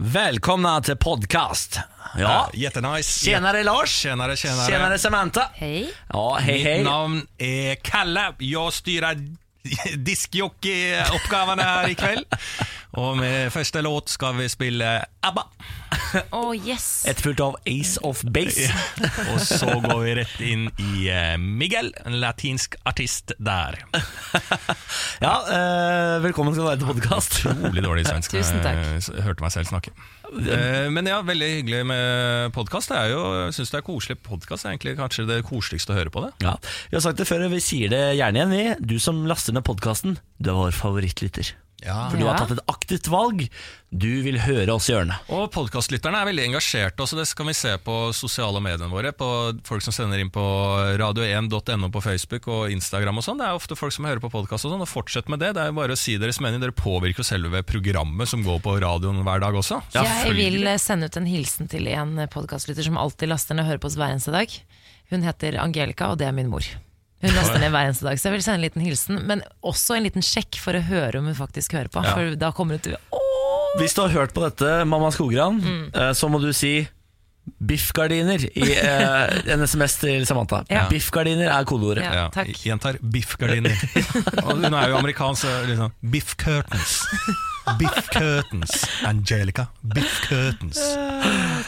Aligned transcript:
Välkomna 0.00 0.80
till 0.80 0.96
podcast. 0.96 1.80
Ja, 2.18 2.50
Jättenice. 2.54 3.24
tjenare 3.24 3.64
Lars. 3.64 3.90
Tjenare, 3.90 4.36
tjenare. 4.36 4.66
Tjenare 4.70 4.98
Samantha. 4.98 5.50
Hej. 5.54 5.90
Ja, 6.08 6.34
hej 6.40 6.54
Mitt 6.54 6.66
hej. 6.66 6.82
navn 6.84 7.26
er 7.38 7.74
Kalle. 7.74 8.34
Jeg 8.38 8.72
styrer 8.72 9.16
diskjockey-oppgavene 10.08 11.64
her 11.64 11.92
i 11.92 11.96
kveld. 11.98 12.24
Og 12.98 13.18
med 13.20 13.50
første 13.52 13.82
låt 13.84 14.10
skal 14.10 14.36
vi 14.38 14.48
spille 14.50 14.88
ABBA. 15.22 15.44
Åh 16.32 16.54
yes. 16.56 17.04
Etterfulgt 17.08 17.40
av 17.44 17.56
Ace 17.68 18.00
of 18.06 18.22
Base. 18.24 18.70
Og 19.32 19.40
så 19.44 19.68
går 19.84 20.00
vi 20.06 20.14
rett 20.18 20.40
inn 20.40 20.66
i 20.80 21.08
eh, 21.12 21.34
Miguel, 21.38 21.92
en 22.08 22.18
latinsk 22.22 22.78
artist 22.88 23.36
der. 23.38 23.80
Ja, 25.18 25.34
eh, 25.50 26.22
velkommen 26.22 26.54
skal 26.54 26.62
du 26.62 26.68
være 26.68 26.80
til 26.80 26.90
podcast. 26.92 27.40
Utrolig 27.42 27.82
dårlig 27.82 28.04
svensk. 28.06 28.36
Tusen 28.38 28.62
takk. 28.62 28.78
Jeg 28.78 29.24
hørte 29.26 29.42
meg 29.42 29.54
selv 29.54 29.68
snakke. 29.72 29.92
Eh, 30.28 30.88
Men 30.92 31.06
ja, 31.08 31.20
veldig 31.24 31.48
hyggelig 31.58 31.84
med 31.88 32.52
podkast. 32.56 32.90
Jeg 32.92 33.54
syns 33.56 33.70
det 33.72 33.78
er 33.80 33.86
koselig. 33.86 34.18
Podkast 34.22 34.66
er 34.68 34.76
kanskje 34.76 35.26
det 35.28 35.40
koseligste 35.48 35.94
å 35.94 35.98
høre 35.98 36.12
på 36.12 36.24
det. 36.26 36.32
Ja, 36.44 36.56
Vi 36.90 36.96
har 36.98 37.04
sagt 37.04 37.18
det 37.18 37.28
før, 37.28 37.48
vi 37.48 37.60
sier 37.64 37.88
det 37.92 38.02
gjerne 38.18 38.44
igjen. 38.44 38.50
vi. 38.52 38.86
Du 38.94 38.98
som 38.98 39.24
laster 39.26 39.52
ned 39.56 39.64
podkasten, 39.64 40.18
du 40.38 40.50
er 40.50 40.54
vår 40.58 40.76
favorittlytter. 40.76 41.54
For 41.78 42.18
du 42.18 42.26
har 42.26 42.40
tatt 42.40 42.56
et 42.56 42.62
aktivt 42.66 43.06
valg. 43.12 43.44
Du 43.88 44.10
vil 44.24 44.40
høre 44.42 44.74
oss 44.74 44.88
i 44.90 44.94
ørene. 44.96 45.14
Og 45.32 45.46
podkastlytterne 45.54 46.18
er 46.20 46.26
veldig 46.28 46.46
engasjerte 46.48 47.04
også. 47.04 47.16
Det 47.20 47.26
kan 47.38 47.48
vi 47.48 47.54
se 47.56 47.76
på 47.84 47.98
sosiale 48.16 48.60
mediene 48.64 48.90
våre. 48.90 49.12
På 49.16 49.28
folk 49.68 49.84
som 49.86 49.94
sender 49.94 50.18
inn 50.20 50.32
på 50.34 50.42
radio1.no 51.00 51.90
på 51.94 52.02
Facebook 52.02 52.48
og 52.50 52.74
Instagram 52.74 53.22
og 53.22 53.26
sånn. 53.28 53.38
Det 53.38 53.46
er 53.46 53.60
ofte 53.60 53.78
folk 53.78 53.94
som 53.94 54.08
hører 54.10 54.22
på 54.24 54.32
podkast 54.32 54.66
og 54.66 54.74
sånn. 54.74 54.82
Og 54.84 54.90
fortsett 54.90 55.30
med 55.30 55.40
det. 55.44 55.52
Det 55.54 55.62
er 55.62 55.70
jo 55.70 55.78
bare 55.78 55.94
å 55.94 56.00
si 56.00 56.18
deres 56.18 56.42
mening. 56.42 56.60
Dere 56.64 56.74
påvirker 56.76 57.22
jo 57.22 57.28
selve 57.30 57.62
programmet 57.68 58.30
som 58.30 58.42
går 58.46 58.58
på 58.66 58.74
radioen 58.82 59.22
hver 59.22 59.46
dag 59.46 59.62
også. 59.62 59.80
Ja, 59.94 60.04
jeg 60.26 60.34
vil 60.40 60.68
sende 60.82 61.06
ut 61.06 61.20
en 61.20 61.30
hilsen 61.30 61.70
til 61.70 61.86
en 61.94 62.18
podkastlytter 62.34 62.90
som 62.90 62.98
alltid 62.98 63.30
laster 63.30 63.54
ned 63.54 63.68
og 63.68 63.72
hører 63.72 63.86
på 63.86 63.92
oss 63.92 64.00
hver 64.00 64.16
eneste 64.16 64.34
dag. 64.34 64.58
Hun 65.14 65.24
heter 65.24 65.62
Angelica, 65.62 66.10
og 66.10 66.20
det 66.20 66.28
er 66.28 66.36
min 66.36 66.50
mor. 66.50 66.66
Hun 67.18 67.34
laster 67.34 67.58
ned 67.58 67.72
hver 67.74 67.88
eneste 67.88 68.06
dag, 68.06 68.18
så 68.20 68.28
jeg 68.28 68.36
vil 68.36 68.44
sende 68.44 68.60
en 68.60 68.66
liten 68.68 68.84
hilsen. 68.84 69.22
Men 69.26 69.42
også 69.66 69.96
en 69.96 70.06
liten 70.06 70.24
sjekk 70.24 70.60
for 70.62 70.78
å 70.78 70.82
høre 70.86 71.18
om 71.18 71.26
hun 71.26 71.38
faktisk 71.38 71.74
hører 71.74 71.90
på. 71.90 72.04
For 72.06 72.36
da 72.38 72.52
kommer 72.54 72.78
hun 72.78 72.84
til 72.84 72.98
Åh! 72.98 73.24
Hvis 73.78 73.96
du 73.96 74.04
har 74.04 74.14
hørt 74.14 74.32
på 74.34 74.44
dette, 74.46 74.84
mamma 74.88 75.10
Skogran, 75.12 75.58
mm. 75.60 76.14
så 76.16 76.30
må 76.32 76.40
du 76.42 76.48
si 76.56 76.80
biffgardiner 77.58 78.44
i 78.58 78.70
eh, 78.76 79.52
en 79.52 79.66
SMS 79.66 79.98
til 80.02 80.26
Samantha. 80.28 80.62
Ja. 80.70 80.86
Biffgardiner 80.90 81.50
er 81.52 81.68
kodeordet. 81.68 82.04
Ja. 82.04 82.24
Ja, 82.24 82.26
takk. 82.34 82.52
Gjentar 82.64 82.98
biffgardiner. 83.02 83.76
hun 84.48 84.68
er 84.68 84.92
jo 84.92 84.98
amerikansk, 85.00 85.48
liksom 85.70 85.94
Biff 86.12 86.36
curtains. 86.40 87.02
Biff 87.78 88.08
curtains. 88.10 88.84
Angelica. 89.06 89.66
Biff 89.94 90.20
curtains. 90.28 90.78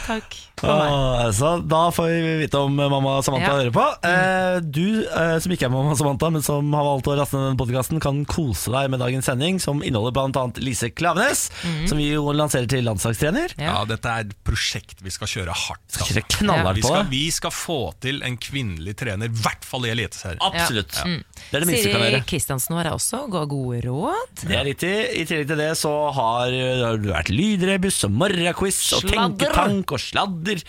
Takk 0.05 0.35
for 0.59 0.67
meg. 0.71 0.91
Åh, 0.91 1.31
så 1.35 1.51
da 1.65 1.81
får 1.93 2.07
vi 2.11 2.35
vite 2.43 2.57
om 2.61 2.75
mamma 2.75 3.17
Samantha 3.25 3.49
Ja. 3.51 3.57
hører 3.59 3.71
på. 3.75 3.85
Eh, 4.07 4.59
du 4.61 5.05
eh, 5.07 5.39
som 5.39 5.51
ikke 5.53 5.65
er 5.67 5.73
mamma 5.73 5.95
Samantha, 5.97 6.29
men 6.33 6.43
som 6.45 6.73
har 6.73 6.85
valgt 6.85 7.09
å 7.09 7.15
raste 7.17 7.37
ned 7.37 7.49
denne 7.51 7.59
podkasten, 7.61 8.01
kan 8.03 8.23
kose 8.29 8.71
deg 8.73 8.89
med 8.93 9.01
dagens 9.01 9.25
sending, 9.29 9.59
som 9.63 9.81
inneholder 9.83 10.13
bl.a. 10.17 10.45
Lise 10.61 10.91
Klavenes, 10.93 11.47
som 11.89 11.97
vi 11.97 12.11
jo 12.11 12.25
lanserer 12.35 12.69
til 12.71 12.85
landslagstrener. 12.87 13.55
Ja. 13.57 13.71
Ja, 13.81 13.85
dette 13.89 14.11
er 14.11 14.27
et 14.27 14.35
prosjekt 14.47 15.01
vi 15.01 15.13
skal 15.13 15.29
kjøre 15.31 15.55
hardt. 15.55 15.85
Skal 15.87 16.05
altså. 16.05 16.13
kjøre 16.19 16.37
knallhardt 16.37 16.77
Vi 16.81 16.85
skal, 16.85 17.05
vi 17.11 17.23
skal 17.31 17.55
få 17.55 17.79
til 18.03 18.21
en 18.27 18.37
kvinnelig 18.41 18.95
trener, 19.01 19.31
i 19.31 19.41
hvert 19.43 19.65
fall 19.67 19.87
i 19.87 19.93
Eliteserien. 19.93 20.41
Absolutt. 20.45 20.91
Det 21.01 21.57
er 21.57 21.63
det 21.65 21.69
minste 21.69 21.87
vi 21.89 21.95
kan 21.95 22.05
Siri. 22.05 22.21
Kristiansen 22.31 22.75
vår 22.77 22.89
er 22.91 22.95
også 22.95 23.23
ga 23.31 23.43
gode 23.49 23.81
råd. 23.87 24.35
Det 24.45 24.55
er 24.57 24.65
riktig. 24.67 24.93
I 25.21 25.25
tillegg 25.29 25.49
til 25.51 25.59
det 25.61 25.71
så 25.79 25.90
har 26.15 26.53
har 26.81 26.99
det 27.01 27.11
vært 27.11 27.31
lydrebus 27.33 27.99
og 28.07 28.13
morgenquiz 28.21 28.79
og 28.97 29.07
tenketank 29.09 29.93
og 29.95 30.01
sladder. 30.01 30.61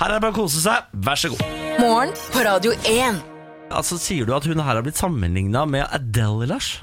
Her 0.00 0.10
er 0.10 0.16
det 0.18 0.24
bare 0.26 0.34
å 0.34 0.38
kose 0.42 0.62
seg. 0.64 0.90
Vær 1.06 1.20
så 1.20 1.32
god. 1.32 1.42
Morgen 1.82 2.12
på 2.32 2.44
Radio 2.46 2.74
1. 2.88 3.22
Altså 3.76 3.98
Sier 3.98 4.28
du 4.28 4.34
at 4.36 4.46
hun 4.46 4.60
her 4.62 4.78
har 4.78 4.84
blitt 4.86 4.98
sammenligna 5.00 5.64
med 5.68 5.86
Adele, 5.90 6.46
Lars? 6.52 6.76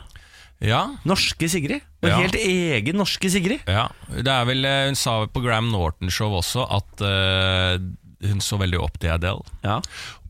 Ja, 0.64 0.86
Norske 1.08 1.48
Sigrid? 1.52 1.82
Og 2.04 2.10
Ja. 2.10 2.18
helt 2.22 2.36
egen 2.40 2.96
norske 3.00 3.30
Sigrid? 3.32 3.64
ja. 3.68 3.90
Det 4.12 4.28
er 4.32 4.46
vel, 4.48 4.64
eh, 4.66 4.86
hun 4.88 4.96
sa 4.96 5.26
på 5.26 5.42
Graham 5.44 5.72
Norton-show 5.72 6.32
også 6.40 6.64
at 6.72 7.02
uh, 7.04 7.80
hun 8.28 8.40
så 8.40 8.60
veldig 8.60 8.80
opp 8.80 9.00
til 9.00 9.12
Adele. 9.12 9.44
Ja. 9.64 9.82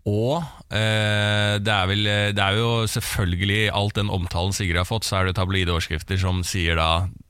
Og 0.10 0.42
eh, 0.68 1.56
det, 1.64 1.72
er 1.72 1.86
vel, 1.88 2.04
det 2.36 2.44
er 2.44 2.58
jo 2.60 2.72
selvfølgelig 2.92 3.70
alt 3.72 3.96
den 3.96 4.10
omtalen 4.12 4.52
Sigrid 4.52 4.76
har 4.82 4.88
fått, 4.90 5.06
så 5.08 5.22
er 5.22 5.30
det 5.30 5.38
tabloideoverskrifter 5.38 6.20
som 6.20 6.42
sier 6.44 6.76
da 6.76 6.88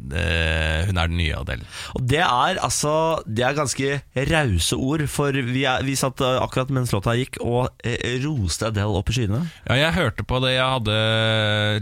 eh, 0.09 0.87
hun 0.89 0.97
er 0.97 1.11
den 1.11 1.19
nye 1.19 1.35
Adele. 1.37 1.67
Og 1.93 2.01
det 2.09 2.23
er 2.25 2.57
altså 2.65 2.95
Det 3.29 3.45
er 3.45 3.53
ganske 3.59 3.91
rause 4.31 4.79
ord, 4.81 5.05
for 5.11 5.37
vi, 5.37 5.67
er, 5.69 5.85
vi 5.85 5.93
satt 5.99 6.23
eh, 6.25 6.39
akkurat 6.41 6.73
mens 6.73 6.89
låta 6.95 7.13
gikk 7.19 7.37
og 7.45 7.69
eh, 7.85 8.17
roste 8.25 8.71
Adele 8.71 8.97
opp 9.03 9.13
i 9.13 9.17
skyene. 9.19 9.43
Ja, 9.69 9.77
jeg 9.83 9.93
hørte 9.99 10.25
på 10.25 10.41
det. 10.41 10.55
Jeg 10.57 10.73
hadde 10.73 10.97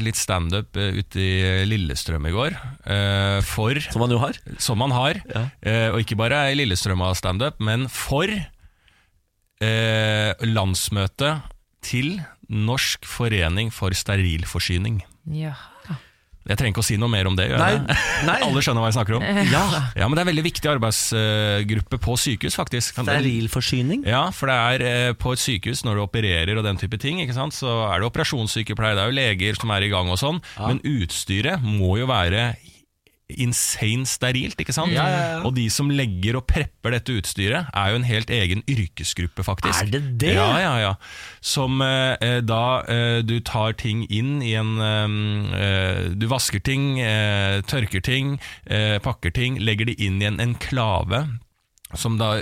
litt 0.04 0.20
standup 0.20 0.76
eh, 0.76 1.00
ute 1.00 1.24
i 1.24 1.66
Lillestrøm 1.72 2.28
i 2.28 2.36
går. 2.36 2.60
eh, 2.84 3.40
for 3.48 3.80
Som 3.88 4.04
man 4.04 4.12
jo 4.12 4.20
har. 4.26 4.36
som 4.60 4.78
man 4.84 4.92
har. 4.92 5.24
Ja. 5.32 5.48
Eh, 5.64 5.88
og 5.94 6.04
ikke 6.04 6.20
bare 6.20 6.50
i 6.52 6.60
Lillestrøm 6.60 7.00
av 7.08 7.16
standup, 7.20 7.64
men 7.64 7.88
for 7.88 8.28
eh, 9.64 10.32
landsmøtet 10.48 11.46
til 11.86 12.20
Norsk 12.52 13.08
forening 13.08 13.72
for 13.74 13.96
sterilforsyning. 13.96 15.02
Ja. 15.32 15.56
Jeg 16.42 16.58
trenger 16.58 16.74
ikke 16.74 16.82
å 16.82 16.86
si 16.88 16.96
noe 16.98 17.12
mer 17.14 17.28
om 17.30 17.36
det. 17.38 17.46
Nei, 17.54 17.76
nei. 18.26 18.38
Alle 18.48 18.64
skjønner 18.66 18.82
hva 18.82 18.90
jeg 18.90 18.96
snakker 18.98 19.20
om. 19.20 19.26
Ja. 19.46 19.62
Ja, 19.94 20.08
men 20.10 20.18
Det 20.18 20.24
er 20.24 20.26
en 20.26 20.32
veldig 20.32 20.46
viktig 20.48 20.72
arbeidsgruppe 20.72 22.00
på 22.02 22.16
sykehus, 22.18 22.58
faktisk. 22.58 22.98
Sterilforsyning. 22.98 24.02
Ja, 24.10 24.24
for 24.34 24.50
det 24.50 24.58
er 24.58 24.86
eh, 24.88 25.14
på 25.14 25.36
et 25.36 25.44
sykehus 25.44 25.86
når 25.86 26.00
du 26.00 26.04
opererer 26.08 26.58
og 26.58 26.66
den 26.66 26.82
type 26.82 26.98
ting, 27.02 27.22
ikke 27.22 27.38
sant? 27.38 27.54
så 27.54 27.76
er 27.92 28.02
det 28.02 28.10
operasjonssykepleier, 28.10 28.98
det 28.98 29.06
er 29.06 29.12
jo 29.14 29.20
leger 29.20 29.62
som 29.62 29.74
er 29.76 29.86
i 29.86 29.92
gang 29.94 30.10
og 30.10 30.18
sånn, 30.18 30.42
men 30.58 30.82
utstyret 30.88 31.62
må 31.62 31.94
jo 32.02 32.10
være 32.10 32.56
insane 33.40 34.08
sterilt, 34.10 34.60
ikke 34.62 34.74
sant? 34.76 34.94
Ja, 34.96 35.06
ja, 35.08 35.22
ja. 35.36 35.40
Og 35.48 35.56
de 35.56 35.68
som 35.74 35.92
legger 35.94 36.38
og 36.40 36.46
prepper 36.50 36.96
dette 36.96 37.16
utstyret, 37.20 37.70
er 37.72 37.92
jo 37.94 38.00
en 38.00 38.08
helt 38.08 38.32
egen 38.34 38.64
yrkesgruppe, 38.70 39.46
faktisk. 39.48 39.86
Er 39.86 39.92
det 39.94 40.02
det? 40.22 40.34
Ja, 40.36 40.50
ja, 40.62 40.74
ja. 40.82 40.92
Som 41.42 41.82
eh, 41.86 42.16
eh, 42.22 42.40
da 42.46 42.82
eh, 42.90 43.20
du 43.26 43.38
tar 43.46 43.78
ting 43.80 44.04
inn 44.10 44.42
i 44.46 44.54
en 44.60 44.76
eh, 44.82 45.16
eh, 45.62 46.04
Du 46.18 46.28
vasker 46.32 46.62
ting, 46.64 47.00
eh, 47.00 47.62
tørker 47.68 48.04
ting, 48.04 48.38
pakker 49.04 49.34
ting, 49.34 49.58
legger 49.62 49.90
det 49.90 49.98
inn 50.02 50.22
i 50.22 50.28
en 50.30 50.40
enklave 50.42 51.26
som 51.98 52.16
da 52.20 52.38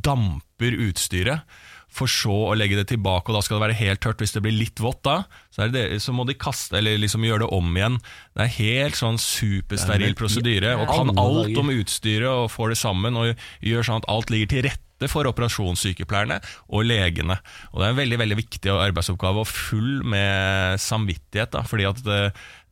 damper 0.00 0.76
utstyret, 0.86 1.44
for 1.90 2.08
så 2.08 2.32
å 2.52 2.54
legge 2.56 2.78
det 2.78 2.86
tilbake, 2.92 3.28
og 3.28 3.36
da 3.36 3.42
skal 3.44 3.58
det 3.58 3.64
være 3.66 3.78
helt 3.80 4.00
tørt. 4.04 4.22
Hvis 4.22 4.32
det 4.36 4.42
blir 4.44 4.54
litt 4.54 4.80
vått 4.80 5.02
da, 5.04 5.16
så, 5.60 5.66
er 5.68 5.72
det, 5.76 5.84
det- 5.92 6.00
så 6.02 6.14
må 6.16 6.24
de 6.26 6.34
kaste, 6.40 6.78
eller 6.80 6.96
liksom 6.98 7.22
gjøre 7.28 7.44
det 7.44 7.50
om 7.52 7.74
igjen. 7.76 7.98
Det 8.34 8.46
er 8.48 8.54
helt 8.56 8.96
sånn 8.96 9.20
supersteril 9.20 10.14
prosedyre, 10.18 10.72
og 10.80 10.88
kan 10.88 11.10
alt 11.20 11.58
om 11.60 11.68
utstyret, 11.74 12.28
og 12.32 12.48
får 12.50 12.72
det 12.72 12.78
sammen, 12.80 13.18
og 13.20 13.36
gjør 13.62 13.84
sånn 13.90 14.00
at 14.00 14.08
alt 14.08 14.32
ligger 14.32 14.50
til 14.56 14.64
rette 14.70 15.08
for 15.08 15.24
operasjonssykepleierne 15.30 16.40
og 16.76 16.84
legene. 16.84 17.38
Og 17.72 17.80
Det 17.80 17.86
er 17.86 17.92
en 17.94 18.00
veldig 18.00 18.18
veldig 18.20 18.36
viktig 18.40 18.72
arbeidsoppgave, 18.72 19.44
og 19.44 19.48
full 19.48 20.02
med 20.04 20.80
samvittighet. 20.80 21.52
Da, 21.54 21.62
fordi 21.62 21.86
at 21.88 22.02
det, 22.04 22.18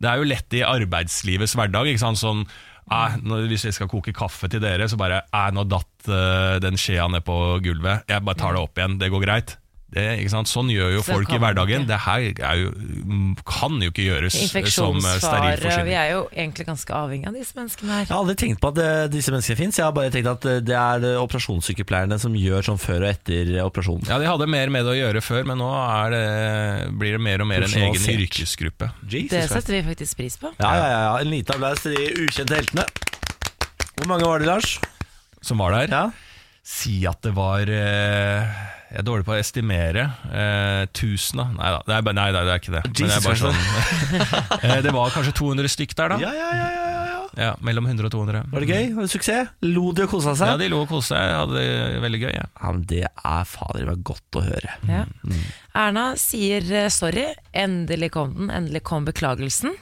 det 0.00 0.10
er 0.10 0.18
jo 0.20 0.28
lett 0.28 0.58
i 0.58 0.64
arbeidslivets 0.66 1.54
hverdag. 1.56 1.88
Ikke 1.92 2.04
sant? 2.06 2.20
Sånn, 2.24 2.44
Eh, 2.88 3.18
når, 3.20 3.42
hvis 3.50 3.66
jeg 3.66 3.74
skal 3.76 3.88
koke 3.92 4.14
kaffe 4.16 4.48
til 4.48 4.62
dere, 4.64 4.86
så 4.88 4.96
bare 4.96 5.18
eh, 5.28 5.50
nå 5.52 5.60
datt 5.68 6.06
eh, 6.08 6.54
den 6.64 6.78
skjea 6.80 7.04
ned 7.12 7.20
på 7.26 7.34
gulvet. 7.60 8.06
Jeg 8.08 8.24
bare 8.24 8.38
tar 8.40 8.54
det 8.56 8.62
opp 8.64 8.78
igjen. 8.80 8.94
Det 8.96 9.10
går 9.12 9.24
greit. 9.26 9.50
Det, 9.88 10.02
ikke 10.20 10.32
sant? 10.34 10.50
Sånn 10.50 10.68
gjør 10.68 10.98
jo 10.98 11.00
Så 11.00 11.14
folk 11.14 11.30
i 11.32 11.38
hverdagen. 11.40 11.86
Det 11.88 11.96
her 12.04 12.24
er 12.44 12.58
jo, 12.60 12.72
mm, 12.76 13.30
kan 13.48 13.78
jo 13.80 13.88
ikke 13.88 14.04
gjøres 14.04 14.36
som 14.74 14.98
eh, 15.00 15.14
sterilforsyning. 15.22 15.86
Vi 15.88 15.94
er 15.96 16.10
jo 16.12 16.18
egentlig 16.28 16.66
ganske 16.68 16.92
avhengig 16.92 17.30
av 17.30 17.38
disse 17.38 17.56
menneskene 17.56 17.94
her. 17.94 18.04
Jeg 18.04 18.12
har 18.12 18.20
aldri 18.20 18.36
tenkt 18.42 18.60
på 18.60 18.72
at 18.74 18.76
det, 18.76 18.90
disse 19.14 19.32
menneskene 19.32 19.60
fins. 19.62 19.80
Jeg 19.80 19.86
har 19.88 19.96
bare 19.96 20.12
tenkt 20.12 20.28
at 20.34 20.44
eh, 20.50 20.60
det 20.60 20.76
er 20.76 21.00
det 21.06 21.14
operasjonssykepleierne 21.22 22.20
som 22.20 22.36
gjør 22.36 22.68
sånn 22.68 22.82
før 22.82 23.06
og 23.06 23.08
etter 23.14 23.54
operasjonen. 23.64 24.12
Ja, 24.12 24.20
De 24.20 24.28
hadde 24.28 24.50
mer 24.58 24.74
med 24.76 24.84
det 24.84 24.92
å 24.92 24.98
gjøre 24.98 25.24
før, 25.24 25.48
men 25.48 25.62
nå 25.64 25.72
er 25.80 26.16
det, 26.18 26.22
blir 27.00 27.16
det 27.16 27.24
mer 27.24 27.46
og 27.46 27.52
mer 27.54 27.64
en 27.64 27.80
egen 27.88 28.08
yrkesgruppe. 28.18 28.92
Jesus 29.08 29.32
Det 29.32 29.44
setter 29.56 29.78
vi 29.78 29.84
faktisk 29.88 30.20
pris 30.20 30.36
på. 30.36 30.52
Ja, 30.60 30.76
ja, 30.76 30.86
ja, 30.92 31.02
ja. 31.08 31.12
En 31.24 31.32
liten 31.32 31.56
applaus 31.56 31.80
til 31.86 31.96
de 31.96 32.28
ukjente 32.28 32.60
heltene. 32.60 32.84
Hvor 33.98 34.12
mange 34.12 34.28
var 34.28 34.44
det, 34.44 34.52
Lars? 34.52 34.76
Som 35.40 35.64
var 35.64 35.72
der. 35.80 35.88
Ja. 35.96 36.08
Si 36.68 37.00
at 37.08 37.24
det 37.24 37.32
var 37.32 37.70
eh, 37.72 38.58
Jeg 38.88 39.02
er 39.02 39.04
dårlig 39.04 39.26
på 39.28 39.34
å 39.34 39.36
estimere. 39.36 40.04
Eh, 40.32 40.84
tusen, 40.96 41.42
da. 41.42 41.48
Nei 41.58 41.72
da, 41.74 41.80
det 41.84 41.96
er, 41.98 42.14
nei, 42.16 42.28
det 42.32 42.40
er 42.40 42.60
ikke 42.62 42.72
det. 42.72 42.84
Men 42.86 42.94
det, 42.96 43.04
er 43.04 43.10
Jesus 43.12 43.26
bare 43.26 43.40
sånn, 43.42 43.58
eh, 44.64 44.78
det 44.86 44.94
var 44.96 45.12
kanskje 45.12 45.34
200 45.36 45.72
stykk 45.74 45.92
der, 45.98 46.14
da. 46.14 46.20
Ja, 46.24 46.30
ja, 46.32 46.48
ja, 46.48 46.68
ja, 46.72 46.86
ja, 46.86 47.02
ja. 47.12 47.18
Ja, 47.38 47.52
Mellom 47.62 47.86
100 47.86 48.08
og 48.08 48.10
200. 48.10 48.48
Var 48.50 48.64
det 48.64 48.68
gøy? 48.72 48.86
Var 48.96 49.04
det 49.04 49.12
suksess? 49.12 49.50
Lo 49.62 49.92
de 49.94 50.06
og 50.08 50.10
kosa 50.10 50.32
seg? 50.34 50.50
Ja, 50.50 50.58
De 50.58 50.70
lo 50.72 50.80
og 50.82 50.88
kosa 50.90 51.12
seg. 51.14 51.34
Hadde 51.36 51.60
det 51.60 52.00
veldig 52.02 52.20
gøy. 52.24 52.32
Ja. 52.34 52.46
Ja, 52.56 52.72
men 52.72 52.86
det 52.90 53.04
er 53.06 53.44
fader 53.46 53.86
meg 53.86 54.00
godt 54.08 54.38
å 54.40 54.42
høre. 54.42 54.74
Ja. 54.88 55.04
Erna 55.78 56.08
sier 56.18 56.66
eh, 56.72 56.88
sorry, 56.90 57.28
endelig 57.52 58.10
kom 58.16 58.34
den, 58.40 58.50
endelig 58.50 58.82
kom 58.88 59.06
beklagelsen. 59.06 59.76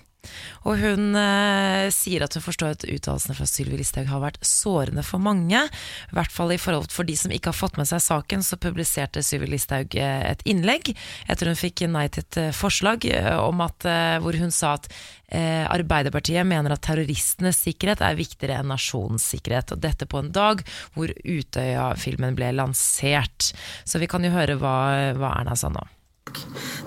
Og 0.67 0.81
hun 0.81 1.17
eh, 1.19 1.87
sier 1.95 2.25
at 2.27 2.37
hun 2.37 2.45
forstår 2.45 2.77
at 2.77 2.87
uttalelsene 2.89 3.37
fra 3.39 3.49
Sylvi 3.49 3.81
Listhaug 3.81 4.11
har 4.11 4.23
vært 4.25 4.41
sårende 4.47 5.05
for 5.07 5.23
mange. 5.23 5.67
I 5.67 6.17
hvert 6.17 6.35
fall 6.35 6.55
i 6.55 6.61
forhold 6.61 6.91
for 6.95 7.09
de 7.09 7.17
som 7.19 7.35
ikke 7.35 7.53
har 7.53 7.59
fått 7.59 7.79
med 7.81 7.89
seg 7.91 8.03
saken, 8.05 8.45
så 8.47 8.61
publiserte 8.61 9.25
Sylvi 9.25 9.51
Listhaug 9.55 9.99
eh, 9.99 10.23
et 10.33 10.45
innlegg 10.49 10.93
etter 11.31 11.51
hun 11.51 11.59
fikk 11.59 11.87
nei 11.91 12.07
til 12.13 12.25
et 12.25 12.41
eh, 12.41 12.55
forslag 12.57 13.07
eh, 13.11 13.33
om 13.37 13.63
at, 13.65 13.87
hvor 14.23 14.37
hun 14.39 14.53
sa 14.55 14.75
at 14.77 14.89
eh, 15.29 15.65
Arbeiderpartiet 15.71 16.47
mener 16.47 16.75
at 16.75 16.85
terroristenes 16.87 17.61
sikkerhet 17.67 18.03
er 18.05 18.19
viktigere 18.19 18.61
enn 18.61 18.71
nasjonens 18.73 19.27
sikkerhet. 19.33 19.75
Og 19.75 19.83
dette 19.83 20.09
på 20.09 20.23
en 20.23 20.33
dag 20.35 20.63
hvor 20.97 21.13
Utøya-filmen 21.23 22.39
ble 22.39 22.53
lansert. 22.57 23.53
Så 23.85 24.03
vi 24.03 24.11
kan 24.11 24.25
jo 24.25 24.35
høre 24.35 24.59
hva, 24.61 24.77
hva 25.19 25.37
Erna 25.41 25.59
sa 25.59 25.73
nå. 25.73 25.85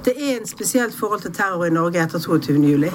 Det 0.05 0.13
er 0.17 0.37
en 0.39 0.47
spesielt 0.47 0.95
forhold 0.95 1.21
til 1.21 1.33
terror 1.33 1.65
i 1.65 1.69
Norge 1.69 1.99
etter 2.03 2.19
22. 2.19 2.53
juli. 2.63 2.87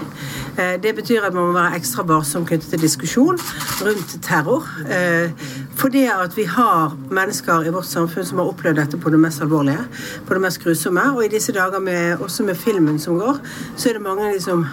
Eh, 0.58 0.82
Det 0.82 0.94
betyr 0.94 1.22
at 1.22 1.34
man 1.34 1.46
må 1.46 1.52
være 1.52 1.76
ekstra 1.76 2.02
varsom 2.02 2.46
knyttet 2.46 2.70
til 2.70 2.80
diskusjon 2.80 3.38
rundt 3.84 4.22
terror. 4.22 4.64
Eh, 4.90 5.30
Fordi 5.76 6.04
at 6.04 6.36
vi 6.36 6.44
har 6.44 6.96
mennesker 7.10 7.66
i 7.66 7.70
vårt 7.70 7.86
samfunn 7.86 8.24
som 8.24 8.38
har 8.38 8.46
opplevd 8.46 8.76
dette 8.76 8.96
på 8.96 9.10
det 9.10 9.20
mest 9.20 9.42
alvorlige, 9.42 9.84
på 10.26 10.34
det 10.34 10.40
mest 10.40 10.62
grusomme. 10.64 11.16
Og 11.16 11.24
i 11.24 11.28
disse 11.28 11.52
dager, 11.52 11.78
med, 11.78 12.16
også 12.20 12.42
med 12.42 12.54
filmen 12.54 12.98
som 12.98 13.18
går, 13.18 13.38
så 13.76 13.88
er 13.88 13.92
det 13.92 14.02
mange 14.02 14.28
av 14.28 14.34
de 14.34 14.40
som 14.40 14.66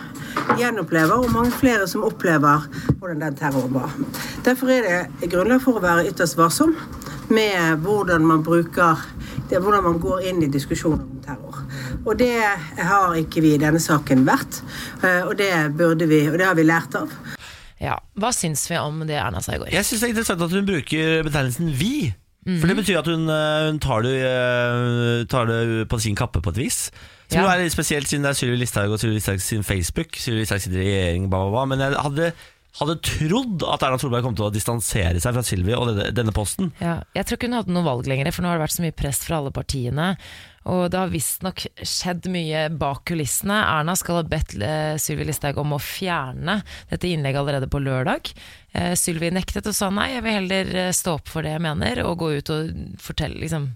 gjenopplever, 0.57 1.11
og 1.11 1.31
mange 1.31 1.51
flere 1.51 1.87
som 1.87 2.03
opplever 2.03 2.67
hvordan 2.99 3.21
den 3.21 3.35
terroren 3.35 3.73
var. 3.73 3.91
Derfor 4.45 4.67
er 4.69 4.81
det 5.21 5.31
grunnlag 5.31 5.61
for 5.61 5.73
å 5.73 5.81
være 5.81 6.07
ytterst 6.07 6.37
varsom 6.37 6.75
med 7.33 7.81
hvordan 7.83 8.25
man 8.27 8.43
bruker 8.45 8.99
det, 9.49 9.59
hvordan 9.59 9.83
man 9.87 9.99
går 10.03 10.27
inn 10.29 10.43
i 10.45 10.49
diskusjoner 10.51 11.01
om 11.03 11.21
terror. 11.25 11.61
Og 12.05 12.17
det 12.19 12.31
har 12.77 13.15
ikke 13.19 13.41
vi 13.43 13.55
i 13.55 13.61
denne 13.61 13.79
saken 13.81 14.25
vært, 14.27 14.61
eh, 15.03 15.21
og 15.27 15.35
det 15.39 15.51
burde 15.77 16.07
vi, 16.09 16.23
og 16.31 16.37
det 16.39 16.47
har 16.47 16.55
vi 16.59 16.63
lært 16.67 16.95
av. 16.99 17.11
Ja, 17.81 17.95
Hva 18.19 18.29
syns 18.35 18.67
vi 18.69 18.77
om 18.77 18.99
det 19.09 19.17
Erna 19.17 19.41
sa 19.41 19.55
i 19.55 19.61
går? 19.61 19.71
Jeg 19.73 19.85
syns 19.87 20.01
det 20.03 20.09
er 20.09 20.13
interessant 20.15 20.41
at 20.45 20.51
hun 20.53 20.65
bruker 20.69 21.23
betegnelsen 21.25 21.71
'vi'. 21.73 22.13
For 22.59 22.65
det 22.67 22.75
betyr 22.75 22.97
at 22.99 23.05
hun, 23.05 23.29
eh, 23.29 23.67
hun 23.69 23.79
tar, 23.79 24.01
det, 24.01 24.15
eh, 24.17 25.25
tar 25.29 25.45
det 25.45 25.87
på 25.89 25.99
sin 26.01 26.15
kappe 26.15 26.41
på 26.41 26.49
et 26.49 26.57
vis. 26.57 26.91
Som 27.29 27.41
Ja. 27.43 27.53
er 27.53 27.63
litt 27.63 27.71
spesielt 27.71 28.07
siden 28.07 28.23
det 28.23 28.29
er 28.29 28.33
Sylvi 28.33 28.57
Listhaug 28.57 28.91
og 28.91 28.99
Sylvi 28.99 29.13
Listhaug 29.19 29.39
sin 29.41 29.63
Facebook. 29.63 30.15
Sylvi 30.17 30.39
Listhaug 30.39 30.59
sitter 30.61 30.81
i 30.81 30.85
regjering, 30.89 31.29
ba, 31.29 31.37
ba, 31.37 31.51
ba. 31.51 31.65
Men 31.65 31.79
jeg 31.79 31.93
hadde, 32.01 32.33
hadde 32.79 32.97
trodd 33.03 33.65
at 33.67 33.83
Erna 33.83 33.99
Solberg 33.99 34.23
kom 34.25 34.37
til 34.37 34.47
å 34.47 34.53
distansere 34.53 35.19
seg 35.19 35.35
fra 35.35 35.43
Sylvi 35.45 35.75
og 35.75 35.91
denne, 36.15 36.33
posten. 36.35 36.71
Ja, 36.79 37.01
jeg 37.17 37.27
tror 37.27 37.39
ikke 37.39 37.49
hun 37.49 37.57
hadde 37.59 37.75
noe 37.75 37.87
valg 37.87 38.07
lenger, 38.07 38.31
for 38.31 38.45
nå 38.45 38.51
har 38.51 38.59
det 38.59 38.65
vært 38.67 38.77
så 38.77 38.85
mye 38.85 38.97
press 39.01 39.19
fra 39.25 39.41
alle 39.41 39.51
partiene. 39.55 40.13
Og 40.71 40.85
det 40.93 40.99
har 40.99 41.11
visstnok 41.11 41.65
skjedd 41.81 42.29
mye 42.31 42.67
bak 42.79 43.03
kulissene. 43.09 43.57
Erna 43.65 43.95
skal 43.97 44.19
ha 44.19 44.25
bedt 44.29 44.53
eh, 44.61 44.93
Sylvi 45.01 45.25
Listhaug 45.27 45.57
om 45.63 45.73
å 45.75 45.81
fjerne 45.81 46.59
dette 46.91 47.09
innlegget 47.09 47.41
allerede 47.41 47.69
på 47.71 47.81
lørdag. 47.81 48.29
Eh, 48.77 48.93
Sylvi 48.99 49.33
nektet 49.33 49.67
og 49.67 49.75
sa 49.75 49.89
nei, 49.93 50.11
jeg 50.13 50.25
vil 50.25 50.37
heller 50.37 50.73
eh, 50.85 50.95
stå 50.95 51.17
opp 51.17 51.31
for 51.33 51.45
det 51.45 51.55
jeg 51.57 51.65
mener, 51.65 52.03
og 52.05 52.19
gå 52.21 52.33
ut 52.37 52.53
og 52.53 52.73
fortelle, 53.01 53.41
liksom 53.41 53.71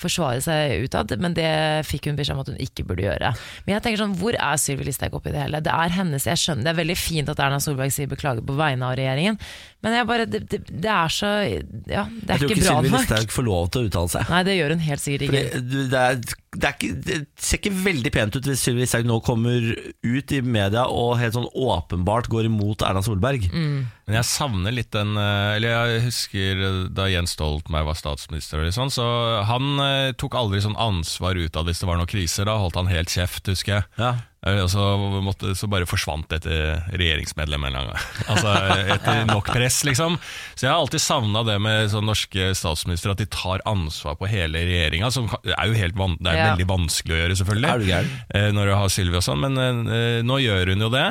forsvare 0.00 0.40
seg 0.44 0.86
utad, 0.86 1.12
men 1.20 1.36
det 1.36 1.50
fikk 1.88 2.08
hun 2.10 2.18
beskjed 2.18 2.36
om 2.36 2.42
at 2.44 2.50
hun 2.52 2.60
ikke 2.62 2.86
burde 2.88 3.04
gjøre. 3.06 3.32
Men 3.66 3.76
jeg 3.76 3.84
tenker 3.84 4.02
sånn, 4.02 4.16
hvor 4.20 4.36
er 4.36 4.60
Sylvi 4.60 4.88
Listhaug 4.88 5.18
oppi 5.20 5.34
det 5.34 5.44
hele? 5.44 5.62
Det 5.64 5.74
er 5.74 5.96
hennes, 5.96 6.26
jeg 6.28 6.40
skjønner, 6.40 6.66
det 6.66 6.72
er 6.74 6.80
veldig 6.80 6.98
fint 6.98 7.32
at 7.32 7.42
Erna 7.44 7.60
Solberg 7.62 7.94
sier 7.94 8.10
beklager 8.10 8.44
på 8.46 8.56
vegne 8.58 8.88
av 8.88 8.96
regjeringen, 9.00 9.40
men 9.84 9.96
jeg 9.96 10.08
bare, 10.10 10.28
det, 10.28 10.42
det, 10.52 10.62
det 10.68 10.92
er 10.92 11.12
så, 11.14 11.32
ja, 11.44 12.04
det 12.08 12.34
Jeg 12.34 12.36
er 12.36 12.42
tror 12.42 12.50
ikke 12.50 12.58
ikke 12.58 12.66
bra 12.66 12.76
Sylvi 12.76 12.94
nok. 12.94 13.06
Listhaug 13.06 13.34
får 13.36 13.48
lov 13.48 13.70
til 13.72 13.82
å 13.82 13.90
uttale 13.90 14.14
seg. 14.16 14.30
Nei, 14.34 14.42
det 14.48 14.56
gjør 14.58 14.76
hun 14.76 14.86
helt 14.88 15.04
sikkert 15.04 15.26
ikke. 15.28 15.44
Fordi 15.56 15.84
det, 15.94 16.04
er, 16.04 16.39
det, 16.50 16.66
er 16.66 16.74
ikke, 16.74 16.94
det 17.06 17.16
ser 17.38 17.60
ikke 17.60 17.72
veldig 17.84 18.10
pent 18.10 18.34
ut 18.34 18.46
hvis 18.48 18.64
Sylvi 18.64 18.82
Listhaug 18.82 19.06
nå 19.06 19.20
kommer 19.22 19.68
ut 20.02 20.32
i 20.34 20.40
media 20.42 20.88
og 20.90 21.12
helt 21.20 21.36
sånn 21.36 21.46
åpenbart 21.46 22.26
går 22.32 22.48
imot 22.48 22.82
Erna 22.82 23.02
Solberg. 23.06 23.46
Mm. 23.52 23.84
Men 24.10 24.18
jeg 24.18 24.26
savner 24.26 24.74
litt 24.74 24.90
den 24.90 25.14
eh, 25.14 25.54
Eller 25.54 25.76
jeg 25.76 26.00
husker 26.08 26.64
da 26.90 27.06
Jens 27.06 27.36
Stoltenberg 27.36 27.86
var 27.92 28.00
statsminister, 28.00 28.64
og 28.64 28.74
sånn, 28.74 28.90
så 28.90 29.06
han 29.46 29.84
eh, 29.84 30.10
tok 30.18 30.34
aldri 30.40 30.62
sånn 30.64 30.78
ansvar 30.80 31.38
ut 31.38 31.54
av 31.54 31.70
hvis 31.70 31.84
det 31.84 31.90
var 31.90 32.00
noen 32.00 32.10
kriser. 32.10 32.50
Da 32.50 32.58
holdt 32.58 32.80
han 32.80 32.90
helt 32.90 33.14
kjeft, 33.14 33.46
husker 33.46 33.78
jeg. 33.78 33.88
Ja. 34.00 34.16
Og 34.40 34.70
så, 34.72 34.84
måtte, 35.20 35.50
så 35.58 35.66
bare 35.68 35.84
forsvant 35.84 36.24
dette 36.32 36.48
regjeringsmedlemmet 36.96 37.74
en 37.74 37.90
gang. 37.90 38.04
Altså 38.32 38.54
Etter 38.94 39.26
nok 39.28 39.50
press, 39.52 39.82
liksom. 39.84 40.16
Så 40.56 40.64
jeg 40.64 40.70
har 40.72 40.78
alltid 40.80 41.02
savna 41.04 41.42
det 41.44 41.58
med 41.60 41.90
sånn 41.92 42.06
norske 42.08 42.46
statsministre, 42.56 43.12
at 43.12 43.20
de 43.20 43.26
tar 43.28 43.60
ansvar 43.68 44.16
på 44.16 44.30
hele 44.32 44.62
regjeringa. 44.64 45.10
Som 45.12 45.28
er 45.44 45.68
jo 45.68 45.76
helt 45.76 45.98
van 46.00 46.16
det 46.20 46.32
er 46.32 46.38
Ja. 46.40 46.46
veldig 46.54 46.68
vanskelig 46.72 47.16
å 47.16 47.20
gjøre, 47.20 47.36
selvfølgelig. 47.42 47.68
Er 47.68 48.08
du 48.08 48.38
eh, 48.40 48.48
Når 48.56 48.70
du 48.70 48.74
har 48.80 48.88
Sylvi 48.96 49.20
og 49.20 49.26
sånn, 49.28 49.44
men 49.44 49.60
eh, 49.92 50.20
nå 50.24 50.40
gjør 50.40 50.72
hun 50.72 50.86
jo 50.86 50.92
det. 50.94 51.06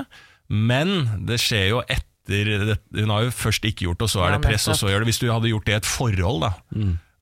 Men 0.50 0.96
det 1.30 1.38
skjer 1.44 1.68
jo 1.76 1.84
etter 1.86 2.50
det, 2.66 2.80
Hun 2.98 3.10
har 3.14 3.24
jo 3.28 3.32
først 3.34 3.64
ikke 3.66 3.86
gjort, 3.88 4.02
og 4.06 4.10
så 4.10 4.26
er 4.26 4.36
det 4.36 4.42
press, 4.48 4.66
og 4.70 4.76
så 4.78 4.90
gjør 4.90 5.02
det 5.06 5.12
Hvis 5.14 5.22
du 5.22 5.30
hadde 5.30 5.50
gjort 5.54 5.66
det 5.70 5.74
i 5.74 5.80
et 5.84 5.88
forhold, 5.90 6.42
da. 6.48 6.52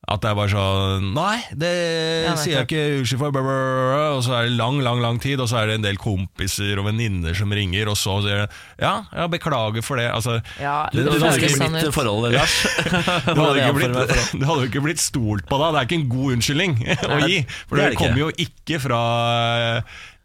At 0.07 0.21
det 0.23 0.29
er 0.29 0.35
bare 0.39 0.51
sånn 0.53 1.09
Nei, 1.17 1.41
det 1.51 1.69
Ja, 2.23 2.35
sier 2.39 2.61
jeg 2.61 2.67
ikke 2.69 2.83
unnskyld 3.01 3.19
for, 3.19 3.49
og 4.15 4.21
så 4.23 4.37
er 4.37 4.47
det 4.47 4.53
lang, 4.55 4.79
lang 4.85 5.01
lang 5.03 5.19
tid, 5.19 5.41
og 5.43 5.49
så 5.51 5.59
er 5.61 5.71
det 5.71 5.79
en 5.81 5.87
del 5.87 5.99
kompiser 5.99 6.79
og 6.79 6.87
venninner 6.87 7.35
som 7.35 7.51
ringer, 7.51 7.91
og 7.91 7.99
så 7.99 8.15
sier 8.23 8.45
de 8.45 8.61
ja, 8.79 8.93
ja, 9.11 9.27
beklager 9.31 9.83
for 9.83 9.99
det. 9.99 10.07
Altså, 10.13 10.37
Ja, 10.61 10.85
Det, 10.93 11.03
det 11.03 11.11
det, 11.11 11.19
føles 11.19 11.27
hadde 11.27 11.43
ikke 11.43 11.59
blitt 11.59 11.97
forholdet, 11.97 12.37
Lars. 12.37 12.55
du 13.27 13.41
hadde, 13.41 13.53
det 13.57 13.65
ikke 13.67 14.47
jo 14.47 14.69
ikke 14.71 14.85
blitt 14.87 15.03
stolt 15.03 15.47
på 15.49 15.59
deg. 15.59 15.75
Det 15.75 15.81
er 15.81 15.89
ikke 15.89 15.99
en 15.99 16.09
god 16.15 16.37
unnskyldning 16.37 16.77
å 17.17 17.19
gi. 17.27 17.41
For 17.67 17.75
det 17.75 17.83
er 17.83 17.91
det, 17.91 17.97
det 17.97 18.01
kommer 18.01 18.23
jo 18.23 18.31
ikke 18.47 18.79
fra 18.87 19.01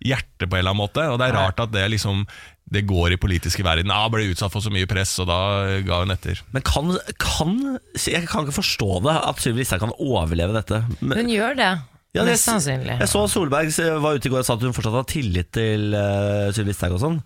hjertet 0.03 0.47
på 0.47 0.57
en 0.57 0.63
eller 0.63 0.75
annen 0.75 0.83
måte. 0.83 1.11
Og 1.11 1.19
det 1.19 1.29
er 1.29 1.39
rart 1.39 1.63
at 1.63 1.75
det 1.75 1.89
liksom 1.97 2.23
det 2.73 2.87
går 2.89 3.15
i 3.15 3.21
politiske 3.21 3.65
verden. 3.67 3.93
Ah, 3.93 4.09
ble 4.13 4.25
utsatt 4.33 4.53
for 4.55 4.65
så 4.65 4.73
mye 4.73 4.89
press, 4.91 5.15
og 5.23 5.29
da 5.31 5.39
ga 5.85 6.03
hun 6.03 6.15
etter. 6.15 6.41
Men 6.55 6.65
kan, 6.67 6.93
kan 7.21 7.57
Jeg 8.01 8.27
kan 8.31 8.47
ikke 8.47 8.57
forstå 8.63 9.03
det 9.07 9.17
at 9.21 9.41
Sylvi 9.45 9.63
Listhaug 9.63 9.85
kan 9.85 9.97
overleve 10.01 10.57
dette. 10.57 10.83
Men, 11.01 11.19
Hun 11.23 11.33
gjør 11.33 11.59
det, 11.59 11.73
Ja, 12.13 12.25
det- 12.27 12.35
mest 12.35 12.45
sannsynlig. 12.45 12.99
Jeg 13.01 13.09
så 13.09 13.23
Solberg 13.29 13.71
var 14.03 14.17
ute 14.19 14.29
i 14.29 14.33
går 14.33 14.43
og 14.43 14.45
sa 14.45 14.55
at 14.59 14.65
hun 14.67 14.75
fortsatt 14.77 14.99
har 14.99 15.07
tillit 15.09 15.49
til 15.57 15.95
uh, 15.97 16.51
Sylvi 16.53 16.73
Listhaug 16.73 16.97
og 16.99 17.01
sånn. 17.01 17.19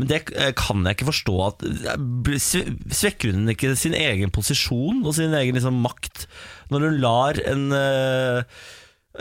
Men 0.00 0.08
det 0.08 0.20
eh, 0.32 0.52
kan 0.56 0.80
jeg 0.84 0.96
ikke 0.96 1.10
forstå. 1.10 1.34
At, 1.44 1.64
eh, 1.64 2.40
svekker 3.00 3.34
hun 3.36 3.52
ikke 3.52 3.74
sin 3.76 3.96
egen 3.98 4.32
posisjon 4.32 5.02
og 5.04 5.16
sin 5.16 5.36
egen 5.36 5.56
liksom, 5.58 5.80
makt 5.84 6.24
når 6.72 6.86
hun 6.86 7.00
lar 7.02 7.40
en 7.50 7.66
uh, 7.72 8.42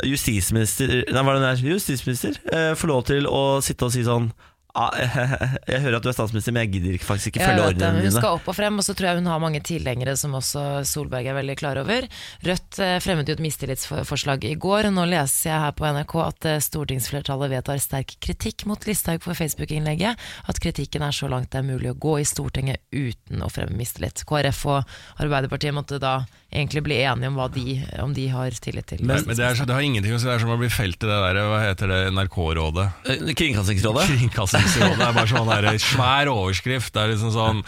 justisminister 0.05 0.91
Nei, 1.09 1.23
hva 1.23 1.33
er 1.33 1.39
det 1.39 1.41
hun 1.41 1.49
er? 1.49 1.63
Justisminister 1.75 2.39
Uh, 2.49 2.73
få 2.77 2.87
lov 2.89 3.03
til 3.09 3.27
å 3.29 3.59
sitte 3.65 3.85
og 3.87 3.93
si 3.93 4.03
sånn 4.07 4.31
Jeg 5.69 5.81
hører 5.81 5.97
at 5.97 6.05
du 6.05 6.09
er 6.11 6.15
statsminister, 6.15 6.53
men 6.53 6.67
jeg 6.67 6.71
gidder 6.75 6.97
faktisk 7.01 7.31
ikke 7.31 7.41
følge 7.41 7.63
ordene 7.71 7.89
dine 7.95 8.03
Hun 8.05 8.13
skal 8.13 8.35
opp 8.37 8.49
og 8.51 8.55
frem, 8.55 8.77
og 8.77 8.85
så 8.85 8.93
tror 8.93 9.09
jeg 9.09 9.19
hun 9.19 9.29
har 9.31 9.41
mange 9.41 9.61
tilhengere 9.65 10.13
som 10.19 10.35
også 10.37 10.63
Solberg 10.87 11.25
er 11.31 11.37
veldig 11.39 11.55
klar 11.59 11.79
over. 11.81 12.05
Rødt 12.45 12.79
eh, 12.85 12.97
fremmet 13.01 13.29
jo 13.29 13.35
et 13.37 13.43
mistillitsforslag 13.43 14.45
i 14.45 14.53
går, 14.61 14.91
nå 14.93 15.07
leser 15.09 15.49
jeg 15.49 15.63
her 15.65 15.73
på 15.77 15.89
NRK 15.89 16.15
at 16.21 16.49
eh, 16.51 16.61
stortingsflertallet 16.63 17.53
vedtar 17.55 17.81
sterk 17.81 18.13
kritikk 18.21 18.67
mot 18.69 18.85
Listhaug 18.85 19.25
for 19.25 19.37
Facebook-innlegget. 19.37 20.21
At 20.45 20.61
kritikken 20.61 21.05
er 21.05 21.17
så 21.17 21.31
langt 21.31 21.49
det 21.49 21.63
er 21.63 21.67
mulig 21.67 21.95
å 21.95 21.97
gå 21.97 22.19
i 22.21 22.27
Stortinget 22.29 22.83
uten 22.93 23.41
å 23.41 23.49
fremme 23.49 23.73
mistillit. 23.79 24.21
KrF 24.29 24.61
og 24.69 24.95
Arbeiderpartiet 25.23 25.73
måtte 25.73 25.97
da 26.01 26.19
egentlig 26.53 26.85
bli 26.85 27.01
enige 27.01 27.29
om 27.29 27.37
hva 27.37 27.49
de, 27.53 27.79
om 28.03 28.13
de 28.13 28.29
har 28.29 28.53
tillit 28.61 28.87
til. 28.89 29.01
Men, 29.01 29.25
men 29.25 29.37
det, 29.37 29.45
er, 29.45 29.65
det 29.65 29.73
har 29.73 29.85
ingenting 29.85 30.13
å 30.13 30.21
si. 30.21 30.29
Det 30.29 30.37
er 30.37 30.45
som 30.45 30.53
å 30.53 30.61
bli 30.61 30.69
felt 30.73 31.01
i 31.01 31.09
det 31.09 31.19
der, 31.25 31.41
hva 31.49 31.61
heter 31.65 31.89
det, 31.89 31.99
NRK-rådet. 32.13 32.87
Eh, 33.09 33.33
Kringkastingsrådet? 33.37 34.07
Kringkastingsrådet 34.13 34.58
det 34.59 35.07
er 35.07 35.15
bare 35.15 35.29
sånn 35.29 35.49
der, 35.49 35.69
svær 35.83 36.29
overskrift. 36.31 36.93
Det 36.95 37.01
er 37.01 37.11
liksom 37.13 37.33
sånn 37.35 37.63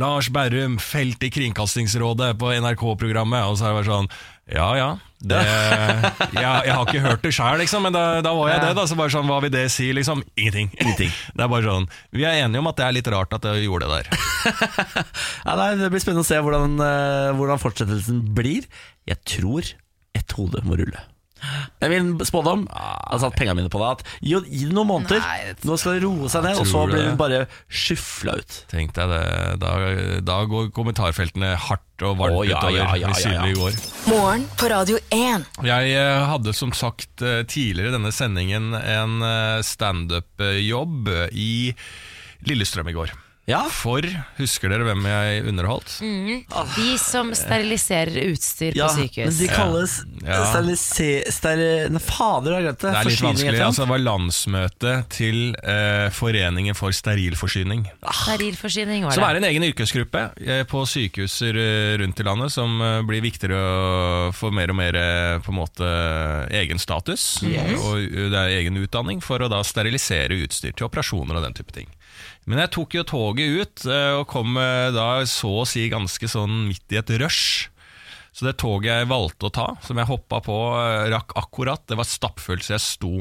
Lars 0.00 0.28
Berrum 0.32 0.78
felt 0.82 1.22
i 1.26 1.30
Kringkastingsrådet 1.32 2.34
på 2.40 2.52
NRK-programmet. 2.56 3.48
Og 3.48 3.58
så 3.58 3.68
er 3.68 3.72
det 3.74 3.80
bare 3.82 3.90
sånn 3.90 4.12
Ja 4.52 4.68
ja. 4.76 4.90
Det, 5.22 5.38
jeg, 6.34 6.42
jeg 6.42 6.74
har 6.74 6.82
ikke 6.88 7.02
hørt 7.04 7.22
det 7.22 7.30
sjøl, 7.36 7.60
liksom, 7.60 7.84
men 7.86 7.94
da, 7.94 8.18
da 8.26 8.32
var 8.34 8.48
jeg 8.50 8.62
det. 8.64 8.72
da 8.74 8.86
Så 8.90 8.96
bare 8.98 9.12
sånn, 9.14 9.28
Hva 9.30 9.36
vil 9.44 9.52
det 9.54 9.68
si? 9.70 9.86
liksom? 9.94 10.24
Ingenting. 10.34 10.72
Ingenting. 10.80 11.12
Det 11.36 11.44
er 11.46 11.52
bare 11.52 11.68
sånn 11.68 11.86
Vi 12.10 12.26
er 12.26 12.40
enige 12.42 12.58
om 12.64 12.70
at 12.72 12.80
det 12.80 12.88
er 12.88 12.96
litt 12.98 13.10
rart 13.14 13.36
at 13.38 13.46
jeg 13.52 13.68
gjorde 13.68 13.86
det 13.86 14.00
der. 14.02 14.26
Ja, 15.46 15.54
nei, 15.60 15.70
det 15.78 15.92
blir 15.94 16.02
spennende 16.02 16.24
å 16.26 16.28
se 16.28 16.40
hvordan, 16.42 16.74
eh, 16.82 17.30
hvordan 17.38 17.62
fortsettelsen 17.62 18.20
blir. 18.34 18.66
Jeg 19.08 19.20
tror 19.28 19.70
ett 20.18 20.34
hode 20.38 20.60
må 20.66 20.76
rulle. 20.80 21.00
Det 21.42 21.88
er 21.88 21.92
min 21.92 22.12
spådom. 22.26 22.66
Jeg 22.70 23.08
har 23.10 23.22
satt 23.24 23.36
pengene 23.38 23.58
mine 23.58 23.72
på 23.72 23.80
det. 23.82 23.90
At 23.96 24.04
gi, 24.20 24.34
gi 24.46 24.66
det 24.68 24.76
noen 24.76 24.90
måneder. 24.90 25.22
Nei, 25.22 25.54
Nå 25.66 25.78
skal 25.80 25.98
det 25.98 26.04
roe 26.06 26.30
seg 26.32 26.46
ned, 26.46 26.60
og 26.62 26.68
så 26.70 26.84
blir 26.88 27.02
det? 27.02 27.14
bare 27.18 27.40
skyfla 27.66 28.36
ut. 28.40 28.58
Tenk 28.70 28.94
deg 28.96 29.10
det. 29.12 29.24
Da, 29.62 29.72
da 30.24 30.38
går 30.50 30.70
kommentarfeltene 30.76 31.54
hardt 31.68 32.06
og 32.06 32.16
varmt 32.18 32.38
oh, 32.40 32.46
ja, 32.46 32.58
utover. 32.58 32.78
ja, 32.78 32.86
ja, 32.98 33.10
ja. 33.30 33.48
Går. 33.58 33.76
Morgen 34.10 34.46
på 34.58 34.70
Radio 34.72 34.98
1. 35.14 35.48
Jeg 35.66 35.92
eh, 35.98 36.22
hadde 36.30 36.54
som 36.56 36.72
sagt 36.76 37.22
eh, 37.22 37.42
tidligere 37.46 37.92
i 37.92 37.96
denne 37.96 38.14
sendingen 38.14 38.72
en 38.78 39.18
eh, 39.26 39.58
standup-jobb 39.66 41.12
i 41.32 41.52
Lillestrøm 42.48 42.90
i 42.90 42.96
går. 42.96 43.12
Ja, 43.50 43.64
For, 43.74 44.06
husker 44.38 44.70
dere 44.70 44.84
hvem 44.86 45.02
jeg 45.08 45.40
underholdt? 45.50 45.96
De 46.76 46.92
som 47.02 47.32
steriliserer 47.34 48.28
utstyr 48.28 48.76
ja 48.78 48.86
på 48.86 49.02
men 49.02 49.34
de 49.34 49.48
kalles 49.50 49.96
Ja. 50.22 50.44
Steriliser... 50.52 51.26
Steri... 51.34 51.64
Nei, 51.90 52.02
fader, 52.06 52.52
jeg 52.52 52.60
har 52.60 52.66
glemt 52.68 52.78
det. 52.84 52.92
Det 52.92 53.00
er 53.00 53.08
litt 53.10 53.24
vanskelig. 53.26 53.62
Altså, 53.66 53.82
det 53.82 53.90
var 53.90 54.02
landsmøte 54.04 54.92
til 55.10 55.40
eh, 55.58 56.06
Foreningen 56.14 56.78
for 56.78 56.94
sterilforsyning. 56.94 57.88
Sterilforsyning 58.22 59.08
var 59.08 59.10
det 59.10 59.18
Som 59.18 59.26
er 59.26 59.40
en 59.40 59.48
egen 59.50 59.66
yrkesgruppe 59.66 60.22
eh, 60.38 60.62
på 60.70 60.84
sykehuser 60.92 61.58
eh, 61.58 61.96
rundt 61.98 62.22
i 62.22 62.26
landet, 62.28 62.54
som 62.54 62.78
eh, 62.78 63.00
blir 63.08 63.24
viktigere 63.26 63.58
å 63.58 64.28
få 64.38 64.52
mer 64.54 64.70
og 64.70 64.78
mer 64.78 65.00
eh, 65.00 65.40
på 65.42 65.50
en 65.50 65.58
måte 65.58 65.88
egen 66.62 66.78
status. 66.82 67.26
Og 67.42 67.90
og 67.92 68.30
det 68.32 68.38
er 68.38 68.54
egen 68.60 68.78
utdanning 68.78 69.18
for 69.24 69.42
å 69.42 69.50
da 69.50 69.58
sterilisere 69.66 70.38
utstyr 70.46 70.76
til 70.78 70.86
operasjoner 70.86 71.40
og 71.40 71.44
den 71.48 71.58
type 71.58 71.74
ting. 71.74 71.90
Men 72.50 72.58
jeg 72.64 72.72
tok 72.74 72.94
jo 72.98 73.04
toget 73.06 73.46
ut, 73.62 73.84
eh, 73.86 74.14
og 74.18 74.24
kom 74.32 74.56
eh, 74.58 74.88
da 74.94 75.20
så 75.30 75.50
å 75.62 75.66
si 75.68 75.84
ganske 75.92 76.26
sånn 76.30 76.64
midt 76.70 76.92
i 76.94 76.98
et 76.98 77.10
rush. 77.22 77.68
Så 78.32 78.46
det 78.48 78.56
toget 78.62 78.88
jeg 78.90 79.10
valgte 79.12 79.46
å 79.46 79.52
ta, 79.54 79.68
som 79.84 79.98
jeg 80.00 80.08
hoppa 80.08 80.38
på, 80.42 80.56
eh, 80.80 81.10
rakk 81.12 81.30
akkurat. 81.38 81.82
Det 81.86 81.96
var 82.00 82.06
stappfullt, 82.08 82.64
så 82.66 82.72
jeg 82.74 82.82
sto. 82.86 83.12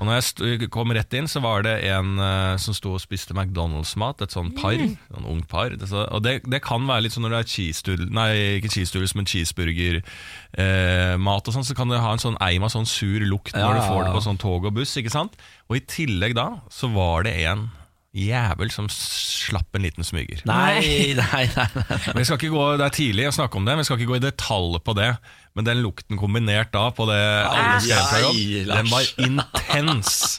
Og 0.00 0.06
når 0.08 0.14
jeg 0.16 0.24
sto, 0.30 0.42
kom 0.72 0.94
rett 0.96 1.12
inn, 1.12 1.28
så 1.28 1.42
var 1.44 1.60
det 1.66 1.74
en 1.90 2.14
uh, 2.16 2.56
som 2.56 2.72
sto 2.72 2.94
og 2.96 3.02
spiste 3.02 3.34
McDonald's-mat. 3.36 4.22
Et 4.24 4.32
sånn 4.32 4.48
par. 4.56 4.72
En 4.72 5.26
ung 5.28 5.42
par. 5.44 5.68
Det, 5.76 5.84
så, 5.90 6.06
og 6.08 6.24
det, 6.24 6.40
det 6.48 6.62
kan 6.64 6.80
være 6.88 7.04
litt 7.04 7.12
sånn 7.12 7.20
når 7.26 7.34
det 7.34 7.40
er 7.42 7.50
cheese 7.52 7.84
Nei, 8.08 8.56
ikke 8.56 8.72
cheese 8.72 8.96
men 9.18 9.28
cheeseburger-mat 9.28 11.44
og 11.44 11.52
sånn, 11.52 11.68
så 11.68 11.76
kan 11.76 11.92
det 11.92 12.00
ha 12.00 12.16
en 12.16 12.22
sånn 12.22 12.40
eim 12.40 12.64
av 12.64 12.72
sånn 12.72 12.88
sur 12.88 13.20
lukt 13.20 13.52
når 13.52 13.76
du 13.76 13.80
Ja. 13.82 13.88
får 13.90 14.00
det 14.06 14.14
på 14.16 14.24
sånn 14.24 14.40
tog 14.40 14.64
og 14.64 14.72
buss. 14.80 14.96
ikke 14.96 15.12
sant? 15.12 15.36
Og 15.68 15.76
i 15.76 15.84
tillegg 15.84 16.32
da, 16.38 16.64
så 16.72 16.88
var 16.94 17.28
det 17.28 17.36
en 17.44 17.68
jævel 18.16 18.72
som 18.74 18.88
slapp 18.90 19.76
en 19.78 19.84
liten 19.86 20.06
smyger. 20.06 20.40
Nei, 20.48 21.14
nei, 21.14 21.44
nei, 21.54 21.66
nei. 21.86 22.24
Skal 22.26 22.40
ikke 22.40 22.50
gå, 22.54 22.64
Det 22.80 22.88
er 22.88 22.96
tidlig 22.96 23.28
å 23.30 23.36
snakke 23.36 23.60
om 23.60 23.68
det, 23.68 23.76
vi 23.78 23.84
skal 23.86 24.00
ikke 24.00 24.10
gå 24.10 24.18
i 24.18 24.24
detalj 24.24 24.80
på 24.82 24.94
det. 24.98 25.12
Men 25.58 25.66
den 25.66 25.80
lukten 25.82 26.14
kombinert 26.14 26.68
da 26.70 26.84
på 26.94 27.08
det 27.10 27.16
alle 27.18 27.96
Ai, 28.22 28.60
den 28.68 28.86
var 28.86 29.06
intens. 29.18 30.38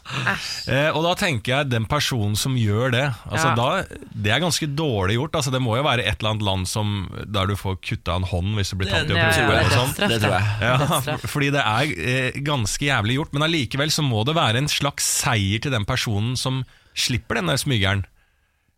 Eh, 0.71 0.87
og 0.95 1.03
da 1.03 1.11
tenker 1.19 1.51
jeg 1.51 1.71
den 1.73 1.83
personen 1.91 2.37
som 2.39 2.55
gjør 2.55 2.93
det 2.95 3.03
altså 3.27 3.49
Ja. 3.51 3.55
da, 3.59 3.97
Det 4.15 4.31
er 4.31 4.39
ganske 4.39 4.69
dårlig 4.71 5.17
gjort. 5.19 5.35
Altså 5.35 5.51
Det 5.51 5.59
må 5.63 5.75
jo 5.75 5.83
være 5.83 6.05
et 6.07 6.15
eller 6.23 6.31
annet 6.31 6.47
land 6.47 6.67
som, 6.71 6.93
der 7.27 7.51
du 7.51 7.57
får 7.59 7.81
kutta 7.83 8.15
en 8.15 8.27
hånd 8.31 8.55
hvis 8.55 8.71
du 8.71 8.77
blir 8.79 8.91
tatt 8.91 9.11
i 9.11 9.15
å 9.15 9.19
Ja, 9.19 9.27
ja, 9.27 9.31
prostituere 9.31 9.71
sånn. 9.75 10.09
Det 10.13 10.21
tror 10.23 10.37
jeg. 10.37 10.47
Ja, 10.63 11.17
fordi 11.27 11.51
det 11.57 11.65
er 11.65 11.95
eh, 12.07 12.41
ganske 12.47 12.87
jævlig 12.87 13.19
gjort, 13.19 13.33
men 13.35 13.47
allikevel 13.49 13.91
så 13.91 14.07
må 14.07 14.23
det 14.27 14.35
være 14.39 14.63
en 14.63 14.71
slags 14.71 15.03
seier 15.21 15.59
til 15.59 15.75
den 15.75 15.83
personen 15.87 16.37
som 16.39 16.63
slipper 16.95 17.35
denne 17.39 17.57
smygeren. 17.57 18.05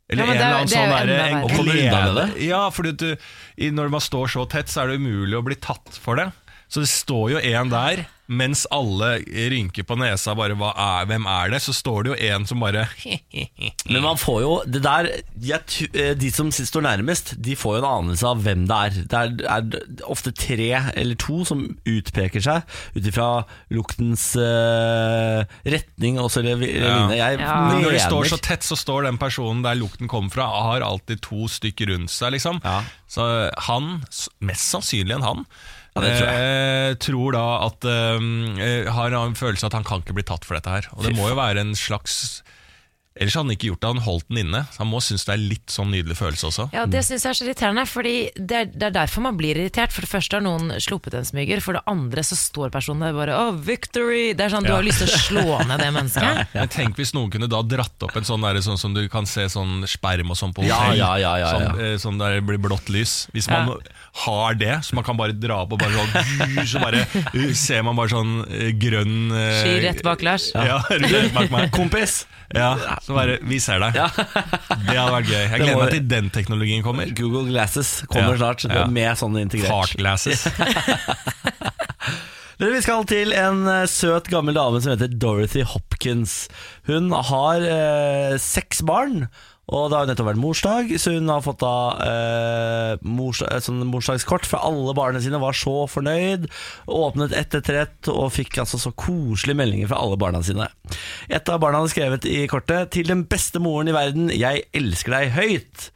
Eller 0.09 0.25
Ja, 0.25 0.31
en 0.31 0.37
er- 0.37 0.41
eller 0.43 0.55
annen 0.57 0.67
sånn 0.67 0.89
derre 0.93 1.19
en 1.29 1.47
glede. 1.47 2.25
Ja, 2.43 2.69
fordi 2.69 2.91
du, 2.97 3.15
når 3.71 3.89
man 3.89 4.01
står 4.01 4.27
så 4.29 4.47
tett, 4.49 4.67
så 4.67 4.83
er 4.83 4.87
det 4.91 4.99
umulig 4.99 5.37
å 5.39 5.43
bli 5.45 5.55
tatt 5.55 5.89
for 6.01 6.15
det. 6.15 6.31
Så 6.69 6.81
det 6.83 6.89
står 6.89 7.31
jo 7.31 7.37
en 7.39 7.69
der, 7.69 8.05
mens 8.33 8.65
alle 8.73 9.17
rynker 9.53 9.85
på 9.87 9.97
nesa 9.99 10.35
bare 10.37 10.57
hva 10.59 10.73
er, 10.73 11.07
'Hvem 11.09 11.27
er 11.29 11.53
det?' 11.53 11.61
Så 11.63 11.73
står 11.75 12.03
det 12.03 12.13
jo 12.13 12.19
en 12.33 12.47
som 12.49 12.59
bare 12.59 12.87
Men 13.93 14.01
man 14.03 14.17
får 14.17 14.39
jo 14.41 14.53
det 14.67 14.83
der 14.83 15.09
jeg, 15.39 15.61
eh, 15.93 16.13
De 16.17 16.31
som 16.31 16.51
står 16.51 16.83
nærmest, 16.85 17.35
de 17.41 17.55
får 17.55 17.77
jo 17.77 17.83
en 17.83 17.89
anelse 17.89 18.27
av 18.27 18.41
hvem 18.43 18.65
det 18.67 18.77
er. 18.77 18.89
Det 19.11 19.19
er, 19.19 19.31
er 19.49 20.03
ofte 20.09 20.31
tre 20.31 20.69
eller 20.95 21.15
to 21.19 21.43
som 21.45 21.65
utpeker 21.85 22.43
seg 22.43 22.63
ut 22.95 23.07
ifra 23.07 23.45
luktens 23.73 24.35
uh, 24.39 25.43
retning 25.65 26.19
også, 26.21 26.43
eller, 26.43 26.63
eller 26.63 27.15
Ja. 27.17 27.29
Men 27.69 27.83
når 27.83 27.97
de 27.97 28.01
står 28.03 28.29
så 28.31 28.39
tett, 28.41 28.65
så 28.65 28.77
står 28.79 29.07
den 29.07 29.19
personen 29.21 29.63
der 29.65 29.77
lukten 29.79 30.09
kommer 30.11 30.33
fra, 30.33 30.47
har 30.47 30.85
alltid 30.85 31.21
to 31.25 31.47
stykker 31.51 31.91
rundt 31.93 32.11
seg, 32.13 32.35
liksom. 32.37 32.61
Ja. 32.63 32.81
Så 33.09 33.27
han, 33.67 34.03
mest 34.43 34.73
sannsynlig 34.73 35.17
enn 35.17 35.25
han, 35.25 35.45
Ja, 35.93 36.01
det 36.01 36.13
tror 36.17 36.29
eh, 36.33 36.93
tror 36.97 37.35
da 37.35 37.45
at 37.67 37.85
eh, 37.85 38.87
Har 38.95 39.13
en 39.13 39.35
følelse 39.37 39.67
av 39.67 39.69
at 39.69 39.77
han 39.77 39.85
kan 39.85 40.01
ikke 40.01 40.15
bli 40.17 40.25
tatt 40.25 40.47
for 40.47 40.57
dette 40.57 40.73
her. 40.73 40.89
Og 40.97 41.05
det 41.05 41.13
må 41.17 41.29
jo 41.29 41.37
være 41.37 41.61
en 41.61 41.75
slags 41.77 42.41
Ellers 43.15 43.35
hadde 43.37 43.45
han 43.45 43.53
ikke 43.53 43.67
gjort 43.69 43.81
det, 43.83 43.89
han 43.93 44.01
holdt 44.07 44.25
den 44.29 44.37
inne. 44.41 44.59
Han 44.79 44.87
må 44.89 44.97
synes 45.05 45.23
det 45.27 45.33
er 45.35 45.41
litt 45.41 45.69
sånn 45.69 45.91
nydelig 45.93 46.15
følelse 46.17 46.47
også. 46.49 46.63
Ja, 46.73 46.85
Det 46.89 47.03
syns 47.05 47.21
jeg 47.23 47.29
er 47.29 47.37
så 47.37 47.45
irriterende, 47.45 47.83
Fordi 47.85 48.13
det 48.35 48.57
er, 48.57 48.65
det 48.73 48.87
er 48.87 48.95
derfor 48.95 49.21
man 49.21 49.37
blir 49.37 49.53
irritert. 49.59 49.91
For 49.93 50.01
det 50.01 50.09
første 50.09 50.39
har 50.39 50.41
noen 50.41 50.71
sluppet 50.81 51.13
en 51.19 51.27
smyger, 51.27 51.61
for 51.61 51.77
det 51.77 51.83
andre 51.85 52.23
så 52.25 52.33
står 52.39 52.71
personen 52.73 53.05
der 53.05 53.13
bare 53.13 53.35
Å, 53.37 53.51
victory! 53.61 54.33
Det 54.33 54.47
er 54.47 54.49
sånn, 54.55 54.63
Du 54.65 54.71
Ja. 54.73 54.79
har 54.79 54.83
lyst 54.87 55.03
til 55.03 55.11
å 55.13 55.19
slå 55.27 55.67
ned 55.67 55.79
det 55.79 55.91
mennesket. 55.99 56.47
Men 56.55 56.67
tenk 56.73 56.97
hvis 56.97 57.13
noen 57.13 57.29
kunne 57.29 57.47
da 57.51 57.61
dratt 57.61 58.01
opp 58.07 58.17
en 58.17 58.23
sånn 58.25 58.41
der, 58.41 58.59
sånn 58.65 58.79
som 58.81 58.93
du 58.97 59.03
kan 59.13 59.25
se 59.29 59.45
sånn 59.45 59.85
sperm 59.87 60.31
og 60.33 60.37
sånn 60.39 60.53
på 60.57 60.65
Ja, 60.65 60.81
hotell. 60.81 60.97
ja, 60.97 61.11
ja, 61.21 61.35
ja, 61.37 61.37
ja. 61.37 61.53
Sånn, 61.53 61.79
eh, 61.85 61.95
sånn 62.01 62.17
der 62.17 62.39
det 62.39 62.45
blir 62.49 62.57
blått 62.65 62.89
lys. 62.89 63.27
Hvis 63.33 63.47
man 63.49 63.67
Ja. 63.67 63.77
har 64.25 64.55
det, 64.55 64.73
så 64.89 64.93
man 64.97 65.03
kan 65.03 65.17
bare 65.17 65.33
dra 65.37 65.61
opp 65.61 65.73
og 65.73 65.79
bare 65.79 65.91
sånn 65.93 66.65
Så 66.65 66.79
bare 66.81 67.05
uh, 67.05 67.53
ser 67.53 67.83
man 67.83 67.95
bare 67.95 68.09
sånn 68.09 68.41
eh, 68.49 68.71
grønn 68.73 69.29
Ski 69.61 69.73
Sky 69.73 69.79
rett 69.85 70.01
bak 70.03 70.21
Lars. 70.25 70.49
Ja, 70.55 70.81
rett 70.89 71.33
bak 71.33 71.51
meg. 71.53 71.69
Kompis! 71.71 72.25
Ja, 72.53 72.75
så 73.03 73.15
bare 73.17 73.37
Vi 73.43 73.57
ser 73.59 73.81
deg. 73.83 73.97
Ja. 73.99 74.07
Det 74.87 74.95
hadde 74.95 75.11
vært 75.17 75.27
gøy. 75.31 75.41
Jeg 75.41 75.59
gleder 75.59 75.79
meg 75.81 75.93
til 75.97 76.05
den 76.13 76.29
teknologien 76.33 76.83
kommer. 76.85 77.11
Google 77.17 77.45
Glasses 77.51 77.91
kommer 78.07 78.37
Ja, 78.37 78.39
snart 78.39 78.63
ja. 78.69 78.85
med 78.87 79.19
sånne 79.19 79.43
integrert. 79.43 79.73
Fart 79.73 79.97
glasses. 79.99 80.45
Vi 82.63 82.79
skal 82.85 83.03
til 83.09 83.33
en 83.35 83.65
eh, 83.67 83.85
søt 83.91 84.29
gammel 84.31 84.55
dame 84.55 84.79
som 84.79 84.93
heter 84.93 85.11
Dorothy 85.19 85.65
Hopkins. 85.67 86.45
Hun 86.87 87.11
har 87.11 87.65
eh, 87.65 88.35
seks 88.39 88.79
barn. 88.87 89.25
Og 89.71 89.85
Det 89.87 89.95
har 89.95 90.03
jo 90.03 90.09
nettopp 90.11 90.27
vært 90.27 90.41
morsdag, 90.41 90.89
så 90.99 91.13
hun 91.15 91.29
har 91.31 91.43
fått 91.45 91.61
da 91.63 91.75
eh, 92.03 93.03
mors, 93.07 93.39
et 93.47 93.63
sånn 93.63 93.79
morsdagskort 93.87 94.47
fra 94.49 94.59
alle 94.67 94.91
barna 94.97 95.21
sine. 95.23 95.39
Var 95.39 95.55
så 95.55 95.85
fornøyd. 95.87 96.49
Åpnet 96.91 97.35
ett 97.39 97.55
etter 97.55 97.79
ett 97.85 98.09
og 98.11 98.33
fikk 98.35 98.59
altså 98.65 98.81
så 98.81 98.91
koselige 98.91 99.57
meldinger 99.61 99.87
fra 99.91 100.01
alle 100.03 100.19
barna 100.19 100.43
sine. 100.43 100.67
Et 101.31 101.47
av 101.49 101.61
barna 101.63 101.79
hadde 101.79 101.93
skrevet 101.95 102.27
i 102.27 102.43
kortet 102.51 102.91
'Til 102.91 103.07
den 103.07 103.23
beste 103.23 103.61
moren 103.63 103.87
i 103.87 103.95
verden, 103.95 104.27
jeg 104.35 104.67
elsker 104.75 105.15
deg 105.15 105.31
høyt'. 105.37 105.87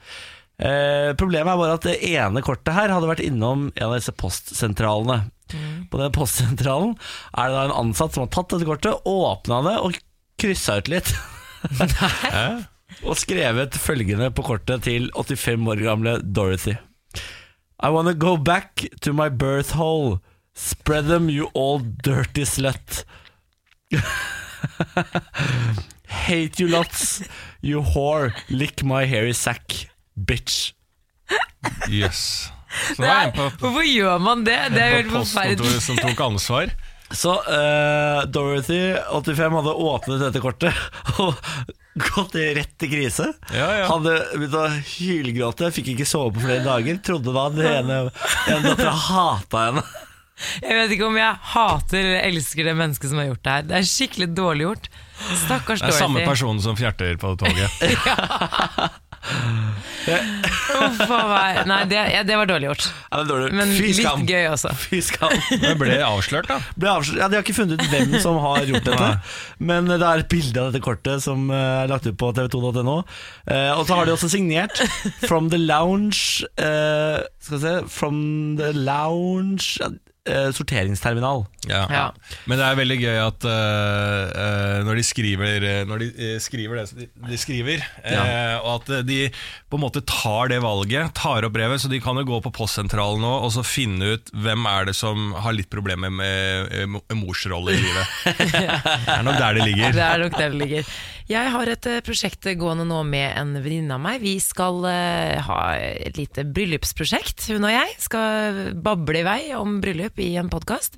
Eh, 0.57 1.11
problemet 1.19 1.51
er 1.51 1.59
bare 1.59 1.75
at 1.75 1.85
det 1.85 1.99
ene 2.07 2.41
kortet 2.41 2.73
her 2.73 2.89
hadde 2.89 3.11
vært 3.11 3.25
innom 3.25 3.67
en 3.75 3.89
av 3.89 3.97
disse 3.99 4.15
postsentralene. 4.15 5.27
På 5.91 5.99
den 5.99 6.15
postsentralen 6.15 6.95
er 7.35 7.51
det 7.51 7.55
da 7.59 7.67
en 7.67 7.77
ansatt 7.83 8.15
som 8.15 8.25
har 8.25 8.31
tatt 8.31 8.49
dette 8.55 8.67
kortet, 8.67 9.05
åpna 9.05 9.61
det 9.67 9.77
og 9.83 9.99
kryssa 10.39 10.79
ut 10.79 10.87
litt. 10.91 11.13
og 13.05 13.17
skrevet 13.19 13.75
følgende 13.77 14.29
på 14.33 14.45
kortet 14.47 14.83
til 14.87 15.09
85 15.15 15.67
år 15.73 15.83
gamle 15.85 16.17
Dorothy. 16.21 16.75
I 17.83 17.89
wanna 17.93 18.13
go 18.13 18.35
back 18.37 18.85
to 19.01 19.13
my 19.13 19.29
birth 19.29 19.75
hole. 19.77 20.17
Spread 20.55 21.03
them, 21.03 21.29
you 21.29 21.49
all 21.53 21.79
dirty 22.03 22.43
slut. 22.45 23.03
Hate 26.07 26.59
you 26.59 26.67
lots, 26.67 27.21
you 27.61 27.81
whore. 27.81 28.33
Lick 28.49 28.83
my 28.83 29.05
hairy 29.05 29.33
sack, 29.33 29.89
bitch. 30.15 30.73
Yes. 31.89 32.51
Så 32.95 33.01
Det 33.01 33.07
nå 33.07 33.07
er 33.07 33.27
er, 33.27 33.51
hvorfor 33.59 33.85
gjør 33.85 34.17
man 34.21 34.43
det? 34.45 34.57
Det 34.73 34.81
er 34.81 34.89
jo 34.89 34.95
helt 35.01 35.11
forferdelig. 35.13 35.81
som 35.81 35.97
tok 36.01 36.19
ansvar. 36.25 36.73
Så 37.15 37.31
uh, 37.31 38.25
Dorothy, 38.27 38.97
85, 39.13 39.55
hadde 39.61 39.75
åpnet 39.87 40.23
dette 40.25 40.41
kortet 40.43 40.73
og 41.23 41.37
gått 42.01 42.35
rett 42.35 42.83
i 42.83 42.89
krise. 42.91 43.31
Ja, 43.53 43.67
ja. 43.79 43.85
Hadde 43.89 44.17
begynt 44.33 44.57
å 44.57 44.65
hylgråte, 44.93 45.71
fikk 45.75 45.93
ikke 45.95 46.07
sove 46.09 46.35
på 46.37 46.45
flere 46.45 46.65
dager. 46.65 46.99
Trodde 47.05 47.33
da 47.35 47.47
den 47.53 47.71
ene, 47.71 48.01
ene 48.47 48.61
dattera 48.69 48.93
hata 49.07 49.65
henne. 49.69 49.85
Jeg 50.61 50.77
vet 50.77 50.91
ikke 50.93 51.07
om 51.07 51.17
jeg 51.17 51.39
hater 51.55 51.97
eller 52.03 52.27
elsker 52.27 52.67
det 52.69 52.75
mennesket 52.77 53.09
som 53.09 53.21
har 53.21 53.31
gjort 53.31 53.43
det 53.43 53.55
her. 53.55 53.67
Det 53.71 53.79
er 53.79 53.89
skikkelig 53.89 54.29
dårlig 54.37 54.67
gjort. 54.67 54.91
Stakkars 55.47 55.81
Det 55.81 55.89
er 55.89 55.97
samme 55.97 56.25
person 56.27 56.61
som 56.61 56.77
fjerter 56.77 57.17
på 57.21 57.33
toget. 57.41 57.81
Uff 60.07 61.01
a 61.11 61.19
meg. 61.27 61.59
Nei, 61.67 61.79
det, 61.89 61.99
ja, 62.13 62.21
det 62.27 62.37
var 62.39 62.47
dårlig 62.49 62.69
gjort. 62.69 62.87
Ja, 63.09 63.19
det 63.19 63.23
er 63.25 63.29
dårlig. 63.31 63.49
Men 63.59 63.73
Fy 63.75 63.91
litt 63.97 64.31
gøy 64.31 64.47
også. 64.51 64.71
Fy 64.79 65.01
skam. 65.03 65.35
Det 65.63 65.73
ble 65.79 65.97
avslørt, 66.05 66.49
da. 66.51 66.59
Ble 66.79 66.91
avslørt. 66.93 67.19
Ja, 67.21 67.29
de 67.31 67.39
har 67.39 67.45
ikke 67.45 67.57
funnet 67.57 67.81
ut 67.81 67.91
hvem 67.91 68.15
som 68.23 68.39
har 68.43 68.63
gjort 68.69 68.87
dette. 68.87 69.11
Men 69.59 69.89
det 69.91 69.99
er 69.99 70.23
et 70.23 70.31
bilde 70.31 70.63
av 70.63 70.71
dette 70.71 70.83
kortet 70.85 71.23
som 71.25 71.49
eh, 71.51 71.83
er 71.83 71.91
lagt 71.91 72.07
ut 72.07 72.17
på 72.19 72.31
tv2.no. 72.37 72.97
Eh, 73.51 73.71
og 73.75 73.85
så 73.87 73.99
har 73.99 74.07
de 74.07 74.15
også 74.15 74.31
signert 74.31 74.81
'From 75.23 75.51
the 75.51 75.59
Lounge' 75.59 76.45
eh, 76.57 77.23
Skal 77.41 77.57
vi 77.57 77.63
se 77.63 77.75
From 77.91 78.19
the 78.59 78.71
Lounge 78.75 79.81
eh, 80.29 80.49
sorteringsterminal. 80.55 81.45
Ja. 81.67 81.83
Ja. 81.91 82.05
Men 82.47 82.61
det 82.61 82.67
er 82.67 82.79
veldig 82.79 82.97
gøy 83.01 83.17
at 83.19 83.47
uh, 83.47 84.27
eh, 84.31 84.77
når 84.87 84.99
de 84.99 85.03
skriver 85.03 85.65
Når 85.89 86.03
de 86.03 86.29
skriver 86.39 86.79
det 86.79 86.85
de, 86.95 87.07
de 87.27 87.39
skriver, 87.39 87.83
ja. 88.07 88.23
og 88.61 88.77
at 88.77 89.07
de 89.07 89.19
på 89.67 89.79
en 89.79 89.83
måte 89.83 90.01
tar 90.07 90.51
det 90.51 90.61
valget, 90.63 91.11
tar 91.17 91.45
opp 91.45 91.55
brevet, 91.57 91.81
så 91.83 91.91
de 91.91 91.99
kan 92.03 92.17
jo 92.19 92.25
gå 92.27 92.39
på 92.45 92.53
postsentralen 92.55 93.21
nå 93.23 93.33
og 93.43 93.51
så 93.53 93.63
finne 93.67 94.15
ut 94.15 94.31
hvem 94.33 94.67
er 94.69 94.89
det 94.89 94.95
som 94.97 95.33
har 95.35 95.55
litt 95.55 95.69
problemer 95.73 96.13
med 96.13 96.87
mors 97.17 97.43
rolle 97.47 97.57
morsrolle 97.57 97.71
i 97.71 97.81
livet. 97.81 98.07
Det 99.07 99.13
er 99.13 99.23
nok 99.23 99.37
der 99.39 99.57
det 99.57 99.67
ligger. 99.67 99.93
Det 99.93 100.03
er 100.03 100.23
nok 100.23 100.37
der 100.37 100.49
det 100.53 100.59
ligger. 100.61 100.89
Jeg 101.27 101.49
har 101.51 101.67
et 101.67 101.83
eh, 101.91 101.97
prosjekt 102.07 102.45
gående 102.55 102.85
nå 102.87 103.01
med 103.03 103.33
en 103.35 103.49
venninne 103.59 103.97
av 103.97 103.99
meg. 103.99 104.21
Vi 104.23 104.37
skal 104.39 104.77
eh, 104.87 105.41
ha 105.43 105.57
et 105.75 106.15
lite 106.15 106.45
bryllupsprosjekt, 106.47 107.49
hun 107.51 107.65
og 107.67 107.73
jeg. 107.73 107.97
Skal 107.99 108.61
bable 108.79 109.19
i 109.19 109.25
vei 109.27 109.39
om 109.57 109.81
bryllup 109.83 110.21
i 110.23 110.29
en 110.39 110.47
podkast. 110.51 110.95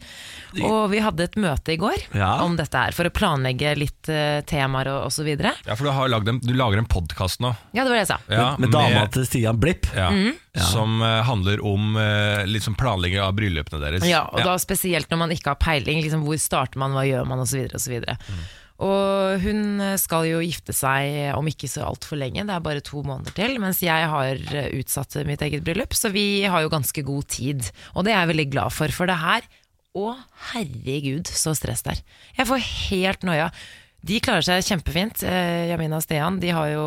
Og 0.62 0.92
vi 0.94 1.02
hadde 1.02 1.26
et 1.26 1.38
møte 1.42 1.74
i 1.74 1.80
går 1.82 1.98
Ja. 2.14 2.36
om 2.46 2.54
dette 2.60 2.78
her, 2.78 2.94
for 2.94 3.10
å 3.10 3.14
planlegge 3.14 3.74
litt 3.82 4.12
eh, 4.14 4.44
temaer 4.50 4.92
og 4.94 5.08
osv. 5.10 5.32
Ja, 5.34 5.56
Ja, 5.66 5.74
for 5.80 5.90
du, 5.90 5.94
har 5.98 6.14
lagd 6.14 6.30
en, 6.30 6.44
du 6.46 6.54
lager 6.54 6.78
en 6.84 6.90
podkast 6.90 7.42
nå. 7.42 7.56
Ja, 7.74 7.82
det 7.82 7.90
var 7.90 7.98
det 7.98 8.04
jeg 8.06 8.12
sa. 8.14 8.20
Ja, 8.30 8.48
med 8.62 8.70
dama 8.76 9.08
til 9.14 9.26
Stian 9.26 9.58
Blipp. 9.62 9.90
ja, 9.98 10.12
Mm. 10.14 10.38
Som 10.74 10.98
eh, 11.06 11.22
handler 11.24 11.62
om 11.64 11.94
liksom 12.50 12.74
planlegging 12.76 13.22
av 13.24 13.34
bryllupene 13.38 13.80
deres. 13.82 14.06
Ja, 14.10 14.26
og 14.34 14.42
da 14.46 14.58
spesielt 14.62 15.10
når 15.10 15.22
man 15.26 15.34
ikke 15.34 15.54
har 15.54 15.60
peiling. 15.62 16.02
Liksom, 16.04 16.22
hvor 16.26 16.38
starter 16.42 16.82
man, 16.82 16.94
hva 16.98 17.06
gjør 17.08 17.26
man, 17.30 17.42
osv. 17.46 17.66
osv. 17.78 18.02
Mm. 18.04 18.42
Og 18.80 19.42
hun 19.44 19.82
skal 20.00 20.28
jo 20.30 20.40
gifte 20.40 20.72
seg 20.76 21.34
om 21.36 21.48
ikke 21.52 21.68
så 21.68 21.84
altfor 21.84 22.16
lenge, 22.22 22.46
det 22.48 22.54
er 22.56 22.64
bare 22.64 22.84
to 22.86 23.02
måneder 23.04 23.36
til. 23.36 23.58
Mens 23.60 23.82
jeg 23.84 24.08
har 24.08 24.40
utsatt 24.78 25.18
mitt 25.28 25.44
eget 25.44 25.66
bryllup, 25.68 25.92
så 25.98 26.12
vi 26.14 26.46
har 26.48 26.64
jo 26.64 26.72
ganske 26.72 27.04
god 27.04 27.28
tid. 27.28 27.68
Og 27.96 28.08
det 28.08 28.14
er 28.14 28.22
jeg 28.22 28.32
veldig 28.32 28.48
glad 28.54 28.72
for, 28.76 28.96
for 28.96 29.12
det 29.12 29.20
her 29.20 29.44
Å, 30.00 30.12
herregud, 30.54 31.28
så 31.28 31.52
stress 31.58 31.82
det 31.84 31.96
er. 31.96 32.02
Jeg 32.38 32.48
får 32.48 32.60
helt 32.70 33.24
noia. 33.26 33.48
De 34.06 34.20
klarer 34.24 34.46
seg 34.46 34.62
kjempefint, 34.68 35.24
eh, 35.28 35.66
Jamina 35.72 35.98
og 35.98 36.06
Stian. 36.06 36.38
De 36.40 36.52
har 36.56 36.70
jo, 36.72 36.84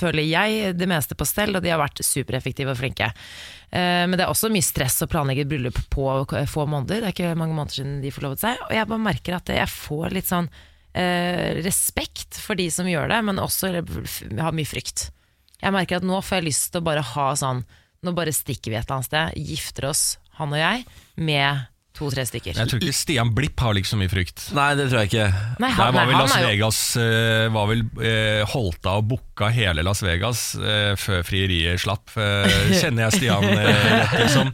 føler 0.00 0.24
jeg, 0.24 0.72
det 0.80 0.88
meste 0.88 1.14
på 1.14 1.26
stell, 1.28 1.52
og 1.54 1.62
de 1.62 1.70
har 1.70 1.78
vært 1.78 2.00
supereffektive 2.02 2.72
og 2.72 2.80
flinke. 2.80 3.10
Eh, 3.70 4.06
Men 4.08 4.16
det 4.16 4.24
er 4.24 4.32
også 4.32 4.50
mye 4.50 4.64
stress 4.66 4.96
å 5.04 5.10
planlegge 5.12 5.44
et 5.44 5.52
bryllup 5.52 5.78
på 5.92 6.08
få 6.48 6.64
måneder. 6.66 7.04
Det 7.04 7.10
er 7.12 7.14
ikke 7.14 7.36
mange 7.38 7.54
måneder 7.54 7.76
siden 7.76 8.00
de 8.02 8.10
forlovet 8.16 8.42
seg. 8.42 8.64
Og 8.66 8.74
jeg 8.74 8.88
bare 8.88 9.04
merker 9.04 9.36
at 9.36 9.52
jeg 9.60 9.68
får 9.76 10.16
litt 10.16 10.32
sånn 10.32 10.48
eh, 10.98 11.58
respekt 11.64 12.40
for 12.42 12.58
de 12.58 12.68
som 12.74 12.88
gjør 12.90 13.10
det, 13.12 13.20
men 13.28 13.40
også 13.42 13.72
har 13.78 14.56
mye 14.56 14.68
frykt. 14.68 15.08
Jeg 15.58 15.74
merker 15.74 15.98
at 15.98 16.06
nå 16.06 16.20
får 16.22 16.40
jeg 16.40 16.48
lyst 16.50 16.70
til 16.72 16.82
å 16.82 16.88
bare 16.90 17.04
ha 17.16 17.32
sånn 17.38 17.64
Nå 18.06 18.12
bare 18.14 18.30
stikker 18.30 18.70
vi 18.70 18.76
et 18.78 18.84
eller 18.86 19.00
annet 19.00 19.08
sted, 19.08 19.38
gifter 19.42 19.88
oss, 19.88 20.02
han 20.38 20.52
og 20.54 20.60
jeg, 20.60 20.84
med 21.18 21.64
to-tre 21.98 22.24
stykker. 22.28 22.54
Jeg 22.56 22.70
tror 22.70 22.80
ikke 22.80 22.94
Stian 22.96 23.30
Blipp 23.34 23.60
har 23.60 23.74
like 23.76 23.88
så 23.88 23.98
mye 23.98 24.08
frykt. 24.12 24.46
Nei, 24.56 24.68
det 24.78 24.88
tror 24.90 25.02
jeg 25.04 25.10
ikke. 25.10 25.26
Nei, 25.60 25.70
Der 25.76 25.92
var 25.92 26.06
vel 26.06 26.14
han 26.14 26.22
Las 26.24 26.36
er 26.36 26.44
jo 26.44 26.48
Vegas 26.52 26.78
eh, 26.96 27.48
Var 27.54 27.66
vel 27.72 27.82
eh, 28.06 28.42
Holta 28.52 28.94
og 29.00 29.08
booka 29.10 29.50
hele 29.54 29.82
Las 29.86 30.02
Vegas 30.06 30.42
eh, 30.58 30.94
før 30.98 31.22
frieriet 31.26 31.80
slapp. 31.82 32.14
Eh, 32.16 32.72
kjenner 32.78 33.08
jeg 33.08 33.18
Stian 33.18 33.44
eh, 33.44 33.68
rett, 33.98 34.16
liksom. 34.22 34.52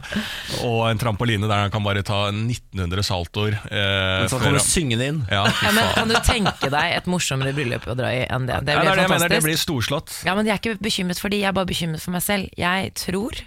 Og 0.67 0.81
en 0.89 1.01
trampoline 1.01 1.47
der 1.49 1.65
han 1.65 1.71
kan 1.73 1.85
bare 1.85 2.03
ta 2.05 2.25
1900 2.33 3.05
saltoer. 3.05 3.57
Eh, 3.69 4.25
Så 4.27 4.35
før 4.37 4.45
kommer 4.47 4.59
han- 4.59 4.59
du 4.59 4.65
syngende 4.65 5.09
inn. 5.13 5.21
ja, 5.31 5.45
fy 5.49 5.65
ja, 5.69 5.71
men 5.71 5.83
faen. 5.83 5.95
Kan 6.01 6.07
du 6.09 6.15
tenke 6.25 6.69
deg 6.73 6.97
et 6.99 7.05
morsommere 7.11 7.53
bryllup 7.55 7.85
å 7.91 7.95
dra 7.97 8.11
i 8.13 8.25
enn 8.25 8.45
det? 8.49 8.61
Det 8.65 8.73
Ja, 8.75 8.81
blir 8.81 8.89
det 8.89 8.91
er 8.91 8.95
det 8.95 9.05
jeg 9.05 9.09
mener, 9.09 9.29
det 9.29 9.39
fantastisk. 9.39 9.45
blir 9.49 9.61
storslått. 9.65 10.15
Ja, 10.25 10.35
men 10.35 10.45
jeg 10.49 10.55
er 10.57 10.61
ikke 10.63 10.79
bekymret 10.81 11.19
for 11.21 11.29
de, 11.29 11.37
jeg 11.43 11.49
er 11.49 11.57
bare 11.57 11.69
bekymret 11.69 12.01
for 12.01 12.11
meg 12.15 12.23
selv. 12.25 12.49
Jeg 12.57 12.93
tror 12.97 13.43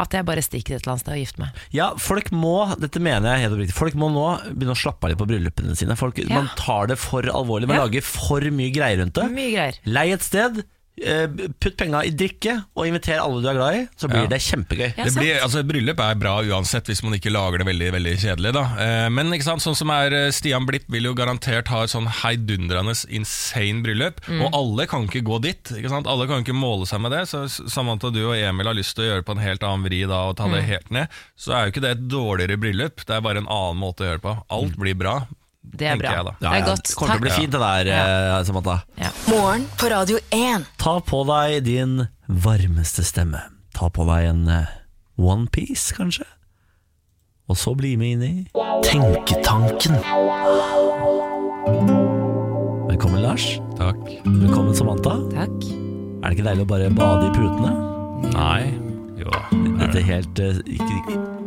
at 0.00 0.14
jeg 0.16 0.24
bare 0.28 0.42
stikker 0.44 0.76
et 0.76 0.82
eller 0.82 0.94
annet 0.94 1.04
sted 1.04 1.12
og 1.14 1.20
gifter 1.22 1.42
meg. 1.44 1.60
Ja, 1.76 1.90
folk 2.00 2.30
må, 2.32 2.54
dette 2.80 3.02
mener 3.04 3.34
jeg 3.36 3.44
helt 3.46 3.56
oppriktig 3.58 3.76
Folk 3.76 3.94
må 4.00 4.08
nå 4.14 4.26
begynne 4.56 4.74
å 4.76 4.80
slappe 4.80 5.04
av 5.06 5.12
litt 5.12 5.20
på 5.20 5.28
bryllupene 5.30 5.76
sine. 5.76 5.96
Folk, 6.00 6.18
Ja. 6.18 6.34
Man 6.40 6.50
tar 6.56 6.86
det 6.90 6.98
for 6.98 7.22
alvorlig. 7.22 7.68
Man 7.68 7.76
Ja. 7.76 7.84
lager 7.86 8.02
for 8.06 8.40
mye 8.40 8.72
greier 8.72 8.98
rundt 9.02 9.14
det. 9.14 9.28
Mye 9.30 9.50
greier. 9.54 9.78
Lei 9.84 10.08
et 10.12 10.22
sted, 10.22 10.64
putt 11.00 11.76
penga 11.80 12.02
i 12.04 12.10
drikke, 12.12 12.52
og 12.76 12.86
inviter 12.86 13.18
alle 13.22 13.40
du 13.40 13.48
er 13.48 13.56
glad 13.56 13.74
i, 13.78 13.88
så 13.96 14.08
blir 14.10 14.22
Ja. 14.26 14.26
det 14.28 14.40
kjempegøy. 14.44 14.90
Det 14.96 15.14
blir, 15.16 15.40
altså, 15.40 15.62
bryllup 15.64 16.00
er 16.04 16.14
bra 16.20 16.34
uansett 16.44 16.86
hvis 16.90 17.02
man 17.02 17.14
ikke 17.16 17.32
lager 17.32 17.58
det 17.62 17.66
veldig 17.70 17.88
veldig 17.94 18.14
kjedelig. 18.20 18.52
Da. 18.52 18.64
Eh, 18.78 19.08
men 19.08 19.32
ikke 19.32 19.44
sant, 19.48 19.62
sånn 19.64 19.76
som 19.76 19.90
er 19.90 20.12
eh, 20.12 20.30
Stian 20.30 20.66
Blipp 20.68 20.84
vil 20.92 21.04
jo 21.08 21.14
garantert 21.14 21.68
ha 21.72 21.82
et 21.84 21.90
sånn 21.94 22.06
heidundrende 22.20 22.92
insane 23.08 23.82
bryllup. 23.82 24.20
Mm. 24.28 24.42
Og 24.44 24.54
alle 24.60 24.86
kan 24.86 25.08
ikke 25.08 25.24
gå 25.24 25.40
dit. 25.40 25.62
Ikke 25.78 25.88
sant? 25.88 26.06
Alle 26.06 26.26
kan 26.28 26.44
ikke 26.44 26.56
måle 26.56 26.86
seg 26.86 27.00
med 27.00 27.12
det. 27.12 27.24
Så 27.32 27.46
Samantha, 27.48 28.10
du 28.12 28.20
og 28.28 28.36
Emil 28.36 28.66
har 28.66 28.74
lyst 28.76 28.94
til 28.96 29.04
å 29.04 29.08
gjøre 29.10 29.22
det 29.24 29.26
på 29.30 29.36
en 29.38 29.44
helt 29.44 29.62
annen 29.66 29.84
vri 29.88 30.02
da, 30.06 30.20
og 30.28 30.36
ta 30.36 30.46
Mm. 30.46 30.52
det 30.52 30.64
helt 30.68 30.90
ned. 30.90 31.08
Så 31.38 31.52
er 31.54 31.64
jo 31.66 31.72
ikke 31.72 31.82
det 31.86 31.90
et 31.96 32.08
dårligere 32.08 32.58
bryllup, 32.60 33.04
det 33.06 33.16
er 33.16 33.20
bare 33.20 33.38
en 33.38 33.46
annen 33.48 33.78
måte 33.80 34.04
å 34.04 34.08
gjøre 34.10 34.20
det 34.20 34.26
på. 34.28 34.42
Alt 34.50 34.76
blir 34.76 34.94
bra. 34.94 35.26
Det 35.60 35.86
er 35.86 35.96
bra. 36.00 36.12
jeg 36.16 36.24
da. 36.24 36.32
Det 36.40 36.50
er 36.50 36.66
godt. 36.66 36.88
det 36.88 36.96
kommer 36.96 37.14
til 37.14 37.20
å 37.20 37.24
bli 37.26 37.32
fint 37.36 37.52
det 37.52 37.60
der, 37.60 37.90
ja. 37.92 38.40
Samantha. 38.48 38.80
Morgen 39.28 39.66
på 39.78 39.90
Radio 39.92 40.20
1. 40.32 40.66
Ta 40.80 40.98
på 41.04 41.22
deg 41.28 41.64
din 41.68 41.96
varmeste 42.26 43.04
stemme. 43.04 43.42
Ta 43.76 43.90
på 43.92 44.06
deg 44.08 44.30
en 44.32 44.44
eh, 44.48 44.72
onepiece, 45.20 45.92
kanskje. 45.96 46.26
Og 47.50 47.58
så 47.58 47.74
bli 47.74 47.96
med 47.98 48.14
inn 48.14 48.22
i 48.22 48.34
Tenketanken. 48.86 49.98
Velkommen, 52.88 53.22
Lars. 53.22 53.58
Takk. 53.78 54.00
Velkommen, 54.24 54.74
Samantha. 54.76 55.18
Takk. 55.34 55.68
Er 56.20 56.30
det 56.30 56.36
ikke 56.38 56.48
deilig 56.50 56.64
å 56.64 56.70
bare 56.70 56.90
bade 56.94 57.28
i 57.28 57.34
putene? 57.36 57.74
Nei. 58.32 58.62
Jo. 59.20 59.32
Dette 59.80 60.00
er 60.00 60.08
helt 60.08 60.40
eh, 60.40 60.60
ikke, 60.64 60.90
ikke, 61.02 61.39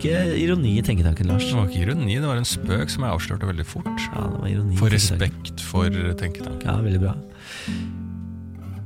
ikke 0.00 0.20
ironi 0.40 0.74
i 0.80 0.84
tenketanken, 0.84 1.28
Lars. 1.30 1.46
Det 1.46 1.56
var 1.58 1.68
ikke 1.68 1.84
ironi, 1.84 2.16
det 2.16 2.28
var 2.28 2.40
en 2.40 2.48
spøk 2.48 2.92
som 2.92 3.04
jeg 3.04 3.16
avslørte 3.18 3.48
veldig 3.50 3.66
fort. 3.68 3.90
Ja, 4.08 4.24
det 4.24 4.40
var 4.40 4.48
ironi 4.50 4.78
For 4.80 4.92
respekt 4.94 5.64
for 5.68 6.00
tenketanken. 6.20 6.66
Ja, 6.66 6.78
veldig 6.80 7.02
bra. 7.04 7.14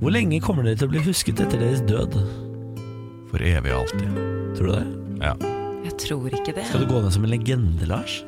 Hvor 0.03 0.13
lenge 0.13 0.41
kommer 0.45 0.67
dere 0.67 0.77
til 0.81 0.91
å 0.91 0.93
bli 0.93 1.03
husket 1.07 1.41
etter 1.45 1.61
deres 1.63 1.83
død? 1.89 2.19
For 3.31 3.45
evig 3.47 3.73
og 3.73 3.85
alltid. 3.85 4.21
Tror 4.59 4.69
du 4.69 4.75
det? 4.75 4.85
Ja. 5.23 5.35
Jeg 5.85 5.97
tror 6.03 6.35
ikke 6.35 6.55
det. 6.57 6.67
Skal 6.69 6.85
du 6.85 6.91
gå 6.91 7.01
ned 7.05 7.15
som 7.15 7.27
en 7.27 7.33
legende, 7.33 7.89
Lars? 7.89 8.19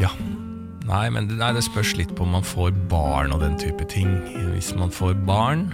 Ja. 0.00 0.10
Nei, 0.84 1.06
men 1.12 1.28
det, 1.30 1.38
nei, 1.40 1.50
det 1.56 1.64
spørs 1.64 1.94
litt 1.98 2.12
på 2.16 2.26
om 2.26 2.34
man 2.36 2.46
får 2.46 2.74
barn 2.92 3.32
og 3.34 3.42
den 3.42 3.56
type 3.60 3.86
ting. 3.90 4.10
Hvis 4.52 4.72
man 4.76 4.92
får 4.92 5.16
barn, 5.26 5.66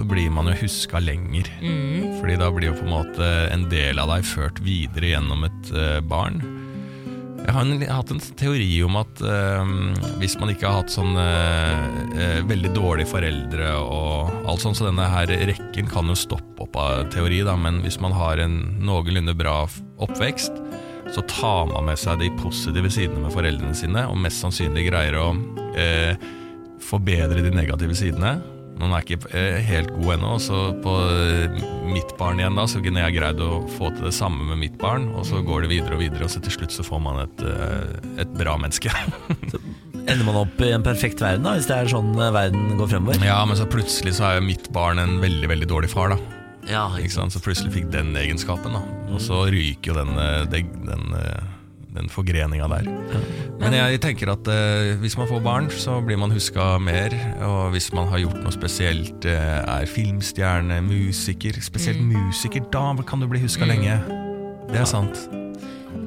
så 0.00 0.06
blir 0.08 0.30
man 0.32 0.48
jo 0.48 0.56
huska 0.62 0.98
lenger. 0.98 1.50
Fordi 2.20 2.38
da 2.40 2.48
blir 2.54 2.70
jo 2.70 2.78
på 2.78 2.86
en 2.86 2.94
måte 2.94 3.26
en 3.52 3.66
del 3.68 4.00
av 4.00 4.08
deg 4.14 4.24
ført 4.24 4.60
videre 4.64 5.12
gjennom 5.12 5.44
et 5.44 5.72
eh, 5.76 5.98
barn. 6.00 6.38
Jeg 7.40 7.52
har 7.52 7.64
en, 7.66 7.82
hatt 7.84 8.12
en 8.14 8.20
teori 8.40 8.68
om 8.86 8.96
at 9.00 9.20
eh, 9.20 9.72
hvis 10.22 10.38
man 10.40 10.52
ikke 10.52 10.70
har 10.70 10.80
hatt 10.80 10.92
sånn 10.94 11.12
eh, 11.20 12.40
veldig 12.48 12.70
dårlige 12.72 13.10
foreldre 13.10 13.74
og 13.82 14.46
alt 14.48 14.64
sånt, 14.64 14.78
så 14.78 14.86
denne 14.88 15.08
her 15.12 15.32
rekken 15.50 15.90
kan 15.90 16.08
jo 16.08 16.16
stoppe 16.16 16.64
opp 16.64 16.78
av 16.80 17.10
teori, 17.12 17.42
da, 17.44 17.58
men 17.60 17.82
hvis 17.84 17.98
man 18.00 18.16
har 18.16 18.40
en 18.40 18.56
noenlunde 18.80 19.34
bra 19.36 19.66
oppvekst, 20.00 20.62
så 21.12 21.24
tar 21.28 21.68
man 21.74 21.90
med 21.90 22.00
seg 22.00 22.22
de 22.22 22.30
positive 22.40 22.88
sidene 22.94 23.26
med 23.26 23.36
foreldrene 23.36 23.76
sine, 23.76 24.06
og 24.08 24.16
mest 24.22 24.40
sannsynlig 24.40 24.86
greier 24.88 25.18
å 25.20 25.28
eh, 25.76 26.16
forbedre 26.88 27.44
de 27.44 27.52
negative 27.52 27.98
sidene. 28.00 28.38
Noen 28.80 28.94
er 28.96 29.04
ikke 29.04 29.28
eh, 29.36 29.58
helt 29.68 29.90
god 29.98 30.14
ennå, 30.14 30.36
så 30.40 30.60
på 30.80 30.94
eh, 31.12 31.58
mitt 31.90 32.14
barn 32.16 32.40
igjen 32.40 32.56
da, 32.56 32.64
så 32.70 32.80
kunne 32.80 33.02
jeg 33.04 33.18
greid 33.18 33.42
å 33.44 33.60
få 33.76 33.90
til 33.92 34.06
det 34.08 34.14
samme 34.16 34.46
med 34.48 34.60
mitt 34.62 34.78
barn, 34.80 35.10
og 35.12 35.26
så 35.28 35.42
går 35.44 35.66
det 35.66 35.72
videre 35.74 35.98
og 35.98 36.00
videre, 36.00 36.24
og 36.24 36.32
så 36.32 36.40
til 36.40 36.54
slutt 36.54 36.72
så 36.72 36.86
får 36.86 37.02
man 37.04 37.20
et, 37.26 37.44
eh, 37.44 37.92
et 38.24 38.32
bra 38.40 38.56
menneske. 38.60 38.92
Ender 40.00 40.24
man 40.24 40.40
opp 40.46 40.64
i 40.64 40.72
en 40.72 40.86
perfekt 40.86 41.20
verden, 41.20 41.44
da, 41.44 41.58
hvis 41.58 41.68
det 41.68 41.76
er 41.76 41.92
sånn 41.92 42.14
verden 42.16 42.72
går 42.80 42.88
fremover? 42.94 43.20
ja, 43.26 43.36
men 43.44 43.60
så 43.60 43.68
plutselig 43.68 44.16
så 44.16 44.30
er 44.30 44.40
jo 44.40 44.48
mitt 44.48 44.70
barn 44.72 45.02
en 45.02 45.18
veldig, 45.20 45.52
veldig 45.52 45.68
dårlig 45.68 45.92
far 45.92 46.14
da. 46.14 46.20
Ja, 46.70 46.86
Ikke 47.00 47.18
sant? 47.18 47.34
Så 47.34 47.40
plutselig 47.44 47.72
fikk 47.74 47.88
den 47.92 48.14
egenskapen 48.16 48.72
da. 48.76 48.80
Og 49.10 49.20
så 49.24 49.42
ryker 49.50 49.92
jo 49.92 49.96
den, 49.96 50.16
den, 50.52 50.72
den, 50.86 51.06
den 51.94 52.10
forgreninga 52.12 52.68
der. 52.70 52.88
Men 53.60 53.74
jeg 53.76 54.00
tenker 54.04 54.32
at 54.32 54.48
eh, 54.50 54.94
hvis 55.02 55.16
man 55.18 55.28
får 55.30 55.42
barn, 55.44 55.68
så 55.72 55.98
blir 56.04 56.20
man 56.20 56.32
huska 56.34 56.72
mer. 56.82 57.14
Og 57.46 57.74
hvis 57.74 57.90
man 57.96 58.08
har 58.12 58.22
gjort 58.22 58.40
noe 58.44 58.54
spesielt, 58.54 59.26
eh, 59.28 59.58
er 59.60 59.90
filmstjerne, 59.90 60.80
musiker 60.86 61.58
Spesielt 61.60 62.00
musiker, 62.02 62.64
da 62.72 62.94
kan 63.06 63.20
du 63.20 63.28
bli 63.30 63.42
huska 63.42 63.68
lenge. 63.68 63.98
Det 64.70 64.80
er 64.80 64.88
sant. 64.88 65.26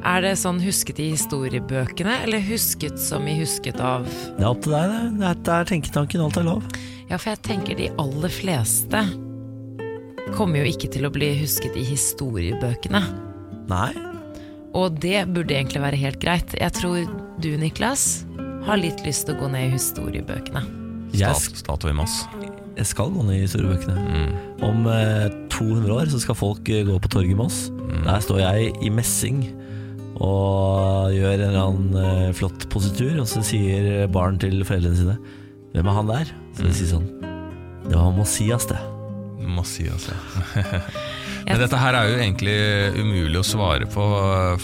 Er 0.04 0.24
det 0.24 0.34
sånn 0.39 0.60
husket 0.60 1.00
i 1.00 1.12
historiebøkene, 1.13 2.17
eller 2.26 2.43
husket 2.43 3.00
som 3.00 3.28
i 3.28 3.38
husket 3.39 3.80
av 3.80 4.04
Det 4.08 4.43
er 4.43 4.50
opp 4.50 4.63
til 4.65 4.76
deg, 4.76 4.96
det. 5.19 5.36
Det 5.48 5.54
er 5.56 5.69
tenketanken, 5.69 6.24
alt 6.26 6.39
er 6.41 6.48
lov. 6.48 6.65
Ja, 7.08 7.19
for 7.19 7.32
jeg 7.32 7.43
tenker 7.48 7.80
de 7.80 7.91
aller 8.02 8.34
fleste 8.34 9.06
kommer 10.34 10.63
jo 10.63 10.72
ikke 10.72 10.89
til 10.91 11.08
å 11.08 11.13
bli 11.13 11.34
husket 11.43 11.78
i 11.80 11.86
historiebøkene. 11.88 13.04
Nei. 13.69 14.12
Og 14.74 14.96
det 15.04 15.20
burde 15.34 15.54
egentlig 15.54 15.82
være 15.84 16.00
helt 16.02 16.20
greit. 16.24 16.54
Jeg 16.58 16.74
tror 16.74 17.04
du, 17.44 17.50
Niklas, 17.62 18.24
har 18.66 18.80
litt 18.80 19.04
lyst 19.06 19.28
til 19.28 19.36
å 19.36 19.44
gå 19.44 19.52
ned 19.54 19.68
i 19.70 19.74
historiebøkene. 19.76 20.64
Jeg, 21.14 21.30
Stat, 21.38 21.60
statue 21.62 21.92
i 21.92 21.98
Moss. 21.98 22.24
jeg 22.80 22.88
skal 22.90 23.12
gå 23.14 23.22
ned 23.28 23.38
i 23.38 23.44
historiebøkene. 23.44 24.24
Om 24.66 24.88
eh, 24.90 25.28
200 25.54 25.94
år 25.94 26.10
så 26.10 26.22
skal 26.24 26.38
folk 26.40 26.72
eh, 26.74 26.82
gå 26.88 26.96
på 27.04 27.12
torget 27.14 27.36
i 27.36 27.38
Moss. 27.38 27.68
Der 28.08 28.24
står 28.26 28.42
jeg 28.42 28.72
i 28.82 28.90
messing 28.90 29.44
og 30.24 31.12
gjør 31.14 31.34
en 31.36 31.44
eller 31.50 31.60
annen 31.68 31.96
eh, 32.00 32.34
flott 32.38 32.66
positur, 32.74 33.14
og 33.22 33.28
så 33.30 33.42
sier 33.46 34.08
barn 34.14 34.38
til 34.42 34.60
foreldrene 34.66 34.98
sine 34.98 35.16
Hvem 35.74 35.88
er 35.90 35.96
han 35.98 36.10
der? 36.10 36.32
Så 36.54 36.66
de 36.68 36.74
sier 36.78 36.90
sånn 36.92 37.08
Det 37.88 37.96
var 37.98 38.12
Messias, 38.14 38.68
det. 38.70 38.78
Messias, 39.44 40.06
ja. 40.10 40.18
Men 41.48 41.60
dette 41.60 41.80
her 41.80 41.96
er 42.00 42.08
jo 42.10 42.20
egentlig 42.22 42.56
umulig 43.02 43.40
å 43.42 43.46
svare 43.46 43.88
på, 43.92 44.04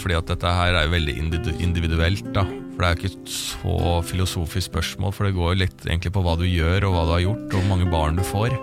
fordi 0.00 0.16
at 0.16 0.30
dette 0.32 0.52
her 0.56 0.74
er 0.80 0.86
jo 0.88 0.94
veldig 0.94 1.14
individuelt. 1.60 2.30
da. 2.36 2.44
For 2.70 2.86
det 2.86 2.88
er 2.88 2.94
jo 2.94 3.00
ikke 3.00 3.10
et 3.18 3.32
så 3.34 3.74
filosofisk 4.08 4.70
spørsmål, 4.70 5.12
for 5.12 5.28
det 5.28 5.34
går 5.36 5.50
jo 5.52 5.58
litt 5.66 5.84
egentlig 5.84 6.12
på 6.14 6.22
hva 6.24 6.32
du 6.40 6.46
gjør, 6.48 6.86
og 6.88 6.94
hva 6.94 7.02
du 7.04 7.12
har 7.12 7.20
gjort, 7.26 7.42
og 7.50 7.58
hvor 7.58 7.68
mange 7.68 7.90
barn 7.92 8.16
du 8.16 8.24
får. 8.24 8.56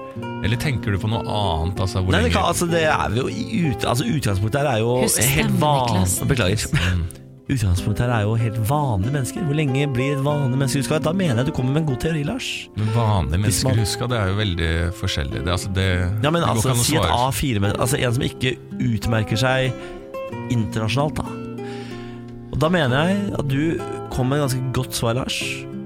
Eller 0.44 0.58
tenker 0.58 0.96
du 0.96 0.98
på 1.04 1.12
noe 1.12 1.22
annet? 1.22 1.78
Altså, 1.86 2.02
hvor 2.02 2.16
Nei, 2.16 2.24
det, 2.24 2.32
lenge- 2.32 2.40
kan, 2.40 2.50
altså, 2.50 2.66
det 2.72 2.84
er 2.90 3.20
jo 3.22 3.28
i 3.30 3.62
ut, 3.70 3.86
altså, 3.86 4.10
Utgangspunktet 4.18 4.60
her 4.64 4.72
er 4.74 4.82
jo 4.82 4.98
Husk 5.04 5.22
helt 5.38 5.62
vanlig. 5.62 6.28
Beklager. 6.34 7.27
Utgangspunktet 7.48 8.04
her 8.04 8.12
er 8.12 8.26
jo 8.28 8.34
helt 8.36 8.58
vanlige 8.68 9.14
mennesker. 9.14 9.44
Hvor 9.48 9.56
lenge 9.56 9.86
blir 9.96 10.18
et 10.18 10.24
vanlig 10.26 10.58
menneske 10.60 10.82
huska? 10.82 10.98
Da 11.00 11.14
mener 11.16 11.40
jeg 11.40 11.48
du 11.48 11.52
kommer 11.56 11.72
med 11.78 11.86
en 11.86 11.88
god 11.94 12.02
teori, 12.04 12.24
Lars. 12.28 12.48
Men 12.76 12.90
vanlige 12.96 13.40
mennesker 13.40 13.70
man- 13.70 13.80
huska, 13.80 14.08
det 14.12 14.18
er 14.20 14.28
jo 14.28 14.36
veldig 14.36 14.72
forskjellig. 15.00 15.44
Det, 15.46 15.52
altså, 15.56 15.72
det, 15.74 15.88
Ja, 16.24 16.30
men 16.30 16.42
det 16.42 16.50
altså, 16.50 16.76
si 16.84 16.96
et. 16.98 17.04
A4 17.04 17.60
men, 17.60 17.72
Altså 17.80 17.98
en 17.98 18.14
som 18.14 18.24
ikke 18.24 18.58
utmerker 18.80 19.38
seg 19.38 19.72
internasjonalt, 20.52 21.16
da. 21.16 21.24
Og 22.52 22.60
da 22.60 22.70
mener 22.70 23.08
jeg 23.08 23.34
at 23.40 23.48
du 23.48 23.80
kommer 24.12 24.36
med 24.36 24.38
et 24.38 24.50
ganske 24.50 24.74
godt 24.74 24.94
svar, 24.94 25.14
Lars. 25.14 25.42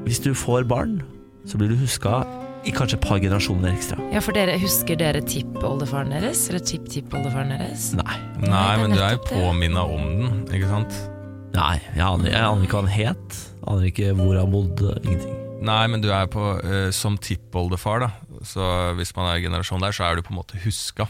Hvis 0.06 0.20
du 0.24 0.34
får 0.34 0.68
barn, 0.68 1.04
så 1.46 1.58
blir 1.58 1.70
du 1.70 1.76
huska 1.76 2.26
i 2.66 2.72
kanskje 2.72 2.94
et 2.98 3.02
par 3.02 3.20
generasjoner 3.20 3.72
ekstra. 3.74 3.98
Ja, 4.14 4.20
for 4.20 4.32
dere 4.34 4.58
Husker 4.62 4.96
dere 4.96 5.22
tippoldefaren 5.22 6.10
deres? 6.10 6.48
Eller 6.50 6.60
tipptippoldefaren 6.60 7.50
deres? 7.50 7.94
Nei. 7.94 8.18
Nei, 8.40 8.78
men 8.78 8.92
du 8.92 9.02
er 9.02 9.18
jo 9.18 9.24
påminna 9.30 9.84
om 9.86 10.02
den, 10.22 10.46
ikke 10.54 10.70
sant? 10.70 11.11
Nei, 11.52 11.78
jeg 11.96 12.04
aner, 12.06 12.32
jeg 12.32 12.42
aner 12.48 12.66
ikke 12.66 12.80
hva 12.80 12.84
han 12.88 12.94
het. 12.96 13.40
Aner 13.68 13.88
ikke 13.90 14.12
hvor 14.18 14.38
han 14.40 14.52
bodde. 14.54 14.94
Ingenting. 15.04 15.38
Nei, 15.62 15.82
men 15.92 16.02
du 16.02 16.08
er 16.10 16.30
på 16.32 16.46
eh, 16.64 16.90
som 16.96 17.18
tippoldefar, 17.22 18.06
da. 18.06 18.12
Så 18.48 18.64
hvis 18.98 19.12
man 19.18 19.28
er 19.30 19.44
generasjon 19.44 19.84
der, 19.84 19.94
så 19.94 20.08
er 20.08 20.18
du 20.18 20.24
på 20.26 20.34
en 20.34 20.40
måte 20.40 20.62
huska. 20.64 21.06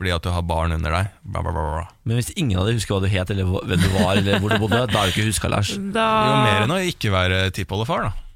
Fordi 0.00 0.14
at 0.14 0.24
du 0.24 0.30
har 0.32 0.46
barn 0.48 0.72
under 0.72 0.94
deg. 0.96 1.10
Bla, 1.28 1.42
bla, 1.44 1.52
bla, 1.52 1.64
bla. 1.74 1.82
Men 2.08 2.16
hvis 2.16 2.30
ingen 2.40 2.56
av 2.56 2.64
dere 2.70 2.78
husker 2.78 2.96
hva 2.96 3.02
du 3.04 3.10
het, 3.12 3.32
eller 3.34 3.50
hvem 3.50 3.82
du 3.82 3.90
var, 3.98 4.14
eller 4.16 4.40
hvor 4.40 4.54
du 4.54 4.62
bodde, 4.62 4.86
da 4.88 5.02
er 5.02 5.10
du 5.10 5.12
ikke 5.12 5.26
huska, 5.28 5.50
Lars. 5.52 5.74
Da 5.92 6.06
Jo 6.30 6.38
mer 6.46 6.64
enn 6.64 6.72
å 6.72 6.80
ikke 6.88 7.12
være 7.12 7.42
tippoldefar, 7.58 8.08
da. 8.08 8.26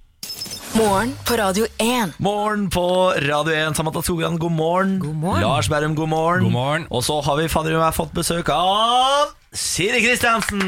Morgen 0.74 1.12
på 1.24 1.36
Radio 1.38 1.68
1. 1.78 2.16
Morgen 2.18 2.66
på 2.74 2.84
Radio 3.22 3.54
1. 3.54 3.78
Samantha 3.78 4.02
Skogran, 4.02 4.36
god 4.42 4.52
morgen. 4.58 4.98
God 4.98 5.14
morgen. 5.22 5.46
Lars 5.46 5.70
Berrum, 5.70 5.94
god 5.96 6.10
morgen. 6.10 6.44
God 6.48 6.56
morgen. 6.58 6.86
Og 6.90 7.06
så 7.06 7.20
har 7.22 7.38
vi 7.38 7.46
fader 7.48 7.78
meg 7.78 7.94
fått 7.96 8.12
besøk 8.18 8.50
av 8.52 9.30
Siri 9.54 10.00
Kristiansen. 10.02 10.60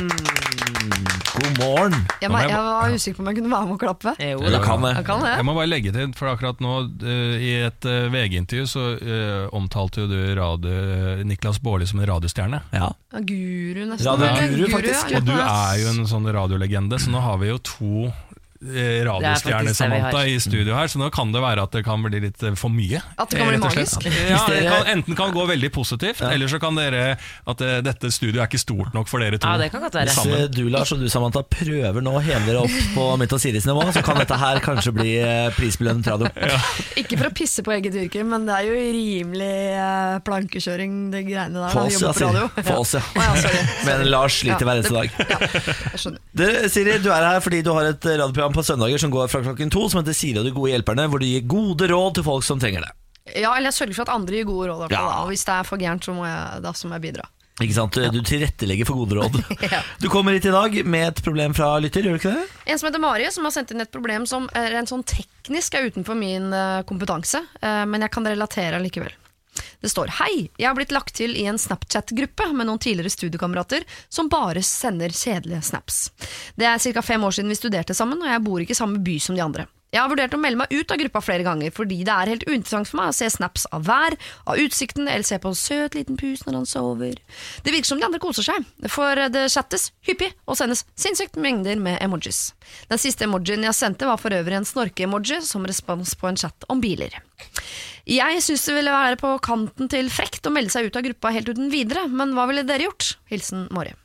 God 1.36 1.58
morgen. 1.58 1.94
Jeg, 2.22 2.30
må 2.30 2.38
var- 2.38 2.48
jeg 2.48 2.56
var 2.62 2.94
usikker 2.94 3.16
på 3.18 3.22
om 3.24 3.26
jeg 3.32 3.36
kunne 3.40 3.50
være 3.50 3.66
med 3.66 3.74
og 3.74 3.80
klappe. 3.82 4.12
Jo 4.22 4.38
da. 4.40 4.60
kan 4.62 4.80
det. 4.86 4.92
Jeg 4.96 5.04
kan 5.08 5.20
det. 5.24 5.32
Jeg 5.36 5.44
må 5.44 5.54
bare 5.56 5.66
legge 5.66 5.92
til, 5.92 6.12
for 6.16 6.30
akkurat 6.30 6.60
nå 6.62 6.74
uh, 7.02 7.34
i 7.42 7.50
et 7.66 7.88
uh, 7.90 8.06
VG-intervju 8.14 8.66
så 8.70 8.84
uh, 8.94 9.48
omtalte 9.58 10.04
jo 10.04 10.06
du 10.06 10.16
radio, 10.38 11.24
Niklas 11.26 11.58
Baarli 11.60 11.86
som 11.90 12.00
en 12.00 12.06
radiostjerne. 12.12 12.62
Ja. 12.72 12.92
Guru, 13.16 13.82
nesten. 13.90 14.06
Radioguru, 14.06 14.68
Ja, 14.70 14.72
faktisk. 14.76 15.10
ja. 15.10 15.18
Og 15.18 15.26
du 15.26 15.34
er 15.34 15.82
jo 15.82 15.92
en 15.96 16.06
sånn 16.06 16.30
radiolegende, 16.38 17.00
så 17.02 17.10
nå 17.10 17.20
har 17.26 17.42
vi 17.42 17.50
jo 17.50 17.58
to 17.58 18.12
eh, 18.62 18.68
Det 18.68 19.06
er 19.06 19.06
faktisk 19.06 19.46
det 19.46 19.88
vi 19.92 20.00
radiostjerner-Samantha 20.00 20.22
i 20.26 20.36
studio 20.40 20.74
her, 20.78 20.88
så 20.92 21.00
nå 21.00 21.10
kan 21.14 21.32
det 21.34 21.42
være 21.44 21.62
at 21.66 21.72
det 21.76 21.82
kan 21.86 22.02
bli 22.06 22.20
litt 22.26 22.42
eh, 22.42 22.54
for 22.58 22.72
mye. 22.72 23.00
At 23.16 23.30
det 23.30 23.40
kan 23.40 23.50
bli 23.52 23.58
eh, 23.58 23.64
magisk. 23.64 24.06
Ja, 24.06 24.42
det 24.50 24.62
kan, 24.66 24.86
enten 24.96 25.18
kan 25.18 25.34
gå 25.36 25.46
veldig 25.50 25.70
positivt, 25.74 26.22
eller 26.26 26.48
så 26.50 26.60
kan 26.62 26.76
dere 26.78 27.16
at 27.16 27.58
det, 27.62 27.72
dette 27.86 28.10
studioet 28.14 28.42
er 28.44 28.50
ikke 28.50 28.62
stort 28.62 28.94
nok 28.96 29.08
for 29.10 29.22
dere 29.24 29.38
to. 29.38 29.46
Ja, 29.48 29.58
det 29.60 29.70
kan 29.74 29.84
godt 29.84 29.94
være. 29.98 30.16
Hvis 30.16 30.50
du, 30.56 30.62
Lars, 30.72 30.92
og 30.96 31.00
du, 31.02 31.08
Samantha, 31.12 31.42
prøver 31.46 32.02
nå 32.04 32.16
å 32.18 32.22
heve 32.24 32.44
dere 32.48 32.64
opp 32.64 32.78
på 32.96 33.08
mitt 33.20 33.32
og 33.36 33.42
Siris 33.42 33.66
nivå, 33.68 33.86
så 33.94 34.02
kan 34.06 34.18
dette 34.22 34.38
her 34.40 34.62
kanskje 34.64 34.94
bli 34.96 35.12
prisbelønt 35.56 35.76
prisbelønnet 35.76 36.06
radio. 36.10 36.30
Ikke 37.00 37.18
for 37.18 37.28
å 37.30 37.34
pisse 37.36 37.62
på 37.66 37.72
eget 37.76 37.94
yrke, 37.98 38.22
men 38.26 38.46
det 38.48 38.54
er 38.56 38.68
jo 38.70 38.76
rimelig 38.96 39.52
plankekjøring, 40.26 40.94
det 41.12 41.22
greiene 41.26 41.60
der. 41.60 41.72
For 41.74 41.86
oss, 41.86 42.00
ja. 42.02 42.12
For 42.66 42.80
oss, 42.80 42.94
ja. 42.96 43.02
Oh, 43.16 43.22
ja, 43.22 43.34
sorry. 43.42 43.62
Men 43.88 44.04
Lars 44.10 44.38
sliter 44.40 44.64
Ja, 44.64 44.68
hver 44.68 44.80
eneste 44.80 44.94
dag. 44.96 45.10
det- 45.16 45.26
Ja, 45.30 45.38
jeg 45.92 46.00
skjønner. 46.02 46.20
Du, 46.36 46.44
Siri, 46.72 46.98
du 47.02 47.10
er 47.12 47.26
her 47.30 47.40
fordi 47.44 47.62
du 47.66 47.72
har 47.74 47.90
et 47.90 48.04
radioprogram 48.06 48.55
på 48.56 48.64
søndager 48.66 49.02
som 49.02 49.12
går 49.12 49.30
fra 49.32 49.42
klokken 49.44 49.72
to, 49.72 49.86
som 49.92 50.00
heter 50.02 50.16
Siri 50.16 50.40
og 50.40 50.48
de 50.48 50.54
gode 50.56 50.72
hjelperne, 50.72 51.06
hvor 51.12 51.22
du 51.22 51.28
gir 51.28 51.46
gode 51.48 51.88
råd 51.92 52.18
til 52.18 52.26
folk 52.26 52.46
som 52.46 52.62
trenger 52.62 52.86
det. 52.86 52.92
Ja, 53.34 53.56
eller 53.56 53.72
jeg 53.72 53.78
sørger 53.80 53.98
for 53.98 54.06
at 54.06 54.14
andre 54.14 54.38
gir 54.38 54.46
gode 54.48 54.68
råd. 54.70 54.92
Ja. 54.94 55.02
Og 55.22 55.32
hvis 55.32 55.44
det 55.46 55.56
er 55.56 55.66
for 55.66 55.80
gærent, 55.80 56.06
så 56.06 56.14
må 56.14 56.26
jeg, 56.28 56.62
da 56.64 56.72
så 56.76 56.88
må 56.88 56.96
jeg 56.98 57.08
bidra. 57.08 57.26
Ikke 57.64 57.72
sant? 57.72 57.96
Du 58.12 58.18
tilrettelegger 58.20 58.84
for 58.88 59.00
gode 59.00 59.16
råd. 59.16 59.38
Ja. 59.72 59.80
Du 59.98 60.10
kommer 60.12 60.36
hit 60.36 60.44
i 60.44 60.52
dag 60.52 60.74
med 60.84 61.08
et 61.08 61.22
problem 61.24 61.54
fra 61.56 61.70
lytter, 61.80 62.04
gjør 62.04 62.18
du 62.18 62.20
ikke 62.20 62.34
det? 62.36 62.44
En 62.68 62.78
som 62.78 62.90
heter 62.90 63.02
Mari, 63.02 63.28
som 63.32 63.48
har 63.48 63.54
sendt 63.54 63.72
inn 63.72 63.82
et 63.82 63.92
problem 63.92 64.26
som 64.28 64.50
er 64.56 64.76
en 64.76 64.88
sånn 64.88 65.04
teknisk 65.08 65.74
er 65.78 65.88
utenfor 65.88 66.18
min 66.18 66.52
eh, 66.54 66.82
kompetanse, 66.88 67.40
eh, 67.62 67.84
men 67.88 68.04
jeg 68.04 68.12
kan 68.12 68.28
relatere 68.28 68.80
likevel. 68.84 69.14
Det 69.82 69.92
står 69.92 70.12
Hei, 70.20 70.48
jeg 70.56 70.68
har 70.68 70.76
blitt 70.78 70.94
lagt 70.94 71.14
til 71.18 71.36
i 71.36 71.46
en 71.50 71.60
Snapchat-gruppe 71.60 72.50
med 72.52 72.68
noen 72.68 72.82
tidligere 72.82 73.12
studiekamerater 73.12 73.86
som 74.08 74.30
bare 74.32 74.64
sender 74.66 75.14
kjedelige 75.14 75.62
snaps. 75.70 76.10
Det 76.56 76.68
er 76.68 76.82
ca. 76.82 77.02
fem 77.02 77.24
år 77.24 77.38
siden 77.38 77.52
vi 77.52 77.58
studerte 77.58 77.96
sammen, 77.96 78.22
og 78.22 78.30
jeg 78.30 78.44
bor 78.44 78.62
ikke 78.62 78.76
i 78.76 78.82
samme 78.82 79.02
by 79.04 79.18
som 79.22 79.38
de 79.38 79.44
andre. 79.44 79.66
Jeg 79.94 80.02
har 80.02 80.10
vurdert 80.10 80.34
å 80.34 80.38
melde 80.40 80.58
meg 80.58 80.72
ut 80.74 80.90
av 80.90 80.98
gruppa 80.98 81.20
flere 81.22 81.44
ganger, 81.46 81.70
fordi 81.72 82.00
det 82.04 82.12
er 82.12 82.30
helt 82.32 82.44
uinteressant 82.48 82.88
for 82.90 82.98
meg 82.98 83.12
å 83.12 83.14
se 83.16 83.28
snaps 83.32 83.68
av 83.72 83.86
vær, 83.86 84.16
av 84.44 84.58
utsikten, 84.60 85.06
eller 85.06 85.24
se 85.24 85.38
på 85.40 85.52
en 85.52 85.56
søt 85.56 85.94
liten 85.96 86.18
pus 86.20 86.42
når 86.44 86.58
han 86.58 86.66
sover. 86.68 87.20
Det 87.62 87.72
virker 87.72 87.88
som 87.88 88.02
de 88.02 88.08
andre 88.08 88.20
koser 88.20 88.44
seg, 88.44 88.66
for 88.92 89.22
det 89.32 89.46
chattes 89.54 89.92
hyppig 90.04 90.32
og 90.44 90.58
sendes 90.58 90.84
sinnssykt 90.98 91.38
mengder 91.40 91.78
med 91.80 91.96
emojis. 92.04 92.50
Den 92.90 93.00
siste 93.00 93.24
emojien 93.24 93.64
jeg 93.64 93.78
sendte 93.78 94.10
var 94.10 94.20
for 94.20 94.34
øvrig 94.34 94.58
en 94.58 94.68
snorke-emoji 94.68 95.40
som 95.46 95.64
respons 95.70 96.12
på 96.18 96.28
en 96.28 96.40
chat 96.44 96.68
om 96.68 96.82
biler. 96.82 97.16
Jeg 98.06 98.42
syns 98.44 98.62
det 98.68 98.74
ville 98.76 98.94
være 98.94 99.18
på 99.18 99.32
kanten 99.42 99.88
til 99.90 100.08
frekt 100.14 100.46
å 100.46 100.52
melde 100.54 100.70
seg 100.70 100.86
ut 100.86 100.96
av 100.98 101.02
gruppa 101.08 101.32
helt 101.34 101.48
uten 101.50 101.72
videre, 101.72 102.04
men 102.06 102.36
hva 102.36 102.44
ville 102.46 102.62
dere 102.66 102.86
gjort? 102.86 103.16
Hilsen 103.32 103.66
Mari. 103.74 103.96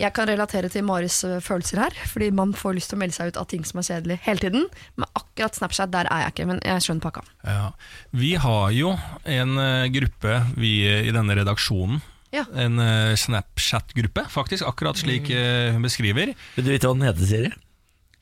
Jeg 0.00 0.14
kan 0.16 0.24
relatere 0.26 0.70
til 0.72 0.86
Maris 0.88 1.18
øh, 1.28 1.36
følelser 1.44 1.82
her, 1.82 1.96
fordi 2.08 2.30
man 2.34 2.54
får 2.56 2.78
lyst 2.78 2.90
til 2.90 2.96
å 2.96 3.02
melde 3.02 3.14
seg 3.14 3.28
ut 3.28 3.36
av 3.42 3.44
ting 3.50 3.66
som 3.68 3.82
er 3.82 3.84
kjedelig 3.90 4.16
hele 4.24 4.40
tiden. 4.40 4.64
Men 4.96 5.10
akkurat 5.20 5.58
Snapchat, 5.58 5.92
der 5.92 6.08
er 6.08 6.24
jeg 6.24 6.32
ikke, 6.32 6.46
men 6.48 6.62
jeg 6.64 6.86
skjønner 6.86 7.04
pakka. 7.04 7.26
Ja. 7.44 7.68
Vi 8.16 8.32
har 8.40 8.72
jo 8.72 8.94
en 9.28 9.60
eh, 9.60 9.90
gruppe 9.92 10.40
vi 10.56 10.72
eh, 10.88 11.04
i 11.10 11.12
denne 11.14 11.36
redaksjonen. 11.36 12.00
Ja. 12.32 12.46
En 12.56 12.80
eh, 12.80 13.12
Snapchat-gruppe, 13.20 14.24
faktisk, 14.32 14.64
akkurat 14.64 14.96
slik 14.96 15.28
eh, 15.36 15.68
hun 15.76 15.84
beskriver. 15.84 16.32
Vil 16.56 16.64
du 16.64 16.72
vite 16.72 16.88
hva 16.88 16.96
den 16.96 17.06
heter, 17.10 17.28
Siri? 17.28 17.52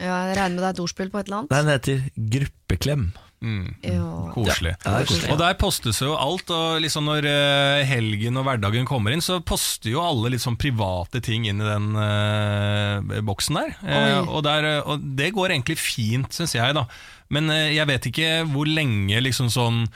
Jeg 0.00 0.34
regner 0.34 0.56
med 0.56 0.64
det 0.64 0.68
er 0.72 0.74
et 0.74 0.82
ordspill 0.82 1.14
på 1.14 1.22
et 1.22 1.30
eller 1.30 1.44
annet. 1.44 1.54
Den 1.54 1.70
heter 1.70 2.30
Gruppeklem. 2.34 3.10
Ja. 3.40 4.08
Koselig. 4.34 4.74
Ja, 4.84 4.98
koselig. 5.08 5.30
Og 5.32 5.38
der 5.40 5.56
postes 5.60 6.00
jo 6.04 6.12
alt, 6.20 6.50
og 6.52 6.82
liksom 6.84 7.06
når 7.08 7.28
eh, 7.30 7.84
helgen 7.88 8.36
og 8.36 8.44
hverdagen 8.44 8.88
kommer 8.88 9.14
inn, 9.14 9.24
så 9.24 9.38
poster 9.40 9.94
jo 9.94 10.02
alle 10.04 10.34
litt 10.34 10.44
sånn 10.44 10.58
private 10.60 11.22
ting 11.24 11.48
inn 11.48 11.62
i 11.62 11.68
den 11.68 11.88
uh, 11.96 13.20
boksen 13.24 13.56
der. 13.56 13.74
Uh, 13.80 14.28
og, 14.28 14.42
der. 14.44 14.68
og 14.84 15.02
det 15.16 15.32
går 15.36 15.54
egentlig 15.56 15.78
fint, 15.80 16.28
syns 16.36 16.54
jeg, 16.58 16.76
da. 16.76 16.84
Men 17.32 17.48
uh, 17.48 17.66
jeg 17.72 17.88
vet 17.88 18.10
ikke 18.12 18.30
hvor 18.52 18.68
lenge 18.68 19.24
liksom 19.24 19.48
sånn 19.52 19.86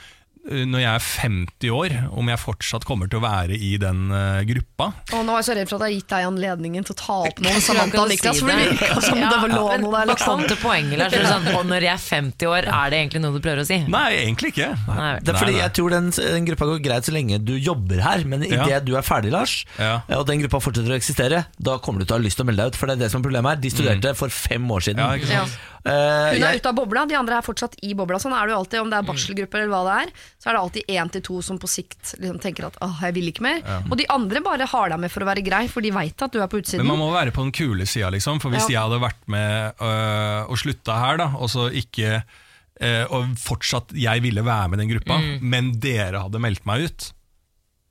når 0.45 0.79
jeg 0.83 0.89
er 0.93 1.05
50 1.05 1.71
år, 1.73 1.93
om 2.13 2.27
jeg 2.29 2.37
fortsatt 2.37 2.83
kommer 2.85 3.09
til 3.09 3.17
å 3.17 3.23
være 3.23 3.55
i 3.57 3.71
den 3.81 4.11
uh, 4.13 4.43
gruppa. 4.45 4.91
Og 5.17 5.23
nå 5.25 5.33
er 5.33 5.39
jeg 5.41 5.47
så 5.47 5.55
redd 5.57 5.69
for 5.71 5.79
at 5.81 5.87
jeg 5.89 5.95
har 5.95 5.95
gitt 5.99 6.11
deg 6.13 6.27
anledningen 6.29 6.85
til 6.85 6.93
å 6.93 6.97
ta 6.99 7.15
opp 7.31 7.39
noe 7.41 7.53
Jeg 7.55 7.63
Samantha 7.65 8.03
Niklas, 8.11 8.37
si 8.37 8.43
for 8.45 8.51
det 8.53 8.57
det. 8.61 8.75
virka 8.75 9.01
som 9.01 9.17
Ja, 9.23 9.31
det 9.33 9.39
var 9.41 9.53
lå 9.55 9.63
noe 9.81 9.93
der. 9.95 10.11
Liksom. 10.11 10.29
kom 10.29 10.43
til 10.51 10.59
poenget, 10.61 10.97
Lars? 11.01 11.17
Sånn, 11.25 11.49
og 11.57 11.65
når 11.71 11.87
jeg 11.87 11.93
er 11.95 12.03
50 12.05 12.51
år, 12.51 12.69
er 12.77 12.93
det 12.93 12.99
egentlig 13.01 13.23
noe 13.25 13.33
du 13.33 13.41
prøver 13.41 13.63
å 13.63 13.67
si? 13.71 13.79
Nei, 13.89 14.05
egentlig 14.21 14.53
ikke. 14.53 14.69
Nei. 14.91 15.11
Det 15.25 15.33
er 15.33 15.39
fordi 15.41 15.55
Nei, 15.55 15.57
nei. 15.57 15.63
jeg 15.65 15.75
tror 15.79 15.95
den, 15.97 16.09
den 16.19 16.49
gruppa 16.51 16.69
går 16.71 16.83
greit 16.85 17.09
så 17.09 17.15
lenge 17.17 17.41
du 17.41 17.53
jobber 17.57 18.05
her, 18.05 18.25
men 18.29 18.45
idet 18.45 18.69
Ja. 18.75 18.79
du 18.85 18.93
er 18.99 19.05
ferdig, 19.07 19.33
Lars, 19.33 19.57
Ja. 19.81 19.95
og 20.19 20.27
den 20.29 20.43
gruppa 20.45 20.61
fortsetter 20.61 20.93
å 20.93 20.99
eksistere, 20.99 21.45
da 21.57 21.79
kommer 21.81 21.99
du 22.03 22.05
til 22.05 22.15
å 22.15 22.19
ha 22.19 22.25
lyst 22.27 22.37
til 22.37 22.45
å 22.45 22.51
melde 22.51 22.61
deg 22.67 22.75
ut. 22.75 22.79
For 22.79 22.85
det 22.91 22.99
er 22.99 23.05
det 23.07 23.11
som 23.15 23.21
er 23.23 23.27
problemet 23.31 23.55
her. 23.55 23.63
De 23.65 23.73
studerte 23.73 24.13
for 24.19 24.29
fem 24.29 24.69
år 24.77 24.85
siden. 24.91 25.01
Mm. 25.01 25.09
Ja, 25.09 25.17
ikke 25.17 25.31
sant? 25.49 25.57
Eh, 25.85 26.33
Hun 26.33 26.43
er 26.43 26.55
ute 26.57 26.69
av 26.71 26.75
bobla, 26.79 27.03
de 27.05 27.13
andre 27.19 27.37
er 27.37 27.45
fortsatt 27.45 27.75
i 27.85 27.91
bobla. 27.93 28.17
Sånn 28.17 28.33
er 28.33 28.47
det 28.47 28.55
jo 28.55 28.59
alltid, 28.63 28.79
Om 28.81 28.89
det 28.89 28.97
er 28.97 29.05
barselgrupper 29.05 29.61
eller 29.61 29.69
hva 29.69 29.81
det 29.85 29.97
er, 30.07 30.13
så 30.41 30.49
er 30.49 30.53
det 30.57 30.61
alltid 30.63 30.87
én 30.95 31.11
til 31.13 31.21
to 31.21 31.41
som 31.45 31.59
på 31.61 31.69
sikt 31.69 32.15
liksom 32.19 32.39
tenker 32.41 32.65
at 32.65 32.79
åh, 32.81 32.95
jeg 33.05 33.13
vil 33.13 33.29
ikke 33.29 33.41
mer. 33.45 33.61
Og 33.91 33.97
de 33.99 34.07
andre 34.09 34.41
bare 34.41 34.65
har 34.65 34.89
deg 34.89 34.99
med 34.99 35.11
for 35.13 35.21
å 35.21 35.29
være 35.29 35.43
grei, 35.45 35.67
for 35.69 35.81
de 35.85 35.91
veit 35.91 36.21
at 36.25 36.31
du 36.33 36.39
er 36.41 36.47
på 36.49 36.57
utsiden. 36.63 36.81
Men 36.81 36.97
man 36.97 37.03
må 37.05 37.11
være 37.13 37.31
på 37.35 37.43
den 37.45 37.51
kule 37.53 37.85
sida, 37.85 38.09
liksom. 38.09 38.41
For 38.41 38.49
hvis 38.49 38.65
Ja. 38.69 38.81
jeg 38.81 38.81
hadde 38.89 39.01
vært 39.05 39.27
med 39.27 39.73
øh, 39.79 40.49
og 40.49 40.57
slutta 40.57 40.97
her, 40.99 41.17
da, 41.17 41.27
og 41.37 41.49
så 41.49 41.69
ikke 41.71 42.23
øh, 42.81 43.05
Og 43.11 43.37
fortsatt 43.37 43.93
jeg 43.93 44.21
ville 44.25 44.41
være 44.43 44.67
med 44.69 44.79
i 44.79 44.85
den 44.87 44.91
gruppa, 44.97 45.19
Mm. 45.21 45.39
men 45.41 45.71
dere 45.79 46.19
hadde 46.25 46.41
meldt 46.41 46.65
meg 46.65 46.89
ut 46.89 47.11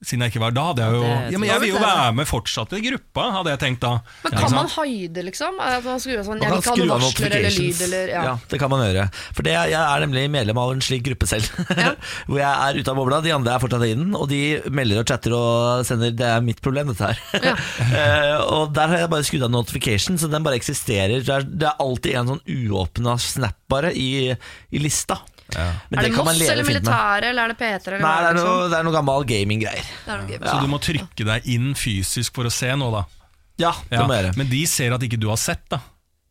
siden 0.04 0.24
jeg 0.24 0.34
ikke 0.34 0.42
var 0.44 0.54
Da 0.56 0.64
hadde 0.70 0.84
jeg 0.84 0.96
jo 0.96 1.02
Ja, 1.02 1.14
det- 1.14 1.32
Ja, 1.34 1.38
men 1.38 1.48
jeg 1.48 1.60
vil 1.60 1.72
jo 1.74 1.80
være 1.82 2.14
med 2.14 2.28
fortsatt 2.28 2.72
i 2.76 2.80
gruppa, 2.84 3.24
hadde 3.38 3.50
jeg 3.54 3.60
tenkt 3.64 3.80
da. 3.84 3.92
Men 4.24 4.32
kan 4.32 4.54
man 4.54 4.68
sant? 4.68 4.74
liksom? 5.24 5.58
At 5.60 5.84
man 5.84 6.00
sånn, 6.00 6.38
man 6.38 6.42
jeg 6.42 6.50
kan 6.50 6.50
vil 6.50 6.60
ikke 6.60 6.70
ha 6.70 6.76
skru 6.76 6.92
av 6.94 7.04
varsler 7.04 7.36
eller 7.38 7.56
lyd 7.58 7.82
eller 7.88 8.12
ja. 8.12 8.22
ja. 8.28 8.34
det 8.48 8.60
kan 8.60 8.70
man 8.70 8.84
gjøre. 8.84 9.06
For 9.34 9.42
det, 9.46 9.54
jeg 9.74 9.80
er 9.80 10.04
nemlig 10.06 10.24
medlem 10.30 10.58
av 10.58 10.72
en 10.74 10.84
slik 10.84 11.04
gruppe 11.08 11.28
selv. 11.30 11.48
Hvor 12.28 12.38
jeg 12.40 12.52
er 12.68 12.80
ute 12.80 12.90
av 12.90 12.96
bobla, 13.00 13.20
de 13.24 13.34
andre 13.34 13.54
er 13.54 13.62
fortsatt 13.64 13.86
i 13.86 13.94
den. 13.94 14.14
Og 14.14 14.28
de 14.30 14.40
melder 14.70 15.02
og 15.02 15.08
chatter 15.08 15.34
og 15.36 15.84
sender 15.88 16.14
'det 16.14 16.28
er 16.28 16.40
mitt 16.44 16.60
problem', 16.64 16.92
dette 16.92 17.12
her. 17.12 17.18
Eh, 17.94 18.38
og 18.50 18.72
der 18.74 18.88
har 18.88 18.98
jeg 19.04 19.10
bare 19.10 19.24
skrudd 19.26 19.44
av 19.46 19.50
notification, 19.52 20.16
så 20.18 20.28
den 20.30 20.42
bare 20.42 20.56
eksisterer. 20.58 21.22
Det 21.24 21.28
er, 21.30 21.44
det 21.44 21.68
er 21.68 21.80
alltid 21.82 22.16
en 22.18 22.32
sånn 22.32 22.42
uåpna 22.48 23.16
snap 23.20 23.56
bare 23.70 23.92
i, 23.94 24.34
i 24.72 24.78
lista. 24.82 25.20
Men 25.54 25.98
Er 25.98 26.02
det 26.08 26.14
kan 26.14 26.24
Moss 26.24 26.40
eller 26.40 26.64
militæret, 26.66 27.26
eller 27.30 27.42
er 27.44 27.52
det 27.52 27.58
P3? 27.60 27.98
Nei, 28.00 28.12
det 28.22 28.28
er 28.30 28.34
liksom? 28.34 28.48
noe, 28.48 28.68
det 28.72 28.78
er 28.78 28.86
noe 28.88 28.94
gammel 28.96 29.26
gaming-greier. 29.28 29.90
Gaming. 30.06 30.30
Ja. 30.40 30.50
Så 30.50 30.60
du 30.64 30.70
må 30.72 30.78
trykke 30.82 31.26
deg 31.28 31.46
inn 31.54 31.74
fysisk 31.78 32.34
for 32.34 32.48
å 32.48 32.52
se 32.52 32.70
nå, 32.80 32.88
da. 32.94 33.04
Ja, 33.60 33.72
det 33.90 33.98
Ja. 34.00 34.06
må 34.08 34.14
jeg 34.16 34.24
gjøre. 34.24 34.36
Men 34.40 34.48
de 34.50 34.62
ser 34.66 34.94
at 34.96 35.00
ikke 35.06 35.20
du 35.20 35.28
har 35.28 35.36
sett, 35.38 35.62
da. 35.70 35.78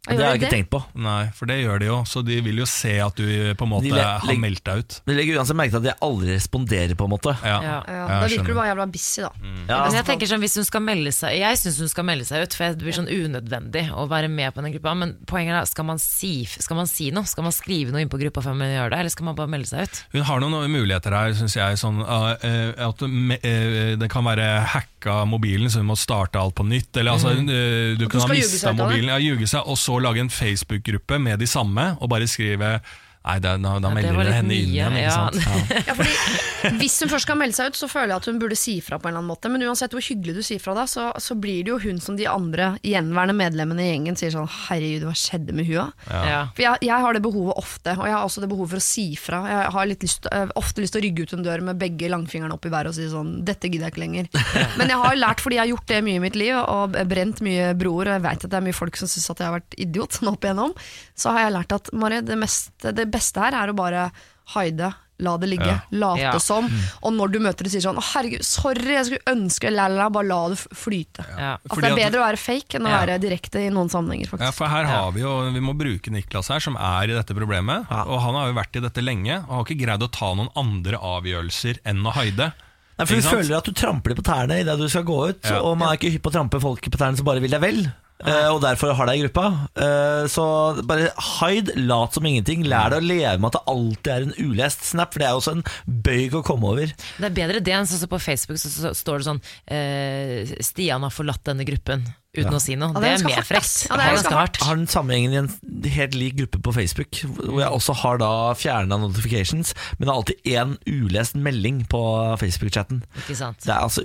Det 0.04 0.18
har 0.20 0.34
jeg 0.36 0.42
ikke 0.42 0.50
tenkt 0.52 0.70
på. 0.74 0.80
Nei, 1.00 1.30
for 1.32 1.48
det 1.48 1.56
gjør 1.62 1.80
de 1.80 1.86
jo. 1.88 1.98
Så 2.10 2.20
de 2.28 2.36
vil 2.44 2.58
jo 2.60 2.66
se 2.68 2.92
at 3.00 3.16
du 3.16 3.24
på 3.56 3.63
en 3.63 3.72
måte 3.72 3.94
har 3.96 4.36
meldt 4.42 4.60
deg 4.68 4.82
ut. 4.82 4.98
Men 5.06 5.13
de 5.13 5.20
legger 5.22 5.38
uansett 5.39 5.56
merke 5.56 5.72
til 5.72 5.80
at 5.80 5.88
jeg 5.94 5.98
aldri 6.04 6.34
responderer, 6.36 6.96
på 7.00 7.08
en 7.08 7.13
måte. 7.13 7.36
Ja. 7.39 7.60
Ja. 7.63 7.78
Ja, 7.88 8.02
da 8.10 8.28
virker 8.28 8.52
du 8.52 8.58
bare 8.58 8.68
jævla 8.74 8.88
busy, 8.92 9.22
da. 9.24 9.30
Ja, 9.70 9.78
Men 9.86 9.96
jeg 9.96 10.06
tenker 10.10 10.28
sånn, 10.34 10.44
hvis 10.44 10.58
hun 10.60 10.66
skal 10.68 10.84
melde 10.84 11.13
seg 11.16 11.38
Jeg 11.39 11.58
syns 11.62 11.78
hun 11.80 11.88
skal 11.94 12.06
melde 12.10 12.26
seg 12.28 12.44
ut, 12.44 12.58
for 12.60 12.76
det 12.76 12.84
blir 12.84 12.98
sånn 12.98 13.08
unødvendig 13.08 13.86
å 13.96 14.04
være 14.12 14.28
med 14.28 14.52
på 14.58 14.66
den 14.66 14.76
gruppa. 14.76 14.94
Men 15.00 15.16
poenget 15.30 15.56
er, 15.62 15.70
skal 15.72 15.88
man 15.88 16.02
si, 16.04 16.34
skal 16.52 16.80
man 16.82 16.89
si 16.92 17.08
noe? 17.16 17.24
Skal 17.30 17.48
man 17.48 17.56
skrive 17.56 17.96
noe 17.96 18.04
inn 18.04 18.12
på 18.12 18.20
gruppa 18.20 18.44
før 18.44 18.60
man 18.60 18.74
gjør 18.74 18.92
det, 18.92 19.00
eller 19.06 19.13
skal 19.16 19.30
man 19.32 19.39
bare 19.39 19.52
melde 19.56 19.72
seg 19.72 19.88
ut? 19.88 20.04
Hun 20.18 20.28
har 20.28 20.44
noen 20.44 20.68
muligheter 20.76 21.16
her, 21.16 21.32
syns 21.39 21.56
jeg. 21.56 21.80
Sånn, 21.80 22.04
uh, 22.04 22.34
uh, 22.44 22.89
at 22.89 23.08
uh, 23.08 23.96
det 24.04 24.12
kan 24.12 24.28
være 24.28 24.50
hacka 24.76 25.22
mobilen, 25.32 25.72
så 25.72 25.80
hun 25.80 25.89
må 25.94 25.98
starte 26.00 26.39
alt 26.44 26.56
på 26.60 26.68
nytt. 26.68 26.92
Eller 27.00 27.16
altså, 27.16 27.32
Mm. 27.34 27.48
uh, 27.50 27.98
du 27.98 28.06
kan 28.12 28.22
ha 28.22 28.28
mista 28.36 28.74
mobilen, 28.76 29.10
ja, 29.10 29.18
ljuge 29.24 29.48
seg, 29.50 29.63
og 29.66 29.80
så 29.80 29.93
lage 30.00 30.24
en 30.24 30.30
Facebook-gruppe 30.30 31.20
med 31.20 31.38
de 31.38 31.48
samme, 31.48 31.98
og 32.02 32.10
bare 32.10 32.28
skrive 32.28 32.80
Nei, 33.24 33.38
da, 33.40 33.54
da, 33.56 33.78
da 33.80 33.88
Ja, 33.88 33.96
melder 33.96 34.18
hun 34.18 34.28
henne 34.36 34.56
inn 34.56 34.74
igjen. 34.74 34.96
Ikke 35.00 35.04
ja. 35.06 35.30
Ja. 35.32 35.84
Ja, 35.88 35.94
fordi 35.96 36.78
Hvis 36.82 36.98
hun 37.04 37.12
først 37.12 37.28
skal 37.28 37.38
melde 37.40 37.56
seg 37.56 37.72
ut, 37.72 37.78
så 37.80 37.88
føler 37.92 38.12
jeg 38.12 38.20
at 38.20 38.28
hun 38.28 38.40
burde 38.42 38.58
si 38.60 38.76
fra 38.84 38.98
på 39.00 39.08
en 39.08 39.14
eller 39.14 39.24
annen 39.24 39.32
måte. 39.32 39.52
Men 39.52 39.64
uansett 39.68 39.96
hvor 39.96 40.04
hyggelig 40.04 40.36
du 40.36 40.44
sier 40.44 40.60
fra 40.64 40.76
da, 40.76 40.84
så, 40.90 41.06
så 41.24 41.38
blir 41.40 41.64
det 41.64 41.72
jo 41.72 41.80
hun 41.86 42.02
som 42.04 42.18
de 42.20 42.28
andre 42.28 42.74
gjenværende 42.84 43.36
medlemmene 43.40 43.86
i 43.86 43.90
gjengen 43.94 44.20
sier 44.20 44.34
sånn 44.36 44.50
Herregud, 44.52 45.06
hva 45.08 45.16
skjedde 45.18 45.56
med 45.56 45.70
hua? 45.70 45.86
Ja. 46.12 46.42
For 46.52 46.66
jeg, 46.66 46.84
jeg 46.90 47.06
har 47.06 47.16
det 47.16 47.24
behovet 47.24 47.60
ofte, 47.64 47.96
og 47.96 48.08
jeg 48.10 48.16
har 48.18 48.28
også 48.28 48.44
det 48.44 48.52
behovet 48.52 48.74
for 48.76 48.84
å 48.84 48.86
si 48.90 49.06
fra. 49.20 49.40
Jeg 49.54 49.72
har 49.78 49.90
litt 49.94 50.04
lyst, 50.04 50.28
øh, 50.28 50.54
ofte 50.60 50.84
lyst 50.84 50.96
til 50.98 51.04
å 51.04 51.06
rygge 51.08 51.28
ut 51.28 51.36
en 51.38 51.48
dør 51.48 51.66
med 51.70 51.80
begge 51.80 52.12
langfingrene 52.12 52.58
opp 52.58 52.68
i 52.68 52.74
været 52.74 52.92
og 52.92 52.98
si 52.98 53.08
sånn 53.12 53.34
Dette 53.48 53.72
gidder 53.72 53.88
jeg 53.88 53.96
ikke 53.96 54.04
lenger. 54.04 54.30
Men 54.80 54.92
jeg 54.92 55.00
har 55.00 55.20
lært, 55.20 55.44
fordi 55.44 55.60
jeg 55.60 55.64
har 55.64 55.72
gjort 55.72 55.88
det 55.96 56.04
mye 56.10 56.20
i 56.20 56.24
mitt 56.28 56.40
liv, 56.40 56.60
og 56.60 57.00
brent 57.08 57.40
mye 57.46 57.72
broer, 57.80 58.12
og 58.12 58.18
jeg 58.18 58.26
vet 58.28 58.46
at 58.48 58.52
det 58.52 58.60
er 58.60 58.68
mye 58.68 58.78
folk 58.78 59.00
som 59.00 59.12
syns 59.12 59.32
at 59.32 59.40
jeg 59.40 59.48
har 59.48 59.58
vært 59.62 59.80
idiot 59.88 60.20
sånn 60.20 60.32
opp 60.34 60.44
igjennom, 60.44 60.76
så 61.16 61.34
har 61.36 61.48
jeg 61.48 61.56
lært 61.56 61.76
at 61.80 61.92
Mari, 61.96 62.20
det, 62.26 62.38
meste, 62.40 62.92
det 62.96 63.08
beste 63.13 63.39
her 63.45 63.54
er 63.63 63.71
å 63.71 63.76
bare 63.78 64.10
haide. 64.58 64.93
La 65.23 65.38
det 65.38 65.47
ligge, 65.47 65.67
Ja. 65.69 65.80
late 65.91 66.19
Ja. 66.19 66.38
som. 66.41 66.65
Og 67.04 67.13
når 67.13 67.32
du 67.32 67.39
møter 67.39 67.63
det, 67.63 67.71
sier 67.71 67.82
sånn 67.86 67.95
'Å, 67.95 68.04
herregud, 68.13 68.43
sorry, 68.43 68.95
jeg 68.97 69.06
skulle 69.06 69.30
ønske 69.30 69.71
la, 69.71 69.88
la, 69.88 69.95
la, 70.04 70.10
Bare 70.10 70.26
la 70.28 70.49
det 70.49 70.58
flyte. 70.73 71.23
Ja. 71.38 71.54
At 71.54 71.62
Fordi 71.69 71.82
det 71.82 71.86
er 71.86 71.93
at- 71.93 72.12
bedre 72.12 72.19
å 72.19 72.28
være 72.34 72.39
fake 72.41 72.76
enn 72.80 72.86
å 72.88 72.89
Ja. 72.89 73.06
være 73.06 73.19
direkte 73.21 73.60
i 73.62 73.69
noen 73.69 73.89
sammenhenger, 73.89 74.28
Ja, 74.39 74.52
for 74.52 74.67
her 74.67 74.84
har 74.86 75.12
vi 75.13 75.21
jo, 75.21 75.52
Vi 75.52 75.60
må 75.62 75.78
bruke 75.78 76.10
Niklas 76.12 76.47
her, 76.49 76.60
som 76.60 76.76
er 76.76 77.04
i 77.04 77.13
dette 77.13 77.34
problemet. 77.34 77.86
Ja. 77.89 78.04
Og 78.04 78.19
han 78.21 78.34
har 78.34 78.47
jo 78.52 78.54
vært 78.60 78.76
i 78.76 78.80
dette 78.82 79.02
lenge, 79.06 79.45
og 79.47 79.49
har 79.49 79.63
ikke 79.65 79.80
greid 79.86 80.02
å 80.02 80.12
ta 80.12 80.34
noen 80.34 80.49
andre 80.58 80.97
avgjørelser 80.97 81.78
enn 81.86 82.04
å 82.04 82.12
haide. 82.12 82.52
Nei, 82.99 83.06
for 83.06 83.15
Du 83.15 83.21
føler 83.21 83.58
at 83.58 83.63
du 83.65 83.71
tramper 83.71 84.13
på 84.15 84.23
tærne 84.23 84.60
idet 84.60 84.78
du 84.78 84.88
skal 84.89 85.04
gå 85.04 85.30
ut, 85.30 85.43
Ja. 85.45 85.60
og 85.62 85.78
man 85.78 85.89
er 85.93 85.97
ikke 85.97 86.12
hypp 86.12 86.23
på 86.23 86.32
å 86.32 86.34
trampe 86.49 86.60
folk 86.62 86.82
på 86.82 86.97
tærne 86.97 87.15
som 87.15 87.26
bare 87.26 87.39
vil 87.39 87.49
deg 87.52 87.62
vel. 87.62 87.93
Eh, 88.21 88.49
og 88.52 88.62
derfor 88.63 88.93
har 88.97 89.10
deg 89.10 89.19
i 89.19 89.26
gruppa. 89.26 89.45
Eh, 89.73 90.23
så 90.32 90.45
bare 90.88 91.12
hide, 91.39 91.76
lat 91.89 92.15
som 92.15 92.28
ingenting. 92.30 92.65
Lær 92.69 92.93
deg 92.93 93.04
å 93.04 93.10
leve 93.10 93.36
med 93.39 93.52
at 93.52 93.60
det 93.60 93.76
alltid 93.76 94.12
er 94.13 94.28
en 94.28 94.36
ulest 94.39 94.88
snap, 94.91 95.13
for 95.13 95.23
det 95.23 95.30
er 95.30 95.36
jo 95.36 95.43
også 95.43 95.56
en 95.58 95.67
bøyg 96.10 96.39
å 96.39 96.43
komme 96.45 96.73
over. 96.73 96.95
Det 97.17 97.30
er 97.30 97.38
bedre 97.38 97.63
det 97.63 97.78
enn 97.78 97.89
sånn 97.89 98.04
som 98.04 98.12
på 98.12 98.21
Facebook 98.23 98.62
så, 98.62 98.71
så 98.71 98.93
står 98.97 99.21
det 99.21 99.30
sånn 99.32 99.45
eh, 99.71 100.58
Stian 100.63 101.06
har 101.06 101.13
forlatt 101.13 101.45
denne 101.49 101.65
gruppen 101.67 102.06
uten 102.34 102.56
å 102.58 102.62
si 102.62 102.76
noe. 102.80 102.93
Det, 102.97 103.12
er 103.12 103.21
er 103.21 103.28
mer 103.28 103.45
frekt. 103.45 103.86
Ja, 103.86 103.97
det 103.99 104.06
er 104.08 104.15
ganske 104.17 104.34
hardt. 104.38 104.58
Jeg 104.58 104.65
har 104.65 104.80
den 104.80 104.89
samme 104.89 105.13
gjengen 105.13 105.36
i 105.36 105.39
en 105.43 105.91
helt 105.93 106.17
lik 106.17 106.38
gruppe 106.39 106.62
på 106.65 106.73
Facebook, 106.73 107.21
hvor 107.30 107.62
jeg 107.62 107.69
også 107.78 107.95
har 108.02 108.19
da 108.23 108.32
fjerna 108.58 108.97
notifications, 109.02 109.76
men 109.97 110.08
det 110.08 110.12
er 110.12 110.17
alltid 110.17 110.52
én 110.56 110.76
ulest 110.89 111.38
melding 111.38 111.84
på 111.91 112.04
Facebook-chatten. 112.41 113.04
Ikke 113.21 113.38
sant? 113.38 113.62
Det 113.65 113.73
er 113.73 113.86
altså, 113.86 114.02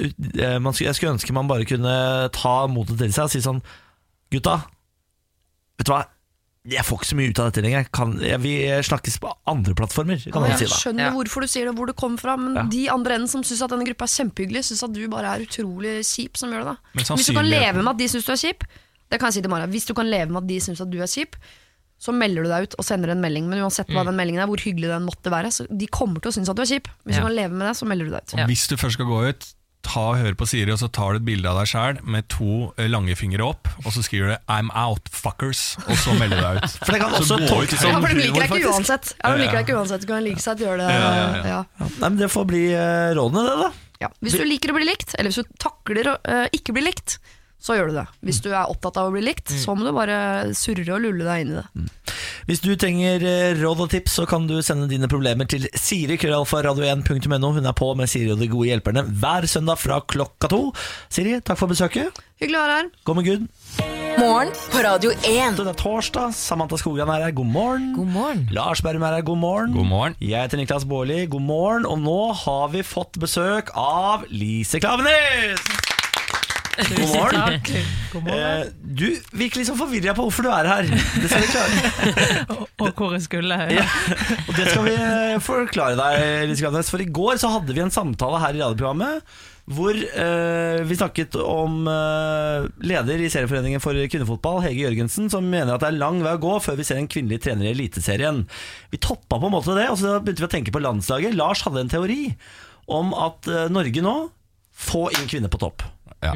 jeg 0.85 0.99
skulle 0.99 1.17
ønske 1.17 1.37
man 1.37 1.49
bare 1.49 1.69
kunne 1.69 1.95
ta 2.37 2.57
motet 2.71 3.01
til 3.01 3.15
seg 3.15 3.29
og 3.29 3.33
si 3.33 3.45
sånn 3.45 3.63
Gutta, 4.33 4.57
vet 5.79 5.87
du 5.89 5.93
hva? 5.95 6.05
Jeg 6.69 6.85
får 6.85 6.99
ikke 7.01 7.09
så 7.09 7.17
mye 7.17 7.31
ut 7.33 7.39
av 7.41 7.47
dette 7.49 7.63
lenger. 7.65 7.87
Kan, 7.97 8.11
jeg, 8.21 8.37
vi 8.45 8.51
snakkes 8.85 9.15
på 9.23 9.31
andre 9.49 9.73
plattformer, 9.79 10.19
kan 10.31 10.43
man 10.45 10.53
si 10.59 10.67
Jeg 10.67 10.73
da. 10.75 10.81
skjønner 10.83 11.05
Ja. 11.07 11.13
hvorfor 11.15 11.41
du 11.41 11.49
sier 11.49 11.65
det, 11.65 11.75
hvor 11.79 11.87
det 11.89 11.97
kommer 11.97 12.19
fra, 12.21 12.35
men 12.37 12.55
Ja. 12.59 12.63
de 12.69 12.89
andre 12.93 13.15
enden 13.15 13.29
som 13.31 13.43
syns 13.43 13.63
at 13.65 13.71
denne 13.71 13.87
gruppa 13.89 14.05
er 14.05 14.13
kjempehyggelig, 14.13 14.65
syns 14.69 14.83
at 14.85 14.93
du 14.93 15.09
bare 15.09 15.33
er 15.39 15.47
utrolig 15.47 16.05
kjip 16.05 16.37
som 16.37 16.51
gjør 16.51 16.59
det. 16.59 16.65
da 16.67 16.77
Men 16.95 17.05
Hvis 17.05 17.27
du 17.27 17.33
kan 17.33 17.47
leve 17.49 17.73
med 17.83 17.89
at 17.89 17.97
de 17.97 18.05
syns 18.09 18.27
du 18.27 18.33
er 18.33 18.37
kjip, 18.37 18.65
det 19.09 19.19
kan 19.19 19.29
jeg 19.29 19.35
si 19.35 19.41
til 19.41 19.51
Mara, 19.51 19.67
hvis 19.67 19.87
du 19.87 19.95
kan 19.95 20.11
leve 20.11 20.29
med 20.29 20.43
at 20.43 20.47
de 20.49 20.61
syns 20.61 20.81
at 20.83 20.91
du 20.91 20.99
er 21.01 21.07
kjip, 21.09 21.37
så 21.99 22.13
melder 22.13 22.43
du 22.45 22.49
deg 22.51 22.63
ut 22.69 22.75
og 22.79 22.85
sender 22.85 23.11
en 23.11 23.21
melding. 23.23 23.49
Men 23.49 23.59
uansett 23.65 23.89
hva 23.89 24.05
den 24.05 24.15
meldingen 24.15 24.43
er, 24.43 24.47
hvor 24.47 24.61
hyggelig 24.61 24.93
den 24.93 25.07
måtte 25.09 25.31
være, 25.33 25.49
så 25.51 25.65
de 25.73 25.87
kommer 25.89 26.21
til 26.21 26.31
å 26.31 26.35
synes 26.37 26.51
at 26.51 26.57
du 26.57 26.63
er 26.63 26.67
kjip. 26.69 26.87
Hvis 27.07 27.15
Ja. 27.17 27.21
du 27.23 27.27
kan 27.29 27.35
leve 27.37 27.53
med 27.57 27.67
det, 27.67 27.77
så 27.81 27.87
melder 27.89 28.05
du 28.05 28.11
deg 28.13 28.23
ut. 28.29 28.35
Og 28.35 28.47
Hvis 28.47 28.69
du 28.69 28.77
først 28.77 28.93
skal 28.93 29.07
gå 29.07 29.29
ut, 29.31 29.55
ta 29.89 30.05
og 30.13 30.19
hør 30.21 30.37
på 30.39 30.49
Siri, 30.49 30.73
og 30.75 30.81
så 30.81 30.91
tar 30.93 31.15
du 31.15 31.21
et 31.21 31.27
bilde 31.27 31.49
av 31.51 31.59
deg 31.61 31.71
sjæl 31.71 32.01
med 32.05 32.29
to 32.33 32.71
eh, 32.77 32.89
lange 32.91 33.17
fingre 33.19 33.47
opp, 33.47 33.71
og 33.85 33.91
så 33.95 34.05
skriver 34.05 34.35
du 34.35 34.37
'I'm 34.53 34.71
out, 34.77 35.09
fuckers', 35.13 35.79
og 35.87 35.97
så 36.05 36.15
melder 36.21 36.41
du 36.41 36.45
deg 36.45 36.61
ut. 36.63 36.77
For 36.85 36.95
det 36.95 37.01
kan 37.03 37.17
også 37.19 37.41
gå 37.41 37.49
ut 37.49 37.53
tolkes 37.55 37.83
som 37.83 37.95
Ja, 37.95 38.01
for 38.03 38.13
de 38.13 38.21
liker 38.23 38.45
deg 38.45 38.55
ikke 38.61 38.75
uansett. 38.75 39.13
Ja, 39.17 39.33
de 39.33 39.43
liker 39.43 39.59
deg 39.59 39.67
ikke 39.67 39.79
uansett. 39.81 40.05
Du 40.05 40.11
kan 40.11 40.25
like 40.25 40.45
seg 40.45 40.55
at 40.55 40.63
å 40.63 40.69
gjøre 40.69 40.85
det. 40.85 40.93
Ja, 40.95 41.11
ja, 41.17 41.27
ja. 41.35 41.59
Ja. 41.59 41.89
Nei, 41.89 42.09
men 42.09 42.19
Det 42.21 42.31
får 42.33 42.47
bli 42.53 42.65
eh, 42.75 43.11
rådene, 43.19 43.45
det, 43.49 43.57
da. 43.65 43.73
Ja. 44.05 44.13
Hvis 44.23 44.39
du 44.39 44.45
liker 44.47 44.73
å 44.73 44.79
bli 44.79 44.87
likt, 44.87 45.17
eller 45.19 45.33
hvis 45.33 45.43
du 45.43 45.59
takler 45.59 46.13
å 46.13 46.15
uh, 46.23 46.47
ikke 46.55 46.77
bli 46.77 46.85
likt, 46.87 47.19
så 47.59 47.75
gjør 47.75 47.91
du 47.91 47.97
det. 47.99 48.05
Hvis 48.23 48.39
du 48.45 48.53
er 48.53 48.71
opptatt 48.71 49.01
av 49.01 49.09
å 49.09 49.15
bli 49.15 49.25
likt, 49.27 49.51
så 49.51 49.75
må 49.75 49.83
du 49.83 49.91
bare 49.97 50.55
surre 50.55 50.87
og 50.95 51.03
lulle 51.03 51.27
deg 51.27 51.43
inn 51.43 51.57
i 51.57 51.59
det. 51.59 51.87
Hvis 52.49 52.63
du 52.65 52.71
trenger 52.81 53.21
eh, 53.29 53.59
råd 53.61 53.83
og 53.85 53.91
tips, 53.93 54.15
så 54.17 54.25
kan 54.25 54.47
du 54.49 54.55
sende 54.65 54.87
dine 54.89 55.05
problemer 55.11 55.45
til 55.45 55.67
Siri 55.77 56.17
krøllalfa 56.17 56.63
radio1.no. 56.65 57.51
Hun 57.59 57.69
er 57.69 57.75
på 57.77 57.91
med 57.93 58.09
Siri 58.09 58.31
og 58.33 58.41
de 58.41 58.49
gode 58.49 58.71
hjelperne 58.71 59.03
hver 59.21 59.45
søndag 59.45 59.77
fra 59.77 59.99
klokka 60.01 60.49
to. 60.49 60.63
Siri, 61.13 61.35
takk 61.45 61.61
for 61.61 61.69
besøket. 61.69 62.17
Hyggelig 62.41 62.57
å 62.57 62.63
være 62.63 62.79
her. 62.79 62.89
Gå 63.05 63.17
med 63.19 63.29
Gud. 63.29 63.45
Morgen 64.17 64.55
på 64.73 64.81
Radio 64.87 65.13
1. 65.13 65.61
Det 65.61 65.67
er 65.75 65.77
torsdag. 65.83 66.33
Samantha 66.41 66.81
Skogran 66.81 67.13
er 67.13 67.27
her. 67.27 67.37
God 67.37 67.53
morgen. 67.53 67.93
God 67.99 68.11
morgen. 68.17 68.43
Lars 68.57 68.81
Berrum 68.81 69.05
er 69.05 69.19
her. 69.19 69.29
God 69.29 69.43
morgen. 69.45 69.77
God 69.77 69.91
morgen. 69.93 70.17
Jeg 70.25 70.41
heter 70.49 70.63
Niklas 70.63 70.89
Baarli. 70.89 71.27
God 71.29 71.45
morgen. 71.45 71.85
Og 71.85 72.01
nå 72.01 72.19
har 72.47 72.73
vi 72.73 72.81
fått 72.81 73.21
besøk 73.21 73.77
av 73.77 74.25
Lise 74.33 74.81
Klavenes. 74.81 75.98
God 76.79 77.09
morgen. 77.13 77.61
God 78.13 78.29
Eh, 78.29 78.69
du 78.99 79.07
virker 79.37 79.61
litt 79.61 79.69
sånn 79.69 79.79
forvirra 79.79 80.15
på 80.17 80.25
hvorfor 80.27 80.47
du 80.47 80.51
er 80.53 80.69
her. 80.69 80.89
Det 80.89 81.29
skal 81.31 81.45
vi 81.45 81.51
klare. 81.53 82.17
Og 82.83 82.91
hvor 82.95 83.15
jeg 83.17 83.25
skulle. 83.27 83.59
Ja, 83.75 83.85
og 84.47 84.57
det 84.57 84.69
skal 84.71 84.85
vi 84.87 84.95
eh, 84.95 85.37
forklare 85.43 85.99
deg, 85.99 86.49
Lise. 86.51 86.71
For 86.89 87.03
i 87.03 87.09
går 87.11 87.41
så 87.43 87.51
hadde 87.57 87.75
vi 87.75 87.83
en 87.83 87.95
samtale 87.95 88.41
her 88.43 88.57
i 88.57 88.63
radioprogrammet 88.63 89.39
hvor 89.69 89.93
eh, 89.93 90.79
vi 90.89 90.97
snakket 90.97 91.35
om 91.43 91.83
eh, 91.93 92.69
leder 92.89 93.21
i 93.21 93.29
Serieforeningen 93.29 93.83
for 93.85 93.99
kvinnefotball, 94.09 94.63
Hege 94.65 94.87
Jørgensen, 94.87 95.27
som 95.33 95.45
mener 95.45 95.75
at 95.75 95.83
det 95.85 95.91
er 95.91 95.99
lang 96.01 96.23
vei 96.25 96.33
å 96.39 96.41
gå 96.41 96.55
før 96.65 96.79
vi 96.79 96.87
ser 96.89 97.01
en 97.01 97.11
kvinnelig 97.11 97.43
trener 97.45 97.69
i 97.69 97.75
Eliteserien. 97.75 98.47
Vi 98.93 99.01
toppa 99.05 99.37
på 99.37 99.51
en 99.51 99.55
måte 99.59 99.77
det, 99.77 99.91
og 99.93 100.01
så 100.01 100.17
begynte 100.23 100.47
vi 100.47 100.49
å 100.49 100.55
tenke 100.55 100.73
på 100.73 100.81
landslaget. 100.81 101.37
Lars 101.37 101.67
hadde 101.67 101.85
en 101.85 101.93
teori 101.93 102.23
om 102.97 103.13
at 103.13 103.51
eh, 103.53 103.69
Norge 103.75 104.05
nå 104.05 104.15
få 104.89 105.09
inn 105.19 105.29
kvinner 105.29 105.53
på 105.53 105.61
topp. 105.61 105.85
Ja, 106.25 106.33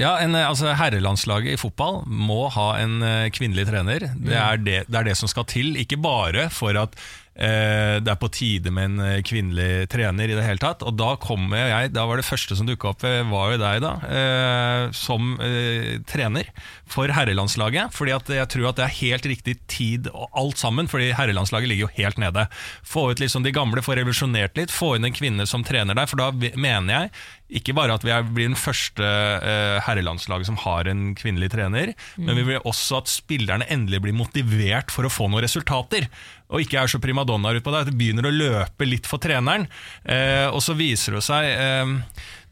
ja 0.00 0.14
en, 0.22 0.34
eh, 0.34 0.46
altså 0.48 0.72
Herrelandslaget 0.78 1.54
i 1.54 1.60
fotball 1.60 2.02
må 2.06 2.48
ha 2.54 2.68
en 2.82 3.02
eh, 3.06 3.28
kvinnelig 3.34 3.68
trener. 3.70 4.08
Det 4.14 4.38
er 4.38 4.62
det, 4.62 4.78
det 4.88 5.00
er 5.00 5.10
det 5.10 5.18
som 5.20 5.30
skal 5.30 5.46
til. 5.50 5.74
Ikke 5.80 6.00
bare 6.02 6.48
for 6.54 6.76
at 6.80 6.98
det 7.34 8.12
er 8.12 8.18
på 8.20 8.30
tide 8.30 8.70
med 8.70 8.92
en 8.92 9.00
eh, 9.02 9.22
kvinnelig 9.26 9.88
trener 9.90 10.30
i 10.30 10.36
det 10.36 10.44
hele 10.46 10.62
tatt. 10.62 10.84
Og 10.86 10.94
da 10.94 11.14
kommer 11.20 11.66
jeg, 11.66 11.90
da 11.94 12.06
var 12.06 12.20
det 12.20 12.26
første 12.28 12.54
som 12.54 12.68
dukka 12.68 12.92
opp, 12.92 13.06
eh, 13.08 13.22
var 13.26 13.54
jo 13.54 13.60
deg, 13.62 13.80
da. 13.82 13.92
Eh, 14.06 14.82
som 14.94 15.34
eh, 15.42 15.98
trener 16.06 16.50
for 16.90 17.10
herrelandslaget. 17.10 17.94
Fordi 17.96 18.14
at 18.14 18.30
jeg 18.38 18.50
tror 18.54 18.70
at 18.70 18.78
det 18.78 18.86
er 18.86 18.98
helt 19.00 19.30
riktig 19.34 19.56
tid 19.70 20.10
og 20.12 20.28
alt 20.30 20.62
sammen, 20.62 20.90
fordi 20.90 21.10
herrelandslaget 21.18 21.72
ligger 21.72 21.88
jo 21.88 21.94
helt 21.98 22.22
nede. 22.22 22.46
Få 22.86 23.08
ut 23.10 23.22
liksom 23.22 23.46
de 23.46 23.54
gamle, 23.54 23.82
få 23.82 23.98
revolusjonert 23.98 24.54
litt, 24.60 24.74
få 24.74 24.94
inn 24.98 25.10
en 25.10 25.16
kvinne 25.16 25.48
som 25.50 25.66
trener 25.66 25.98
der. 25.98 26.10
For 26.10 26.20
da 26.20 26.30
mener 26.54 26.94
jeg 26.94 27.14
ikke 27.54 27.74
bare 27.76 27.94
at 27.94 28.04
vi 28.06 28.14
blir 28.34 28.48
den 28.48 28.58
første 28.58 29.04
eh, 29.04 29.78
herrelandslaget 29.84 30.48
som 30.48 30.56
har 30.62 30.88
en 30.90 31.12
kvinnelig 31.18 31.50
trener, 31.52 31.92
men 32.16 32.38
vi 32.38 32.46
vil 32.48 32.64
også 32.64 33.02
at 33.02 33.10
spillerne 33.12 33.66
endelig 33.70 34.00
blir 34.06 34.16
motivert 34.16 34.94
for 34.94 35.06
å 35.06 35.12
få 35.12 35.28
noen 35.28 35.44
resultater. 35.44 36.08
Og 36.54 36.62
ikke 36.62 36.78
er 36.80 36.90
så 36.90 37.00
primadonnaer 37.02 37.58
utpå 37.58 37.74
det 37.74 37.96
begynner 37.98 38.28
å 38.28 38.34
løpe 38.34 38.86
litt 38.86 39.08
for 39.10 39.22
treneren. 39.22 39.66
Eh, 40.06 40.46
og 40.46 40.62
så 40.62 40.76
viser 40.78 41.18
det 41.18 41.24
seg 41.26 41.50
eh, 41.50 41.94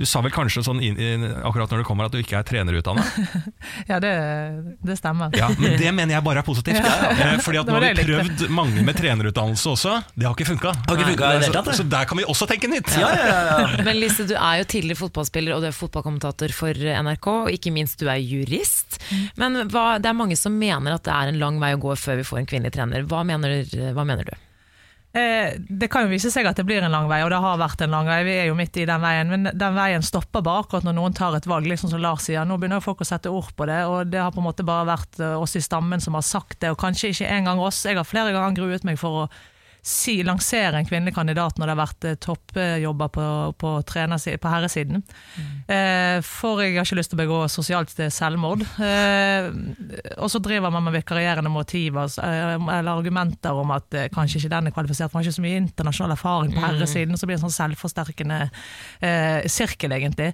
Du 0.00 0.06
sa 0.08 0.22
vel 0.24 0.32
kanskje 0.34 0.62
sånn 0.64 0.80
inn, 0.84 0.96
inn, 0.96 1.24
akkurat 1.44 1.70
når 1.72 1.82
du 1.82 1.86
kommer 1.86 2.08
at 2.08 2.14
du 2.14 2.20
ikke 2.22 2.38
er 2.40 2.46
trenerutdanna? 2.48 3.04
Ja, 3.90 3.98
det, 4.02 4.10
det 4.84 4.96
stemmer. 4.98 5.32
Ja, 5.36 5.48
men 5.58 5.74
det 5.80 5.90
mener 5.94 6.16
jeg 6.16 6.24
bare 6.24 6.42
er 6.42 6.46
positivt. 6.46 6.78
ja, 6.78 7.32
fordi 7.44 7.60
at 7.60 7.68
nå 7.68 7.76
har 7.76 7.84
vi 7.84 8.04
prøvd 8.06 8.44
mange 8.54 8.84
med 8.86 8.96
trenerutdannelse 8.98 9.72
også. 9.72 9.96
Det 10.14 10.26
har 10.28 10.36
ikke 10.36 10.48
funka. 10.52 10.74
Så, 11.42 11.64
så 11.80 11.86
der 11.88 12.06
kan 12.08 12.20
vi 12.20 12.26
også 12.28 12.48
tenke 12.50 12.70
nytt. 12.70 12.92
Ja, 12.98 13.10
ja, 13.16 13.26
ja, 13.32 13.40
ja. 13.50 13.82
Men 13.86 13.98
Lise, 14.00 14.26
du 14.28 14.34
er 14.36 14.62
jo 14.62 14.68
tidligere 14.74 15.00
fotballspiller 15.02 15.56
og 15.56 15.64
du 15.64 15.70
er 15.70 15.76
fotballkommentator 15.76 16.54
for 16.56 16.78
NRK, 16.78 17.28
og 17.32 17.50
ikke 17.54 17.74
minst 17.74 18.00
du 18.02 18.08
er 18.12 18.22
jurist. 18.22 19.00
Men 19.40 19.64
hva, 19.72 19.98
det 20.02 20.12
er 20.12 20.18
mange 20.18 20.38
som 20.38 20.56
mener 20.56 20.96
at 20.96 21.06
det 21.08 21.16
er 21.16 21.32
en 21.32 21.42
lang 21.42 21.60
vei 21.62 21.74
å 21.76 21.82
gå 21.82 21.96
før 21.98 22.22
vi 22.22 22.28
får 22.28 22.42
en 22.42 22.48
kvinnelig 22.54 22.76
trener. 22.78 23.06
Hva 23.08 23.24
mener, 23.28 23.62
hva 23.96 24.06
mener 24.08 24.28
du? 24.28 24.34
Eh, 25.12 25.58
det 25.68 25.90
kan 25.92 26.06
jo 26.06 26.12
vise 26.14 26.30
seg 26.32 26.46
at 26.48 26.56
det 26.56 26.64
blir 26.64 26.80
en 26.80 26.92
lang 26.92 27.04
vei, 27.10 27.18
og 27.20 27.28
det 27.28 27.40
har 27.44 27.58
vært 27.60 27.82
en 27.84 27.92
lang 27.92 28.06
vei. 28.08 28.22
Vi 28.24 28.36
er 28.40 28.46
jo 28.48 28.56
midt 28.56 28.78
i 28.80 28.86
den 28.88 29.02
veien, 29.02 29.28
men 29.28 29.50
den 29.52 29.76
veien 29.76 30.04
stopper 30.04 30.44
bare 30.44 30.62
akkurat 30.64 30.86
når 30.88 30.96
noen 30.96 31.16
tar 31.16 31.36
et 31.36 31.48
valg, 31.48 31.68
liksom 31.68 31.92
som 31.92 32.00
Lars 32.00 32.24
sier. 32.28 32.46
Nå 32.48 32.56
begynner 32.56 32.80
folk 32.80 33.04
å 33.04 33.08
sette 33.08 33.32
ord 33.32 33.50
på 33.58 33.68
det, 33.68 33.82
og 33.90 34.08
det 34.08 34.22
har 34.22 34.32
på 34.32 34.40
en 34.40 34.48
måte 34.48 34.64
bare 34.64 34.88
vært 34.88 35.20
eh, 35.20 35.36
oss 35.36 35.58
i 35.60 35.64
stammen 35.64 36.00
som 36.00 36.16
har 36.16 36.24
sagt 36.24 36.62
det, 36.64 36.72
og 36.72 36.80
kanskje 36.80 37.12
ikke 37.12 37.32
engang 37.36 37.60
oss. 37.60 37.84
Jeg 37.84 38.00
har 38.00 38.08
flere 38.08 38.32
ganger 38.32 38.56
gruet 38.56 38.88
meg 38.88 38.96
for 39.00 39.24
å 39.24 39.28
si, 39.82 40.20
lansere 40.22 40.78
en 40.78 40.86
kvinnelig 40.86 41.16
kandidat 41.16 41.56
når 41.58 41.66
det 41.66 41.72
har 41.74 41.80
vært 41.80 42.06
eh, 42.06 42.18
toppjobber 42.22 43.10
på, 43.10 43.24
på, 43.58 43.72
på 43.82 44.52
herresiden. 44.52 45.02
Eh, 45.66 46.20
for 46.22 46.62
jeg 46.62 46.76
har 46.76 46.86
ikke 46.86 47.00
lyst 47.00 47.10
til 47.10 47.18
å 47.18 47.22
begå 47.22 47.40
sosialt 47.50 47.90
selvmord. 48.14 48.62
Eh, 48.78 49.50
og 50.22 50.30
så 50.30 50.38
driver 50.42 50.70
man 50.70 50.86
med 50.86 50.94
vikarierende 51.00 51.50
motiver 51.50 52.06
eh, 52.22 52.54
eller 52.54 52.92
argumenter 52.94 53.58
om 53.58 53.74
at 53.74 53.98
eh, 53.98 54.10
kanskje 54.14 54.38
ikke 54.38 54.54
den 54.54 54.70
er 54.70 54.76
kvalifisert, 54.76 55.10
man 55.10 55.24
har 55.24 55.28
ikke 55.28 55.40
så 55.40 55.46
mye 55.48 55.62
internasjonal 55.64 56.14
erfaring 56.14 56.54
på 56.54 56.62
herresiden. 56.62 57.18
Så 57.18 57.26
blir 57.26 57.36
det 57.36 57.42
en 57.42 57.48
sånn 57.48 57.58
selvforsterkende 57.58 58.42
eh, 58.46 59.50
sirkel, 59.50 59.98
egentlig. 59.98 60.30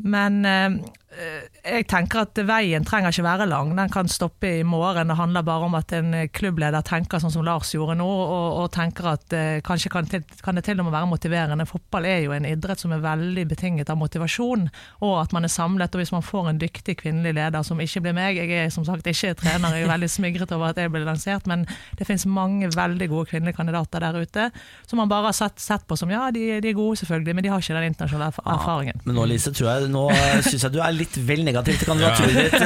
Men 0.00 0.44
eh, 0.46 0.78
jeg 1.10 1.86
tenker 1.90 2.22
at 2.22 2.38
veien 2.46 2.84
trenger 2.86 3.10
ikke 3.10 3.24
være 3.26 3.46
lang. 3.50 3.72
Den 3.74 3.90
kan 3.90 4.08
stoppe 4.08 4.46
i 4.60 4.62
morgen. 4.62 5.10
Det 5.10 5.16
handler 5.18 5.42
bare 5.42 5.66
om 5.66 5.74
at 5.74 5.92
en 5.96 6.14
klubbleder 6.30 6.84
tenker 6.86 7.18
sånn 7.18 7.32
som 7.34 7.44
Lars 7.44 7.72
gjorde 7.74 7.96
nå, 7.98 8.06
og, 8.06 8.60
og 8.62 8.68
tenker 8.74 9.08
at 9.16 9.34
eh, 9.34 9.58
kanskje 9.66 9.90
kan, 9.90 10.06
til, 10.10 10.22
kan 10.44 10.54
det 10.54 10.64
til 10.68 10.78
og 10.78 10.86
med 10.86 10.94
være 10.94 11.10
motiverende. 11.10 11.66
Fotball 11.66 12.06
er 12.06 12.22
jo 12.24 12.34
en 12.36 12.46
idrett 12.46 12.82
som 12.82 12.94
er 12.94 13.02
veldig 13.02 13.46
betinget 13.50 13.90
av 13.90 13.98
motivasjon, 13.98 14.68
og 15.02 15.16
at 15.18 15.34
man 15.34 15.48
er 15.48 15.52
samlet. 15.52 15.90
Og 15.90 16.04
hvis 16.04 16.14
man 16.14 16.24
får 16.26 16.52
en 16.52 16.62
dyktig 16.62 16.96
kvinnelig 17.02 17.34
leder, 17.40 17.66
som 17.66 17.82
ikke 17.82 18.04
blir 18.06 18.16
meg 18.16 18.38
Jeg 18.38 18.54
er 18.54 18.70
som 18.70 18.86
sagt 18.86 19.06
ikke 19.10 19.34
trener, 19.42 19.74
jeg 19.74 19.88
er 19.88 19.90
veldig 19.90 20.10
smigret 20.10 20.54
over 20.54 20.70
at 20.70 20.78
jeg 20.78 20.94
ble 20.94 21.02
lansert, 21.04 21.50
men 21.50 21.66
det 21.98 22.06
finnes 22.06 22.28
mange 22.30 22.70
veldig 22.70 23.10
gode 23.10 23.32
kvinnelige 23.32 23.58
kandidater 23.58 24.06
der 24.06 24.20
ute 24.20 24.48
som 24.86 24.98
man 25.02 25.10
bare 25.10 25.30
har 25.30 25.36
sett, 25.36 25.58
sett 25.62 25.82
på 25.88 25.96
som 25.98 26.10
ja, 26.10 26.28
de, 26.34 26.46
de 26.62 26.70
er 26.70 26.76
gode 26.76 26.98
selvfølgelig, 27.02 27.34
men 27.34 27.44
de 27.44 27.50
har 27.52 27.62
ikke 27.62 27.76
den 27.76 27.90
internasjonale 27.90 28.30
erfaringen. 28.30 28.60
erfaringen. 28.60 29.02
Men 29.04 29.18
nå 29.18 29.26
Lise, 29.30 29.52
tror 29.54 29.70
jeg, 29.70 29.90
nå 29.92 30.06
syns 30.46 30.66
jeg 30.66 30.74
du 30.74 30.80
er 30.82 30.99
litt 31.00 31.14
vel 31.28 31.40
negativ 31.46 31.74
til 31.80 31.86
kandidaturet 31.90 32.34
ditt. 32.36 32.54
eh, 32.60 32.64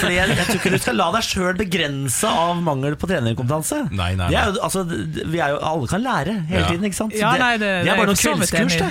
Fordi 0.00 0.14
jeg, 0.16 0.26
jeg 0.38 0.46
tror 0.48 0.58
ikke 0.60 0.72
du 0.74 0.78
skal 0.82 0.96
la 1.00 1.06
deg 1.16 1.22
sjøl 1.26 1.54
begrense 1.60 2.26
av 2.30 2.54
mangel 2.64 2.94
på 3.00 3.06
trenerkompetanse. 3.10 3.78
Nei, 3.92 4.12
nei, 4.18 4.26
er 4.30 4.32
nei. 4.32 4.42
jo, 4.48 4.52
altså, 4.68 4.80
vi 4.88 5.38
er 5.42 5.48
jo, 5.54 5.58
alle 5.72 5.86
kan 5.90 6.02
lære 6.06 6.34
hele 6.48 6.62
Ja. 6.62 6.66
tiden, 6.70 6.84
ikke 6.88 7.00
sant? 7.02 7.12
Ja, 7.18 7.30
nei, 7.36 7.52
det- 7.58 7.60
det 7.62 7.68
det 7.84 7.90
er 7.92 7.96
bare 8.00 8.06
noe 8.06 8.14
noen 8.16 8.22
kveldskurs, 8.22 8.76
det. 8.78 8.88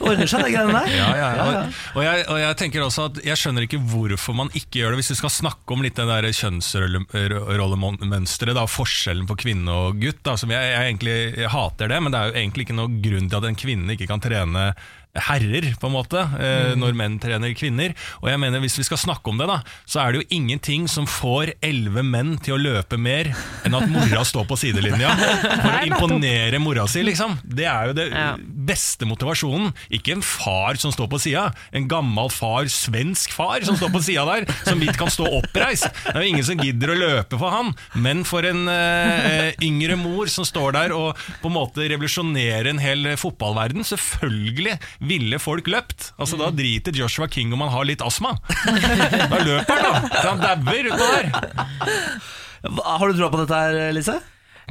Ordner 0.00 0.26
seg, 0.30 0.40
det 0.44 0.52
greiene 0.54 0.74
der. 0.78 0.86
Ja, 0.96 1.08
ja, 1.16 1.18
ja. 1.18 1.24
Ja, 1.38 1.44
ja. 1.52 1.62
Og, 1.94 2.02
jeg, 2.04 2.16
og 2.28 2.38
jeg 2.42 2.56
tenker 2.64 2.80
også 2.84 3.00
at 3.08 3.14
jeg 3.24 3.36
skjønner 3.40 3.62
ikke 3.68 3.80
hvorfor 3.92 4.32
man 4.36 4.48
ikke 4.54 4.76
gjør 4.82 4.90
det. 4.94 4.98
Hvis 5.02 5.12
vi 5.14 5.18
skal 5.22 5.32
snakke 5.34 5.68
om 5.76 5.82
litt 5.84 5.96
det 5.98 6.34
kjønnsrollemønsteret, 6.38 8.56
forskjellen 8.68 9.26
på 9.28 9.36
kvinne 9.40 9.72
og 9.72 10.00
gutt, 10.02 10.20
da, 10.26 10.34
som 10.40 10.50
jeg, 10.52 10.62
jeg 10.72 10.82
egentlig 10.92 11.16
jeg 11.38 11.50
hater 11.52 11.86
det, 11.90 11.98
men 12.02 12.12
det 12.14 12.20
er 12.20 12.26
jo 12.32 12.38
egentlig 12.42 12.62
ikke 12.66 12.76
noe 12.78 12.90
grunn 13.02 13.28
til 13.30 13.38
at 13.40 13.46
en 13.48 13.58
kvinne 13.58 13.94
ikke 13.96 14.08
kan 14.10 14.22
trene 14.24 14.64
herrer, 15.26 15.70
på 15.80 15.88
en 15.88 15.94
måte, 15.94 16.22
eh, 16.38 16.74
når 16.78 16.96
menn 16.98 17.18
trener 17.22 17.54
kvinner. 17.58 17.94
Og 18.22 18.30
jeg 18.30 18.40
mener, 18.42 18.62
hvis 18.62 18.78
vi 18.80 18.86
skal 18.86 19.00
snakke 19.00 19.32
om 19.32 19.40
det, 19.40 19.48
da, 19.50 19.60
så 19.88 20.02
er 20.02 20.12
det 20.12 20.22
jo 20.22 20.38
ingenting 20.38 20.88
som 20.90 21.08
får 21.08 21.54
elleve 21.64 22.04
menn 22.06 22.36
til 22.42 22.56
å 22.56 22.60
løpe 22.60 22.98
mer 23.00 23.30
enn 23.66 23.76
at 23.76 23.88
mora 23.90 24.24
står 24.26 24.46
på 24.48 24.58
sidelinja 24.60 25.12
for 25.62 25.70
å 25.72 25.84
imponere 25.88 26.60
mora 26.62 26.86
si, 26.90 27.04
liksom. 27.06 27.38
Det 27.44 27.66
er 27.68 27.90
jo 27.90 27.96
det 27.98 28.08
beste 28.68 29.08
motivasjonen. 29.08 29.72
Ikke 29.94 30.16
en 30.16 30.24
far 30.24 30.78
som 30.80 30.92
står 30.94 31.10
på 31.12 31.20
sida. 31.22 31.48
En 31.74 31.88
gammel 31.90 32.30
far, 32.32 32.68
svensk 32.72 33.34
far, 33.36 33.64
som 33.66 33.78
står 33.78 33.92
på 33.94 34.02
sida 34.04 34.26
der, 34.28 34.48
som 34.66 34.80
vidt 34.82 34.98
kan 34.98 35.10
stå 35.12 35.28
oppreist. 35.40 35.88
Det 36.04 36.14
er 36.14 36.24
jo 36.24 36.32
ingen 36.34 36.46
som 36.46 36.62
gidder 36.62 36.92
å 36.92 36.98
løpe 36.98 37.38
for 37.40 37.54
han, 37.54 37.72
men 37.98 38.24
for 38.28 38.46
en 38.46 38.66
eh, 38.72 39.54
yngre 39.64 39.98
mor 40.00 40.30
som 40.32 40.46
står 40.46 40.74
der 40.76 40.94
og 40.96 41.18
på 41.42 41.50
en 41.50 41.56
måte 41.56 41.86
revolusjonerer 41.90 42.70
en 42.72 42.82
hel 42.82 43.12
fotballverden. 43.20 43.86
Selvfølgelig 43.86 44.76
ville 45.10 45.38
folk 45.42 45.66
løpt. 45.70 46.12
Altså 46.20 46.38
Da 46.40 46.50
driter 46.54 46.94
Joshua 46.96 47.28
King 47.32 47.52
om 47.56 47.64
han 47.66 47.72
har 47.74 47.86
litt 47.88 48.02
astma. 48.04 48.34
Da 48.44 49.38
løper 49.42 49.74
han, 49.74 49.84
da. 49.84 50.20
Så 50.22 50.26
han 50.34 50.42
dauer 50.44 50.90
utpå 50.92 51.12
der. 51.12 51.26
Har 52.84 53.06
du 53.08 53.18
troa 53.18 53.30
på 53.32 53.40
dette 53.44 53.62
her, 53.64 53.92
Lise? 53.96 54.18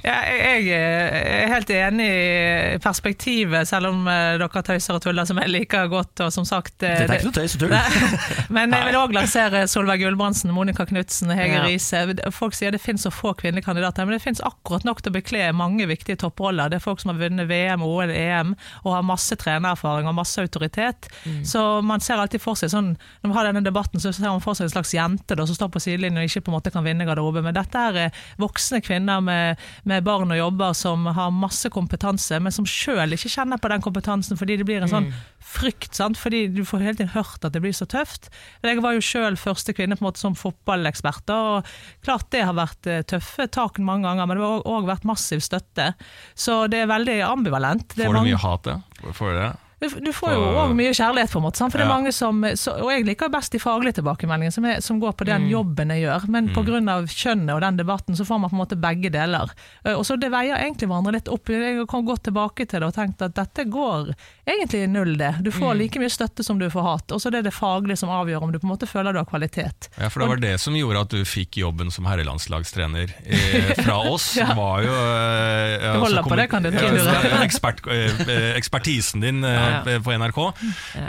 Ja, 0.06 0.18
jeg 0.30 0.68
jeg 0.68 1.44
er 1.44 1.52
helt 1.52 1.70
enig 1.74 2.06
i 2.08 2.78
perspektivet, 2.84 3.68
selv 3.70 3.92
om 3.92 4.08
eh, 4.10 4.38
dere 4.42 4.64
tøyser 4.66 4.98
og 4.98 5.04
tuller 5.04 5.28
som 5.28 5.40
jeg 5.42 5.52
liker 5.52 5.90
godt. 5.92 6.24
Og 6.26 6.34
som 6.34 6.46
sagt 6.48 6.80
Det 6.84 6.92
er 7.06 7.16
ikke 7.18 7.30
noe 7.30 7.38
tøys 7.38 7.56
og 7.58 7.64
tull. 7.64 7.76
Men 8.56 8.76
jeg 8.76 8.88
vil 8.90 9.00
òg 9.00 9.16
lansere 9.16 9.64
Solveig 9.70 10.04
Gulbrandsen, 10.04 10.54
Monica 10.56 10.86
Knutsen, 10.90 11.34
Hege 11.34 11.58
Ja. 11.58 11.64
Riise. 11.66 12.04
Folk 12.36 12.56
sier 12.58 12.74
det 12.74 12.82
finnes 12.84 13.06
så 13.08 13.12
få 13.14 13.34
kvinnelige 13.38 13.66
kandidater, 13.66 14.06
men 14.06 14.18
det 14.18 14.24
finnes 14.24 14.42
akkurat 14.46 14.86
nok 14.86 15.02
til 15.02 15.12
å 15.12 15.16
bekle 15.16 15.46
mange 15.58 15.88
viktige 15.90 16.20
topproller. 16.22 16.70
Det 16.70 16.78
er 16.80 16.84
folk 16.84 17.02
som 17.02 17.12
har 17.14 17.20
vunnet 17.22 17.48
VM, 17.50 17.84
OL, 17.86 18.12
EM 18.14 18.54
og 18.84 18.92
har 18.94 19.06
masse 19.06 19.36
trenererfaring 19.40 20.10
og 20.10 20.16
masse 20.18 20.42
autoritet. 20.42 21.10
Så 21.48 21.64
man 21.86 22.04
ser 22.04 22.22
alltid 22.22 22.44
for 22.44 22.58
seg 22.60 22.72
sånn 22.74 22.90
Når 23.22 23.30
vi 23.32 23.36
har 23.38 23.48
denne 23.50 23.64
debatten, 23.66 24.02
så 24.02 24.12
ser 24.14 24.30
man 24.30 24.44
for 24.44 24.58
seg 24.58 24.68
en 24.68 24.76
slags 24.76 24.94
jente 24.96 25.38
da, 25.38 25.46
som 25.48 25.58
står 25.58 25.72
på 25.74 25.82
sidelinjen 25.84 26.22
og 26.22 26.30
ikke 26.30 26.46
på 26.46 26.52
en 26.52 26.58
måte 26.58 26.74
kan 26.74 26.86
vinne 26.86 27.08
garderobe. 27.08 27.44
Men 27.46 27.56
dette 27.58 27.84
er 27.90 28.00
eh, 28.06 28.22
voksne 28.42 28.82
kvinner 28.86 29.24
med, 29.24 29.64
med 29.88 30.04
barn 30.06 30.32
og 30.34 30.38
jobber 30.40 30.74
som 30.78 31.06
har 31.16 31.32
masse 31.34 31.70
kompetanse, 31.74 32.38
men 32.44 32.52
som 32.54 32.66
sjøl 32.68 33.16
ikke 33.16 33.32
kjenner 33.32 33.60
på 33.62 33.70
den 33.72 33.84
kompetansen 33.86 34.38
fordi 34.40 34.58
det 34.60 34.68
blir 34.68 34.84
en 34.84 34.92
sånn 34.92 35.08
frykt. 35.44 35.94
Sant? 35.96 36.20
Fordi 36.20 36.46
du 36.52 36.64
får 36.68 36.84
hele 36.84 36.98
tiden 37.00 37.14
hørt 37.16 37.44
at 37.48 37.54
det 37.56 37.62
blir 37.64 37.76
så 37.76 37.88
tøft. 37.90 38.30
Jeg 38.66 38.82
var 38.84 38.98
jo 38.98 39.04
sjøl 39.06 39.38
første 39.40 39.74
kvinne 39.78 39.96
på 39.98 40.04
en 40.04 40.10
måte 40.10 40.22
som 40.22 40.36
fotballekspert, 40.38 41.32
og 41.34 41.70
klart 42.06 42.28
det 42.36 42.44
har 42.48 42.58
vært 42.58 42.88
eh, 42.92 43.04
tøffe 43.08 43.48
tak 43.52 43.80
mange 43.80 44.08
ganger, 44.10 44.28
men 44.28 44.38
det 44.42 44.44
har 44.48 44.68
òg 44.78 44.90
vært 44.92 45.08
massiv 45.08 45.40
støtte. 45.46 45.94
Så 46.36 46.66
det 46.72 46.84
er 46.84 46.92
veldig 46.92 47.22
ambivalent. 47.30 47.88
Det 47.96 48.06
Får 48.06 48.14
du 48.14 48.20
mange- 48.20 48.34
mye 48.36 48.44
hat, 48.44 48.66
ja? 48.74 49.12
Får 49.14 49.32
du 49.34 49.40
det? 49.40 49.54
Du, 49.80 50.10
får 50.14 50.32
jo 50.34 50.46
òg 50.58 50.72
mye 50.74 50.90
kjærlighet, 50.96 51.30
på 51.30 51.38
en 51.38 51.44
måte. 51.46 51.62
For 51.62 51.78
det 51.78 51.86
er 51.86 51.92
mange 51.92 52.12
som, 52.16 52.40
og 52.42 52.88
jeg 52.90 53.06
liker 53.06 53.30
best 53.30 53.54
de 53.54 53.60
faglige 53.62 54.00
tilbakemeldingene, 54.00 54.54
som, 54.56 54.66
er, 54.66 54.80
som 54.82 54.98
går 55.02 55.14
på 55.20 55.28
den 55.30 55.46
jobben 55.52 55.94
jeg 55.94 56.08
gjør. 56.08 56.26
Men 56.34 56.50
pga. 56.56 56.96
kjønnet 57.06 57.54
og 57.54 57.62
den 57.62 57.78
debatten, 57.78 58.18
så 58.18 58.26
får 58.26 58.42
man 58.42 58.50
på 58.50 58.58
en 58.58 58.62
måte 58.64 58.80
begge 58.82 59.12
deler. 59.14 59.54
Eh, 59.84 59.94
Og 59.94 60.02
så 60.08 60.18
Det 60.18 60.32
veier 60.34 60.58
egentlig 60.58 60.90
hverandre 60.90 61.14
litt 61.20 61.30
opp. 61.30 61.52
Jeg 61.54 61.86
kan 61.92 62.06
gå 62.08 62.16
tilbake 62.26 62.66
til 62.66 62.82
det 62.82 62.90
og 62.90 62.96
tenkt 62.96 63.22
at 63.22 63.36
dette 63.38 63.68
går 63.70 64.10
egentlig 64.50 64.82
i 64.82 64.88
null, 64.90 65.14
det. 65.18 65.36
Du 65.46 65.52
får 65.54 65.78
like 65.78 66.02
mye 66.02 66.10
støtte 66.10 66.44
som 66.44 66.58
du 66.58 66.66
får 66.74 66.88
hat. 66.88 67.14
Og 67.14 67.22
så 67.22 67.30
er 67.30 67.46
det 67.46 67.54
faglige 67.54 68.02
som 68.02 68.10
avgjør 68.10 68.48
om 68.48 68.56
du 68.56 68.58
på 68.58 68.66
en 68.66 68.74
måte 68.74 68.90
føler 68.90 69.14
du 69.14 69.22
har 69.22 69.30
kvalitet. 69.30 69.92
Ja, 70.00 70.10
for 70.10 70.26
det 70.26 70.32
var 70.34 70.42
det 70.42 70.56
som 70.64 70.74
gjorde 70.78 71.06
at 71.06 71.14
du 71.14 71.22
fikk 71.22 71.62
jobben 71.62 71.94
som 71.94 72.10
herrelandslagstrener 72.10 73.14
eh, 73.30 73.72
fra 73.86 74.02
oss. 74.10 74.32
Ja. 74.42 74.50
var 74.58 74.82
jo 74.82 74.98
eh, 74.98 75.86
Du 75.94 76.02
holder 76.08 76.26
på 76.26 76.42
det, 76.42 76.50
kan 76.50 76.66
du 76.66 76.72
tro. 76.74 76.90
Ja, 76.98 77.44
ekspert, 77.46 77.86
eh, 77.94 78.52
ekspertisen 78.58 79.22
din 79.22 79.46
eh, 79.46 79.67
Ja. 79.68 80.00
på 80.04 80.16
NRK. 80.16 80.40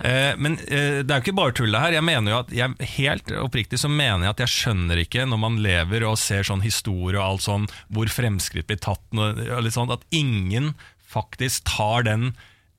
Eh, 0.02 0.34
men 0.40 0.58
eh, 0.66 1.00
det 1.04 1.08
er 1.08 1.20
jo 1.20 1.26
ikke 1.26 1.36
bare 1.38 1.56
tull 1.56 1.72
det 1.74 1.82
her. 1.82 1.96
Jeg 1.98 2.06
mener 2.06 2.34
jo 2.34 2.42
at 2.42 2.52
jeg, 2.54 2.76
Helt 2.98 3.32
oppriktig 3.38 3.80
så 3.80 3.90
mener 3.90 4.26
jeg 4.26 4.34
at 4.36 4.44
jeg 4.44 4.54
skjønner 4.54 5.02
ikke, 5.02 5.26
når 5.28 5.40
man 5.42 5.58
lever 5.64 6.06
og 6.08 6.18
ser 6.20 6.46
sånn 6.46 6.64
historie 6.64 7.18
og 7.18 7.24
alt 7.24 7.46
sånn, 7.46 7.66
hvor 7.94 8.10
fremskritt 8.12 8.68
blir 8.70 8.80
tatt, 8.82 9.02
og 9.14 9.42
litt 9.64 9.76
sånn, 9.76 9.92
at 9.94 10.04
ingen 10.14 10.72
faktisk 11.08 11.64
tar 11.68 12.04
den 12.08 12.30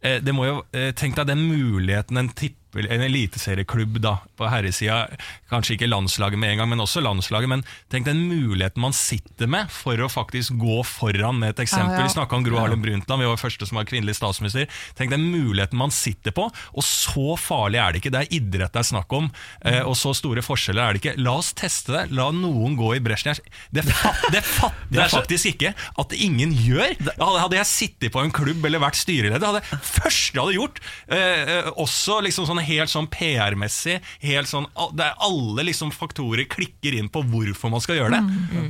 eh, 0.05 0.19
det 0.21 0.35
må 0.35 0.45
jo, 0.47 0.57
eh, 0.77 0.91
Tenk 0.97 1.17
deg 1.17 1.31
den 1.31 1.47
muligheten 1.49 2.19
en 2.21 2.31
tipp 2.37 2.58
en 2.77 3.01
eliteserieklubb 3.01 3.97
da, 4.03 4.17
på 4.37 4.47
herresida, 4.49 5.07
kanskje 5.49 5.75
ikke 5.75 5.89
landslaget 5.89 6.39
med 6.39 6.53
en 6.53 6.61
gang, 6.61 6.69
men 6.73 6.83
også 6.83 7.01
landslaget, 7.01 7.49
men 7.49 7.63
tenk 7.89 8.05
den 8.05 8.21
muligheten 8.29 8.83
man 8.83 8.95
sitter 8.95 9.49
med 9.49 9.71
for 9.73 9.99
å 9.99 10.09
faktisk 10.11 10.57
gå 10.61 10.81
foran 10.85 11.39
med 11.41 11.55
et 11.55 11.63
eksempel. 11.65 11.97
Ja, 11.97 12.03
ja. 12.03 12.09
Vi 12.09 12.15
snakka 12.15 12.37
om 12.37 12.45
Gro 12.45 12.59
Harlem 12.61 12.83
Brundtland, 12.83 13.23
vi 13.23 13.29
var 13.29 13.41
første 13.41 13.65
som 13.69 13.79
var 13.79 13.89
kvinnelig 13.89 14.19
statsminister. 14.19 14.69
Tenk 14.99 15.13
den 15.13 15.25
muligheten 15.31 15.79
man 15.79 15.93
sitter 15.93 16.35
på, 16.35 16.49
og 16.49 16.85
så 16.85 17.35
farlig 17.41 17.81
er 17.81 17.95
det 17.95 18.03
ikke. 18.03 18.13
Det 18.13 18.21
er 18.23 18.37
idrett 18.39 18.75
det 18.75 18.83
er 18.83 18.89
snakk 18.91 19.17
om, 19.17 19.31
eh, 19.65 19.81
og 19.81 19.97
så 19.97 20.13
store 20.17 20.43
forskjeller 20.45 20.83
er 20.83 20.95
det 20.95 21.03
ikke. 21.03 21.15
La 21.25 21.35
oss 21.41 21.51
teste 21.57 21.95
det, 21.95 22.05
la 22.13 22.29
noen 22.35 22.77
gå 22.79 22.93
i 22.97 23.03
bresjen. 23.03 23.39
Det, 23.73 23.83
fat, 23.85 24.21
det 24.35 24.43
fatter 24.45 24.95
er 24.95 25.03
jeg 25.07 25.15
faktisk 25.15 25.51
ikke 25.53 25.73
at 25.73 26.15
ingen 26.17 26.53
gjør. 26.53 26.95
Hadde, 27.19 27.57
jeg 27.57 27.69
sittet 27.69 28.13
på 28.13 28.21
en 28.23 28.33
klubb 28.33 28.63
eller 28.65 28.81
vært 28.81 28.99
styreleder, 28.99 29.49
hadde 29.49 29.63
det 29.65 29.81
første 29.85 30.37
jeg 30.37 30.43
hadde 30.43 30.57
gjort, 30.57 30.81
eh, 31.09 31.51
eh, 31.57 31.69
også 31.81 32.19
liksom 32.25 32.47
sånn 32.47 32.58
helt 32.65 32.91
sånn 32.91 33.07
PR-messig, 33.11 33.99
helt 34.21 34.47
sånn, 34.51 34.67
alle 34.75 35.65
liksom 35.67 35.91
faktorer 35.95 36.45
klikker 36.49 36.97
inn 36.99 37.09
på 37.09 37.23
hvorfor 37.31 37.69
man 37.73 37.81
skal 37.83 38.01
gjøre 38.01 38.19
det. 38.19 38.69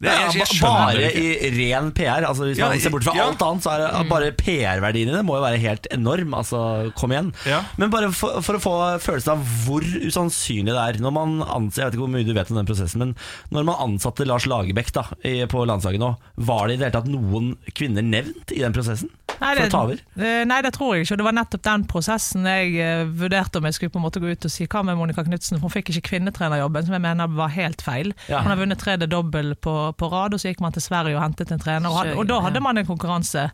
Det 0.00 0.08
er, 0.08 0.30
jeg, 0.32 0.46
jeg 0.48 0.60
bare 0.64 0.94
det 0.96 1.08
i 1.20 1.48
ren 1.58 1.90
PR. 1.92 2.24
Altså 2.24 2.46
Hvis 2.48 2.60
Ja, 2.60 2.70
man 2.72 2.80
ser 2.80 2.92
bort 2.94 3.04
fra 3.04 3.12
ja. 3.18 3.26
alt 3.28 3.42
annet, 3.44 3.64
så 3.66 3.74
er 3.74 3.82
det 3.84 4.08
bare 4.08 4.30
PR-verdien 4.38 5.10
i 5.12 5.16
det 5.18 5.24
må 5.28 5.36
jo 5.36 5.42
være 5.44 5.60
helt 5.60 5.88
enorm. 5.92 6.32
Altså, 6.38 6.62
kom 6.96 7.12
igjen. 7.12 7.28
Ja. 7.44 7.60
Men 7.76 7.92
bare 7.92 8.08
for, 8.16 8.40
for 8.46 8.56
å 8.56 8.62
få 8.64 8.74
følelsen 9.04 9.34
av 9.34 9.44
hvor 9.66 9.84
usannsynlig 9.84 10.72
det 10.72 10.80
er 10.86 11.00
når 11.04 11.16
man 11.18 11.36
anser, 11.44 11.82
Jeg 11.82 11.90
vet 11.90 11.98
ikke 11.98 12.06
hvor 12.06 12.14
mye 12.16 12.28
du 12.28 12.32
vet 12.36 12.52
om 12.54 12.60
den 12.62 12.70
prosessen, 12.70 13.04
men 13.04 13.14
når 13.52 13.68
man 13.68 13.84
ansatte 13.90 14.24
Lars 14.28 14.48
Lagerbäck 14.48 14.92
da, 14.96 15.04
i, 15.20 15.36
på 15.50 15.66
landslaget 15.68 16.00
nå, 16.00 16.14
var 16.48 16.68
det 16.68 16.78
i 16.78 16.80
det 16.80 16.88
hele 16.88 16.96
tatt 16.96 17.12
noen 17.12 17.52
kvinner 17.76 18.06
nevnt 18.06 18.56
i 18.56 18.64
den 18.64 18.76
prosessen? 18.76 19.12
Nei, 19.40 19.54
eh, 19.56 20.42
Nei, 20.44 20.58
det 20.64 20.72
tror 20.76 20.96
jeg 20.96 21.06
ikke. 21.06 21.16
Det 21.20 21.24
var 21.24 21.34
nettopp 21.36 21.62
den 21.64 21.84
prosessen 21.88 22.44
jeg 22.48 22.74
eh, 22.82 23.04
vurderte 23.08 23.60
om 23.60 23.68
jeg 23.68 23.76
skulle 23.76 23.94
på 23.94 24.00
en 24.00 24.04
måte 24.04 24.20
gå 24.20 24.32
ut 24.32 24.46
og 24.46 24.52
si 24.52 24.66
hva 24.68 24.82
med 24.84 24.98
Monica 24.98 25.24
Knutsen, 25.24 25.60
hun 25.62 25.72
fikk 25.72 25.92
ikke 25.94 26.10
kvinnetrenerjobben, 26.10 26.86
som 26.88 26.96
jeg 26.96 27.04
mener 27.04 27.30
var 27.38 27.52
helt 27.54 27.80
feil. 27.84 28.12
Ja. 28.28 28.42
Hun 28.44 28.52
har 28.52 28.60
vunnet 28.60 28.82
tredje 28.82 29.08
dobbel 29.10 29.54
på, 29.56 29.74
på 29.96 30.08
rad, 30.12 30.34
og 30.34 30.40
så 30.42 30.50
gikk 30.50 30.60
man 30.64 30.72
til 30.74 30.82
Sverige 30.84 31.16
og 31.16 31.22
hentet 31.22 31.50
en 31.54 31.60
trener. 31.62 31.88
Og, 31.90 31.96
hadde, 32.00 32.14
og 32.20 32.28
da 32.30 32.40
hadde 32.44 32.62
man 32.64 32.78
en 32.80 32.86
konkurranse. 32.88 33.48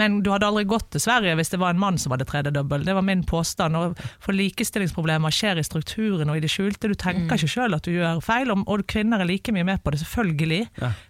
Men 0.00 0.20
du 0.24 0.30
hadde 0.32 0.46
aldri 0.46 0.64
gått 0.70 0.88
til 0.94 1.02
Sverige 1.02 1.34
hvis 1.36 1.50
det 1.52 1.60
var 1.60 1.74
en 1.74 1.80
mann 1.82 1.98
som 2.00 2.14
hadde 2.14 2.24
tredje 2.28 2.52
dobbel. 2.54 2.84
Det 2.86 2.94
var 2.96 3.04
min 3.06 3.24
påstand. 3.28 3.76
Og 3.76 3.98
for 4.22 4.36
likestillingsproblemer 4.38 5.34
skjer 5.34 5.60
i 5.60 5.66
strukturen 5.66 6.30
og 6.30 6.38
i 6.38 6.44
det 6.44 6.50
skjulte. 6.52 6.88
Du 6.88 6.96
tenker 6.98 7.36
ikke 7.40 7.50
sjøl 7.56 7.76
at 7.76 7.84
du 7.86 7.92
gjør 7.96 8.22
feil, 8.24 8.50
og, 8.54 8.64
og 8.70 8.86
kvinner 8.90 9.20
er 9.24 9.28
like 9.28 9.52
mye 9.52 9.66
med 9.66 9.82
på 9.84 9.92
det, 9.94 10.00
selvfølgelig. 10.04 10.62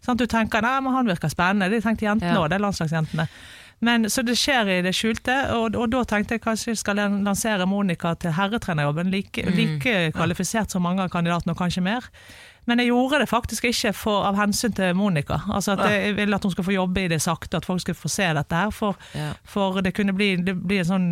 Sant? 0.05 0.20
Du 0.20 0.26
tenker 0.31 0.64
nei, 0.64 0.76
men 0.85 0.97
han 0.97 1.09
virker 1.11 1.33
spennende. 1.33 1.70
Det 1.72 1.83
tenkte 1.87 2.09
jentene 2.09 2.37
Ja. 2.41 2.47
det 2.49 2.57
er 2.59 2.64
landslagsjentene. 2.66 3.28
Men, 3.81 4.05
så 4.12 4.20
det 4.20 4.35
skjer 4.37 4.68
i 4.68 4.81
det 4.85 4.91
skjulte, 4.93 5.35
og, 5.57 5.72
og 5.81 5.87
da 5.89 6.03
tenkte 6.05 6.37
jeg 6.37 6.43
kanskje 6.45 6.74
skal 6.76 6.99
jeg 7.01 7.22
lansere 7.24 7.64
Monica 7.64 8.12
til 8.20 8.35
herretrenerjobben. 8.37 9.09
Like, 9.09 9.41
like 9.57 9.95
kvalifisert 10.12 10.68
som 10.74 10.85
mange 10.85 11.01
av 11.07 11.09
kandidatene, 11.09 11.55
og 11.55 11.62
kanskje 11.62 11.81
mer. 11.87 12.05
Men 12.67 12.79
jeg 12.79 12.89
gjorde 12.91 13.19
det 13.23 13.29
faktisk 13.31 13.65
ikke 13.65 13.93
for, 13.97 14.25
av 14.29 14.37
hensyn 14.37 14.73
til 14.77 14.95
Monica. 14.95 15.41
Altså 15.49 15.73
at 15.73 15.85
Jeg 15.91 16.17
ville 16.17 16.37
at 16.37 16.43
hun 16.45 16.53
skulle 16.53 16.67
få 16.69 16.75
jobbe 16.77 17.05
i 17.05 17.09
det 17.09 17.21
sakte, 17.23 17.57
at 17.57 17.65
folk 17.67 17.81
skulle 17.81 17.97
få 17.99 18.09
se 18.13 18.27
dette 18.37 18.53
her. 18.55 18.71
For, 18.71 18.97
Ja. 19.15 19.33
for 19.45 19.81
det 19.83 19.95
kunne 19.95 20.13
bli, 20.15 20.37
det 20.37 20.55
bli 20.61 20.79
en 20.79 20.85
sånn 20.85 21.09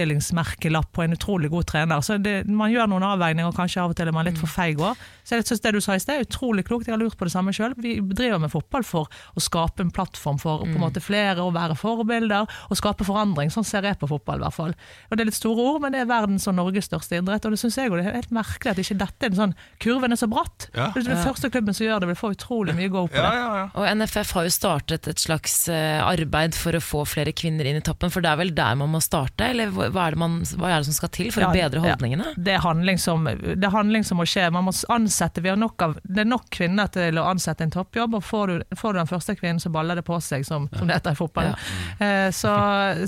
likestillingsmerkelapp 0.00 0.92
på 0.92 1.02
en 1.04 1.12
utrolig 1.16 1.50
god 1.50 1.66
trener. 1.66 2.00
Så 2.02 2.18
det, 2.22 2.46
Man 2.46 2.70
gjør 2.72 2.88
noen 2.88 3.02
avveininger, 3.02 3.48
og 3.50 3.56
kanskje 3.56 3.82
av 3.82 3.90
og 3.90 3.96
til 3.98 4.08
er 4.08 4.12
man 4.12 4.24
litt 4.28 4.38
for 4.38 4.46
feig 4.50 4.78
òg. 4.78 4.96
Så 5.26 5.36
jeg 5.36 5.44
synes 5.48 5.60
det 5.64 5.72
du 5.74 5.80
sa 5.80 5.94
i 5.96 5.98
sted, 6.02 6.20
er 6.20 6.24
utrolig 6.26 6.64
klokt. 6.68 6.86
Jeg 6.86 6.94
har 6.94 7.02
lurt 7.02 7.16
på 7.18 7.26
det 7.26 7.32
samme 7.34 7.52
sjøl. 7.52 7.74
Vi 7.76 7.96
driver 8.00 8.38
med 8.38 8.50
fotball 8.52 8.84
for 8.86 9.08
å 9.36 9.42
skape 9.42 9.82
en 9.82 9.90
plattform 9.90 10.38
for 10.38 10.60
på 10.66 10.70
en 10.76 10.80
måte 10.82 11.02
flere 11.02 11.42
å 11.42 11.52
være 11.52 11.76
forbilder, 11.76 12.46
og 12.70 12.76
skape 12.78 13.04
forandring. 13.04 13.50
Sånn 13.52 13.64
ser 13.66 13.82
jeg 13.82 13.98
på 13.98 14.08
fotball, 14.08 14.38
i 14.40 14.46
hvert 14.46 14.54
fall. 14.54 14.74
Og 15.10 15.16
Det 15.16 15.20
er 15.20 15.30
litt 15.30 15.34
store 15.40 15.60
ord, 15.74 15.80
men 15.82 15.92
det 15.92 16.00
er 16.04 16.06
verdens 16.10 16.46
og 16.48 16.54
Norges 16.54 16.86
største 16.90 17.18
idrett. 17.20 17.44
Og 17.44 17.50
det 17.52 17.58
synes 17.60 17.76
jeg 17.76 17.90
det 17.90 18.06
er 18.06 18.14
helt 18.20 18.30
merkelig 18.34 18.70
at 18.70 18.78
ikke 18.82 18.98
dette 18.98 19.26
er 19.26 19.30
en 19.30 19.40
sånn 19.42 19.54
Kurven 19.80 20.12
er 20.12 20.16
så 20.20 20.28
bratt. 20.30 20.68
Ja. 20.76 20.85
Det 20.94 21.02
er 21.02 21.08
den 21.14 21.22
første 21.24 21.50
klubben 21.50 21.74
som 21.76 21.86
gjør 21.86 22.00
det, 22.04 22.08
vil 22.12 22.18
få 22.20 22.30
utrolig 22.36 22.74
mye 22.78 22.88
go 22.92 23.06
på 23.08 23.16
Ja, 23.18 23.30
det. 23.30 23.38
ja, 23.40 23.48
ja. 23.60 23.64
Og 23.74 23.88
NFF 24.00 24.32
har 24.36 24.46
jo 24.46 24.52
startet 24.54 25.08
et 25.10 25.18
slags 25.22 25.54
eh, 25.72 26.00
arbeid 26.04 26.54
for 26.54 26.76
å 26.76 26.80
få 26.82 27.04
flere 27.08 27.32
kvinner 27.36 27.66
inn 27.70 27.76
i 27.80 27.84
toppen, 27.84 28.10
for 28.12 28.20
det 28.24 28.30
er 28.30 28.40
vel 28.40 28.52
der 28.56 28.74
man 28.78 28.90
må 28.94 29.00
starte? 29.04 29.48
Eller 29.50 29.70
hva 29.74 29.88
er 30.06 30.16
det, 30.16 30.20
man, 30.22 30.38
hva 30.56 30.70
er 30.74 30.78
det 30.84 30.88
som 30.90 30.96
skal 31.00 31.12
til 31.16 31.30
for 31.34 31.46
Ja, 31.46 31.50
å 31.50 31.56
bedre 31.56 31.80
ja. 31.82 31.94
holdningene? 31.94 32.32
Det 32.36 32.54
er 32.56 32.62
handling 32.64 32.98
som, 33.02 33.24
det 33.26 33.56
er 33.64 33.74
handling 33.74 34.04
som 34.06 34.20
må 34.20 34.26
skje. 34.28 34.46
Man 34.54 34.66
må 34.68 34.74
ansette, 34.94 35.42
vi 35.44 35.50
har 35.52 35.56
nok 35.60 35.82
av, 35.82 35.96
det 36.04 36.24
er 36.24 36.30
nok 36.30 36.46
kvinner 36.54 36.90
til 36.94 37.18
å 37.18 37.26
ansette 37.30 37.64
en 37.66 37.74
toppjobb, 37.74 38.14
og 38.20 38.24
får 38.24 38.46
du, 38.52 38.76
får 38.76 38.92
du 38.96 39.00
den 39.02 39.10
første 39.10 39.36
kvinnen, 39.38 39.60
så 39.62 39.70
baller 39.74 39.98
det 40.00 40.04
på 40.06 40.18
seg, 40.24 40.44
som, 40.46 40.68
som 40.76 40.86
det 40.88 40.98
heter 41.00 41.16
i 41.16 41.20
fotballen. 41.20 41.56
Så 42.32 42.52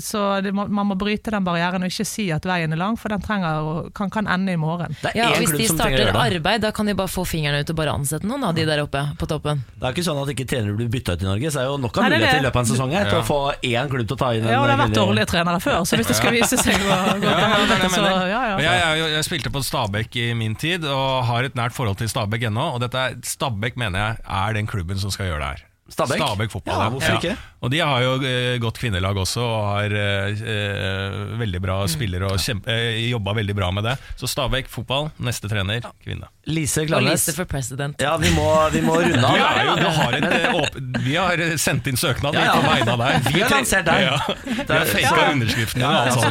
så 0.03 0.21
det 0.43 0.51
må, 0.55 0.65
man 0.67 0.87
må 0.91 0.95
bryte 0.99 1.31
den 1.33 1.43
barrieren 1.45 1.83
og 1.85 1.91
ikke 1.91 2.05
si 2.07 2.27
at 2.33 2.45
veien 2.47 2.73
er 2.73 2.79
lang, 2.79 2.97
for 2.99 3.11
den 3.13 3.21
trenger, 3.23 3.89
kan, 3.95 4.09
kan 4.13 4.27
ende 4.31 4.53
i 4.55 4.59
morgen. 4.59 4.95
Det 5.01 5.11
er 5.13 5.17
Ja, 5.19 5.27
og 5.33 5.41
Hvis 5.43 5.53
de 5.57 5.67
starter 5.71 6.11
arbeid, 6.15 6.61
da 6.63 6.71
kan 6.75 6.87
de 6.89 6.95
bare 6.97 7.11
få 7.11 7.25
fingrene 7.27 7.58
ut 7.61 7.73
og 7.73 7.77
bare 7.79 7.93
ansette 7.99 8.27
noen 8.27 8.43
av 8.47 8.55
de 8.57 8.65
der 8.67 8.81
oppe 8.83 9.01
på 9.19 9.27
toppen. 9.29 9.63
Det 9.75 9.87
er 9.87 9.95
ikke 9.95 10.05
sånn 10.07 10.21
at 10.21 10.31
ikke 10.33 10.47
trenere 10.49 10.77
blir 10.77 10.89
bytta 10.91 11.15
ut 11.15 11.25
i 11.25 11.29
Norge, 11.29 11.51
så 11.53 11.61
er 11.61 11.69
jo 11.69 11.77
nok 11.81 11.99
av 11.99 12.07
er 12.07 12.15
muligheter 12.15 12.41
i 12.41 12.45
løpet 12.47 12.59
av 12.59 12.65
en 12.65 12.71
sesong 12.71 12.95
her 12.95 13.09
til 13.09 13.19
å 13.19 13.25
få 13.27 13.39
én 13.69 13.91
klubb 13.91 14.07
til 14.09 14.17
å 14.17 14.19
ta 14.23 14.31
inn 14.35 14.47
en 14.47 14.53
Ja, 14.53 14.61
og 14.63 14.69
det 14.69 14.75
har 14.75 14.83
vært 14.83 14.97
dårlige 14.97 15.29
trenere 15.33 15.63
før, 15.63 15.79
så 15.85 15.99
hvis 15.99 16.11
det 16.11 16.17
skal 16.19 16.35
vise 16.35 16.59
seg 16.59 16.79
å 16.79 17.15
gå 17.21 17.29
Ja, 17.29 18.41
ja, 18.49 18.59
jeg 18.59 18.99
ja, 18.99 19.07
ja. 19.15 19.23
Spilte 19.29 19.51
på 19.53 19.61
Stabæk 19.65 20.15
i 20.19 20.27
min 20.37 20.55
tid, 20.59 20.85
og 20.89 21.25
har 21.29 21.47
et 21.47 21.57
nært 21.59 21.75
forhold 21.75 21.99
til 21.99 22.09
Stabæk 22.11 22.49
ennå. 22.49 22.71
Og 22.75 22.83
dette 22.83 22.97
er, 22.97 23.17
Stabæk 23.25 23.77
mener 23.79 23.99
jeg 23.99 24.23
er 24.41 24.55
den 24.57 24.69
klubben 24.69 25.01
som 25.01 25.13
skal 25.13 25.31
gjøre 25.31 25.43
det 25.43 25.51
her. 25.53 25.65
Stabæk? 25.89 26.51
fotball. 26.51 26.79
Ja, 26.79 26.89
hvorfor 26.93 27.17
ikke? 27.17 27.35
Og 27.59 27.71
de 27.73 27.81
har 27.83 28.03
jo 28.05 28.11
eh, 28.23 28.55
godt 28.61 28.79
kvinnelag 28.79 29.17
også, 29.19 29.43
og 29.43 29.65
har 29.73 29.95
eh, 29.99 30.43
eh, 30.53 31.15
veldig 31.41 31.59
bra 31.63 31.79
spillere 31.91 32.29
og 32.31 32.39
kjempe, 32.39 32.71
eh, 32.71 33.09
jobba 33.11 33.33
veldig 33.41 33.55
bra 33.57 33.71
med 33.75 33.83
det. 33.89 33.95
Så 34.19 34.29
Stabæk 34.31 34.69
fotball, 34.71 35.09
neste 35.19 35.51
trener, 35.51 35.83
kvinne. 36.05 36.29
Lise 36.49 36.85
Og 36.87 37.03
Lise 37.03 37.33
for 37.35 37.45
president. 37.49 37.99
Ja, 38.01 38.15
vi 38.17 38.31
må, 38.33 38.47
vi 38.73 38.81
må 38.81 38.95
runde 39.03 39.19
av. 39.27 39.35
Vi, 39.39 39.43
er 39.43 39.67
jo, 39.67 39.89
har 39.99 40.15
et, 40.15 40.25
eh, 40.29 40.77
vi 41.03 41.13
har 41.17 41.41
sendt 41.61 41.87
inn 41.89 41.97
søknad 41.99 42.35
Ja, 42.37 42.45
ja. 42.47 42.53
på 42.55 42.63
vegne 42.65 42.93
av 42.95 43.01
deg. 43.03 43.27
Vi 43.35 43.41
har 43.43 43.51
lansert 43.53 43.85
deg. 43.87 44.05
Ja. 44.05 44.17
Vi 44.55 44.65
har 44.71 44.89
faka 44.89 45.25
underskriftene. 45.33 45.83
Ja, 45.83 45.89
altså. 46.07 46.29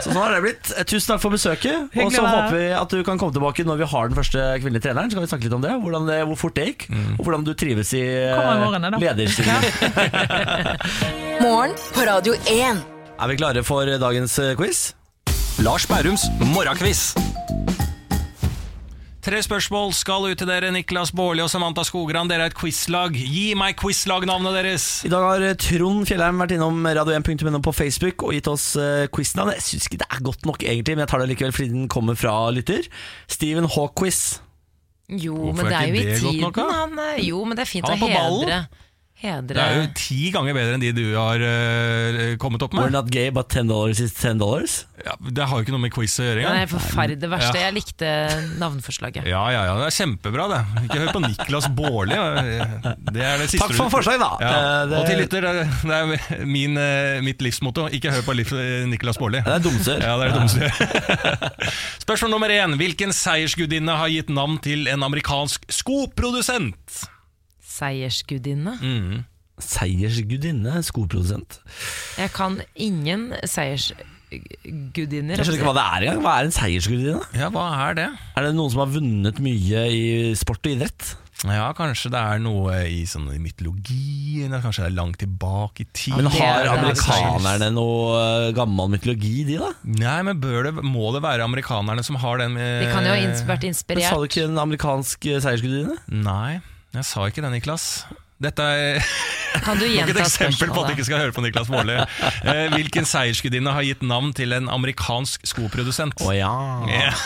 Så 0.00 0.04
sånn 0.10 0.18
har 0.20 0.34
det 0.36 0.40
blitt. 0.44 0.70
Tusen 0.90 1.14
takk 1.14 1.22
for 1.24 1.34
besøket. 1.34 1.90
Og 2.04 2.12
så 2.14 2.22
håper 2.24 2.54
vi 2.56 2.68
at 2.76 2.92
du 2.92 3.00
kan 3.06 3.20
komme 3.20 3.34
tilbake 3.34 3.64
når 3.66 3.80
vi 3.82 3.88
har 3.94 4.10
den 4.12 4.18
første 4.18 4.44
kvinnelige 4.60 4.86
treneren. 4.88 5.10
Så 5.10 5.18
kan 5.18 5.26
vi 5.26 5.32
snakke 5.32 5.48
litt 5.48 5.56
om 5.58 5.64
det, 5.64 5.74
hvordan 5.82 6.08
det 6.10 6.20
hvor 6.30 6.40
fort 6.44 6.56
det 6.58 6.68
gikk, 6.70 6.86
og 7.16 7.24
hvordan 7.26 7.46
du 7.48 7.52
trives 7.58 7.94
i 7.98 8.04
lederstillingen. 9.00 10.09
Morgen 11.44 11.74
på 11.94 12.00
Radio 12.06 12.34
1. 12.34 12.80
Er 13.20 13.28
vi 13.30 13.36
klare 13.38 13.62
for 13.66 13.86
dagens 14.00 14.38
eh, 14.42 14.54
quiz? 14.58 14.90
Lars 15.62 15.84
Bærums 15.86 16.24
morgenquiz. 16.54 17.10
Tre 19.20 19.36
spørsmål 19.44 19.92
skal 19.92 20.30
ut 20.30 20.38
til 20.40 20.48
dere, 20.48 20.70
Niklas 20.72 21.12
Baarli 21.12 21.42
og 21.44 21.50
Samantha 21.52 21.84
Skogran. 21.84 22.30
Dere 22.30 22.46
er 22.48 22.52
et 22.54 22.56
quizlag. 22.56 23.12
Gi 23.20 23.50
meg 23.60 23.76
quizlagnavnet 23.78 24.56
deres! 24.56 24.86
I 25.06 25.12
dag 25.12 25.26
har 25.28 25.44
eh, 25.50 25.56
Trond 25.60 26.06
Fjellheim 26.08 26.40
vært 26.40 26.56
innom 26.56 26.80
radio1.no 26.88 27.60
på 27.66 27.74
Facebook 27.76 28.24
og 28.26 28.32
gitt 28.34 28.48
oss 28.50 28.70
uh, 28.80 29.04
quiznavn. 29.14 29.52
Jeg 29.58 29.66
syns 29.68 29.90
ikke 29.90 30.00
det 30.02 30.08
er 30.16 30.24
godt 30.30 30.48
nok, 30.48 30.64
egentlig, 30.64 30.96
men 30.96 31.04
jeg 31.04 31.12
tar 31.12 31.22
det 31.22 31.30
likevel 31.34 31.54
fordi 31.58 31.70
den 31.76 31.88
kommer 31.92 32.16
fra 32.18 32.34
lytter. 32.56 32.88
Steven 33.30 33.68
Hawk-quiz. 33.76 34.22
Jo, 35.10 35.34
Hvorfor 35.36 35.58
men 35.58 35.66
det 35.66 35.74
er 35.76 35.80
er 35.82 35.90
jo 35.90 36.00
i 36.00 36.20
tiden. 36.22 36.44
nok. 36.48 36.58
Han, 36.70 36.98
eh, 37.12 37.24
jo, 37.28 37.44
men 37.44 37.58
det 37.60 37.66
er 37.68 37.70
fint 37.76 37.86
Han 37.90 37.98
å 37.98 38.00
er 38.00 38.06
på 38.06 38.14
ballen. 38.16 38.48
hedre. 38.48 38.88
Hedre. 39.20 39.54
Det 39.56 39.62
er 39.64 39.80
jo 39.82 39.88
ti 39.98 40.30
ganger 40.34 40.56
bedre 40.56 40.76
enn 40.76 40.82
de 40.84 40.92
du 40.96 41.04
har 41.16 41.42
uh, 41.44 42.36
kommet 42.42 42.62
opp 42.64 42.72
med. 42.76 42.84
We're 42.86 42.94
not 42.94 43.10
gay, 43.12 43.30
but 43.34 43.48
ten 43.52 43.68
dollars 43.70 44.00
is 44.00 44.14
ten 44.16 44.38
dollars. 44.40 44.84
Ja, 45.00 45.14
det 45.32 45.46
har 45.48 45.56
jo 45.56 45.64
ikke 45.64 45.72
noe 45.72 45.80
med 45.80 45.92
quiz 45.94 46.12
å 46.20 46.24
gjøre 46.26 46.42
Det 46.44 46.60
er 46.60 46.68
forferdelig 46.68 47.20
det 47.22 47.28
verste. 47.32 47.56
Ja. 47.56 47.68
Jeg 47.70 47.74
likte 47.78 48.08
navnforslaget. 48.60 49.24
Ja, 49.30 49.42
ja, 49.54 49.62
ja, 49.70 49.76
det 49.80 49.86
er 49.88 49.94
kjempebra, 49.96 50.44
det. 50.52 50.58
Ikke 50.84 50.98
hør 51.00 51.12
på 51.16 51.22
Niklas 51.24 51.68
Baarli. 51.78 52.18
Det 53.14 53.22
er 53.24 53.40
det 53.40 53.46
siste 53.48 53.62
Takk 53.64 53.76
for 53.78 53.92
forslaget, 53.94 54.20
da. 54.20 54.30
Ja. 54.44 54.50
Eh, 54.50 54.82
det- 54.90 54.98
Og 55.00 55.06
til 55.08 55.22
lytter, 55.22 55.40
det 55.40 56.00
er- 56.00 56.44
min, 56.44 56.76
eh, 56.76 57.20
mitt 57.24 57.40
livsmotto. 57.40 57.86
Ikke 57.96 58.12
hør 58.12 58.26
på 58.28 58.36
liv, 58.36 58.52
Niklas 58.92 59.16
Baarli. 59.16 59.40
Det 59.46 59.54
er 59.56 59.64
dumser. 59.64 60.04
Ja, 60.04 60.18
det 60.20 60.28
er 60.28 60.36
dumser. 60.36 60.68
Spørsmål 62.04 62.30
nummer 62.36 62.48
én. 62.52 62.76
Hvilken 62.76 63.12
seiersgudinne 63.16 63.96
har 63.96 64.08
gitt 64.12 64.28
navn 64.28 64.58
til 64.60 64.84
en 64.88 65.02
amerikansk 65.06 65.64
skoprodusent? 65.72 67.06
Seiersgudinne. 67.70 68.74
Mm. 68.82 69.24
Seiersgudinne, 69.60 70.80
skoprodusent. 70.86 71.60
Jeg 72.18 72.32
kan 72.34 72.60
ingen 72.80 73.28
seiersgudinner. 73.44 75.36
Jeg 75.40 75.46
skjønner 75.46 75.58
ikke 75.60 75.70
hva 75.70 75.76
det 75.78 75.86
er 75.86 76.06
engang. 76.08 76.22
Hva 76.24 76.34
er 76.40 76.48
en 76.50 76.54
seiersgudinne? 76.56 77.24
Ja, 77.36 77.50
hva 77.54 77.66
er 77.88 77.98
det? 77.98 78.08
Er 78.38 78.46
det 78.48 78.54
noen 78.56 78.72
som 78.72 78.82
har 78.84 78.92
vunnet 78.94 79.40
mye 79.44 79.82
i 79.92 80.04
sport 80.38 80.64
og 80.64 80.72
idrett? 80.76 81.12
Ja, 81.40 81.70
Kanskje 81.72 82.10
det 82.12 82.20
er 82.20 82.40
noe 82.44 82.74
i 82.92 82.98
sånn 83.08 83.24
mytologien, 83.40 84.50
eller 84.50 84.60
kanskje 84.60 84.82
det 84.84 84.90
er 84.90 84.96
langt 84.98 85.16
tilbake 85.22 85.86
i 85.86 85.88
tid. 85.96 86.12
Men 86.18 86.26
har 86.34 86.42
er- 86.60 86.66
er 86.66 86.72
amerikanerne 86.74 87.70
noe 87.72 88.18
eh, 88.20 88.52
gammel 88.58 88.90
mytologi, 88.92 89.46
de 89.48 89.56
da? 89.62 89.70
Nei, 89.88 90.18
men 90.28 90.36
bør 90.42 90.68
det, 90.68 90.74
må 90.84 91.08
det 91.16 91.22
være 91.24 91.46
amerikanerne 91.48 92.04
som 92.04 92.16
har 92.20 92.42
den 92.42 92.58
eh, 92.60 92.84
De 92.84 92.90
kan 92.92 93.08
jo 93.08 93.14
ha 93.16 93.32
vært 93.48 93.64
inspirert. 93.70 94.02
Men 94.04 94.10
Sa 94.12 94.20
du 94.20 94.28
ikke 94.28 94.44
en 94.50 94.60
amerikansk 94.66 95.30
eh, 95.32 95.40
seiersgudinne? 95.40 95.96
Nei, 96.12 96.60
jeg 96.96 97.06
sa 97.06 97.26
ikke 97.30 97.44
det, 97.44 97.52
Niklas. 97.54 97.84
Dette 98.40 98.64
er 98.64 99.02
Kan 99.60 99.76
du 99.76 99.84
nok 99.92 100.10
et 100.14 100.20
eksempel 100.22 100.70
på 100.72 100.80
at 100.80 100.88
du 100.88 100.94
ikke 100.94 101.04
skal 101.10 101.20
høre 101.20 101.34
på 101.36 101.42
Niklas 101.44 101.68
Baarli. 101.68 101.98
Eh, 102.00 102.70
hvilken 102.72 103.04
seiersgudinne 103.08 103.74
har 103.76 103.84
gitt 103.84 104.00
navn 104.06 104.32
til 104.36 104.54
en 104.56 104.70
amerikansk 104.72 105.44
skoprodusent? 105.50 106.16
Å 106.24 106.32
ja. 106.36 106.54
Ja. 106.88 107.12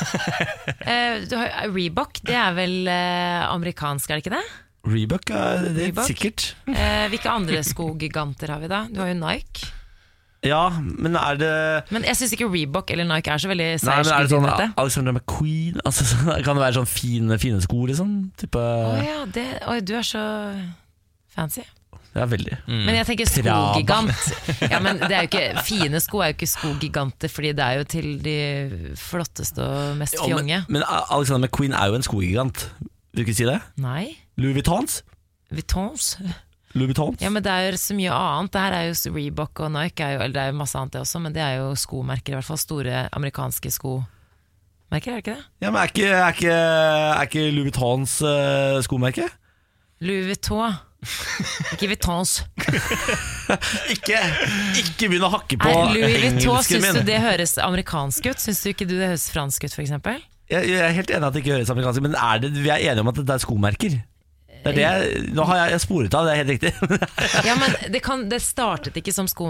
Eh, 0.94 1.22
Reebok, 1.70 2.18
det 2.26 2.34
er 2.36 2.52
vel 2.56 2.90
eh, 2.90 3.40
amerikansk, 3.46 4.10
er 4.10 4.18
det 4.18 4.24
ikke 4.26 4.34
det? 4.34 4.42
Reebok 4.84 5.24
det 5.30 5.38
er 5.38 5.62
Reebok? 5.78 6.08
sikkert. 6.10 6.50
Eh, 6.68 7.06
hvilke 7.12 7.30
andre 7.32 7.62
skogiganter 7.64 8.52
har 8.52 8.60
vi 8.60 8.68
da? 8.72 8.82
Du 8.90 9.00
har 9.00 9.08
jo 9.14 9.16
Nike. 9.22 9.70
Ja, 10.44 10.68
men 10.78 11.16
er 11.16 11.38
det 11.40 11.52
Men 11.94 12.04
jeg 12.04 12.18
syns 12.18 12.34
ikke 12.36 12.48
Reebok 12.52 12.90
eller 12.92 13.06
Nike 13.08 13.32
er 13.32 13.40
så 13.40 13.48
veldig 13.48 13.68
Nei, 13.80 13.94
men 14.02 14.10
er 14.12 14.26
det 14.26 14.32
sånn. 14.34 14.48
Alexander 14.76 15.14
McQueen? 15.16 15.78
Altså, 15.84 16.04
kan 16.44 16.58
det 16.58 16.64
være 16.66 16.76
sånn 16.80 16.90
fine, 16.90 17.38
fine 17.40 17.62
sko, 17.64 17.86
liksom? 17.88 18.10
Type 18.40 18.60
Å 18.60 18.98
ja, 19.00 19.22
det, 19.32 19.46
oi, 19.72 19.78
du 19.80 19.94
er 19.96 20.04
så 20.06 20.20
fancy. 21.34 21.64
Ja, 22.14 22.28
veldig. 22.30 22.58
Men 22.68 22.94
jeg 22.94 23.06
tenker 23.08 23.26
skogigant. 23.26 24.28
Ja, 24.70 24.78
men 24.84 25.00
det 25.02 25.10
er 25.10 25.24
jo 25.24 25.30
ikke, 25.32 25.62
fine 25.66 25.98
sko 25.98 26.20
er 26.22 26.30
jo 26.30 26.36
ikke 26.36 26.46
skogiganter, 26.52 27.32
fordi 27.32 27.50
det 27.58 27.64
er 27.64 27.80
jo 27.80 27.86
til 27.90 28.06
de 28.22 28.36
flotteste 29.00 29.64
og 29.64 29.96
mest 29.98 30.14
Ja, 30.20 30.28
men, 30.28 30.36
fjonge. 30.36 30.60
men 30.70 30.84
Alexander 30.86 31.48
McQueen 31.48 31.74
er 31.74 31.90
jo 31.90 31.98
en 31.98 32.06
skogigant. 32.06 32.68
Vil 33.10 33.24
du 33.24 33.26
ikke 33.26 33.34
si 33.40 33.48
det? 33.48 33.58
Nei. 33.82 34.12
Louis 34.38 34.54
Vuittons? 34.60 35.00
Vuittons. 35.54 36.12
Louis? 36.74 36.98
Ja, 37.22 37.30
men 37.30 37.42
det 37.44 37.52
er 37.52 37.68
jo 37.68 37.78
så 37.78 37.94
mye 37.94 38.14
annet. 38.14 38.50
Det 38.54 38.62
her 38.64 38.74
er 38.74 38.88
jo 38.88 39.14
Reebok 39.14 39.60
og 39.62 39.70
Nike, 39.76 40.08
jo, 40.10 40.24
eller 40.24 40.34
det 40.34 40.42
er 40.42 40.50
jo 40.50 40.58
masse 40.58 40.78
annet 40.78 40.96
det 40.96 41.04
også, 41.04 41.20
men 41.22 41.36
det 41.36 41.42
er 41.44 41.60
jo 41.60 41.68
skomerker, 41.78 42.34
i 42.34 42.38
hvert 42.40 42.48
fall 42.48 42.58
store 42.58 43.04
amerikanske 43.14 43.70
skomerker, 43.76 44.10
er 44.90 45.20
det 45.20 45.22
ikke 45.22 45.36
det? 45.36 45.46
Ja, 45.62 45.70
men 45.70 45.78
er 45.80 45.92
ikke, 45.92 46.10
er 46.10 46.34
ikke, 46.34 46.58
er 46.58 47.28
ikke 47.28 47.46
Louis 47.54 47.70
Vuittons 47.70 48.18
uh, 48.26 48.82
skomerke? 48.86 49.30
Louis 50.04 50.26
Vuitton. 50.26 50.74
Ikke 51.74 51.88
Vuittons. 51.92 52.38
Ikke, 53.92 54.16
ikke 54.80 55.10
begynn 55.10 55.26
å 55.26 55.28
hakke 55.34 55.58
på 55.60 55.68
Er 55.68 55.90
Louis 55.92 56.14
Vuitton, 56.14 56.38
engelsken 56.40 56.80
syns 56.80 56.96
du 56.96 57.08
det 57.10 57.18
høres 57.20 57.52
amerikansk 57.60 58.30
ut? 58.30 58.40
Syns 58.40 58.62
du 58.64 58.70
ikke 58.70 58.86
du 58.88 58.94
det 58.96 59.10
høres 59.10 59.26
fransk 59.34 59.66
ut, 59.66 59.74
f.eks.? 59.76 59.92
Jeg, 60.48 60.70
jeg 60.70 60.80
er 60.80 60.94
helt 60.96 61.12
enig 61.12 61.28
at 61.28 61.36
det 61.36 61.42
ikke 61.44 61.58
høres 61.58 61.72
amerikansk 61.74 62.00
ut, 62.00 62.06
men 62.08 62.16
er 62.16 62.40
det, 62.40 62.50
vi 62.56 62.72
er 62.72 62.80
enige 62.80 63.04
om 63.04 63.12
at 63.12 63.20
det 63.20 63.36
er 63.36 63.42
skomerker. 63.44 63.98
Det 64.64 64.70
er 64.72 64.76
det 64.78 64.84
jeg, 64.84 65.24
nå 65.36 65.44
har 65.44 65.58
jeg, 65.60 65.72
jeg 65.74 65.82
sporet 65.84 66.14
av, 66.16 66.26
det 66.26 66.32
er 66.32 66.38
helt 66.40 66.52
riktig. 66.54 66.70
Ja, 67.48 67.54
men 67.60 67.74
det, 67.92 68.00
kan, 68.04 68.22
det 68.30 68.38
startet 68.40 68.96
ikke 68.96 69.12
som 69.12 69.28
sko, 69.28 69.46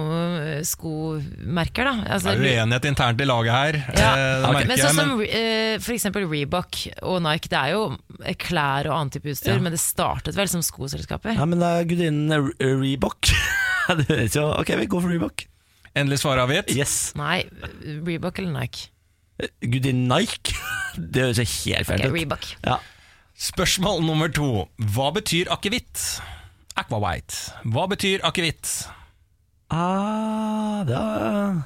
skomerker, 0.66 1.86
da. 1.86 1.94
Altså, 2.16 2.34
Det 2.34 2.50
er 2.50 2.62
uenighet 2.64 2.88
internt 2.90 3.22
i 3.22 3.28
laget 3.28 3.54
her. 3.54 3.78
Ja, 3.94 4.10
eh, 4.10 4.46
okay. 4.48 4.68
men 4.70 4.82
sånn 4.82 4.98
som 4.98 5.12
eh, 5.24 5.76
for 5.84 5.94
eksempel 5.94 6.26
Reebok 6.30 6.80
og 7.06 7.20
Nike, 7.24 7.50
det 7.52 7.60
er 7.60 7.74
jo 7.76 7.84
klær 8.42 8.90
og 8.90 8.96
annen 8.98 9.14
type 9.14 9.30
utstyr, 9.30 9.54
Ja. 9.54 9.62
men 9.62 9.74
det 9.74 9.82
startet 9.82 10.38
vel 10.38 10.50
som 10.50 10.64
skoselskaper? 10.66 11.36
Ja, 11.38 11.46
men 11.46 11.62
det 11.62 11.70
er 11.70 11.90
gudinnen 11.94 12.50
Reebok. 12.58 13.30
det 14.00 14.08
høres 14.10 14.38
jo 14.38 14.48
Ok, 14.58 14.74
vi 14.80 14.88
går 14.90 15.04
for 15.04 15.14
Reebok. 15.14 15.46
Endelig 15.94 16.24
svar 16.24 16.42
avgitt. 16.42 16.74
Yes. 16.74 17.12
Nei, 17.18 17.44
Reebok 18.02 18.42
eller 18.42 18.54
Nike? 18.56 18.90
Gudinnen 19.62 20.08
Nike. 20.10 20.54
Det 20.94 21.24
høres 21.24 21.40
jo 21.42 21.46
helt 21.74 21.88
feil 21.88 22.04
ut. 22.04 22.12
Reebok. 22.14 22.50
Ja. 22.62 22.76
Spørsmål 23.34 24.02
nummer 24.06 24.30
to. 24.30 24.68
Hva 24.94 25.10
betyr 25.14 25.48
akevitt? 25.50 26.20
Aqua 26.78 27.00
white. 27.02 27.34
Hva 27.66 27.86
betyr 27.90 28.22
akevitt? 28.26 28.70
Ah, 29.74 30.84
det, 30.86 30.94
er, 30.94 31.56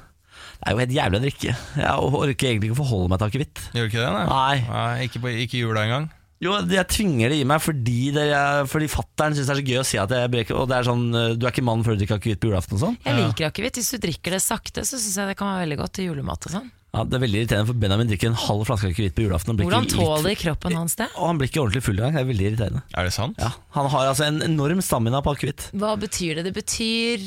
det 0.57 0.65
er 0.65 0.73
jo 0.73 0.81
helt 0.81 0.95
jævlig 0.95 1.19
å 1.19 1.23
drikke. 1.27 1.53
Jeg 1.77 2.07
orker 2.21 2.49
egentlig 2.49 2.71
ikke 2.71 2.77
å 2.77 2.81
forholde 2.81 3.11
meg 3.13 3.21
til 3.21 3.29
akevitt. 3.29 3.61
Gjør 3.75 3.85
du 3.85 3.91
ikke 3.91 4.01
det? 4.05 4.23
Nei. 4.31 4.55
Nei 4.65 5.05
ikke, 5.05 5.21
på, 5.21 5.33
ikke 5.45 5.61
jula 5.61 5.85
engang. 5.85 6.09
Jo, 6.41 6.53
jeg 6.71 6.87
tvinger 6.87 7.33
det 7.33 7.41
i 7.41 7.43
meg 7.43 7.59
fordi, 7.59 8.13
det 8.15 8.25
fordi 8.71 8.87
fattern 8.87 9.33
syns 9.35 9.49
det 9.49 9.55
er 9.57 9.59
så 9.59 9.67
gøy 9.67 9.79
å 9.81 9.85
si 9.89 9.97
at 9.99 10.09
jeg 10.15 10.29
breker 10.31 10.55
Og 10.55 10.69
det 10.71 10.77
er 10.77 10.85
sånn, 10.87 11.01
eh, 11.11 11.33
du 11.35 11.43
er 11.45 11.51
ikke 11.51 11.65
mann 11.67 11.83
før 11.83 11.97
du 11.97 12.05
drikker 12.05 12.15
akevitt 12.21 12.39
på 12.39 12.47
julaften 12.47 12.77
og 12.77 12.83
sånn. 12.85 12.95
Jeg 13.03 13.17
liker 13.19 13.49
akevitt. 13.49 13.75
Hvis 13.75 13.91
du 13.91 13.97
drikker 14.07 14.31
det 14.37 14.39
sakte, 14.45 14.85
så 14.87 14.95
syns 14.95 15.17
jeg 15.19 15.27
det 15.33 15.35
kan 15.41 15.49
være 15.51 15.65
veldig 15.67 15.77
godt 15.81 15.93
til 15.99 16.07
julemat 16.13 16.47
og 16.47 16.53
sånn. 16.55 16.69
Ja, 16.95 17.03
Det 17.05 17.19
er 17.19 17.21
veldig 17.21 17.41
irriterende, 17.43 17.67
for 17.69 17.77
Benjamin 17.83 18.07
drikker 18.09 18.31
en 18.31 18.39
halv 18.39 18.63
flaske 18.65 18.87
akevitt 18.89 19.13
på 19.13 19.21
julaften. 19.27 19.51
og 19.51 19.57
blir 19.59 19.67
Hvordan 19.67 19.85
tåler 19.91 19.99
litt- 19.99 20.23
tåler 20.23 20.35
kroppen 20.41 20.73
hans 20.79 20.95
det? 20.95 21.09
Og 21.19 21.27
han 21.27 21.37
blir 21.37 21.49
ikke 21.51 21.61
ordentlig 21.61 21.83
full 21.85 21.99
engang. 21.99 22.15
Det 22.15 22.21
er 22.23 22.31
veldig 22.31 22.47
irriterende. 22.49 22.81
Er 22.97 23.03
det 23.03 23.13
sant? 23.13 23.35
Ja, 23.37 23.51
Han 23.75 23.89
har 23.91 24.07
altså 24.09 24.25
en 24.25 24.39
enorm 24.41 24.81
stamina 24.81 25.21
på 25.21 25.35
akevitt. 25.35 25.67
Hva 25.75 25.91
betyr 25.99 26.39
det? 26.39 26.45
Det 26.49 26.55
betyr 26.55 27.19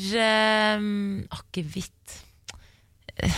um, 0.81 1.27
akevitt 1.31 2.17
Eh, 3.21 3.29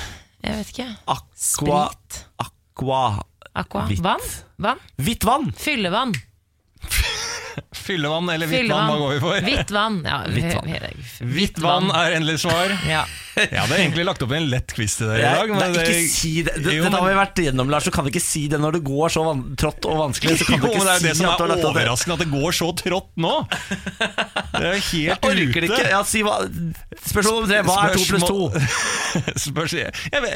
Jeg 0.42 0.56
vet 0.56 0.72
ikke. 0.72 0.88
Aqua 1.06 1.28
Sprit. 1.36 2.24
Aqua 2.40 3.24
Aqua. 3.56 3.86
Hvitt. 3.88 4.04
Vann? 4.04 4.20
Vann? 4.58 4.80
Hvitt 4.98 5.24
vann! 5.24 5.54
Fyllevann. 5.56 6.12
Fyllevann 7.78 8.30
eller 8.34 8.50
hvitt 8.50 8.70
vann, 8.72 8.90
hva 8.90 8.98
går 9.02 9.14
vi 9.14 9.20
for? 9.24 9.46
Hvitt 9.50 9.76
vann. 9.76 10.00
Ja, 10.06 10.22
Hvitt 10.36 10.56
vann. 10.56 10.74
Hvitt 11.36 11.62
vann 11.64 11.92
er 11.92 12.18
endelig 12.20 12.42
svar. 12.46 12.76
Ja. 12.96 13.06
Jeg 13.36 13.60
hadde 13.60 13.76
egentlig 13.76 14.06
lagt 14.08 14.22
opp 14.24 14.32
en 14.32 14.46
lett 14.48 14.72
quiz 14.72 14.94
til 14.96 15.10
dere 15.12 15.20
i 15.20 15.40
dag. 15.42 15.50
nei, 15.58 15.66
det, 15.74 15.82
ikke 15.84 16.12
si 16.14 16.30
det. 16.46 16.54
det 16.64 16.76
Jo, 16.78 16.86
Dette 16.86 17.02
har 17.02 17.10
vi 17.10 17.16
vært 17.18 17.42
igjennom, 17.44 17.72
Lars. 17.74 17.84
Du 17.84 17.92
kan 17.92 18.08
ikke 18.08 18.22
si 18.24 18.46
det 18.52 18.60
når 18.64 18.78
det 18.78 18.82
går 18.88 19.12
så 19.12 19.26
van 19.28 19.42
trått 19.60 19.88
og 19.92 19.98
vanskelig. 20.00 20.38
Så 20.40 20.48
kan 20.48 20.62
Jo, 20.62 20.70
ikke 20.70 20.80
men 20.80 20.88
det 20.88 20.94
er 20.94 21.02
si 21.02 21.10
det 21.10 21.16
som 21.20 21.28
er 21.34 21.66
overraskende, 21.68 22.16
at 22.16 22.24
det 22.24 22.30
går 22.32 22.56
så 22.56 22.70
trått 22.80 23.10
nå. 23.20 23.34
Det 23.50 24.62
er 24.62 24.70
jo 24.70 25.02
Jeg 25.02 25.20
ute. 25.20 25.66
ikke. 25.68 25.82
Ja, 25.92 26.00
si 26.08 26.24
hva. 26.24 26.38
Spørsmål 27.04 27.42
nummer 27.42 27.52
tre. 27.52 27.60
Hva 27.68 27.78
er 27.84 27.98
to 27.98 28.06
pluss 28.08 28.24
to? 28.30 28.40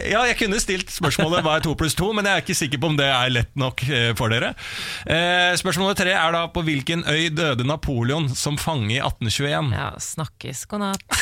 Ja, 0.10 0.26
jeg 0.28 0.38
kunne 0.42 0.60
stilt 0.60 0.92
spørsmålet 0.92 1.46
hva 1.46 1.56
er 1.56 1.66
to 1.70 1.78
pluss 1.80 1.96
to, 1.96 2.12
men 2.16 2.28
jeg 2.28 2.36
er 2.36 2.44
ikke 2.44 2.60
sikker 2.66 2.84
på 2.84 2.92
om 2.92 3.00
det 3.00 3.08
er 3.08 3.32
lett 3.32 3.56
nok 3.60 3.86
eh, 3.88 4.12
for 4.20 4.34
dere. 4.34 4.52
Spørsmålet 4.60 5.70
spørsmål 5.70 5.86
nummer 5.86 5.98
tre 6.00 6.14
er 6.18 6.34
da 6.36 6.44
på 6.52 6.64
hvilken 6.66 7.04
øy 7.08 7.29
døde 7.34 7.66
Napoleon 7.68 8.30
som 8.36 8.58
fange 8.58 8.94
i 8.96 9.00
1821? 9.02 9.74
ja, 9.76 9.90
snakkes. 10.00 10.66
God 10.70 10.86
natt. 10.86 11.20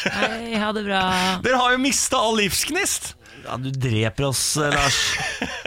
Hei, 0.00 0.54
ha 0.56 0.70
det 0.72 0.84
bra. 0.86 1.00
Dere 1.44 1.60
har 1.60 1.74
jo 1.74 1.80
mista 1.82 2.20
all 2.20 2.38
livsgnist! 2.40 3.14
Ja, 3.44 3.56
du 3.56 3.70
dreper 3.72 4.30
oss, 4.30 4.42
eh, 4.56 4.72
Lars. 4.72 5.00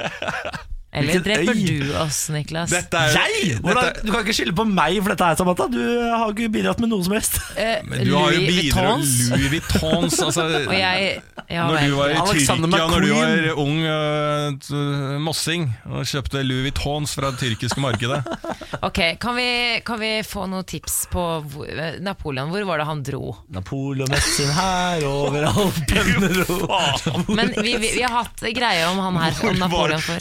Eller 0.93 1.17
Hvilken 1.17 1.23
dreper 1.25 1.57
øy? 1.57 1.89
du 1.89 1.95
oss, 1.97 2.17
Niklas? 2.29 2.69
Dette 2.69 2.99
er, 3.01 3.15
Jeg? 3.17 3.55
Hvordan, 3.63 3.87
Dette, 3.87 4.03
du 4.05 4.11
kan 4.13 4.21
ikke 4.21 4.35
skylde 4.37 4.53
på 4.59 4.65
meg 4.69 4.99
for 5.01 5.13
dette 5.15 5.25
her, 5.25 5.37
Samantha. 5.39 5.65
Du 5.73 5.79
har 6.13 6.29
ikke 6.29 6.49
bidratt 6.53 6.83
med 6.83 6.91
noe 6.91 7.01
som 7.05 7.15
helst. 7.17 7.39
Eh, 7.57 7.79
men 7.89 8.03
du 8.05 8.11
har 8.13 8.35
jo 8.35 8.43
bidratt. 8.45 9.07
Louis 9.33 9.49
Vuittons 9.55 10.19
altså, 10.21 10.45
Og 10.67 10.75
jeg 10.77 11.15
ja, 11.49 11.65
Når 11.67 11.79
du 11.89 11.95
var 11.97 12.13
i 12.13 12.17
Alexander 12.21 12.69
Tyrkia 12.69 12.85
når 12.91 13.01
du 13.01 13.07
McQueen. 13.09 13.47
var 13.47 13.61
ung 13.63 13.79
uh, 14.69 15.17
mossing 15.25 15.65
og 15.89 16.05
kjøpte 16.07 16.43
Louis 16.45 16.67
Vuittons 16.69 17.15
fra 17.17 17.33
det 17.33 17.41
tyrkiske 17.41 17.81
markedet. 17.83 18.21
Ok, 18.83 18.99
kan 19.21 19.35
vi, 19.37 19.79
kan 19.85 19.99
vi 20.01 20.09
få 20.27 20.43
noen 20.49 20.65
tips 20.67 20.95
på 21.11 21.21
hvor, 21.53 21.67
eh, 21.69 21.99
Napoleon? 22.03 22.49
Hvor 22.51 22.65
var 22.67 22.81
det 22.81 22.87
han 22.89 23.03
dro? 23.05 23.29
Napoleon 23.53 24.09
med 24.11 24.25
sin 24.25 24.49
hær 24.51 25.05
over 25.07 25.45
Alpene 25.47 26.31
ro. 26.41 26.57
Men 27.29 27.53
vi, 27.55 27.77
vi, 27.79 27.93
vi 27.95 28.01
har 28.03 28.11
hatt 28.17 28.43
greie 28.43 28.83
om 28.89 28.99
han 29.05 29.19
her, 29.21 29.37
om 29.47 29.61
Napoleon 29.61 30.03
før. 30.03 30.19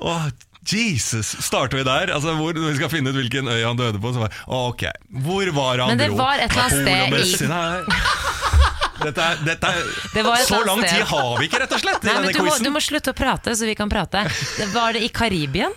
Åh, 0.00 0.28
Jesus! 0.66 1.28
Starter 1.46 1.78
vi 1.78 1.84
der? 1.86 2.10
Altså, 2.14 2.32
hvor 2.34 2.56
Vi 2.58 2.72
skal 2.78 2.90
finne 2.90 3.12
ut 3.12 3.18
hvilken 3.20 3.46
øy 3.48 3.60
han 3.62 3.78
døde 3.78 4.00
på. 4.02 4.10
Så 4.14 4.24
bare, 4.24 4.34
ok, 4.50 4.82
Hvor 5.22 5.52
var 5.54 5.78
han 5.84 5.92
Men 5.94 6.00
det 6.02 6.08
dro? 6.10 6.16
var 6.18 6.42
et 6.42 6.50
eller 6.50 6.64
annet 6.66 7.30
sted 7.30 7.46
i-. 7.46 7.92
Dette 9.06 9.20
er, 9.22 9.40
dette 9.44 9.68
er, 9.68 9.88
Det 10.14 10.22
var 10.24 10.40
så 10.48 10.58
lang 10.64 10.80
sted. 10.80 10.94
tid 10.96 11.04
har 11.10 11.34
vi 11.38 11.46
ikke, 11.46 11.58
rett 11.60 11.74
og 11.76 11.80
slett, 11.82 12.00
i 12.00 12.08
denne 12.08 12.30
du 12.32 12.38
må, 12.46 12.54
du 12.64 12.70
må 12.72 12.80
slutte 12.82 13.12
å 13.12 13.16
prate, 13.16 13.52
så 13.54 13.68
vi 13.68 13.74
kan 13.76 13.90
prate. 13.92 14.22
Det 14.56 14.70
var 14.72 14.96
det 14.96 15.02
i 15.04 15.10
Karibien? 15.12 15.74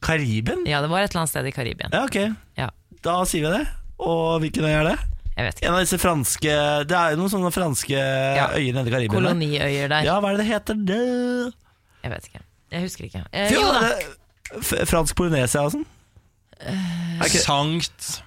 Karibien? 0.00 0.62
Ja, 0.70 0.80
det 0.80 0.88
var 0.88 1.02
et 1.02 1.10
eller 1.10 1.24
annet 1.24 1.32
sted 1.34 1.48
i 1.50 1.52
Karibien. 1.52 1.90
Ja, 1.92 2.04
ok. 2.06 2.16
Ja, 2.56 2.70
Da 3.04 3.18
sier 3.28 3.44
vi 3.48 3.52
det. 3.58 3.64
Og 4.00 4.38
hvilken 4.44 4.64
øy 4.64 4.72
er 4.78 4.86
det? 4.92 4.98
jeg 5.36 5.46
vet 5.46 5.58
ikke. 5.60 5.66
En 5.68 5.74
av 5.74 5.80
disse 5.80 5.98
franske 6.00 6.54
Det 6.88 6.96
er 6.96 7.12
jo 7.14 7.18
noen 7.20 7.30
sånne 7.32 7.50
franske 7.54 7.96
øyer 7.96 8.74
nede 8.76 8.86
i 8.90 8.94
Karibien. 8.94 9.14
Koloniøyer 9.14 9.88
der. 9.92 10.06
Ja, 10.08 10.18
hva 10.20 10.30
er 10.32 10.38
det 10.38 10.44
det 10.46 10.50
heter? 10.54 10.80
Det? 10.88 11.00
Jeg 12.04 12.12
vet 12.14 12.30
ikke. 12.30 12.42
Jeg 12.70 12.82
husker 12.86 13.04
ikke. 13.08 13.24
Eh, 13.32 13.50
Jo, 13.52 13.60
da. 13.72 13.90
F- 14.60 14.86
Fransk 14.90 15.16
Polynesia 15.18 15.62
og 15.66 15.72
sånn? 15.74 15.86
Er 16.60 17.24
ikke- 17.26 17.42
Sankt 17.44 18.22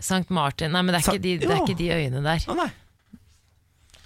Sankt 0.00 0.30
Martin. 0.30 0.72
Nei, 0.72 0.80
men 0.82 0.94
det 0.94 1.00
er, 1.02 1.04
Sa- 1.04 1.12
ikke 1.12 1.22
de, 1.22 1.32
det 1.38 1.50
er 1.50 1.60
ikke 1.60 1.76
de 1.78 1.88
øyene 1.92 2.22
der. 2.24 2.38
Å 2.48 2.56
nei. 2.56 2.70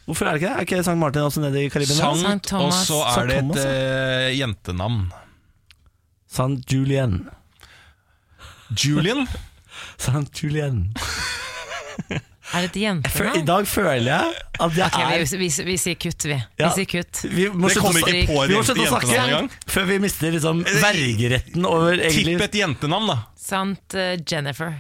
Hvorfor 0.07 0.27
er 0.27 0.33
det 0.33 0.43
ikke 0.43 0.49
det? 0.51 0.57
Er 0.57 0.65
ikke 0.67 0.85
Sankt 0.85 0.99
Martin 1.01 1.23
også 1.23 1.41
nede 1.41 1.63
i 1.65 1.69
Karibien? 1.71 1.97
Sankt, 1.97 2.21
Sankt 2.25 2.53
og 2.53 2.61
Thomas. 2.61 2.87
så 2.89 2.99
er 3.05 3.15
Sankt 3.15 3.29
det 3.29 3.37
et 3.37 3.45
Thomas, 3.45 3.65
eh, 3.65 4.35
jentenavn. 4.39 5.13
Sankt 6.35 6.73
Julien. 6.75 7.31
Julian? 8.85 9.27
Sankt 9.99 10.43
Julien. 10.43 10.95
Er 12.55 12.63
det 12.63 12.71
et 12.71 12.81
jentenavn? 12.85 13.39
I 13.41 13.45
dag 13.49 13.67
føler 13.67 14.07
jeg 14.07 14.35
at 14.63 14.77
jeg 14.79 14.87
okay, 14.87 15.05
er 15.17 15.25
vi, 15.25 15.39
vi, 15.43 15.51
vi 15.67 15.77
sier 15.81 15.99
kutt, 15.99 16.27
vi. 16.31 16.37
Ja. 16.61 16.69
Vi 16.69 16.71
sier 16.79 16.91
kutt. 16.93 17.23
vi 17.27 17.49
må 17.51 17.71
slutte 17.75 18.85
å 18.85 18.91
snakke- 18.93 19.21
engang. 19.25 19.51
før 19.67 19.89
vi 19.91 19.99
mister 20.05 20.35
liksom 20.37 20.63
vergeretten 20.65 21.67
over 21.67 21.99
egentlig 21.99 22.37
Tipp 22.37 22.47
et 22.49 22.59
jentenavn, 22.63 23.11
da. 23.11 23.19
Sant 23.45 23.99
uh, 23.99 24.15
Jennifer. 24.23 24.77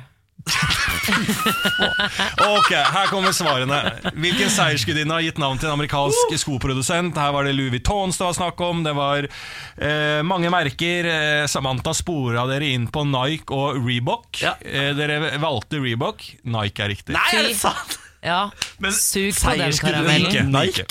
Ok, 2.45 2.71
her 2.73 3.07
kommer 3.11 3.33
svarene. 3.37 3.79
Hvilken 4.17 4.51
seiersgudinne 4.53 5.17
har 5.17 5.25
gitt 5.25 5.41
navn 5.41 5.59
til 5.61 5.69
en 5.71 5.77
amerikansk 5.77 6.35
skoprodusent? 6.41 7.17
Her 7.19 7.33
var 7.35 7.49
det 7.49 7.55
Louis 7.57 7.73
Vuittons 7.75 8.19
det 8.21 8.27
var 8.27 8.37
snakk 8.37 8.61
om. 8.65 8.83
Det 8.87 8.95
var 8.97 9.27
eh, 9.29 10.21
mange 10.27 10.53
merker. 10.53 11.09
Eh, 11.11 11.45
Samantha 11.51 11.95
spora 11.97 12.47
dere 12.51 12.71
inn 12.77 12.89
på 12.93 13.05
Nike 13.09 13.55
og 13.55 13.81
Reebok. 13.85 14.43
Ja. 14.45 14.55
Eh, 14.65 14.93
dere 14.99 15.37
valgte 15.43 15.81
Reebok. 15.83 16.25
Nike 16.45 16.85
er 16.87 16.93
riktig. 16.95 17.17
Nei, 17.17 17.29
er 17.35 17.51
det 17.51 17.59
sant? 17.61 17.99
Ja, 18.25 18.47
Men 18.81 18.95
sug 18.97 19.35
på 19.37 19.53
den 19.53 19.67
seiersgudinne 19.67 20.05
karamellen. 20.07 20.55
Nike. 20.55 20.87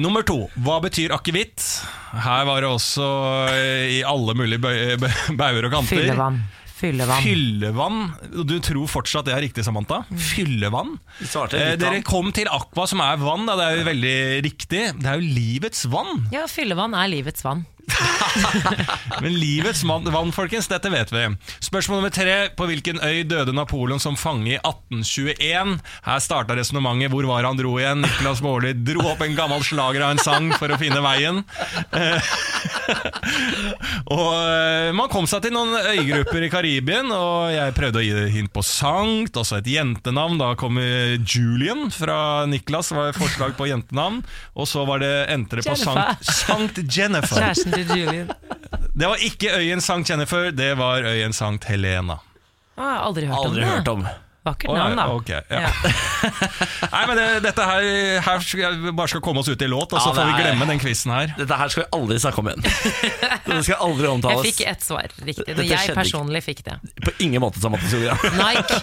Nummer 0.00 0.24
to. 0.24 0.46
Hva 0.64 0.78
betyr 0.80 1.12
akevitt? 1.12 1.60
Her 2.24 2.46
var 2.48 2.64
det 2.64 2.70
også 2.70 3.08
eh, 3.52 3.98
i 3.98 4.00
alle 4.06 4.32
mulige 4.38 4.60
bauger 4.62 5.68
og 5.68 5.74
kanter. 5.76 6.00
Fyllevann. 6.00 6.40
Fyllevann. 6.80 7.22
Fyllevann. 7.24 7.98
Du 8.48 8.56
tror 8.64 8.88
fortsatt 8.88 9.26
det 9.28 9.34
er 9.36 9.44
riktig, 9.44 9.64
Samantha? 9.66 10.02
Fyllevann. 10.30 10.94
Vi 11.18 11.28
Eh, 11.60 11.74
dere 11.80 12.02
kom 12.06 12.32
til 12.32 12.48
Aqua, 12.48 12.86
som 12.88 13.02
er 13.04 13.20
vann. 13.20 13.44
Da. 13.46 13.56
Det 13.60 13.66
er 13.66 13.76
jo 13.80 13.88
veldig 13.90 14.16
riktig. 14.48 14.82
Det 15.00 15.06
er 15.10 15.20
jo 15.20 15.34
livets 15.36 15.84
vann. 15.92 16.26
Ja, 16.32 16.46
fyllevann 16.50 16.96
er 16.96 17.10
livets 17.12 17.44
vann. 17.44 17.66
Men 19.22 19.34
livets 19.36 19.82
vann, 19.84 20.32
folkens, 20.32 20.68
dette 20.70 20.90
vet 20.92 21.12
vi. 21.12 21.24
Spørsmål 21.60 22.00
nummer 22.00 22.14
tre. 22.14 22.36
På 22.56 22.66
hvilken 22.70 23.00
øy 23.04 23.22
døde 23.28 23.52
Napoleon 23.56 24.00
som 24.02 24.16
fange 24.18 24.54
i 24.54 24.58
1821? 24.58 25.76
Her 26.06 26.22
starta 26.22 26.56
resonnementet. 26.58 27.10
Hvor 27.12 27.28
var 27.28 27.48
han 27.48 27.58
dro 27.58 27.76
igjen? 27.80 28.04
Niklas 28.04 28.42
Baarli 28.44 28.72
dro 28.86 29.04
opp 29.12 29.22
en 29.24 29.36
gammel 29.38 29.64
slager 29.66 30.04
av 30.06 30.14
en 30.14 30.22
sang 30.22 30.50
for 30.58 30.72
å 30.72 30.78
finne 30.80 31.02
veien. 31.04 31.42
Og 34.10 34.30
eh, 34.34 34.90
Man 34.96 35.10
kom 35.12 35.26
seg 35.30 35.44
til 35.44 35.54
noen 35.54 35.74
øygrupper 35.78 36.44
i 36.46 36.50
Karibien, 36.52 37.10
og 37.14 37.50
jeg 37.54 37.74
prøvde 37.76 38.00
å 38.00 38.04
gi 38.04 38.12
det 38.16 38.30
hint 38.34 38.52
på 38.54 38.62
Sankt, 38.66 39.36
også 39.38 39.60
et 39.60 39.70
jentenavn. 39.70 40.38
Da 40.40 40.52
kom 40.58 40.78
eh, 40.82 41.16
Julian 41.20 41.88
fra 41.94 42.46
Niklas, 42.50 42.92
var 42.96 43.12
et 43.12 43.20
forslag 43.20 43.56
på 43.58 43.68
jentenavn. 43.70 44.20
Og 44.58 44.68
så 44.70 44.84
var 44.88 45.02
det 45.02 45.12
endte 45.32 45.60
det 45.60 45.66
på. 45.68 45.76
Sankt, 45.78 46.26
Sankt 46.26 46.80
Jennifer. 46.84 47.40
Julian. 47.88 48.30
Det 48.94 49.06
var 49.08 49.16
ikke 49.24 49.52
øyen 49.56 49.80
Sankt 49.80 50.10
Jennifer, 50.10 50.50
det 50.52 50.72
var 50.78 51.02
øyen 51.06 51.32
Sankt 51.32 51.64
Helena. 51.64 52.18
Ah, 52.76 53.06
aldri 53.06 53.26
hørt 53.26 53.36
Aldri 53.44 53.62
om 53.62 53.68
det. 53.68 53.76
hørt 53.78 53.88
om. 53.88 54.06
Vakkert 54.44 54.70
navn, 54.72 54.96
da. 54.96 55.04
ok, 55.12 55.28
ja. 55.28 55.40
Ja. 55.52 55.68
Nei, 56.94 57.00
men 57.10 57.18
det, 57.18 57.26
dette 57.44 57.60
her, 57.68 57.82
her 58.24 58.38
skal 58.40 58.60
jeg 58.62 58.94
bare 58.96 59.08
skal 59.12 59.20
komme 59.20 59.42
oss 59.42 59.50
ut 59.52 59.60
i 59.62 59.68
låt, 59.68 59.92
og 59.92 60.00
så 60.00 60.08
Ja, 60.10 60.14
får 60.16 60.24
vi 60.30 60.32
er- 60.32 60.40
glemme 60.46 60.68
den 60.70 60.80
quizen 60.80 61.12
her. 61.12 61.34
Dette 61.36 61.58
her 61.60 61.68
skal 61.68 61.84
vi 61.84 61.88
aldri 61.98 62.16
snakke 62.24 62.40
om 62.40 62.48
igjen. 62.48 62.64
Dette 63.46 63.62
skal 63.68 63.76
aldri 63.84 64.06
Jeg 64.08 64.14
omtales. 64.14 64.46
fikk 64.48 64.62
ett 64.72 64.82
svar 64.86 65.12
riktig. 65.20 65.44
Dette 65.44 65.66
Jeg 65.68 65.76
skjedde 65.76 65.92
ikke. 65.92 65.98
personlig 66.00 66.42
fikk 66.46 66.64
det. 66.70 66.78
På 67.04 67.12
ingen 67.20 67.44
måte 67.44 67.60
som 67.60 67.76
Mattis 67.76 67.92
gjorde. 67.92 68.16
Nike. 68.40 68.80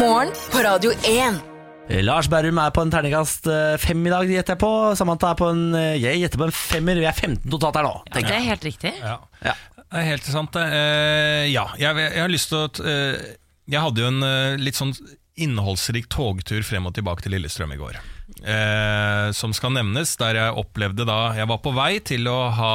Morgen 0.00 0.32
på 0.52 0.64
Radio 0.64 0.96
1. 1.04 1.55
Lars 1.86 2.26
Berrum 2.26 2.58
er 2.58 2.72
på 2.74 2.82
en 2.82 2.90
terningkast 2.90 3.46
eh, 3.50 3.76
fem 3.78 4.00
i 4.08 4.10
dag, 4.10 4.26
gjetter 4.26 4.56
jeg 4.56 4.62
på. 4.62 4.72
Samantha 4.98 5.30
er 5.32 5.38
på 5.38 5.50
en 5.52 5.62
eh, 5.78 5.94
Jeg 6.00 6.22
gjetter 6.24 6.40
på 6.42 6.48
en 6.48 6.54
femmer. 6.54 6.98
Vi 6.98 7.06
er 7.06 7.14
15 7.14 7.46
totalt 7.52 7.78
her 7.78 7.86
nå. 7.86 7.94
Det 8.10 8.24
er 8.26 8.42
helt 8.48 8.66
riktig. 8.66 8.92
Ja. 8.98 9.20
Ja. 9.44 9.54
Det 9.86 10.00
er 10.02 10.08
helt 10.10 10.26
sant, 10.26 10.50
det. 10.56 10.64
Uh, 10.66 11.44
ja, 11.46 11.68
jeg, 11.78 11.94
jeg 12.02 12.18
har 12.18 12.32
lyst 12.32 12.50
til 12.50 12.58
å 12.58 12.66
eh, 12.90 13.36
Jeg 13.70 13.84
hadde 13.84 14.02
jo 14.02 14.10
en 14.10 14.26
uh, 14.26 14.58
litt 14.58 14.78
sånn 14.78 14.90
innholdsrik 15.38 16.08
togtur 16.10 16.64
frem 16.66 16.88
og 16.88 16.96
tilbake 16.96 17.22
til 17.22 17.36
Lillestrøm 17.36 17.74
i 17.76 17.78
går. 17.78 18.00
Eh, 18.26 19.28
som 19.38 19.52
skal 19.54 19.70
nevnes, 19.76 20.16
der 20.18 20.34
jeg 20.34 20.54
opplevde 20.58 21.04
da 21.06 21.30
Jeg 21.38 21.46
var 21.46 21.60
på 21.62 21.70
vei 21.76 22.00
til 22.02 22.26
å 22.26 22.50
ha 22.50 22.72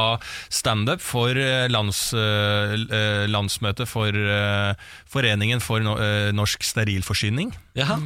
standup 0.47 1.03
for 1.03 1.35
eh, 1.35 1.67
lands, 1.67 2.13
eh, 2.15 2.75
eh, 2.87 3.25
landsmøtet 3.27 3.89
for 3.91 4.15
eh, 4.15 4.71
Foreningen 5.11 5.59
for 5.59 5.83
no, 5.83 5.97
eh, 5.99 6.31
norsk 6.31 6.63
sterilforsyning. 6.63 7.51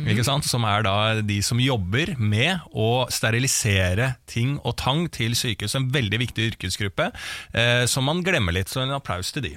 Ikke 0.09 0.25
sant? 0.25 0.49
Som 0.49 0.65
er 0.65 0.87
da 0.87 0.95
de 1.21 1.37
som 1.45 1.61
jobber 1.61 2.15
med 2.17 2.65
å 2.73 3.05
sterilisere 3.13 4.15
ting 4.25 4.57
og 4.65 4.77
tang 4.81 5.05
til 5.13 5.37
sykehus. 5.37 5.77
En 5.77 5.91
veldig 5.93 6.23
viktig 6.25 6.49
yrkesgruppe 6.55 7.11
eh, 7.53 7.85
som 7.85 8.09
man 8.09 8.25
glemmer 8.25 8.57
litt, 8.57 8.73
så 8.73 8.81
en 8.83 8.97
applaus 8.97 9.29
til 9.35 9.51
de. 9.51 9.55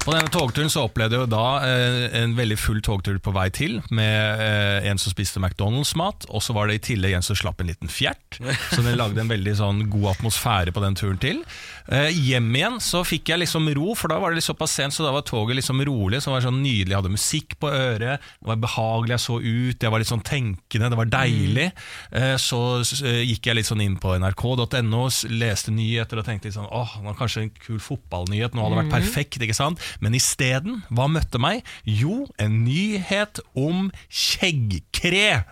På 0.00 0.14
denne 0.14 0.30
togturen 0.32 0.70
så 0.72 0.86
opplevde 0.86 1.18
jeg 1.18 1.28
da 1.28 1.44
eh, 1.60 2.06
en 2.22 2.32
veldig 2.38 2.56
full 2.56 2.78
togtur 2.84 3.18
på 3.20 3.34
vei 3.36 3.50
til, 3.52 3.82
med 3.92 4.40
eh, 4.40 4.88
en 4.88 5.00
som 5.00 5.12
spiste 5.12 5.42
McDonald's-mat, 5.42 6.24
og 6.32 6.40
så 6.40 6.56
var 6.56 6.70
det 6.70 6.78
i 6.78 6.82
tillegg 6.88 7.18
en 7.18 7.26
som 7.26 7.36
slapp 7.36 7.60
en 7.60 7.68
liten 7.68 7.92
fjert. 7.92 8.38
Så 8.72 8.80
den 8.80 8.96
lagde 8.96 9.20
en 9.20 9.30
veldig 9.30 9.54
sånn 9.60 9.82
god 9.92 10.14
atmosfære 10.14 10.72
på 10.72 10.82
den 10.86 10.96
turen 10.96 11.20
til. 11.20 11.42
Eh, 11.90 12.12
hjem 12.14 12.52
igjen 12.54 12.76
så 12.78 13.00
fikk 13.02 13.32
jeg 13.32 13.40
liksom 13.42 13.66
ro, 13.74 13.96
for 13.98 14.12
da 14.12 14.20
var 14.22 14.30
det 14.30 14.38
litt 14.38 14.46
såpass 14.46 14.76
sent, 14.78 14.94
så 14.94 15.02
da 15.02 15.10
var 15.14 15.24
toget 15.26 15.58
liksom 15.58 15.80
rolig, 15.88 16.20
så 16.22 16.30
det 16.30 16.36
var 16.36 16.44
sånn 16.44 16.60
nydelig. 16.62 16.92
Jeg 16.92 17.00
hadde 17.00 17.14
musikk 17.16 17.56
på 17.58 17.70
øret, 17.74 18.22
det 18.22 18.50
var 18.50 18.60
behagelig, 18.62 19.16
jeg 19.16 19.24
så 19.24 19.38
ut, 19.40 19.82
jeg 19.82 19.92
var 19.94 20.02
litt 20.02 20.10
sånn 20.12 20.22
tenkende, 20.26 20.90
det 20.92 21.00
var 21.00 21.10
deilig. 21.10 21.66
Eh, 22.14 22.36
så 22.38 22.60
eh, 22.78 23.22
gikk 23.32 23.50
jeg 23.50 23.58
litt 23.58 23.70
sånn 23.70 23.82
inn 23.82 23.96
på 24.00 24.14
nrk.no, 24.20 25.02
leste 25.34 25.74
nyheter 25.74 26.22
og 26.22 26.28
tenkte 26.28 26.50
litt 26.50 26.58
sånn, 26.60 26.70
åh, 26.70 26.94
det 27.00 27.08
var 27.08 27.18
kanskje 27.18 27.46
en 27.48 27.54
kul 27.58 27.82
fotballnyhet, 27.82 28.54
nå 28.54 28.62
hadde 28.62 28.76
det 28.76 28.82
vært 28.84 28.94
perfekt, 29.00 29.42
ikke 29.42 29.58
sant? 29.58 29.82
Men 30.04 30.14
isteden, 30.18 30.84
hva 30.94 31.08
møtte 31.10 31.42
meg? 31.42 31.66
Jo, 31.82 32.22
en 32.38 32.62
nyhet 32.68 33.42
om 33.58 33.90
skjeggkre. 34.06 35.42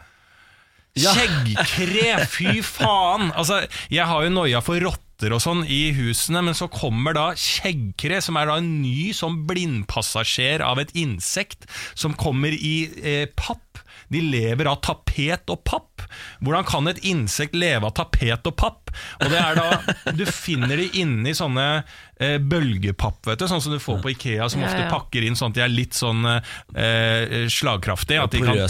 Skjeggkre, 0.98 2.14
fy 2.30 2.60
faen! 2.62 3.32
Altså, 3.34 3.64
jeg 3.90 4.06
har 4.06 4.22
jo 4.26 4.32
noia 4.38 4.62
for 4.62 4.78
rotter 4.86 5.07
og 5.26 5.40
sånn 5.42 5.64
i 5.66 5.90
husene, 5.96 6.44
men 6.46 6.54
så 6.54 6.68
kommer 6.70 7.16
da 7.16 7.26
kjeggkre, 7.34 8.20
som 8.22 8.38
er 8.38 8.46
da 8.46 8.58
en 8.60 8.68
ny 8.84 9.10
sånn 9.16 9.40
blindpassasjer 9.50 10.62
av 10.62 10.78
et 10.78 10.94
insekt, 10.98 11.66
som 11.98 12.14
kommer 12.14 12.54
i 12.54 12.76
eh, 13.02 13.24
papp. 13.34 13.64
De 14.12 14.22
lever 14.24 14.68
av 14.70 14.80
tapet 14.84 15.50
og 15.52 15.62
papp. 15.68 16.04
Hvordan 16.40 16.66
kan 16.68 16.88
et 16.90 17.00
insekt 17.08 17.56
leve 17.58 17.88
av 17.88 17.94
tapet 17.98 18.46
og 18.48 18.56
papp? 18.58 18.92
Og 19.20 19.30
det 19.30 19.40
er 19.40 19.58
da 19.58 20.12
Du 20.16 20.24
finner 20.26 20.80
de 20.80 20.86
inni 21.00 21.34
sånne 21.36 21.66
eh, 21.76 22.38
bølgepapp, 22.40 23.20
vet 23.28 23.42
du, 23.42 23.46
sånn 23.50 23.62
som 23.62 23.74
du 23.74 23.80
får 23.82 24.00
på 24.04 24.12
Ikea, 24.14 24.48
som 24.50 24.62
Ja, 24.64 24.70
ofte 24.70 24.86
pakker 24.90 25.26
inn 25.26 25.36
sånn 25.38 25.52
at 25.52 25.58
de 25.58 25.64
er 25.66 25.72
litt 25.72 25.98
sånn 25.98 26.24
eh, 26.28 27.46
slagkraftige. 27.52 28.24
At 28.24 28.36
de, 28.36 28.42
kan, 28.44 28.62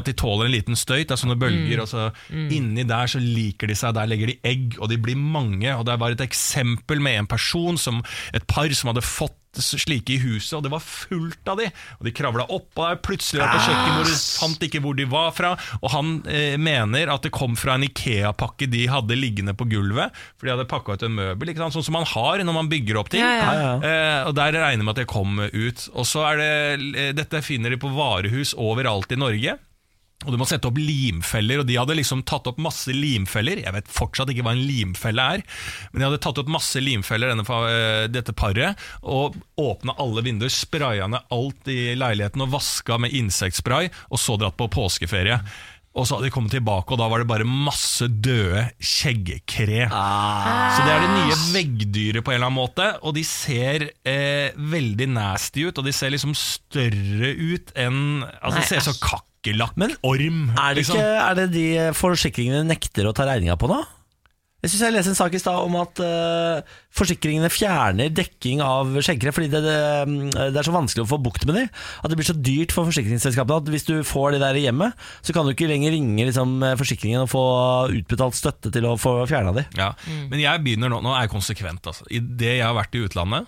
at 0.00 0.08
de 0.08 0.16
tåler 0.18 0.48
en 0.48 0.56
liten 0.56 0.78
støyt. 0.78 1.08
Det 1.08 1.16
er 1.18 1.22
sånne 1.24 1.38
bølger, 1.40 1.84
og 1.84 1.90
så 1.90 2.08
inni 2.32 2.86
der 2.88 3.10
så 3.10 3.20
liker 3.22 3.70
de 3.70 3.76
seg. 3.78 3.96
Der 3.98 4.08
legger 4.10 4.32
de 4.32 4.38
egg, 4.46 4.78
og 4.80 4.90
de 4.92 5.00
blir 5.00 5.18
mange. 5.18 5.70
Og 5.76 5.84
det 5.88 5.98
var 6.00 6.14
et 6.14 6.24
eksempel 6.24 7.02
med 7.04 7.22
en 7.22 7.30
person, 7.30 7.78
som, 7.80 8.00
et 8.36 8.46
par 8.50 8.72
som 8.76 8.92
hadde 8.92 9.04
fått 9.04 9.36
slike 9.64 10.14
i 10.14 10.20
huset, 10.22 10.56
og 10.58 10.64
det 10.66 10.72
var 10.72 10.84
fullt 10.84 11.50
av 11.50 11.60
de. 11.60 11.68
Og 11.98 12.08
de 12.08 12.14
kravla 12.16 12.46
opp, 12.54 12.70
og 12.78 13.02
plutselig 13.04 13.42
var 13.42 13.52
på 13.54 13.62
kjøkkenbordet, 13.66 14.16
fant 14.40 14.66
ikke 14.68 14.82
hvor 14.84 14.98
de 14.98 15.08
var 15.10 15.30
fra. 15.36 15.52
Og 15.82 15.92
han 15.94 16.14
eh, 16.30 16.56
mener 16.60 17.12
at 17.12 17.26
det 17.26 17.34
kom 17.34 17.56
fra 17.58 17.76
en 17.78 17.86
Ikea-pakke 17.88 18.70
de 18.70 18.86
hadde 18.90 19.18
liggende 19.18 19.54
på 19.58 19.68
gulvet, 19.70 20.16
for 20.38 20.48
de 20.48 20.54
hadde 20.54 20.68
pakka 20.70 20.98
ut 20.98 21.06
en 21.06 21.16
møbel, 21.18 21.52
ikke 21.52 21.64
sant? 21.64 21.78
sånn 21.78 21.88
som 21.90 21.98
man 21.98 22.08
har 22.08 22.44
når 22.44 22.58
man 22.60 22.72
bygger 22.72 23.00
opp 23.00 23.12
ting. 23.12 23.24
Ja, 23.24 23.54
ja. 23.54 23.72
Eh, 23.78 24.20
og 24.28 24.34
der 24.38 24.54
regner 24.56 24.78
jeg 24.78 24.86
med 24.86 24.94
at 24.96 25.02
det 25.02 25.08
kom 25.10 25.40
ut. 25.42 25.88
Og 25.94 26.08
så 26.08 26.26
er 26.32 26.42
det, 26.42 26.52
eh, 26.98 27.14
Dette 27.18 27.42
finner 27.44 27.72
de 27.72 27.80
på 27.80 27.90
varehus 27.92 28.54
overalt 28.58 29.12
i 29.12 29.20
Norge. 29.20 29.58
Og 30.26 30.34
du 30.34 30.38
må 30.40 30.48
sette 30.50 30.66
opp 30.66 30.78
limfeller, 30.82 31.60
og 31.62 31.68
de 31.68 31.76
hadde 31.78 31.94
liksom 31.94 32.24
tatt 32.26 32.48
opp 32.50 32.58
masse 32.58 32.90
limfeller. 32.90 33.60
Jeg 33.62 33.74
vet 33.76 33.90
fortsatt 33.94 34.32
ikke 34.32 34.42
hva 34.42 34.56
en 34.56 34.64
limfelle 34.66 35.26
er, 35.36 35.44
men 35.92 36.02
de 36.02 36.08
hadde 36.08 36.18
tatt 36.24 36.40
opp 36.42 36.50
masse 36.50 36.82
limfeller, 36.82 37.30
denne, 37.30 37.46
eh, 37.70 38.08
dette 38.10 38.34
paret, 38.34 38.82
og 39.06 39.38
åpna 39.62 39.94
alle 40.02 40.24
vinduer, 40.26 40.50
spraya 40.50 41.06
ned 41.06 41.22
alt 41.34 41.70
i 41.70 41.94
leiligheten 41.94 42.42
og 42.42 42.50
vaska 42.56 42.98
med 42.98 43.14
insektspray, 43.14 43.92
og 44.10 44.18
så 44.18 44.34
dratt 44.40 44.58
på 44.58 44.66
påskeferie. 44.74 45.38
Og 45.98 46.06
så 46.06 46.14
hadde 46.14 46.28
de 46.28 46.34
kommet 46.34 46.52
tilbake, 46.54 46.94
og 46.94 47.00
da 47.00 47.08
var 47.10 47.22
det 47.22 47.28
bare 47.30 47.46
masse 47.48 48.06
døde 48.22 48.66
skjeggkre. 48.78 49.86
Så 49.88 50.82
det 50.84 50.92
er 50.94 51.06
det 51.06 51.14
nye 51.14 51.38
veggdyret 51.54 52.26
på 52.26 52.34
en 52.34 52.38
eller 52.40 52.50
annen 52.50 52.58
måte, 52.58 52.90
og 53.02 53.16
de 53.16 53.24
ser 53.26 53.88
eh, 54.06 54.50
veldig 54.58 55.08
nasty 55.14 55.66
ut, 55.66 55.78
og 55.78 55.86
de 55.88 55.94
ser 55.94 56.14
liksom 56.14 56.34
større 56.38 57.32
ut 57.34 57.74
enn 57.78 57.98
Altså, 58.28 58.58
Nei, 58.58 58.62
de 58.62 58.70
ser 58.70 58.86
så 58.86 58.94
æsj. 59.38 59.44
kakerlakkorm. 59.44 60.50
Er 60.56 60.74
det, 60.74 60.82
liksom. 60.82 60.96
ikke, 60.96 61.20
er 61.22 61.38
det 61.38 61.46
de 61.52 61.68
forsikringene 61.94 62.66
nekter 62.66 63.08
å 63.08 63.14
ta 63.14 63.26
regninga 63.28 63.56
på 63.58 63.70
nå? 63.70 63.84
Jeg 64.58 64.72
synes 64.72 64.80
jeg 64.82 64.94
leste 64.96 65.10
en 65.12 65.14
sak 65.20 65.34
i 65.36 65.38
stad 65.38 65.54
om 65.62 65.76
at 65.78 66.00
uh, 66.02 66.66
forsikringene 66.98 67.46
fjerner 67.46 68.10
dekking 68.10 68.58
av 68.58 68.90
skjenkere 69.06 69.30
fordi 69.30 69.52
det, 69.52 69.60
det, 69.62 69.76
det 70.34 70.58
er 70.58 70.66
så 70.66 70.74
vanskelig 70.74 71.04
å 71.04 71.10
få 71.12 71.20
bukt 71.22 71.44
med 71.46 71.54
de. 71.54 71.62
At 72.02 72.10
det 72.10 72.18
blir 72.18 72.26
så 72.26 72.34
dyrt 72.34 72.74
for 72.74 72.88
forsikringsselskapene 72.88 73.60
at 73.62 73.70
hvis 73.70 73.86
du 73.86 74.02
får 74.02 74.34
de 74.34 74.40
der 74.42 74.58
i 74.58 74.64
hjemmet, 74.64 74.98
så 75.22 75.30
kan 75.36 75.46
du 75.46 75.54
ikke 75.54 75.70
lenger 75.70 75.94
ringe 75.94 76.26
liksom, 76.26 76.58
forsikringen 76.80 77.22
og 77.22 77.30
få 77.30 77.44
utbetalt 78.00 78.34
støtte 78.34 78.74
til 78.74 78.88
å 78.90 78.96
få 78.98 79.20
fjerna 79.30 79.54
de. 79.54 79.62
Ja. 79.78 79.92
Men 80.26 80.42
jeg 80.42 80.64
begynner 80.66 80.90
nå 80.90 80.98
Nå 81.06 81.14
er 81.14 81.28
jeg 81.28 81.36
konsekvent. 81.36 81.86
Altså. 81.86 82.02
Idet 82.10 82.58
jeg 82.58 82.66
har 82.66 82.74
vært 82.74 82.98
i 82.98 83.04
utlandet, 83.06 83.46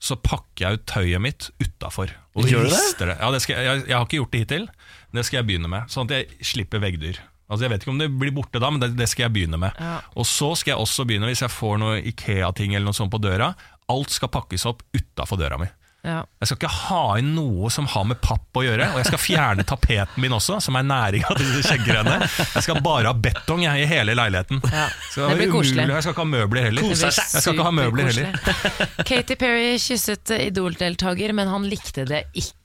så 0.00 0.16
pakker 0.16 0.64
jeg 0.64 0.78
ut 0.78 0.88
tøyet 0.88 1.22
mitt 1.22 1.50
utafor. 1.60 2.12
Og 2.38 2.46
Gjør 2.46 2.68
du 2.68 2.72
det? 2.72 2.82
det. 3.02 3.16
Ja, 3.18 3.30
det 3.34 3.40
skal, 3.42 3.60
jeg, 3.66 3.84
jeg, 3.88 3.94
har 3.96 4.06
ikke 4.06 4.20
gjort 4.20 4.32
det 4.32 4.42
hittil, 4.44 4.66
men 4.68 4.97
det 5.14 5.24
skal 5.26 5.40
jeg 5.40 5.48
begynne 5.48 5.70
med. 5.72 5.88
Sånn 5.92 6.08
at 6.08 6.16
jeg 6.16 6.46
slipper 6.46 6.82
veggdyr. 6.82 7.20
Altså 7.48 7.64
Jeg 7.64 7.72
vet 7.72 7.84
ikke 7.84 7.94
om 7.94 8.00
det 8.02 8.10
blir 8.12 8.34
borte 8.36 8.60
da, 8.60 8.68
men 8.68 8.82
det, 8.82 8.90
det 8.98 9.08
skal 9.08 9.28
jeg 9.28 9.36
begynne 9.38 9.60
med. 9.60 9.76
Ja. 9.80 9.98
Og 10.20 10.28
så 10.28 10.52
skal 10.58 10.74
jeg 10.74 10.84
også 10.84 11.08
begynne, 11.08 11.30
hvis 11.30 11.44
jeg 11.46 11.54
får 11.54 11.80
noe 11.80 11.98
Ikea-ting 12.10 12.74
eller 12.74 12.90
noe 12.90 12.98
sånt 12.98 13.12
på 13.14 13.20
døra, 13.24 13.54
alt 13.88 14.12
skal 14.12 14.28
pakkes 14.32 14.68
opp 14.68 14.84
utafor 14.92 15.40
døra 15.40 15.56
mi. 15.60 15.70
Ja. 16.06 16.20
Jeg 16.38 16.48
skal 16.48 16.58
ikke 16.60 16.70
ha 16.70 17.00
inn 17.18 17.32
noe 17.34 17.70
som 17.74 17.88
har 17.90 18.04
med 18.06 18.20
papp 18.22 18.60
å 18.60 18.62
gjøre, 18.62 18.86
og 18.92 19.00
jeg 19.00 19.08
skal 19.08 19.20
fjerne 19.20 19.64
tapeten 19.66 20.22
min 20.22 20.36
også, 20.36 20.60
som 20.62 20.76
er 20.78 20.86
næringa 20.86 21.32
til 21.34 21.48
disse 21.48 21.72
skjeggrenene. 21.72 22.28
Jeg 22.38 22.66
skal 22.68 22.78
bare 22.84 23.10
ha 23.10 23.16
betong 23.18 23.64
jeg, 23.64 23.82
i 23.82 23.88
hele 23.90 24.14
leiligheten. 24.16 24.62
Ja. 24.70 24.86
Det 25.16 25.40
blir 25.40 25.52
koselig. 25.52 25.88
Jeg 25.88 26.06
skal 26.06 26.14
ikke 26.14 26.24
ha 26.24 26.30
møbler 26.36 26.68
heller. 26.68 26.86
Jeg 26.92 27.16
skal 27.16 27.56
ikke 27.56 27.66
ha 27.66 27.74
møbler 27.80 28.12
heller. 28.12 28.38
Katy 29.08 29.40
Perry 29.40 29.74
kysset 29.82 30.36
Idol-deltaker, 30.38 31.34
men 31.36 31.50
han 31.50 31.66
likte 31.68 32.06
det 32.08 32.26
ikke. 32.36 32.57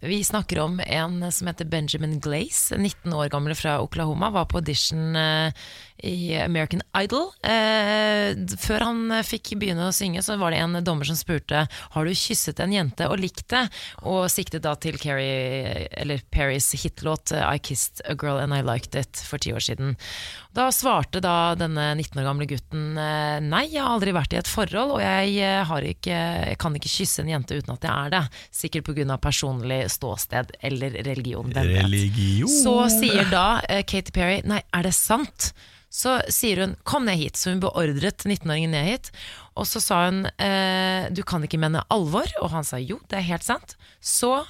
Vi 0.00 0.24
snakker 0.24 0.58
om 0.58 0.80
en 0.86 1.32
som 1.32 1.46
heter 1.46 1.64
Benjamin 1.64 2.20
Glaze, 2.20 2.76
19 2.76 3.12
år 3.12 3.28
gammel 3.28 3.54
fra 3.54 3.80
Oklahoma. 3.82 4.30
Var 4.30 4.44
på 4.44 4.58
audition 4.58 5.16
eh, 5.16 5.52
i 5.98 6.36
American 6.38 6.82
Idol. 6.94 7.26
Eh, 7.42 8.38
før 8.62 8.84
han 8.86 9.16
fikk 9.26 9.56
begynne 9.58 9.88
å 9.88 9.94
synge, 9.94 10.22
så 10.22 10.36
var 10.38 10.54
det 10.54 10.60
en 10.62 10.78
dommer 10.86 11.08
som 11.08 11.18
spurte 11.18 11.64
Har 11.66 12.06
du 12.06 12.14
kysset 12.14 12.60
en 12.62 12.72
jente 12.72 13.08
og 13.10 13.18
likt 13.18 13.48
det, 13.50 13.64
og 14.06 14.28
siktet 14.30 14.62
da 14.62 14.76
til 14.78 14.98
Carrie, 15.00 15.88
eller 15.90 16.22
Perrys 16.30 16.70
hitlåt 16.78 17.34
I 17.34 17.58
Kissed 17.58 18.04
a 18.06 18.14
Girl 18.14 18.38
and 18.38 18.54
I 18.54 18.62
Liked 18.62 18.94
It 18.94 19.18
for 19.26 19.42
ti 19.42 19.52
år 19.52 19.64
siden. 19.64 19.96
Da 20.54 20.68
svarte 20.74 21.20
da 21.22 21.54
denne 21.58 21.90
19 21.98 22.22
år 22.22 22.30
gamle 22.30 22.46
gutten 22.50 22.94
eh, 22.94 23.42
nei, 23.42 23.66
jeg 23.72 23.82
har 23.82 23.96
aldri 23.96 24.14
vært 24.14 24.38
i 24.38 24.40
et 24.40 24.50
forhold, 24.50 24.94
og 24.96 25.02
jeg, 25.02 25.34
ikke, 25.96 26.22
jeg 26.52 26.62
kan 26.62 26.78
ikke 26.78 26.94
kysse 26.94 27.26
en 27.26 27.34
jente 27.34 27.58
uten 27.58 27.74
at 27.74 27.90
jeg 27.90 28.06
er 28.06 28.14
det. 28.14 28.24
Sikkert 28.54 28.86
pga. 28.86 29.18
Personlig 29.48 29.90
ståsted 29.90 30.50
eller 30.60 30.90
religion. 30.90 31.52
Religion. 31.52 32.48
Så 32.48 32.88
sier 32.90 33.28
da 33.30 33.60
uh, 33.64 33.82
Katy 33.82 34.12
Perry 34.12 34.42
Nei, 34.44 34.62
er 34.72 34.82
det 34.82 34.94
sant? 34.94 35.52
Så 35.90 36.20
sier 36.28 36.60
hun 36.60 36.76
'kom 36.84 37.06
ned 37.06 37.16
hit', 37.16 37.36
så 37.36 37.50
hun 37.50 37.60
beordret 37.60 38.24
19-åringen 38.24 38.70
ned 38.70 38.84
hit. 38.84 39.10
Og 39.56 39.66
så 39.66 39.80
sa 39.80 40.04
hun 40.04 40.26
eh, 40.38 41.08
'du 41.10 41.22
kan 41.22 41.42
ikke 41.42 41.58
mene 41.58 41.82
alvor', 41.90 42.28
og 42.42 42.50
han 42.50 42.64
sa 42.64 42.76
'jo, 42.76 43.00
det 43.08 43.18
er 43.18 43.24
helt 43.24 43.42
sant'. 43.42 43.74
Så 44.00 44.44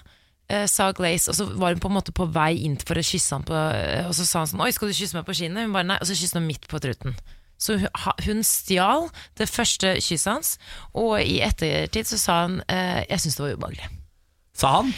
eh, 0.50 0.66
sa 0.66 0.90
Glaze, 0.92 1.30
og 1.30 1.36
så 1.36 1.46
var 1.46 1.72
hun 1.72 1.80
på 1.80 1.88
en 1.88 1.94
måte 1.94 2.12
på 2.12 2.26
vei 2.26 2.58
inn 2.66 2.76
for 2.76 2.98
å 2.98 3.06
kysse 3.06 3.34
ham 3.34 3.44
på 3.44 3.54
eh, 3.54 4.06
Og 4.08 4.14
så 4.14 4.26
sa 4.26 4.40
han 4.40 4.50
sånn 4.50 4.60
'oi, 4.60 4.72
skal 4.72 4.88
du 4.88 4.94
kysse 4.94 5.14
meg 5.14 5.26
på 5.26 5.38
kinnet?' 5.38 5.62
Hun 5.62 5.72
bare 5.72 5.86
nei, 5.86 5.98
og 6.00 6.06
så 6.06 6.18
kysset 6.18 6.42
hun 6.42 6.50
midt 6.50 6.66
på 6.66 6.82
truten. 6.82 7.14
Så 7.58 7.78
hun, 7.78 7.88
hun 8.26 8.42
stjal 8.42 9.08
det 9.38 9.48
første 9.48 9.94
kysset 10.02 10.32
hans, 10.32 10.58
og 10.94 11.22
i 11.22 11.38
ettertid 11.42 12.06
så 12.06 12.18
sa 12.18 12.42
hun 12.46 12.62
eh, 12.66 13.06
'jeg 13.06 13.20
syns 13.20 13.38
det 13.38 13.46
var 13.46 13.54
ubehagelig'. 13.54 13.97
Sa 14.58 14.80
han? 14.80 14.92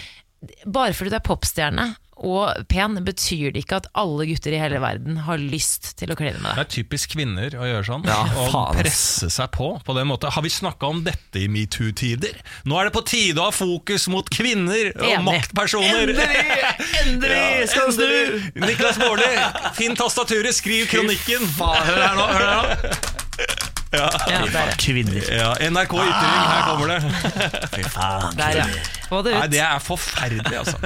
bare 0.65 0.95
fordi 0.97 1.11
du 1.13 1.17
er 1.19 1.21
popstjerne 1.27 1.83
og 2.21 2.67
pen, 2.69 2.99
betyr 3.05 3.53
det 3.53 3.63
ikke 3.63 3.79
at 3.81 3.87
alle 3.97 4.27
gutter 4.29 4.53
i 4.53 4.59
hele 4.61 4.77
verden 4.81 5.19
har 5.25 5.41
lyst 5.41 5.91
til 6.01 6.13
å 6.13 6.17
kline 6.17 6.37
med 6.37 6.51
deg. 6.51 6.57
Det 6.59 6.65
er 6.67 6.71
typisk 6.75 7.13
kvinner 7.15 7.57
å 7.57 7.65
gjøre 7.69 7.85
sånn. 7.89 8.05
Ja, 8.09 8.19
Å 8.25 8.45
faen, 8.53 8.77
presse 8.77 9.31
seg 9.33 9.49
på 9.57 9.71
på 9.85 9.97
den 9.97 10.09
måten. 10.11 10.33
Har 10.33 10.45
vi 10.45 10.53
snakka 10.53 10.91
om 10.93 11.01
dette 11.05 11.41
i 11.41 11.49
metoo-tider? 11.53 12.37
Nå 12.69 12.77
er 12.81 12.89
det 12.91 12.95
på 12.97 13.05
tide 13.09 13.41
å 13.41 13.49
ha 13.49 13.55
fokus 13.57 14.05
mot 14.13 14.29
kvinner 14.33 14.93
og 14.99 15.09
Enig. 15.09 15.25
maktpersoner! 15.31 16.13
Endelig 17.05 17.69
skal 17.73 17.89
du 17.89 17.97
snu! 18.01 18.49
Niklas 18.67 19.01
Baarli, 19.01 19.33
finn 19.81 19.97
tastaturet, 19.97 20.57
skriv 20.57 20.89
kronikken! 20.93 21.49
Hør 21.61 22.05
her 22.05 22.17
nå, 22.21 22.29
hør 22.33 22.49
her 22.49 22.57
nå. 22.61 23.70
Ja, 23.91 24.07
der, 24.22 24.45
ja. 24.55 24.74
Kvinner. 24.78 25.18
Ja, 25.34 25.49
NRK 25.70 25.95
Ytring, 25.99 26.34
her 26.47 26.61
kommer 26.68 26.86
det. 26.93 26.99
Fy 27.74 27.82
faen. 27.91 28.36
der, 28.38 28.61
ja. 28.62 28.66
Få 29.11 29.18
det 29.26 29.32
Nei, 29.34 29.47
det 29.51 29.59
er 29.64 29.80
forferdelig, 29.82 30.53
altså. 30.61 30.76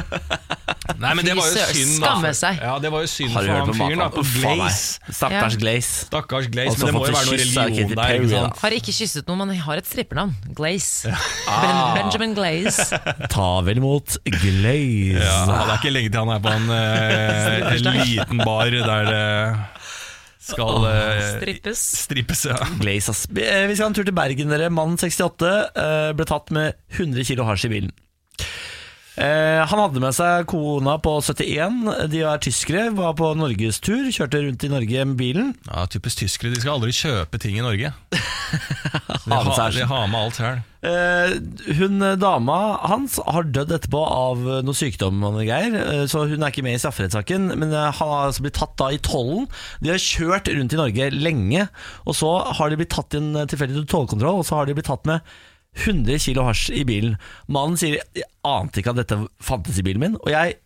Nei, 0.96 1.10
men 1.18 1.26
det 1.26 1.34
var 1.36 1.50
jo 1.50 1.52
Fy 1.52 1.58
søren, 1.58 1.76
synd, 1.76 1.98
da. 2.00 2.06
skamme 2.14 2.30
seg. 2.38 2.62
Ja, 2.64 2.78
det 2.80 2.92
var 2.94 3.04
jo 3.04 3.10
synd 3.12 3.34
Har 3.34 3.44
du 3.44 3.50
for 3.50 3.52
hørt 3.52 3.60
han 3.60 3.68
på 3.68 3.74
fyren, 3.76 3.98
da, 4.00 4.06
maten? 4.06 4.14
på 4.16 4.24
Uff, 4.24 4.32
faen 4.32 4.46
meg. 4.46 4.56
Glaze. 4.56 5.12
Stakkars. 5.18 5.56
Glaze. 5.60 5.92
Stakkars 6.08 6.48
Glaze, 6.54 6.78
men 6.78 6.86
det 6.88 6.94
må 6.96 7.02
fått 7.04 7.10
jo 7.12 7.18
være 7.18 7.28
noe 7.28 7.36
kyss 7.42 7.52
av 7.58 7.68
religion 7.68 7.84
Katy 7.84 7.98
der. 7.98 8.00
Perry, 8.00 8.24
Ikke 8.24 8.32
sant? 8.38 8.62
Har 8.64 8.78
ikke 8.78 8.96
kysset 9.02 9.28
noen, 9.28 9.44
men 9.44 9.60
har 9.68 9.82
et 9.82 9.90
strippernavn. 9.92 10.34
Glaze. 10.56 11.12
Ben, 11.44 11.82
Benjamin 11.98 12.34
Glaze. 12.40 12.88
Ta 13.36 13.50
vel 13.68 13.82
imot 13.84 14.16
Glaze. 14.24 15.20
Ja, 15.20 15.38
det 15.52 15.60
er 15.60 15.76
ikke 15.76 15.92
lenge 15.98 16.14
til 16.16 16.24
han 16.24 16.32
er 16.38 16.44
på 16.48 16.56
en 16.56 16.72
eh, 16.80 18.00
liten 18.00 18.44
bar 18.48 18.72
der 18.80 19.12
det 19.12 19.24
skal 20.44 20.84
eh, 20.90 21.22
Strippes. 21.38 21.82
strippes. 22.04 22.44
Ja. 22.50 22.58
Glazes. 22.82 23.24
Eh, 23.32 23.64
Vi 23.70 23.76
skal 23.76 23.86
ha 23.86 23.90
en 23.92 23.96
tur 23.96 24.04
til 24.08 24.16
Bergen, 24.16 24.52
dere. 24.52 24.70
Mannen 24.74 24.98
68 25.00 25.52
eh, 25.72 26.10
ble 26.18 26.26
tatt 26.28 26.52
med 26.54 26.76
100 26.98 27.24
kilo 27.30 27.46
hasj 27.48 27.68
i 27.70 27.72
bilen. 27.78 27.94
Eh, 29.14 29.60
han 29.62 29.78
hadde 29.78 30.00
med 30.02 30.14
seg 30.16 30.48
kona 30.50 30.96
på 31.02 31.12
71. 31.22 31.84
De 32.10 32.22
er 32.26 32.40
tyskere, 32.42 32.88
var 32.96 33.14
på 33.18 33.30
norgestur. 33.38 34.08
Kjørte 34.10 34.40
rundt 34.42 34.66
i 34.66 34.70
Norge 34.72 35.04
med 35.06 35.18
bilen. 35.20 35.52
ja, 35.68 35.86
Typisk 35.86 36.24
tyskere. 36.24 36.50
De 36.54 36.62
skal 36.62 36.74
aldri 36.74 36.94
kjøpe 36.96 37.38
ting 37.42 37.58
i 37.60 37.64
Norge. 37.64 37.92
De 39.24 39.32
Ha 39.32 39.40
har, 39.40 39.72
de 39.72 39.84
har 39.88 40.08
med 40.10 40.18
alt 40.20 40.36
sjøl. 40.36 40.58
Eh, 40.84 41.32
hun 41.78 42.02
eh, 42.04 42.16
dama 42.20 42.58
hans 42.90 43.16
har 43.24 43.46
dødd 43.48 43.72
etterpå 43.72 44.02
av 44.04 44.42
noe 44.66 44.76
sykdom 44.76 45.22
eh, 45.40 46.04
så 46.10 46.26
hun 46.28 46.44
er 46.44 46.52
ikke 46.52 46.66
med 46.66 46.76
i 46.76 46.82
strafferettssaken. 46.82 47.48
Men 47.56 47.72
han 47.72 47.94
har 47.96 48.28
altså 48.28 48.44
blitt 48.44 48.58
tatt 48.58 48.76
da 48.82 48.90
i 48.92 49.00
tollen. 49.02 49.48
De 49.80 49.94
har 49.94 50.02
kjørt 50.02 50.50
rundt 50.52 50.76
i 50.76 50.80
Norge 50.82 51.08
lenge, 51.14 51.66
og 52.04 52.18
så 52.18 52.34
har 52.58 52.70
de 52.70 52.78
blitt 52.82 52.92
tatt 52.94 53.16
i 53.16 53.22
en 53.22 53.48
tilfeldig 53.48 53.86
tollkontroll, 53.90 54.42
og 54.42 54.46
så 54.48 54.60
har 54.60 54.68
de 54.68 54.76
blitt 54.76 54.90
tatt 54.90 55.08
med 55.08 55.24
100 55.74 56.18
kilo 56.22 56.44
hasj 56.46 56.70
i 56.74 56.84
bilen. 56.86 57.16
Mannen 57.48 57.76
sier 57.76 57.98
'jeg 58.14 58.28
ante 58.44 58.80
ikke 58.80 58.90
at 58.94 59.02
dette 59.02 59.26
fantes 59.40 59.78
i 59.78 59.82
bilen 59.82 60.00
min', 60.00 60.16
og 60.20 60.30
jeg 60.30 60.56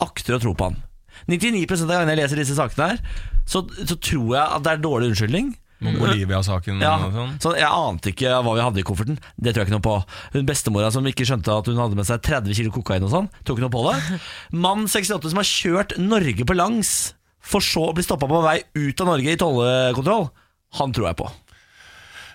akter 0.00 0.36
å 0.36 0.40
tro 0.40 0.54
på 0.54 0.64
han. 0.64 0.82
99 1.26 1.82
av 1.82 1.88
gangene 1.88 2.14
jeg 2.14 2.20
leser 2.22 2.36
disse 2.36 2.56
sakene 2.56 2.90
her, 2.90 2.98
så, 3.46 3.62
så 3.86 3.96
tror 3.98 4.34
jeg 4.36 4.46
at 4.46 4.62
det 4.62 4.72
er 4.72 4.84
dårlig 4.84 5.10
unnskyldning. 5.10 5.56
Olivia-saken 5.78 6.80
Ja, 6.82 6.96
sånn. 7.14 7.36
så 7.38 7.52
Jeg 7.54 7.70
ante 7.70 8.10
ikke 8.10 8.32
hva 8.42 8.54
vi 8.56 8.62
hadde 8.64 8.80
i 8.80 8.86
kofferten. 8.86 9.18
Det 9.38 9.52
tror 9.54 9.62
jeg 9.62 9.68
ikke 9.68 9.76
noe 9.78 9.86
på. 9.86 9.94
Hun 10.34 10.48
Bestemora 10.48 10.90
som 10.90 11.06
ikke 11.06 11.26
skjønte 11.28 11.54
at 11.54 11.70
hun 11.70 11.78
hadde 11.78 11.94
med 11.94 12.08
seg 12.08 12.22
30 12.26 12.58
kilo 12.58 12.72
kokain 12.74 13.06
og 13.06 13.12
sånn, 13.12 13.28
tok 13.44 13.58
ikke 13.60 13.66
noe 13.68 13.76
på 13.76 13.84
det. 13.86 14.20
Mann 14.58 14.88
68 14.90 15.30
som 15.30 15.38
har 15.38 15.46
kjørt 15.46 15.94
Norge 16.02 16.46
på 16.48 16.56
langs, 16.58 17.14
for 17.38 17.62
så 17.64 17.88
å 17.88 17.94
bli 17.94 18.02
stoppa 18.02 18.26
på 18.28 18.42
vei 18.42 18.58
ut 18.74 19.00
av 19.04 19.12
Norge 19.12 19.30
i 19.32 19.38
tollekontroll. 19.38 20.28
Han 20.82 20.92
tror 20.92 21.12
jeg 21.12 21.20
på. 21.22 21.30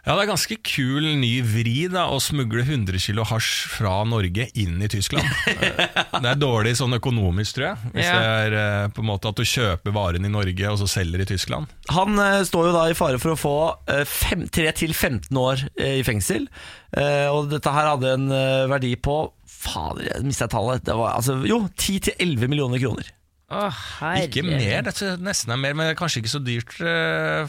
Ja, 0.04 0.18
Det 0.18 0.26
er 0.26 0.32
ganske 0.34 0.56
kul 0.68 1.06
ny 1.22 1.30
vri 1.47 1.86
da 1.88 2.10
å 2.12 2.18
smugle 2.20 2.66
100 2.66 2.99
kilo 2.99 3.24
hasj 3.24 3.70
fra 3.72 4.01
Norge 4.04 4.49
inn 4.60 4.82
i 4.84 4.89
Tyskland. 4.91 5.30
det 6.24 6.28
er 6.34 6.41
dårlig 6.41 6.74
sånn 6.76 6.97
økonomisk, 6.97 7.56
tror 7.56 7.70
jeg. 7.70 7.91
Hvis 7.93 8.10
Ja. 8.10 8.18
det 8.20 8.34
er 8.34 8.58
eh, 8.60 8.88
på 8.91 8.99
en 8.99 9.08
måte 9.08 9.32
at 9.32 9.39
du 9.39 9.47
kjøper 9.47 9.95
varen 9.95 10.28
i 10.28 10.34
Norge 10.34 10.74
og 10.74 10.82
så 10.82 10.89
selger 10.91 11.24
i 11.24 11.30
Tyskland. 11.32 11.72
Han 11.95 12.20
eh, 12.20 12.41
står 12.43 12.68
jo 12.68 12.76
da 12.76 12.84
i 12.91 12.97
fare 12.99 13.22
for 13.24 13.32
å 13.32 13.39
få 13.39 13.56
eh, 13.95 14.04
3-15 14.04 15.39
år 15.39 15.64
eh, 15.80 15.95
i 16.01 16.04
fengsel. 16.04 16.49
Eh, 16.91 17.32
og 17.32 17.47
dette 17.56 17.72
her 17.72 17.93
hadde 17.93 18.12
en 18.18 18.28
eh, 18.28 18.68
verdi 18.76 18.97
på 18.99 19.22
Fader, 19.47 20.10
jeg 20.12 20.28
mistet 20.28 20.51
tallet. 20.51 20.84
Det 20.84 20.99
var, 20.99 21.16
altså, 21.16 21.38
jo, 21.47 21.64
10-11 21.80 22.49
millioner 22.51 22.84
kroner. 22.84 23.08
Oh. 23.54 23.84
Ikke 24.20 24.43
mer, 24.43 24.82
dette 24.84 25.14
nesten 25.24 25.54
er 25.56 25.62
mer, 25.64 25.78
men 25.78 25.93
er 25.93 25.95
kanskje 25.95 26.20
ikke 26.20 26.32
så 26.36 26.41
dyrt 26.43 26.74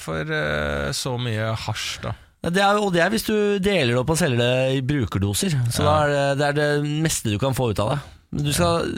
for 0.05 0.30
så 0.94 1.14
mye 1.18 1.48
hasj, 1.64 1.88
da. 2.05 2.12
Det 2.53 2.61
er, 2.61 2.76
og 2.76 2.92
det 2.92 3.01
er 3.01 3.11
hvis 3.14 3.24
du 3.24 3.34
deler 3.62 3.95
det 3.95 4.01
opp 4.03 4.11
og 4.12 4.18
selger 4.20 4.36
det 4.42 4.76
i 4.76 4.80
brukerdoser. 4.84 5.55
Så 5.72 5.84
da 5.86 5.95
er 6.05 6.09
det, 6.12 6.24
det 6.40 6.47
er 6.51 6.57
det 6.59 7.01
meste 7.05 7.30
du 7.32 7.38
kan 7.40 7.55
få 7.57 7.70
ut 7.72 7.80
av 7.80 7.95
det. 7.95 7.99
Men 8.34 8.45
du 8.45 8.53
skal 8.53 8.88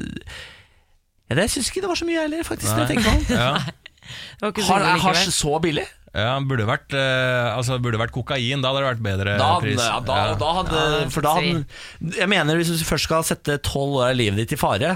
ja, 1.28 1.34
Det 1.38 1.48
syns 1.52 1.68
ikke 1.70 1.82
det 1.84 1.90
var 1.90 1.98
så 2.00 2.06
mye 2.08 2.22
heller, 2.24 2.42
faktisk. 2.46 2.72
når 2.74 2.86
jeg 2.86 2.96
tenker 2.96 3.12
om. 3.12 3.26
Ja. 3.36 4.50
Det 4.54 4.62
Har, 4.68 4.84
er 4.86 5.00
hasj 5.02 5.32
så 5.34 5.56
billig? 5.58 5.82
Ja, 6.16 6.36
burde 6.46 6.64
vært, 6.68 6.94
eh, 6.94 7.48
altså, 7.56 7.76
burde 7.82 7.98
vært 7.98 8.12
kokain, 8.14 8.62
da 8.62 8.70
hadde 8.70 8.84
det 8.84 8.90
vært 8.92 9.00
bedre 9.04 9.32
Da, 9.36 9.48
hadde- 9.56 9.64
pris. 9.66 9.82
ja, 9.82 9.96
da, 10.06 10.14
Ja. 10.30 10.34
da 10.38 10.52
hadde, 10.60 10.82
Ja, 11.02 11.08
for 11.10 11.26
da 11.26 11.32
hadde, 11.34 11.64
Jeg 12.20 12.28
mener 12.30 12.56
hvis 12.56 12.70
du 12.70 12.84
først 12.86 13.04
skal 13.10 13.24
sette 13.26 13.58
tolv 13.66 13.98
år 13.98 14.10
av 14.12 14.16
livet 14.16 14.36
ditt 14.44 14.54
i 14.54 14.60
fare, 14.60 14.94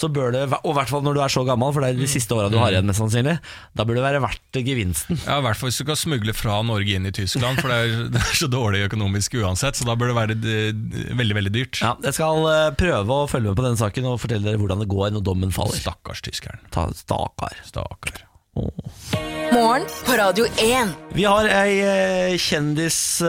så 0.00 0.08
bør 0.12 0.32
det, 0.34 0.46
og 0.60 0.70
i 0.72 0.76
hvert 0.78 0.90
fall 0.92 1.04
når 1.04 1.18
du 1.18 1.22
er 1.24 1.32
så 1.32 1.42
gammel, 1.46 1.72
for 1.74 1.84
det 1.84 1.92
er 1.92 2.00
de 2.00 2.08
siste 2.10 2.36
åra 2.36 2.48
du 2.52 2.56
har 2.60 2.72
igjen, 2.72 2.88
mest 2.88 3.02
sannsynlig, 3.02 3.36
da 3.76 3.86
bør 3.86 3.98
det 3.98 4.04
være 4.06 4.22
verdt 4.24 4.60
gevinsten. 4.64 5.20
Ja, 5.26 5.40
I 5.40 5.44
hvert 5.44 5.60
fall 5.60 5.70
hvis 5.70 5.80
du 5.82 5.86
kan 5.88 6.00
smugle 6.00 6.34
fra 6.36 6.60
Norge 6.66 6.96
inn 6.96 7.08
i 7.08 7.14
Tyskland, 7.14 7.60
for 7.60 7.72
det 7.72 7.78
er, 7.82 8.06
det 8.14 8.22
er 8.22 8.40
så 8.40 8.48
dårlig 8.50 8.86
økonomisk 8.88 9.36
uansett. 9.40 9.78
Så 9.80 9.88
da 9.88 9.96
bør 9.98 10.12
det 10.12 10.18
være 10.18 10.38
eh, 10.40 11.12
veldig 11.20 11.38
veldig 11.40 11.54
dyrt. 11.54 11.82
Ja, 11.84 11.94
jeg 12.06 12.16
skal 12.16 12.48
eh, 12.50 12.66
prøve 12.80 13.20
å 13.24 13.28
følge 13.30 13.52
med 13.52 13.60
på 13.60 13.68
denne 13.68 13.80
saken 13.80 14.10
og 14.10 14.18
fortelle 14.22 14.48
dere 14.48 14.60
hvordan 14.62 14.84
det 14.84 14.90
går 14.90 15.14
når 15.16 15.26
dommen 15.26 15.54
faller. 15.54 15.78
Stakkars 15.80 16.24
tyskeren. 16.26 16.64
Ta, 16.74 16.88
stakar. 16.96 17.60
Stakkar. 17.68 18.24
Morgen 19.52 19.86
på 20.06 20.12
Radio 20.12 20.44
1. 20.46 20.88
Vi 21.14 21.24
har 21.24 21.46
ei 21.46 21.80
eh, 21.82 22.38
kjendiskåt 22.38 23.22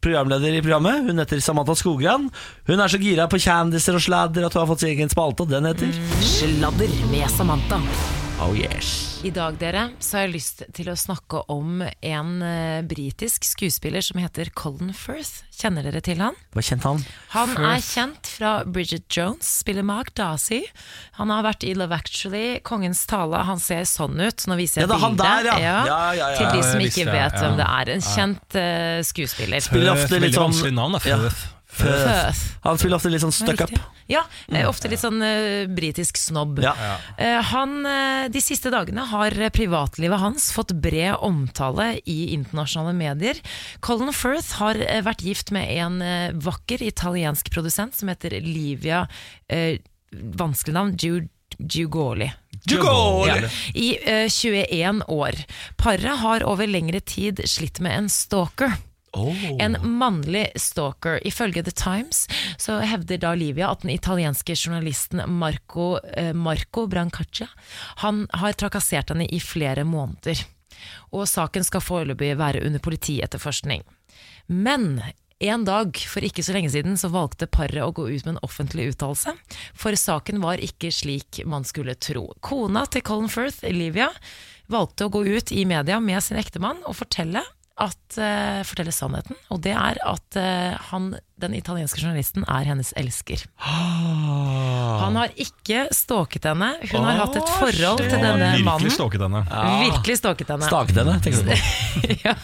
programleder 0.00 0.52
i 0.54 0.62
programmet. 0.62 1.02
Hun 1.08 1.18
heter 1.18 1.40
Samantha 1.42 1.74
Skogran. 1.74 2.30
Hun 2.66 2.80
er 2.80 2.88
så 2.88 2.98
gira 3.02 3.26
på 3.30 3.38
kjendiser 3.42 3.94
og 3.98 4.02
sladder 4.06 4.46
at 4.46 4.54
hun 4.54 4.62
har 4.62 4.70
fått 4.70 4.82
sin 4.84 4.94
egen 4.94 5.10
spalte, 5.10 5.42
og 5.42 5.50
den 5.50 5.66
heter 5.70 5.90
Sladder 6.22 6.90
med 7.10 7.26
Samantha. 7.34 7.78
Oh 8.44 8.52
yes. 8.52 9.20
I 9.24 9.30
dag 9.32 9.56
dere, 9.56 9.86
så 10.04 10.18
har 10.18 10.26
jeg 10.26 10.34
lyst 10.34 10.58
til 10.76 10.90
å 10.92 10.94
snakke 10.98 11.40
om 11.48 11.78
en 11.80 12.32
uh, 12.44 12.82
britisk 12.84 13.46
skuespiller 13.48 14.04
som 14.04 14.18
heter 14.20 14.50
Colin 14.52 14.90
Firth. 14.92 15.46
Kjenner 15.54 15.86
dere 15.86 16.02
til 16.04 16.20
han? 16.20 16.36
Hva 16.52 16.64
kjent 16.66 16.84
han? 16.84 17.00
Han 17.32 17.54
er 17.56 17.80
kjent 17.80 18.28
fra 18.28 18.50
Bridget 18.68 19.08
Jones, 19.08 19.48
spiller 19.62 19.86
Mark 19.88 20.12
Darcy. 20.18 20.60
Han 21.16 21.32
har 21.32 21.46
vært 21.48 21.64
i 21.64 21.72
Love 21.78 21.96
Actually, 21.96 22.60
Kongens 22.68 23.06
tale. 23.08 23.46
Han 23.48 23.62
ser 23.64 23.88
sånn 23.88 24.20
ut. 24.20 24.44
Nå 24.50 24.60
viser 24.60 24.82
jeg 24.82 24.90
Ja, 24.90 24.92
det 24.92 25.00
er 25.00 25.04
han 25.06 25.16
bildet. 25.16 25.48
der, 25.48 25.64
ja. 25.64 25.80
Ja, 25.88 25.98
ja, 26.12 26.30
ja. 26.34 26.38
Til 26.42 26.52
de 26.52 26.68
som 26.68 26.84
ikke 26.84 27.06
visste 27.06 27.16
vet 27.16 27.40
ja. 27.40 27.46
hvem 27.46 27.58
det 27.62 27.70
er. 27.70 27.94
En 27.96 28.08
kjent 28.10 28.60
uh, 28.60 29.00
skuespiller. 29.08 29.64
Spiller 29.64 29.96
ofte 29.96 30.18
litt 30.18 30.28
Veldig 30.28 30.36
sånn 30.36 30.50
vanskelig 30.50 30.80
navn, 30.82 30.98
da. 30.98 31.04
Ja. 31.08 31.20
Firth. 31.24 31.53
Firth. 31.74 32.40
Han 32.64 32.78
spiller 32.80 32.98
ofte 32.98 33.12
litt 33.12 33.24
sånn 33.24 33.34
stuck 33.34 33.64
up. 33.66 33.74
Ja, 34.10 34.22
eh, 34.52 34.66
ofte 34.68 34.90
litt 34.92 35.00
sånn 35.00 35.22
uh, 35.24 35.64
britisk 35.72 36.18
snobb. 36.20 36.60
Ja. 36.64 36.74
Uh, 37.18 37.40
han, 37.50 37.76
uh, 37.86 38.26
de 38.32 38.42
siste 38.44 38.72
dagene 38.72 39.06
har 39.10 39.36
privatlivet 39.54 40.20
hans 40.20 40.50
fått 40.54 40.74
bred 40.84 41.16
omtale 41.24 41.94
i 42.04 42.34
internasjonale 42.36 42.94
medier. 42.96 43.40
Colin 43.84 44.12
Firth 44.16 44.58
har 44.60 44.80
vært 45.06 45.24
gift 45.24 45.52
med 45.56 45.70
en 45.78 46.00
vakker 46.44 46.84
italiensk 46.84 47.48
produsent 47.54 47.96
som 47.96 48.10
heter 48.12 48.36
Livia 48.44 49.04
Vanskelig 50.14 50.74
navn. 50.76 50.92
Giu- 51.00 51.28
Giugoli. 51.58 52.32
Ja, 53.28 53.48
I 53.74 53.98
eh, 54.02 54.28
21 54.28 55.02
år. 55.08 55.34
Paret 55.76 56.18
har 56.18 56.44
over 56.48 56.66
lengre 56.66 57.00
tid 57.00 57.42
slitt 57.48 57.80
med 57.84 57.98
en 57.98 58.08
stalker. 58.08 58.72
En 59.62 59.76
mannlig 59.98 60.46
stalker. 60.60 61.20
Ifølge 61.26 61.64
The 61.66 61.74
Times 61.76 62.24
så 62.58 62.80
hevder 62.84 63.20
da 63.22 63.34
Livia 63.38 63.70
at 63.70 63.84
den 63.84 63.94
italienske 63.94 64.56
journalisten 64.56 65.22
Marco, 65.38 65.98
eh, 66.16 66.32
Marco 66.34 66.86
Brancaccia 66.86 67.48
Han 68.04 68.26
har 68.32 68.52
trakassert 68.52 69.12
henne 69.12 69.26
i 69.26 69.40
flere 69.40 69.84
måneder. 69.84 70.44
Og 71.14 71.28
saken 71.30 71.64
skal 71.64 71.84
foreløpig 71.84 72.34
være 72.38 72.64
under 72.66 72.82
politietterforskning. 72.82 73.84
Men 74.46 75.02
en 75.44 75.64
dag 75.66 75.98
for 76.08 76.24
ikke 76.24 76.44
så 76.46 76.54
lenge 76.56 76.70
siden 76.72 76.98
så 77.00 77.10
valgte 77.12 77.48
paret 77.50 77.82
å 77.82 77.92
gå 77.94 78.06
ut 78.08 78.24
med 78.24 78.36
en 78.36 78.44
offentlig 78.46 78.92
uttalelse, 78.92 79.34
for 79.76 79.96
saken 79.98 80.40
var 80.44 80.62
ikke 80.62 80.92
slik 80.94 81.42
man 81.48 81.66
skulle 81.68 81.96
tro. 81.98 82.28
Kona 82.44 82.84
til 82.86 83.04
Colin 83.04 83.32
Firth, 83.32 83.64
Livia, 83.68 84.10
valgte 84.72 85.06
å 85.06 85.12
gå 85.12 85.24
ut 85.26 85.52
i 85.52 85.66
media 85.68 85.98
med 86.00 86.22
sin 86.24 86.40
ektemann 86.40 86.80
og 86.88 86.96
fortelle, 87.02 87.42
at, 87.82 88.18
eh, 88.18 88.62
fortelle 88.66 88.92
sannheten, 88.94 89.38
og 89.50 89.62
det 89.66 89.72
er 89.74 89.98
at 90.06 90.38
eh, 90.38 90.76
han, 90.92 91.14
den 91.40 91.54
italienske 91.58 91.98
journalisten 92.00 92.44
er 92.46 92.68
hennes 92.68 92.92
elsker. 92.96 93.42
Han 93.58 95.16
har 95.18 95.32
ikke 95.40 95.88
stalket 95.94 96.46
henne, 96.46 96.70
hun 96.92 97.06
har 97.08 97.24
hatt 97.24 97.38
et 97.40 97.54
forhold 97.58 98.02
til 98.02 98.12
denne 98.14 98.52
Virkelig 98.52 98.66
mannen. 98.68 98.94
stalket 98.94 99.24
henne. 99.26 99.42
Virkelig 99.82 100.18
stalket 100.20 100.54
henne. 100.54 100.70
Staket 100.70 101.02
henne, 101.02 101.16
tenker 101.24 101.42
du 101.42 101.50
på. 101.50 102.18
ja. 102.26 102.36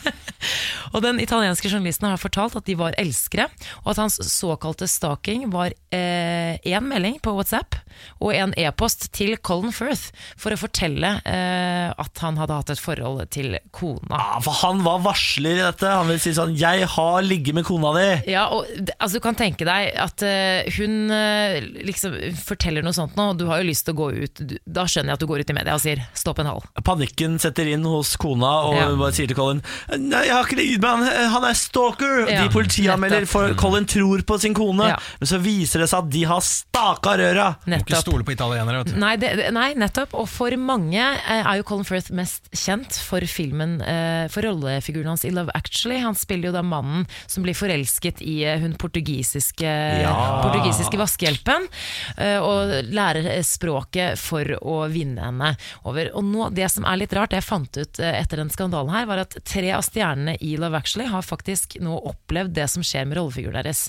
Og 0.91 1.05
den 1.05 1.21
italienske 1.23 1.69
journalisten 1.71 2.09
har 2.09 2.19
fortalt 2.19 2.57
at 2.59 2.67
de 2.67 2.75
var 2.79 2.97
elskere, 2.99 3.47
og 3.85 3.93
at 3.93 4.01
hans 4.03 4.17
såkalte 4.27 4.89
stalking 4.91 5.47
var 5.53 5.75
én 5.95 6.87
melding 6.89 7.21
på 7.23 7.35
WhatsApp 7.37 7.77
og 8.19 8.33
en 8.35 8.55
e-post 8.59 9.11
til 9.15 9.37
Colin 9.45 9.75
Firth 9.75 10.11
for 10.41 10.55
å 10.55 10.59
fortelle 10.59 11.13
eh, 11.29 11.91
at 11.91 12.23
han 12.25 12.39
hadde 12.41 12.57
hatt 12.59 12.73
et 12.75 12.83
forhold 12.83 13.23
til 13.35 13.55
kona. 13.77 14.17
Ja, 14.19 14.41
for 14.43 14.57
han 14.65 14.83
var 14.87 15.03
varsler 15.05 15.59
i 15.61 15.63
dette. 15.63 15.91
Han 15.91 16.11
vil 16.11 16.21
si 16.23 16.33
sånn 16.35 16.57
'Jeg 16.57 16.89
har 16.97 17.23
ligget 17.23 17.55
med 17.55 17.67
kona 17.69 17.93
di'. 17.95 18.27
Ja, 18.31 18.49
og 18.51 18.67
altså 18.99 19.19
Du 19.19 19.23
kan 19.25 19.37
tenke 19.39 19.67
deg 19.69 19.93
at 20.01 20.23
uh, 20.25 20.69
hun 20.79 21.11
uh, 21.13 21.59
liksom 21.87 22.17
forteller 22.41 22.85
noe 22.87 22.97
sånt 22.97 23.17
nå, 23.19 23.31
og 23.33 23.41
du 23.41 23.47
har 23.51 23.61
jo 23.63 23.69
lyst 23.69 23.87
til 23.87 23.95
å 23.97 24.01
gå 24.01 24.09
ut. 24.25 24.43
Du, 24.47 24.57
da 24.67 24.87
skjønner 24.89 25.13
jeg 25.13 25.19
at 25.21 25.25
du 25.25 25.29
går 25.31 25.45
ut 25.45 25.53
i 25.53 25.57
media 25.57 25.77
og 25.77 25.83
sier 25.83 26.03
'stopp 26.17 26.41
en 26.43 26.51
hal'. 26.51 26.65
Panikken 26.87 27.39
setter 27.43 27.69
inn 27.71 27.85
hos 27.89 28.15
kona, 28.21 28.53
og 28.71 28.77
Ja. 28.79 28.89
hun 28.91 28.99
bare 29.01 29.13
sier 29.17 29.29
til 29.31 29.37
Colin 29.39 29.63
Nei, 29.91 30.25
jeg 30.27 30.35
har 30.35 30.45
ikke 30.47 30.59
ligget 30.59 30.81
med 30.81 30.91
han, 30.91 31.31
han 31.35 31.45
er 31.51 31.57
stalker! 31.59 32.15
Ja, 32.31 32.43
de 32.45 32.53
politianmelder, 32.55 33.27
for 33.31 33.55
Colin 33.61 33.87
tror 33.91 34.23
på 34.27 34.39
sin 34.41 34.55
kone. 34.57 34.89
Ja. 34.95 34.99
Men 35.21 35.31
så 35.31 35.41
viser 35.43 35.85
det 35.85 35.91
seg 35.91 36.05
at 36.07 36.11
de 36.13 36.25
har 36.31 36.41
staka 36.47 37.17
røra! 37.21 37.49
Nettopp. 37.67 37.91
Må 37.91 37.95
ikke 37.95 38.03
stole 38.05 38.27
på 38.27 38.35
italienere, 38.37 38.83
vet 38.85 38.95
du. 38.95 39.01
Nei, 39.01 39.15
det, 39.21 39.33
nei, 39.55 39.69
nettopp. 39.79 40.15
Og 40.19 40.29
for 40.31 40.55
mange 40.61 41.01
eh, 41.01 41.43
er 41.43 41.61
jo 41.61 41.67
Colin 41.69 41.87
Firth 41.89 42.13
mest 42.17 42.49
kjent 42.57 42.97
for 43.07 43.25
filmen 43.31 43.79
eh, 43.83 44.27
For 44.33 44.47
rollefiguren 44.47 45.13
hans 45.13 45.25
i 45.29 45.33
Love 45.35 45.53
Actually. 45.57 46.01
Han 46.05 46.17
spiller 46.19 46.51
jo 46.51 46.57
da 46.57 46.63
mannen 46.67 47.07
som 47.27 47.45
blir 47.47 47.57
forelsket 47.59 48.23
i 48.25 48.41
eh, 48.49 48.70
hun 48.71 48.79
portugisiske, 48.81 49.73
portugisiske 50.45 51.01
vaskehjelpen. 51.01 51.69
eh, 52.17 52.39
og 52.41 52.91
lærer 52.91 53.43
språket 53.47 54.19
for 54.21 54.47
å 54.61 54.83
vinne 54.93 55.25
henne 55.25 55.53
over. 55.85 56.13
Og 56.17 56.25
nå, 56.27 56.51
det 56.55 56.69
som 56.73 56.87
er 56.89 57.03
litt 57.03 57.15
rart, 57.17 57.33
det 57.33 57.41
jeg 57.41 57.49
fant 57.49 57.81
ut 57.81 58.03
eh, 58.03 58.19
etter 58.21 58.43
den 58.43 58.53
skandalen 58.53 58.93
her, 58.95 59.09
var 59.11 59.25
at 59.25 59.39
tre 59.45 59.73
av 59.77 59.85
stjernene 59.87 60.37
i 60.41 60.57
Love 60.61 60.81
Actually 60.81 61.09
har 61.11 61.27
faktisk 61.27 61.79
nå 61.83 61.99
opplevd 62.13 62.55
det 62.57 62.69
som 62.71 62.85
skjer 62.87 63.09
med 63.09 63.21
rollefiguren 63.21 63.61
deres. 63.61 63.89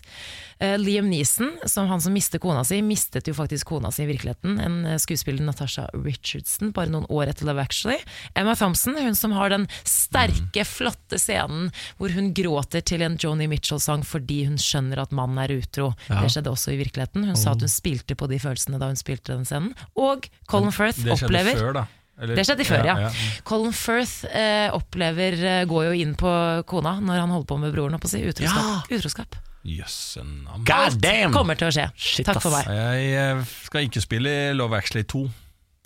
Eh, 0.61 0.75
Liam 0.77 1.07
Neeson, 1.09 1.55
som 1.65 1.87
han 1.89 2.01
som 2.03 2.13
mistet 2.13 2.41
kona 2.43 2.61
si, 2.67 2.77
mistet 2.85 3.25
jo 3.25 3.33
faktisk 3.33 3.65
kona 3.71 3.89
si 3.91 4.03
i 4.03 4.09
virkeligheten. 4.11 4.59
En 4.61 4.75
eh, 4.85 4.97
skuespiller, 5.01 5.41
Natasha 5.47 5.87
Richardson, 5.95 6.69
bare 6.75 6.91
noen 6.93 7.07
år 7.09 7.31
etter 7.31 7.47
Love 7.49 7.63
Actually. 7.63 7.97
Emma 8.37 8.53
Thompson, 8.55 8.93
hun 9.01 9.15
som 9.17 9.33
har 9.33 9.49
den 9.49 9.65
sterke, 9.83 10.61
flotte 10.69 11.17
scenen 11.17 11.71
hvor 11.97 12.13
hun 12.13 12.29
gråter 12.37 12.85
til 12.85 13.01
en 13.07 13.17
Joni 13.17 13.47
Mitchell-sang 13.49 14.03
fordi 14.05 14.43
hun 14.51 14.59
skjønner 14.61 15.01
at 15.01 15.11
mannen 15.17 15.41
er 15.41 15.55
utro. 15.57 15.91
Det 16.21 16.29
skjedde 16.35 16.53
også 16.53 16.75
i 16.75 16.79
virkeligheten. 16.83 17.25
Hun 17.31 17.35
sa 17.41 17.55
at 17.57 17.65
hun 17.65 17.71
spilte 17.71 18.13
på 18.19 18.29
de 18.29 18.37
følelsene 18.43 18.77
da 18.81 18.91
hun 18.93 18.99
spilte 19.01 19.33
den 19.33 19.45
scenen. 19.49 19.73
Og 19.97 20.29
Colin 20.51 20.71
Firth 20.77 21.01
Det 21.01 21.17
opplever 21.17 21.57
før, 21.57 21.73
da. 21.81 21.87
Eller- 22.21 22.35
det 22.37 22.45
skjedde 22.45 22.65
før, 22.69 22.85
ja. 22.85 23.09
Colin 23.49 23.73
Firth 23.73 24.25
eh, 24.29 24.69
opplever, 24.77 25.33
eh, 25.41 25.65
går 25.65 25.89
jo 25.89 25.91
inn 26.05 26.13
på 26.13 26.31
kona 26.69 26.99
når 27.01 27.23
han 27.25 27.29
holder 27.33 27.49
på 27.49 27.57
med 27.65 27.73
broren. 27.73 27.97
på 27.97 28.05
å 28.05 28.13
Si, 28.13 28.21
utroskap. 28.21 28.91
utroskap. 28.93 29.35
Jøsse 29.63 30.23
navn. 30.25 30.65
God 30.65 30.97
damn! 31.03 31.33
Kommer 31.35 31.57
til 31.59 31.69
å 31.69 31.73
skje. 31.75 31.87
Shit, 31.95 32.25
Takk 32.25 32.41
for 32.41 32.53
meg. 32.55 32.69
Jeg 32.73 33.11
eh, 33.13 33.43
skal 33.67 33.85
ikke 33.85 34.01
spille 34.01 34.33
i 34.49 34.53
Love 34.57 34.77
Actually 34.79 35.05
2. 35.05 35.21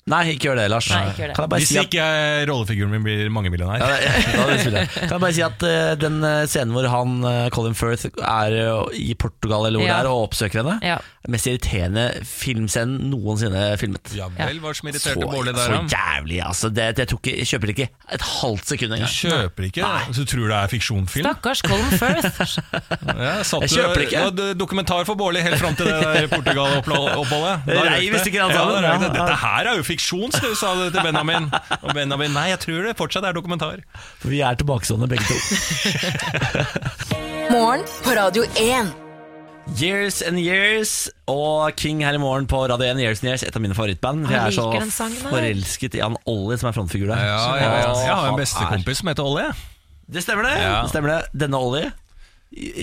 Nei, 0.06 0.36
ikke 0.36 0.52
gjør 0.52 0.60
det, 0.60 0.66
Lars. 0.70 0.86
Nei, 0.94 1.00
ikke 1.10 1.18
gjør 1.24 1.30
det. 1.32 1.36
Kan 1.36 1.44
jeg 1.46 1.50
bare 1.50 1.62
Hvis 1.64 1.70
si 1.72 1.78
at 1.82 1.88
ikke 1.90 2.10
rollefiguren 2.46 2.92
min 2.94 3.02
blir 3.08 3.30
mangemillionær. 3.34 3.80
ja, 3.82 3.88
det- 3.90 4.04
ja, 4.06 4.44
det 4.46 4.58
jeg. 4.76 4.90
Kan 5.00 5.10
jeg 5.16 5.22
bare 5.24 5.34
si 5.34 5.42
at 5.42 5.64
uh, 5.66 5.96
den 5.98 6.20
eh, 6.24 6.46
scenen 6.46 6.74
hvor 6.76 6.86
han, 6.94 7.16
uh, 7.26 7.50
Colin 7.50 7.74
Firth, 7.74 8.06
er 8.22 8.54
uh, 8.70 8.86
i 8.94 9.16
Portugal 9.18 9.66
eller 9.66 9.80
hvor 9.82 9.88
Ja. 9.90 9.96
det 10.04 10.06
er, 10.06 10.10
og 10.14 10.28
oppsøker 10.30 10.62
henne, 10.62 10.76
Ja. 10.86 11.00
mest 11.28 11.48
irriterende 11.50 12.04
filmscenen 12.22 13.10
noensinne 13.10 13.64
filmet. 13.82 14.14
Ja 14.14 14.28
vel, 14.30 14.60
hva 14.62 14.76
som 14.78 14.90
irriterte 14.92 15.26
Bårdli 15.26 15.50
Bård 15.50 15.58
der, 15.58 15.74
så 15.74 15.98
jævlig, 15.98 16.38
altså. 16.46 16.70
Det, 16.70 16.86
det 17.02 17.08
tok, 17.10 17.26
jeg 17.26 17.50
kjøper 17.50 17.74
ikke 17.74 17.90
et 18.14 18.22
halvt 18.22 18.66
sekund 18.76 18.94
Du 18.94 18.96
engang. 19.00 19.10
kjøper 19.10 19.70
ikke 19.72 19.82
Nei. 19.82 20.06
Så 20.14 20.22
du 20.22 20.30
tror 20.36 20.46
det 20.54 20.60
er 20.62 20.68
fiksjonfilm? 20.76 21.26
Stakkars 21.26 21.66
Colin 21.66 21.98
Firth. 21.98 22.60
Ja, 23.26 23.42
satt 23.42 23.66
Jeg 23.66 23.74
kjøper 23.74 24.06
ikke. 24.06 24.24
Du, 24.38 24.46
dokumentar 24.54 25.02
for 25.10 25.18
Bårdli 25.18 25.42
helt 25.42 25.58
fram 25.58 25.74
til 25.74 25.90
det 25.90 25.98
der 25.98 26.30
Portugal-oppholdet. 26.30 27.58
Det 27.66 27.74
Da 27.74 27.90
rei 27.90 28.06
røk 28.14 28.40
alt 28.46 28.54
sammen. 28.54 29.10
Dette 29.10 29.36
her 29.42 29.66
er 29.66 29.74
jo 29.74 29.82
fiksjon, 29.82 29.94
du 29.98 30.52
sa 30.58 30.74
det 30.80 30.92
til 30.96 31.04
Benjamin. 31.06 31.50
Og 31.82 31.94
Benjamin 31.96 32.36
nei, 32.36 32.50
jeg 32.54 32.62
tror 32.66 32.90
det 32.90 32.98
fortsatt 33.00 33.26
er 33.28 33.36
dokumentar. 33.38 33.82
For 34.22 34.34
vi 34.34 34.42
er 34.46 34.58
tilbakestående 34.60 35.10
begge 35.12 35.26
to. 35.30 35.38
Morgen 37.56 37.84
på 38.04 38.16
Radio 38.18 38.46
1. 38.60 38.94
Years 39.82 40.22
and 40.22 40.38
Years 40.40 41.10
og 41.28 41.74
King 41.78 42.04
her 42.06 42.14
i 42.14 42.20
morgen 42.22 42.46
på 42.48 42.60
Radio 42.70 42.86
1. 42.86 43.00
Years 43.02 43.24
and 43.24 43.32
Years, 43.32 43.44
et 43.44 43.56
av 43.56 43.64
mine 43.64 43.74
favorittband. 43.78 44.28
Jeg 44.30 44.38
er 44.38 44.54
så 44.54 44.68
forelsket 45.26 45.98
i 45.98 46.04
han 46.04 46.18
Ollie 46.30 46.58
som 46.62 46.70
er 46.70 46.76
frontfigur 46.78 47.10
der. 47.10 47.24
Ja, 47.26 47.40
ja, 47.58 47.72
ja. 47.82 47.96
Jeg 48.06 48.14
har 48.14 48.30
en 48.30 48.40
bestekompis 48.40 49.02
som 49.02 49.10
heter 49.10 49.26
Ollie. 49.26 49.48
Det 50.06 50.22
stemmer 50.22 50.46
det. 50.46 50.58
Ja. 50.62 50.84
det 50.86 50.94
stemmer 50.94 51.16
det 51.16 51.42
Denne 51.46 51.58
Ollie, 51.58 51.90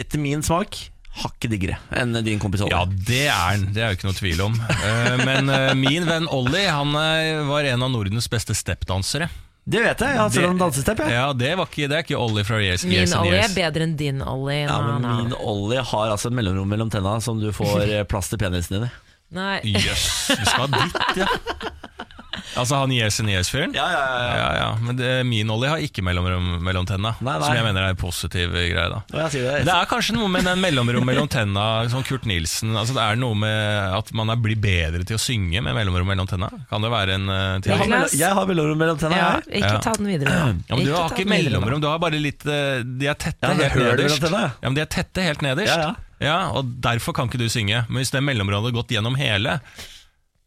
etter 0.02 0.18
min 0.18 0.42
smak, 0.42 0.80
hakket 1.22 1.50
diggere 1.52 1.76
enn 2.00 2.14
din 2.24 2.38
kompis 2.40 2.62
Ollie. 2.64 2.72
Ja, 2.72 2.86
det 2.88 3.22
er 3.28 3.36
han. 3.36 3.66
Det 3.74 3.82
er 3.84 3.90
jo 3.92 3.98
ikke 3.98 4.08
noe 4.08 4.16
tvil 4.16 4.40
om. 4.46 4.54
Eh, 4.64 5.16
Men 5.26 5.50
eh, 5.52 5.72
min 5.76 6.06
venn 6.08 6.28
Ollie 6.32 6.66
han 6.72 6.94
eh, 6.96 7.42
var 7.48 7.68
en 7.68 7.82
av 7.84 7.90
Nordens 7.92 8.28
beste 8.32 8.56
steppdansere. 8.56 9.28
Det 9.62 9.78
vet 9.84 10.00
jeg. 10.02 10.08
Jeg 10.16 10.18
har 10.18 10.30
sett 10.32 10.42
Det- 10.42 10.48
en 10.50 10.58
dansestepp. 10.58 11.02
Ja, 11.12 11.26
det, 11.38 11.52
var 11.60 11.68
ikke, 11.70 11.86
det 11.90 11.98
er 12.00 12.02
ikke 12.06 12.18
Ollie 12.18 12.42
fra 12.48 12.56
Years, 12.64 12.82
Min 12.88 12.96
years 12.96 13.12
Ollie 13.14 13.36
years. 13.36 13.52
er 13.52 13.58
bedre 13.60 13.84
enn 13.86 13.92
din 14.00 14.22
Ollie. 14.24 14.64
Ja, 14.64 14.80
men. 14.98 15.06
Min 15.20 15.36
Ollie 15.38 15.84
har 15.92 16.10
altså 16.16 16.32
et 16.32 16.34
mellomrom 16.40 16.66
mellom 16.72 16.90
tenna 16.90 17.18
som 17.22 17.38
du 17.38 17.52
får 17.54 17.92
plass 18.10 18.32
til 18.32 18.40
penisen 18.42 18.80
din 18.80 18.88
i. 18.88 18.92
Nei. 19.32 19.60
Jøss, 19.64 20.08
du 20.32 20.42
skal 20.44 20.66
ha 20.66 20.82
ditt, 20.82 21.22
ja. 21.22 21.28
Altså 22.56 22.78
han 22.80 22.92
yes 22.94 23.18
and 23.20 23.30
yes-fyren? 23.32 23.74
Ja, 23.76 23.86
ja, 23.92 24.02
ja, 24.12 24.34
Ja, 24.36 24.48
ja, 24.58 24.68
men 24.80 24.96
det, 24.96 25.10
min 25.28 25.50
Ollie 25.52 25.68
har 25.70 25.82
ikke 25.84 26.02
mellomrom 26.04 26.58
mellom 26.64 26.86
tenna, 26.88 27.14
Nei, 27.20 27.34
nei. 27.38 27.46
som 27.46 27.56
jeg 27.58 27.64
mener 27.66 27.82
er 27.86 27.94
en 27.94 28.00
positiv 28.00 28.52
greie. 28.54 28.88
da 28.88 29.02
det. 29.08 29.64
Det 29.66 29.74
er 29.74 29.88
kanskje 29.90 30.16
noe 30.16 30.28
med 30.32 30.44
den 30.48 30.60
mellomrom 30.62 31.04
mellom 31.06 31.28
tenna, 31.32 31.66
som 31.92 32.02
Kurt 32.06 32.24
Nilsen 32.28 32.72
altså 32.76 32.94
Det 32.96 33.02
er 33.04 33.20
noe 33.20 33.34
med 33.38 33.96
at 33.98 34.12
man 34.16 34.30
er 34.32 34.40
blir 34.42 34.56
bedre 34.60 35.04
til 35.08 35.16
å 35.18 35.22
synge 35.22 35.60
med 35.62 35.74
mellomrom 35.76 36.08
mellom 36.08 36.28
tenna. 36.30 36.48
Kan 36.70 36.82
det 36.84 36.90
være 36.92 37.16
en 37.18 37.28
uh, 37.28 37.60
jeg, 37.62 37.76
har, 37.78 38.08
jeg 38.16 38.36
har 38.38 38.46
mellomrom 38.48 38.78
mellom 38.80 38.98
tenna. 39.00 39.16
Ja, 39.18 39.32
ikke 39.46 39.74
Ja. 39.76 39.80
ta 39.84 39.92
den 39.98 40.06
videre. 40.10 40.30
ja, 40.32 40.76
men 40.76 40.84
Du 40.86 40.92
har 40.94 41.10
ikke 41.12 41.28
mellomrom, 41.28 41.80
du 41.82 41.88
har 41.90 41.98
bare 42.02 42.18
litt 42.20 42.44
eh, 42.46 42.82
De 42.84 43.06
er 43.10 43.14
tette 43.20 43.42
Ja, 43.48 43.54
helt 43.54 43.76
nederst. 43.76 44.22
ja. 44.30 44.48
Men 44.62 44.74
De 44.78 44.82
er 44.84 44.90
tette 44.90 45.22
helt 45.24 45.42
nederst. 45.44 45.72
Ja, 45.76 45.94
ja. 46.22 46.36
og 46.56 46.64
Derfor 46.82 47.12
kan 47.16 47.28
ikke 47.30 47.38
du 47.40 47.48
synge. 47.52 47.84
Men 47.88 48.02
hvis 48.02 48.10
det 48.14 48.22
mellområdet 48.24 48.62
hadde 48.70 48.76
gått 48.76 48.94
gjennom 48.94 49.16
hele, 49.18 49.58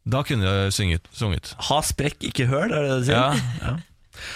da 0.05 0.21
kunne 0.23 0.45
jeg 0.45 0.73
synget. 0.73 1.07
sunget. 1.13 1.55
Ha 1.69 1.79
sprekk, 1.81 2.19
ikke 2.29 2.45
høl, 2.51 2.69
er 2.71 2.81
det 2.81 2.89
det 2.91 2.99
du 2.99 3.05
sier? 3.09 3.39
Ja, 3.61 3.75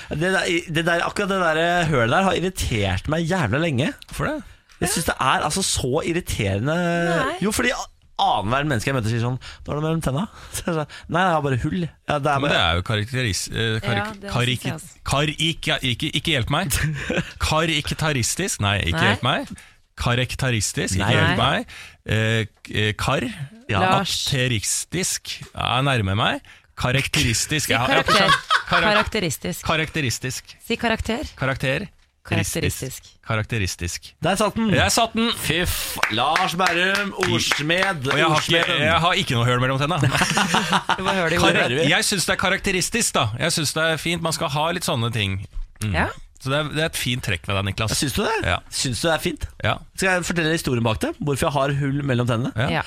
Det 0.09 0.31
der, 0.33 0.47
det 0.75 0.85
der, 0.85 1.03
akkurat 1.05 1.29
det 1.29 1.37
der 1.39 1.85
hølet 1.87 2.11
der 2.11 2.23
har 2.27 2.33
irritert 2.35 3.07
meg 3.07 3.23
jævla 3.29 3.61
lenge. 3.63 3.93
Hvorfor 4.09 4.25
det. 4.27 4.39
Jeg 4.81 4.89
syns 4.95 5.05
det 5.11 5.15
er 5.19 5.45
altså 5.47 5.61
så 5.63 6.01
irriterende 6.07 6.75
Nei. 6.75 7.37
Jo, 7.43 7.51
fordi 7.55 7.71
annenhver 8.19 8.65
menneske 8.67 8.89
jeg 8.91 8.95
møter, 8.97 9.11
sier 9.13 9.21
sånn 9.23 9.37
'Da 9.39 9.71
er 9.71 9.75
det 9.79 9.83
mellom 9.85 10.01
tenna?' 10.03 10.25
Så 10.51 10.73
sånn, 10.75 10.89
Nei, 11.07 11.21
jeg 11.23 11.31
har 11.37 11.41
bare 11.45 11.59
hull. 11.63 11.81
Ja, 11.87 12.17
det 12.19 12.31
er 12.33 12.39
Men 12.43 12.51
det 12.51 12.59
er 12.59 12.75
jo 12.75 12.83
karakteris... 12.89 13.41
eh, 13.51 13.79
karik, 13.79 15.67
Ja, 15.67 15.77
ikke 15.79 16.31
hjelp 16.35 16.49
meg. 16.51 16.75
Kariktaristisk. 17.49 18.59
Nei, 18.63 18.77
ikke 18.89 18.99
Nei. 18.99 19.07
hjelp 19.13 19.23
meg. 19.23 19.53
Karakteristisk. 19.99 20.95
Ikke 20.95 21.05
Nei. 21.05 21.13
hjelp 21.15 21.37
meg. 21.37 21.77
Eh, 22.07 22.45
eh, 22.73 22.93
kar. 22.97 23.25
Ja. 23.69 23.83
Akteristisk. 23.99 25.35
Ja, 25.53 25.81
nærmer 25.85 26.15
meg. 26.17 26.41
Karakteristisk. 26.79 27.67
Si 27.67 27.73
Jeg 27.73 27.77
jeg 27.77 27.79
har 27.79 28.03
karakter. 28.03 28.29
sagt- 28.31 28.67
karak- 28.69 28.93
Karakteristisk. 28.95 29.65
Karakteristisk. 29.67 30.55
Si 30.65 30.75
karakter. 30.79 31.23
Karakter. 31.37 31.87
Karakteristisk. 32.29 33.03
Karakteristisk. 33.25 34.13
Der 34.21 34.35
satt 34.37 34.53
den! 34.55 34.69
Jeg 34.75 34.91
satt 34.91 35.13
den! 35.15 35.31
Fyff. 35.33 35.97
Lars 36.11 36.53
Berrum, 36.55 37.13
ordsmed. 37.25 38.05
Og 38.11 38.17
jeg 38.19 38.25
har, 38.27 38.41
ikke, 38.41 38.77
jeg 38.83 38.99
har 39.01 39.13
ikke 39.17 39.33
noe 39.37 39.45
høl 39.47 39.59
mellom 39.63 39.79
tenna. 39.81 39.97
Jeg 41.89 42.03
syns 42.05 42.25
det 42.27 42.33
er 42.35 42.39
karakteristisk, 42.41 43.13
da. 43.15 43.27
Jeg 43.39 43.51
synes 43.55 43.73
det 43.73 43.83
er 43.83 43.97
fint. 43.97 44.21
Man 44.21 44.33
skal 44.35 44.49
ha 44.53 44.67
litt 44.75 44.85
sånne 44.85 45.09
ting. 45.13 45.39
Mm. 45.83 45.93
Ja. 45.95 46.07
Så 46.39 46.47
det 46.53 46.55
er, 46.61 46.67
det 46.71 46.79
er 46.83 46.87
et 46.87 46.95
fint 46.99 47.23
trekk 47.25 47.47
ved 47.49 47.57
deg, 47.57 47.65
Niklas. 47.67 47.93
Syns 47.99 48.13
du 48.15 48.21
det? 48.23 48.35
Ja. 48.47 48.57
Syns 48.71 49.01
du 49.01 49.07
det 49.09 49.13
er 49.17 49.23
fint? 49.23 49.41
Ja. 49.65 49.73
Skal 49.99 50.09
jeg 50.13 50.27
fortelle 50.29 50.53
historien 50.55 50.85
bak 50.85 51.01
det? 51.03 51.09
Hvorfor 51.19 51.49
jeg 51.49 51.55
har 51.57 51.73
hull 51.81 51.97
mellom 52.07 52.29
tennene? 52.29 52.69
Ja. 52.71 52.83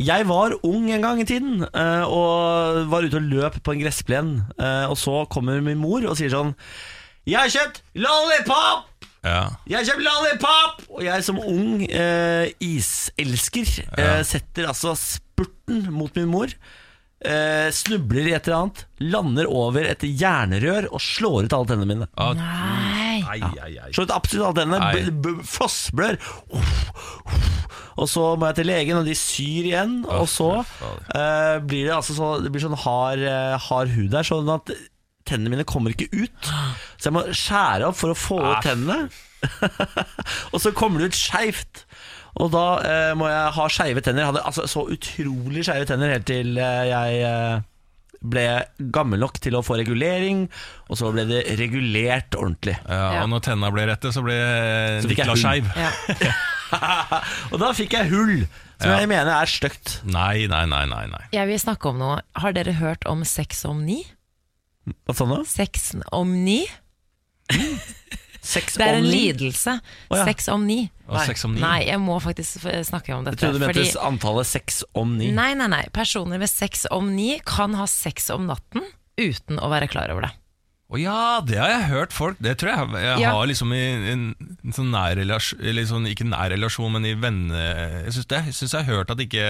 Jeg 0.00 0.24
var 0.30 0.54
ung 0.64 0.86
en 0.90 1.04
gang 1.04 1.20
i 1.20 1.26
tiden 1.28 1.66
eh, 1.68 2.04
og 2.08 2.88
var 2.88 3.04
ute 3.04 3.20
og 3.20 3.28
løp 3.28 3.58
på 3.62 3.74
en 3.76 3.82
gressplen. 3.84 4.30
eh, 4.58 4.86
Og 4.88 4.96
så 4.96 5.18
kommer 5.28 5.60
min 5.60 5.78
mor 5.82 6.00
og 6.08 6.16
sier 6.16 6.32
sånn 6.32 6.54
'Jeg 7.24 7.38
har 7.40 7.48
kjøpt 7.52 7.82
lollipop!' 7.96 8.88
Ja. 9.24 9.48
Jeg 9.68 9.76
har 9.78 9.84
kjøpt 9.88 10.04
lollipop! 10.04 10.82
Og 10.96 11.02
jeg 11.04 11.24
som 11.24 11.38
ung 11.40 11.84
eh, 11.88 12.50
iselsker 12.60 13.68
eh, 13.96 14.22
setter 14.28 14.66
altså 14.68 14.92
spurten 14.96 15.86
mot 15.92 16.12
min 16.16 16.28
mor. 16.28 16.52
Eh, 17.24 17.70
snubler 17.72 18.26
i 18.28 18.34
et 18.36 18.44
eller 18.50 18.66
annet, 18.66 18.82
lander 19.00 19.46
over 19.48 19.86
et 19.88 20.02
jernrør 20.04 20.90
og 20.92 21.00
slår 21.00 21.46
ut 21.46 21.54
alle 21.56 21.70
tennene 21.70 21.88
mine. 21.88 22.08
Ah, 22.20 22.34
Nei. 22.36 22.93
Ai, 23.30 23.40
ai, 23.62 23.72
ai. 23.82 23.90
Slår 23.94 24.12
absolutt 24.14 24.58
b- 24.58 25.10
b- 25.24 25.42
Fossblør. 25.48 26.18
Og 28.00 28.08
så 28.10 28.24
må 28.38 28.48
jeg 28.50 28.58
til 28.58 28.68
legen, 28.68 28.98
og 28.98 29.06
de 29.06 29.14
syr 29.18 29.68
igjen. 29.68 30.00
Og 30.10 30.26
så 30.30 30.48
uh, 30.62 31.60
blir 31.62 31.86
det 31.88 31.94
altså 31.94 32.16
så, 32.16 32.32
det 32.42 32.50
blir 32.54 32.64
sånn 32.64 32.78
hard, 32.84 33.22
eh, 33.22 33.54
hard 33.68 33.92
hud 33.94 34.10
der, 34.14 34.26
sånn 34.26 34.50
at 34.50 34.72
tennene 35.24 35.52
mine 35.54 35.66
kommer 35.68 35.94
ikke 35.94 36.10
ut. 36.12 36.50
Så 36.98 37.08
jeg 37.08 37.16
må 37.16 37.22
skjære 37.30 37.86
opp 37.88 38.00
for 38.00 38.12
å 38.12 38.18
få 38.18 38.40
ut 38.42 38.66
tennene. 38.66 39.06
og 40.52 40.58
så 40.60 40.72
kommer 40.76 41.00
det 41.00 41.12
ut 41.12 41.20
skeivt. 41.20 41.84
Og 42.42 42.50
da 42.50 42.64
uh, 42.82 43.12
må 43.18 43.28
jeg 43.30 43.54
ha 43.56 43.68
skeive 43.70 44.02
tenner. 44.02 44.24
Jeg 44.24 44.32
hadde 44.32 44.42
altså, 44.50 44.66
så 44.70 44.82
utrolig 44.90 45.62
skeive 45.68 45.86
tenner 45.86 46.16
helt 46.16 46.26
til 46.26 46.58
uh, 46.58 46.82
jeg 46.90 47.22
ble 48.24 48.44
gammel 48.94 49.20
nok 49.20 49.36
til 49.44 49.56
å 49.58 49.60
få 49.64 49.76
regulering, 49.76 50.46
og 50.88 50.96
så 50.96 51.10
ble 51.12 51.26
det 51.28 51.42
regulert 51.60 52.34
ordentlig. 52.38 52.74
Ja, 52.88 53.20
og 53.22 53.28
når 53.32 53.42
tenna 53.50 53.68
ble 53.74 53.84
rette, 53.90 54.12
så 54.16 54.22
ble 54.24 54.36
Så 55.04 55.10
fikk 55.10 55.20
Niklas 55.20 55.42
skeiv. 55.44 55.68
Ja. 55.76 55.90
Og 57.52 57.60
da 57.60 57.68
fikk 57.76 57.92
jeg 57.94 58.08
hull, 58.10 58.46
som 58.80 58.90
Ja. 58.90 58.96
jeg 59.04 59.08
mener 59.12 59.30
er 59.36 59.46
stygt. 59.50 59.98
Nei, 60.08 60.46
nei, 60.50 60.64
nei, 60.66 60.82
nei, 60.90 61.04
nei. 61.12 61.20
Jeg 61.36 61.46
vil 61.52 61.60
snakke 61.62 61.92
om 61.92 62.00
noe. 62.00 62.16
Har 62.40 62.56
dere 62.56 62.72
hørt 62.80 63.04
om 63.06 63.22
sex 63.28 63.60
om 63.68 63.84
ni? 63.86 64.00
Hva 65.06 65.14
sa 65.14 65.28
du? 65.30 65.36
Sex 65.46 65.92
om 66.10 66.32
ni? 66.44 66.64
Sex 68.44 68.76
Det 68.76 68.84
er 68.84 68.98
en 68.98 69.06
lidelse. 69.08 69.78
Oh, 70.10 70.18
ja. 70.18 70.24
Sex 70.28 70.48
om 70.52 70.66
ni. 70.68 70.82
Nei. 71.08 71.24
seks 71.28 71.44
om 71.48 71.54
ni. 71.56 71.62
Nei, 71.64 71.78
jeg 71.88 72.00
må 72.02 72.18
faktisk 72.20 72.66
snakke 72.88 73.14
om 73.16 73.24
dette. 73.24 73.38
Jeg 73.40 73.54
trodde 73.54 73.60
du 73.60 73.66
mente 73.72 74.04
antallet 74.04 74.48
seks 74.50 74.82
om 74.96 75.16
ni. 75.18 75.30
Nei, 75.32 75.50
nei, 75.56 75.68
nei. 75.72 75.82
Personer 75.96 76.40
med 76.42 76.52
sex 76.52 76.84
om 76.92 77.08
ni 77.16 77.38
kan 77.48 77.76
ha 77.78 77.86
sex 77.88 78.28
om 78.34 78.46
natten 78.50 78.84
uten 79.20 79.60
å 79.62 79.70
være 79.72 79.88
klar 79.88 80.12
over 80.12 80.28
det. 80.28 80.32
Å 80.92 81.00
ja, 81.00 81.40
det 81.40 81.56
har 81.56 81.70
jeg 81.72 81.86
hørt 81.88 82.12
folk 82.12 82.36
Det 82.44 82.52
tror 82.60 82.70
jeg 82.70 83.04
jeg 83.06 83.20
Ja. 83.22 83.30
har 83.32 83.46
liksom 83.48 83.70
i 83.72 83.80
en, 84.12 84.24
en 84.36 84.74
sånn 84.76 84.90
nær 84.92 85.16
relasjon 85.16 85.62
Eller 85.64 85.86
sånn, 85.88 86.04
ikke 86.10 86.26
nær 86.28 86.52
relasjon, 86.52 86.92
men 86.92 87.08
i 87.08 87.14
venne... 87.16 87.62
Jeg 88.04 88.12
syns. 88.18 88.28
Jeg 88.28 88.68
jeg 88.68 88.84
har 88.84 88.90
hørt 89.00 89.10
at 89.14 89.22
ikke 89.24 89.46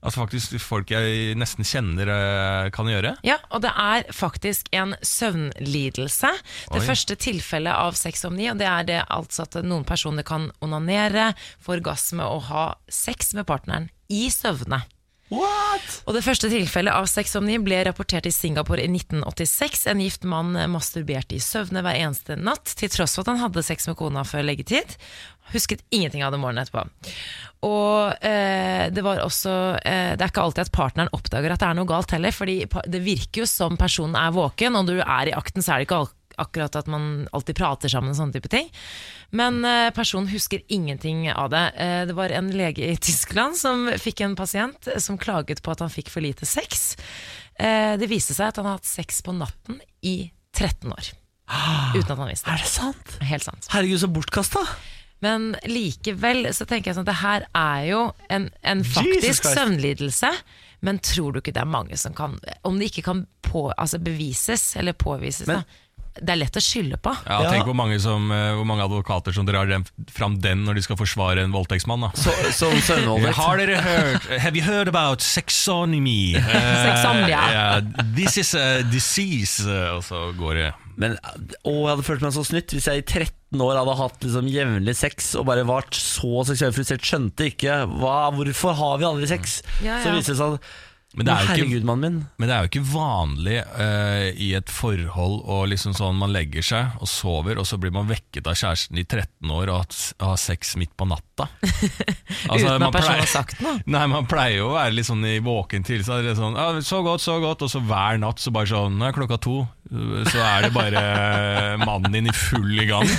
At 0.00 0.16
faktisk 0.16 0.54
folk 0.64 0.90
jeg 0.94 1.34
nesten 1.36 1.66
kjenner, 1.66 2.08
eh, 2.08 2.70
kan 2.72 2.88
gjøre. 2.88 3.16
Ja, 3.26 3.36
og 3.50 3.60
det 3.64 3.72
er 3.76 4.06
faktisk 4.16 4.70
en 4.72 4.94
søvnlidelse. 5.04 6.30
Det 6.72 6.80
Oi. 6.80 6.86
første 6.86 7.16
tilfellet 7.20 7.74
av 7.74 7.98
sex 8.00 8.24
om 8.24 8.36
ni, 8.36 8.48
og 8.48 8.56
det 8.58 8.66
er 8.66 8.86
det 8.88 9.02
altså 9.10 9.44
at 9.44 9.60
noen 9.62 9.84
personer 9.84 10.24
kan 10.24 10.50
onanere, 10.64 11.34
få 11.60 11.76
orgasme 11.76 12.24
og 12.24 12.48
ha 12.48 12.64
sex 12.88 13.34
med 13.36 13.46
partneren 13.46 13.90
i 14.08 14.30
søvne. 14.32 14.82
What? 15.30 16.00
Og 16.10 16.16
Det 16.16 16.24
første 16.26 16.48
tilfellet 16.50 16.90
av 16.90 17.06
sex 17.06 17.36
om 17.38 17.46
ni 17.46 17.54
ble 17.62 17.84
rapportert 17.86 18.26
i 18.26 18.32
Singapore 18.34 18.82
i 18.82 18.90
1986. 18.90 19.86
En 19.92 20.02
gift 20.02 20.26
mann 20.26 20.56
masturberte 20.72 21.36
i 21.36 21.42
søvne 21.44 21.84
hver 21.86 22.00
eneste 22.00 22.34
natt, 22.34 22.72
til 22.74 22.90
tross 22.90 23.14
for 23.14 23.22
at 23.22 23.36
han 23.36 23.44
hadde 23.44 23.62
sex 23.62 23.86
med 23.86 23.98
kona 24.00 24.24
før 24.26 24.48
leggetid. 24.48 24.96
Husket 25.52 25.82
ingenting 25.90 26.22
av 26.26 26.32
det 26.34 26.38
morgenen 26.42 26.62
etterpå. 26.64 26.84
Og 27.66 28.24
eh, 28.24 28.86
det 28.94 29.02
var 29.04 29.18
også 29.20 29.52
eh, 29.84 30.14
Det 30.16 30.24
er 30.24 30.30
ikke 30.32 30.44
alltid 30.46 30.62
at 30.64 30.72
partneren 30.72 31.10
oppdager 31.16 31.52
at 31.52 31.60
det 31.60 31.68
er 31.68 31.76
noe 31.76 31.88
galt 31.90 32.14
heller, 32.14 32.32
fordi 32.32 32.62
det 32.88 33.02
virker 33.04 33.42
jo 33.44 33.48
som 33.50 33.76
personen 33.80 34.16
er 34.16 34.32
våken, 34.32 34.78
og 34.78 34.86
når 34.88 35.02
du 35.02 35.04
er 35.04 35.30
i 35.32 35.36
akten, 35.36 35.62
så 35.64 35.74
er 35.74 35.82
det 35.82 35.88
ikke 35.90 35.98
al- 36.04 36.16
akkurat 36.40 36.76
at 36.78 36.86
man 36.88 37.26
alltid 37.36 37.58
prater 37.58 37.90
sammen 37.92 38.14
og 38.14 38.16
sånne 38.16 38.32
type 38.38 38.48
ting. 38.48 38.70
Men 39.36 39.58
eh, 39.68 39.90
personen 39.92 40.30
husker 40.32 40.62
ingenting 40.72 41.26
av 41.34 41.50
det. 41.52 41.64
Eh, 41.76 42.04
det 42.08 42.16
var 42.16 42.32
en 42.32 42.48
lege 42.54 42.86
i 42.88 42.96
Tyskland 42.96 43.58
som 43.60 43.90
fikk 44.00 44.22
en 44.24 44.38
pasient 44.38 44.88
som 45.04 45.18
klaget 45.20 45.60
på 45.66 45.74
at 45.74 45.82
han 45.84 45.92
fikk 45.92 46.08
for 46.08 46.24
lite 46.24 46.48
sex. 46.48 46.94
Eh, 47.60 47.98
det 48.00 48.08
viste 48.08 48.32
seg 48.38 48.54
at 48.54 48.62
han 48.62 48.70
har 48.70 48.78
hatt 48.80 48.88
sex 48.88 49.20
på 49.26 49.34
natten 49.36 49.82
i 50.00 50.30
13 50.56 50.88
år. 50.96 51.10
Uten 51.98 52.08
at 52.14 52.16
han 52.22 52.28
visste 52.30 52.48
Er 52.48 52.56
det. 52.56 52.64
det 52.64 52.72
sant? 52.72 53.12
Helt 53.26 53.44
sant. 53.44 53.68
Herregud, 53.74 54.00
så 54.00 54.08
bortkasta. 54.08 54.64
Men 55.20 55.50
likevel 55.68 56.48
så 56.56 56.64
tenker 56.68 56.90
jeg 56.90 56.96
sånn 56.98 57.04
at 57.08 57.12
det 57.12 57.20
her 57.20 57.46
er 57.56 57.84
jo 57.90 58.00
en, 58.32 58.48
en 58.62 58.84
faktisk 58.86 59.44
søvnlidelse. 59.50 60.30
Men 60.86 60.98
tror 61.04 61.32
du 61.34 61.42
ikke 61.42 61.52
det 61.52 61.60
er 61.60 61.68
mange 61.68 61.96
som 62.00 62.14
kan 62.16 62.38
Om 62.64 62.78
det 62.80 62.86
ikke 62.88 63.02
kan 63.10 63.26
på, 63.44 63.66
altså 63.76 63.98
bevises 64.00 64.70
eller 64.80 64.96
påvises, 64.96 65.46
Men- 65.50 65.60
da. 65.60 65.86
Det 66.18 66.32
er 66.34 66.38
lett 66.40 66.56
å 66.58 66.60
skylde 66.60 66.98
på. 67.00 67.12
Ja, 67.26 67.42
Ja. 67.44 67.50
Tenk 67.52 67.64
hvor 67.68 67.76
mange, 67.78 67.98
som, 68.02 68.30
eh, 68.34 68.50
hvor 68.58 68.66
mange 68.66 68.82
advokater 68.82 69.32
som 69.32 69.46
drar 69.46 69.66
den, 69.70 69.84
fram 70.10 70.38
den 70.42 70.64
når 70.66 70.74
de 70.74 70.82
skal 70.82 70.96
forsvare 70.98 71.38
en 71.44 71.52
voldtektsmann. 71.54 72.00
da 72.02 72.10
Så, 72.18 72.32
som 72.52 72.72
søvnvoldtekt. 72.82 73.34
Har 73.38 73.56
dere 73.62 73.76
hørt 73.80 74.26
Have 74.42 74.56
you 74.56 74.62
heard 74.66 74.88
about 74.88 75.20
sexonomy? 75.22 76.34
Uh, 76.40 76.84
Sexomnia. 76.84 77.40
yeah, 77.52 77.80
this 78.16 78.36
is 78.36 78.54
a 78.54 78.82
disease. 78.82 79.60
eh, 79.66 79.94
Og 79.96 80.02
så 80.02 80.32
går 80.36 80.54
det 80.58 80.68
Men 81.00 81.16
å, 81.64 81.72
jeg 81.86 81.92
hadde 81.94 82.04
følt 82.04 82.20
meg 82.26 82.32
så 82.34 82.42
snytt 82.44 82.74
hvis 82.74 82.88
jeg 82.90 83.00
i 83.00 83.06
13 83.06 83.62
år 83.64 83.78
hadde 83.80 83.94
hatt 83.96 84.20
liksom 84.26 84.50
jevnlig 84.52 84.96
sex 84.98 85.30
og 85.40 85.46
bare 85.48 85.64
vært 85.64 85.96
så 85.96 86.42
seksuelt 86.44 86.76
frustrert. 86.76 87.06
Skjønte 87.06 87.46
ikke 87.54 87.78
hva, 88.02 88.18
hvorfor 88.36 88.74
har 88.76 88.98
vi 89.00 89.08
aldri 89.08 89.26
sex. 89.30 89.62
Ja, 89.82 90.02
Så 90.04 90.12
viser 90.12 90.34
det 90.34 90.40
seg 90.42 90.58
at 90.58 90.60
Men 91.18 91.26
det 91.26 91.32
er 91.34 91.40
jo 91.42 91.64
ikke-. 91.66 91.80
Men 92.38 92.46
det 92.48 92.54
er 92.54 92.60
jo 92.62 92.68
ikke 92.70 92.82
vanlig 92.92 93.56
uh, 93.66 94.28
i 94.30 94.52
et 94.54 94.70
forhold 94.70 95.40
å 95.50 95.56
liksom 95.66 95.92
sånn 95.98 96.14
man 96.20 96.30
legger 96.30 96.62
seg 96.62 97.00
og 97.02 97.08
sover, 97.10 97.58
og 97.58 97.66
så 97.66 97.80
blir 97.82 97.90
man 97.96 98.06
vekket 98.06 98.46
av 98.46 98.54
kjæresten 98.60 99.00
i 99.00 99.04
13 99.04 99.50
år 99.50 99.72
og 99.74 99.80
har- 100.22 100.38
sex 100.38 100.76
midt 100.78 100.94
på 100.96 101.08
natta. 101.10 101.48
Altså, 102.50 102.70
Uten 102.70 102.78
man 102.80 102.86
at 102.88 102.94
personen 102.94 103.20
har 103.20 103.28
sagt 103.28 103.58
noe. 103.60 103.80
Nei, 103.94 104.04
man 104.10 104.26
pleier 104.30 104.60
jo 104.62 104.68
å 104.70 104.76
være 104.76 104.94
litt 104.94 105.06
sånn 105.08 105.24
i 105.28 105.34
våken 105.44 105.82
tilstand. 105.86 106.30
Sånn, 106.38 106.54
ah, 106.58 106.78
så 106.84 107.00
godt, 107.04 107.20
så 107.24 107.36
godt, 107.42 107.64
og 107.66 107.70
så 107.72 107.82
hver 107.84 108.20
natt 108.22 108.38
så 108.40 108.52
bare 108.54 108.70
sånn 108.70 108.96
Nå 109.00 109.08
er 109.10 109.16
klokka 109.16 109.36
to, 109.42 109.56
så 110.30 110.38
er 110.40 110.68
det 110.68 110.70
bare 110.72 111.02
mannen 111.88 112.14
din 112.14 112.30
i 112.30 112.34
full 112.36 112.78
i 112.80 112.86
gang. 112.88 113.10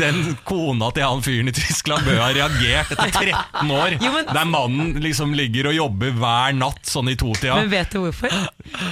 Den 0.00 0.22
kona 0.48 0.90
til 0.94 1.04
han 1.06 1.22
fyren 1.24 1.50
i 1.50 1.54
Tyskland 1.56 2.06
bør 2.06 2.20
ha 2.22 2.28
reagert 2.36 2.92
etter 2.94 3.10
13 3.14 3.72
år. 3.74 3.96
Jo, 4.02 4.12
men- 4.14 4.32
Der 4.36 4.44
mannen 4.50 4.94
liksom 5.02 5.15
ligger 5.36 5.70
og 5.70 5.76
jobber 5.76 6.12
hver 6.18 6.56
natt 6.56 6.88
sånn 6.88 7.08
i 7.12 7.16
totida. 7.18 7.56
Men 7.58 7.72
vet 7.72 7.94
du 7.94 8.00
hvorfor? 8.02 8.34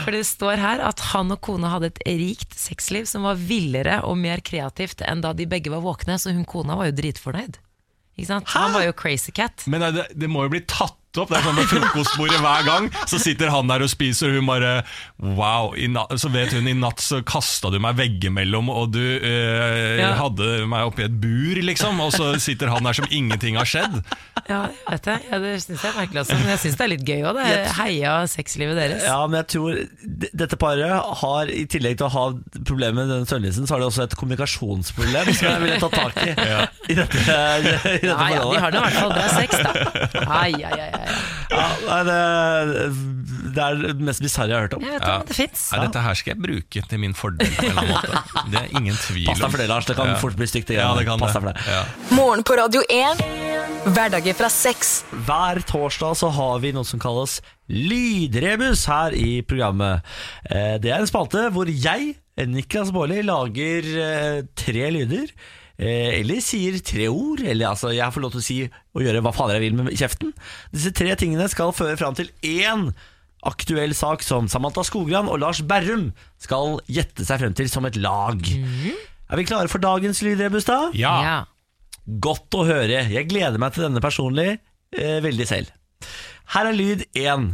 For 0.05 0.14
det 0.14 0.25
står 0.29 0.62
her 0.62 0.83
at 0.87 1.03
han 1.12 1.35
og 1.35 1.41
kona 1.45 1.72
hadde 1.75 1.93
et 1.93 2.03
rikt 2.07 2.57
sexliv 2.59 3.09
som 3.11 3.27
var 3.29 3.41
villere 3.41 4.01
og 4.09 4.18
mer 4.20 4.43
kreativt 4.45 5.05
enn 5.05 5.25
da 5.25 5.35
de 5.37 5.49
begge 5.51 5.72
var 5.75 5.85
våkne, 5.85 6.18
så 6.20 6.33
hun 6.35 6.47
kona 6.49 6.79
var 6.81 6.91
jo 6.91 6.99
dritfornøyd. 7.03 7.61
Han 8.55 8.75
var 8.77 8.85
jo 8.87 8.93
crazy 8.95 9.33
cat. 9.35 9.64
Men 9.66 9.83
det, 9.95 10.07
det 10.14 10.29
må 10.31 10.47
jo 10.47 10.55
bli 10.55 10.62
tatt 10.70 10.99
opp. 11.23 11.31
Det 11.33 11.39
er 11.39 11.47
sånn 11.47 11.59
med 11.59 11.69
frokostbordet 11.71 12.41
hver 12.43 12.67
gang. 12.67 12.89
Så 13.11 13.21
sitter 13.23 13.53
han 13.55 13.71
der 13.71 13.85
og 13.87 13.91
spiser, 13.93 14.33
og 14.33 14.41
hun 14.41 14.49
bare 14.51 14.73
Wow. 15.25 15.73
I 15.79 15.87
natt, 15.89 16.12
så 16.21 16.29
vet 16.33 16.53
hun 16.57 16.67
i 16.69 16.75
natt 16.77 17.01
så 17.01 17.21
kasta 17.27 17.71
du 17.73 17.79
meg 17.83 17.97
veggimellom, 17.99 18.69
og 18.73 18.91
du 18.95 19.01
eh, 19.01 20.01
Ja. 20.01 20.12
hadde 20.19 20.67
meg 20.71 20.89
oppi 20.91 21.05
et 21.07 21.15
bur, 21.23 21.61
liksom. 21.65 22.01
Og 22.05 22.12
så 22.17 22.33
sitter 22.43 22.69
han 22.73 22.85
der 22.85 22.93
som 22.99 23.07
ingenting 23.11 23.57
har 23.61 23.69
skjedd. 23.69 24.01
Ja, 24.51 24.65
vet 24.91 25.07
jeg. 25.09 25.23
Ja, 25.31 25.39
det 25.41 25.55
syns 25.65 25.81
jeg 25.85 25.93
er 25.93 25.99
merkelig 26.03 26.21
også, 26.25 26.37
men 26.41 26.51
jeg 26.53 26.61
syns 26.65 26.77
det 26.81 26.85
er 26.85 26.93
litt 26.93 27.07
gøy 27.09 27.23
òg. 27.31 27.39
Det 27.39 27.73
heia 27.79 28.15
sexlivet 28.29 28.77
deres. 28.77 29.05
Ja, 29.07 29.21
men 29.27 29.39
jeg 29.41 29.49
tror 29.55 29.79
dette 30.35 30.59
paret 30.61 30.93
har, 31.23 31.49
i 31.49 31.65
tillegg 31.71 31.97
til 32.01 32.09
å 32.09 32.12
ha 32.12 32.25
problemer 32.67 32.99
med 33.05 33.12
denne 33.15 33.29
søvnlisten, 33.31 33.67
så 33.69 33.77
har 33.77 33.85
de 33.85 33.89
også 33.89 34.05
et 34.05 34.17
kommunikasjonsproblem 34.21 35.31
som 35.33 35.49
jeg 35.49 35.62
ville 35.65 35.79
ta 35.81 35.89
tak 35.95 36.19
i 36.27 36.33
i 36.93 36.95
dette, 36.99 37.19
i 37.25 38.03
dette 38.05 38.17
Nei, 38.19 38.31
ja, 38.35 38.43
de 38.45 38.61
har 38.61 38.75
det 38.75 38.79
i 38.79 38.85
hvert 38.85 38.97
fall 38.99 39.12
Det 39.15 39.23
er 39.25 39.33
sex, 39.39 39.51
da. 39.65 39.71
Ai, 40.29 40.53
ai, 40.53 40.73
ai, 40.75 40.91
ai. 40.93 41.04
Ja, 41.55 41.67
nei, 41.87 41.99
det, 42.09 42.19
det 43.55 43.63
er 43.65 43.81
det 43.83 43.95
mest 44.09 44.23
bisarre 44.25 44.49
jeg 44.51 44.57
har 44.57 44.65
hørt 44.67 44.77
om. 44.79 44.85
Jeg 44.87 44.97
vet 44.99 45.09
om 45.11 45.27
det 45.29 45.37
fins. 45.39 45.65
Nei, 45.75 45.81
dette 45.87 46.03
her 46.07 46.19
skal 46.19 46.33
jeg 46.35 46.43
bruke 46.45 46.83
til 46.91 47.03
min 47.03 47.15
fordel 47.19 47.51
på 47.55 47.65
en 47.65 47.71
eller 47.71 47.83
annen 47.83 47.95
måte. 47.95 48.43
Det 48.53 48.61
er 48.63 48.73
ingen 48.81 48.97
tvil 48.99 49.29
Pass 49.31 49.43
deg 49.45 49.53
for 49.55 49.63
det, 49.63 49.69
Lars. 49.71 49.87
Det 49.91 49.97
kan 49.99 50.11
Ja. 50.13 50.17
fort 50.23 50.37
bli 50.41 50.49
stygt. 50.51 50.71
Ja, 50.75 50.89
det 50.99 51.07
kan 51.09 51.21
Pass 51.23 51.37
deg 51.37 51.45
for 51.45 51.53
det. 51.53 51.67
Ja. 51.71 51.83
Morgen 52.17 52.43
på 52.47 52.57
Radio 52.59 52.83
1. 52.89 53.25
Hverdager 53.95 54.35
fra 54.39 54.49
sex. 54.51 54.95
Hver 55.27 55.61
torsdag 55.69 56.17
så 56.17 56.31
har 56.33 56.59
vi 56.65 56.73
noe 56.73 56.85
som 56.89 56.99
kalles 57.03 57.39
Lydrebus 57.69 58.87
her 58.91 59.15
i 59.17 59.43
programmet. 59.47 60.03
Eh, 60.51 60.77
Det 60.83 60.91
er 60.93 61.01
en 61.05 61.09
spalte 61.11 61.47
hvor 61.55 61.69
jeg, 61.71 62.15
Niklas 62.51 62.91
Baarli, 62.95 63.21
lager 63.23 63.87
eh, 64.05 64.41
tre 64.59 64.89
lyder. 64.91 65.29
Eh, 65.79 66.20
Eller 66.20 66.43
sier 66.45 66.79
tre 66.85 67.09
ord. 67.11 67.41
Eller 67.45 67.70
altså, 67.72 67.93
jeg 67.95 68.12
får 68.14 68.25
lov 68.25 68.35
til 68.35 68.43
å 68.43 68.47
si 68.47 68.59
og 68.95 69.03
gjøre 69.05 69.22
hva 69.25 69.33
fader 69.35 69.59
jeg 69.59 69.66
vil 69.68 69.81
med 69.81 69.95
kjeften. 69.97 70.35
Disse 70.75 70.93
tre 70.97 71.14
tingene 71.20 71.49
skal 71.53 71.75
føre 71.77 71.99
fram 72.01 72.16
til 72.18 72.31
én 72.43 72.89
aktuell 73.45 73.93
sak 73.97 74.22
som 74.25 74.47
Samantha 74.49 74.85
Skogran 74.87 75.29
og 75.29 75.43
Lars 75.43 75.61
Berrum 75.68 76.12
skal 76.41 76.79
gjette 76.89 77.27
seg 77.29 77.43
frem 77.43 77.57
til 77.57 77.68
som 77.68 77.85
et 77.89 77.99
lag. 78.01 78.41
Er 78.41 79.41
vi 79.41 79.45
klare 79.49 79.68
for 79.72 79.83
dagens 79.83 80.22
lydrebus, 80.25 80.64
da? 80.68 80.79
Ja. 80.97 81.14
Ja. 81.25 81.37
Godt 82.05 82.53
å 82.57 82.64
høre. 82.68 83.03
Jeg 83.12 83.29
gleder 83.31 83.61
meg 83.61 83.75
til 83.77 83.87
denne 83.87 84.01
personlig 84.05 84.49
eh, 84.57 85.20
veldig 85.25 85.47
selv. 85.49 85.72
Her 86.55 86.68
er 86.70 86.77
lyd 86.77 87.05
én. 87.16 87.53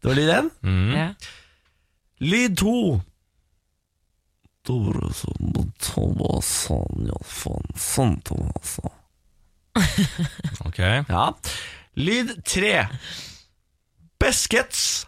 Det 0.00 0.08
var 0.08 0.16
lyd 0.16 0.32
én. 0.32 0.48
Mm. 0.64 0.92
Ja. 0.96 1.08
Lyd 2.20 2.56
to. 2.60 2.76
Ja. 11.08 11.28
Ok. 11.30 11.50
Lyd 12.00 12.32
tre. 12.44 12.86
Biscuits. 14.20 15.06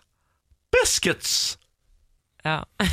Biscuits. 0.73 1.59
Ja. 2.45 2.63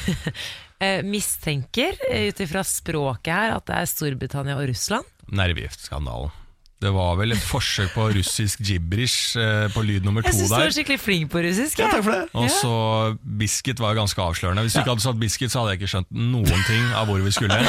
Eh, 0.80 1.02
mistenker, 1.04 1.98
eh, 2.08 2.30
ut 2.32 2.38
ifra 2.40 2.62
språket 2.64 3.34
her, 3.36 3.50
at 3.58 3.66
det 3.68 3.76
er 3.76 3.88
Storbritannia 3.92 4.54
og 4.56 4.70
Russland. 4.70 5.04
Nervegiftskandalen. 5.28 6.32
Det 6.80 6.92
var 6.96 7.18
vel 7.20 7.36
et 7.36 7.42
forsøk 7.44 7.90
på 7.92 8.06
russisk 8.16 8.62
gibberish 8.64 9.36
eh, 9.36 9.66
på 9.74 9.82
lyd 9.84 10.06
nummer 10.08 10.24
to 10.24 10.32
der. 10.32 10.38
Jeg 10.38 10.40
syns 10.40 10.54
du 10.54 10.56
var 10.56 10.76
skikkelig 10.78 11.00
flink 11.04 11.32
på 11.34 11.42
russisk. 11.44 11.82
Ja, 11.82 11.90
takk 11.92 12.06
for 12.06 12.16
det. 12.16 12.22
Og 12.40 12.48
så 12.54 12.72
biscuit 13.42 13.82
var 13.84 13.98
ganske 13.98 14.24
avslørende. 14.24 14.64
Hvis 14.64 14.78
du 14.78 14.80
ikke 14.80 14.94
hadde 14.94 15.04
satt 15.04 15.20
biscuit, 15.20 15.52
så 15.52 15.60
hadde 15.60 15.74
jeg 15.74 15.82
ikke 15.82 15.92
skjønt 15.92 16.10
noen 16.16 16.64
ting 16.70 16.86
av 16.96 17.12
hvor 17.12 17.20
vi 17.26 17.36
skulle. 17.36 17.60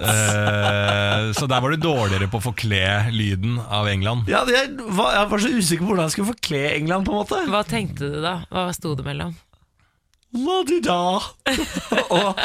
Eh, 0.00 1.30
så 1.36 1.46
der 1.50 1.60
var 1.62 1.72
du 1.72 1.78
dårligere 1.82 2.26
på 2.30 2.38
å 2.40 2.42
forkle 2.42 2.78
lyden 3.12 3.58
av 3.60 3.86
England. 3.90 4.28
Ja, 4.30 4.40
jeg, 4.48 4.72
var, 4.96 5.12
jeg 5.14 5.28
var 5.30 5.42
så 5.42 5.50
usikker 5.52 5.84
på 5.84 5.90
hvordan 5.92 6.08
jeg 6.08 6.14
skulle 6.14 6.30
forkle 6.32 6.62
England, 6.72 7.06
på 7.06 7.12
en 7.14 7.20
måte. 7.20 7.40
Hva 7.52 7.60
tenkte 7.68 8.08
du 8.10 8.18
da? 8.24 8.34
Hva 8.50 8.64
sto 8.76 8.94
det 8.98 9.04
mellom? 9.06 9.34
La-di-da 10.40 10.98
og 12.16 12.40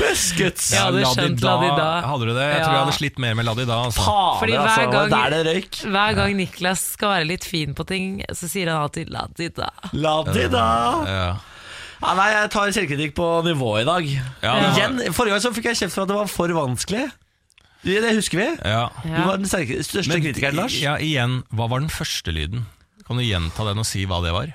biscuits. 0.00 0.68
Ja, 0.74 0.86
du 0.94 1.00
skjønt 1.02 1.42
la-di-da. 1.44 1.88
Hadde 2.06 2.28
du 2.28 2.32
det? 2.34 2.46
Jeg 2.50 2.60
tror 2.62 2.74
jeg 2.76 2.82
hadde 2.84 2.96
slitt 2.98 3.18
mer 3.22 3.34
med 3.38 3.48
la-di-da. 3.48 3.80
Altså. 3.88 4.04
Fordi 4.40 4.54
hver 4.56 4.68
altså, 4.68 5.08
gang- 5.10 5.32
det 5.34 5.42
røyk. 5.48 5.80
Hver 5.96 6.18
gang 6.20 6.36
Niklas 6.38 6.84
skal 6.94 7.14
være 7.16 7.28
litt 7.32 7.48
fin 7.48 7.74
på 7.74 7.86
ting, 7.88 8.22
så 8.32 8.50
sier 8.50 8.70
han 8.72 8.84
alltid 8.84 9.10
'la 9.10 9.24
Ladida! 9.24 9.70
La-di-da. 9.92 10.68
Ja. 11.08 11.26
Ja, 12.04 12.12
nei, 12.18 12.26
jeg 12.34 12.50
tar 12.52 12.72
selvkritikk 12.76 13.14
på 13.16 13.26
nivå 13.46 13.70
i 13.80 13.84
dag. 13.88 14.08
Ja, 14.44 14.54
Igjen, 14.74 14.98
Forrige 15.16 15.36
gang 15.36 15.44
så 15.44 15.52
fikk 15.56 15.70
jeg 15.70 15.78
kjeft 15.84 15.94
for 15.96 16.04
at 16.04 16.10
det 16.10 16.18
var 16.18 16.28
for 16.28 16.52
vanskelig. 16.52 17.06
Det 17.84 18.00
det 18.04 18.14
husker 18.16 18.40
vi. 18.40 18.48
Ja. 18.64 18.88
Du 19.04 19.22
var 19.24 19.36
den 19.40 19.48
sterke, 19.48 19.80
største 19.84 20.20
kritikeren, 20.20 20.56
Lars. 20.56 20.76
Ja, 20.80 20.96
igjen, 20.96 21.42
hva 21.52 21.68
var 21.68 21.80
den 21.84 21.92
første 21.92 22.32
lyden? 22.32 22.66
Kan 23.06 23.20
du 23.20 23.24
gjenta 23.24 23.66
den 23.68 23.80
og 23.80 23.88
si 23.88 24.06
hva 24.08 24.22
det 24.24 24.32
var? 24.32 24.52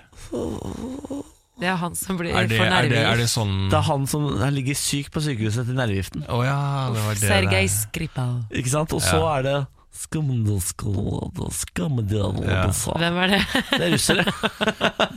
Det 1.60 1.68
er 1.68 1.76
han 1.76 1.96
som 1.96 2.18
blir 2.18 2.32
Er 2.32 2.48
det, 2.48 2.56
for 2.58 2.66
er 2.72 2.88
det, 2.88 3.02
er 3.04 3.18
det 3.20 3.26
sånn 3.28 3.68
Det 3.72 3.76
er 3.76 3.84
han 3.90 4.06
som 4.08 4.28
han 4.40 4.54
ligger 4.56 4.78
syk 4.80 5.10
på 5.12 5.20
sykehuset 5.26 5.68
til 5.68 5.76
nervegiften. 5.76 6.24
Oh, 6.32 6.44
ja, 6.46 6.88
det 6.94 7.04
var 7.04 7.18
det 7.20 7.28
Sergej 7.28 7.68
Skripal. 7.74 8.38
Ikke 8.56 8.72
sant? 8.72 8.94
Og 8.96 9.02
så 9.04 9.18
Ja. 9.20 9.38
er 9.40 9.44
det. 9.44 9.58
Hvem 13.02 13.18
er 13.24 13.32
det? 13.34 13.40
Det 13.74 13.80
er 13.82 13.94
russere. 13.96 14.26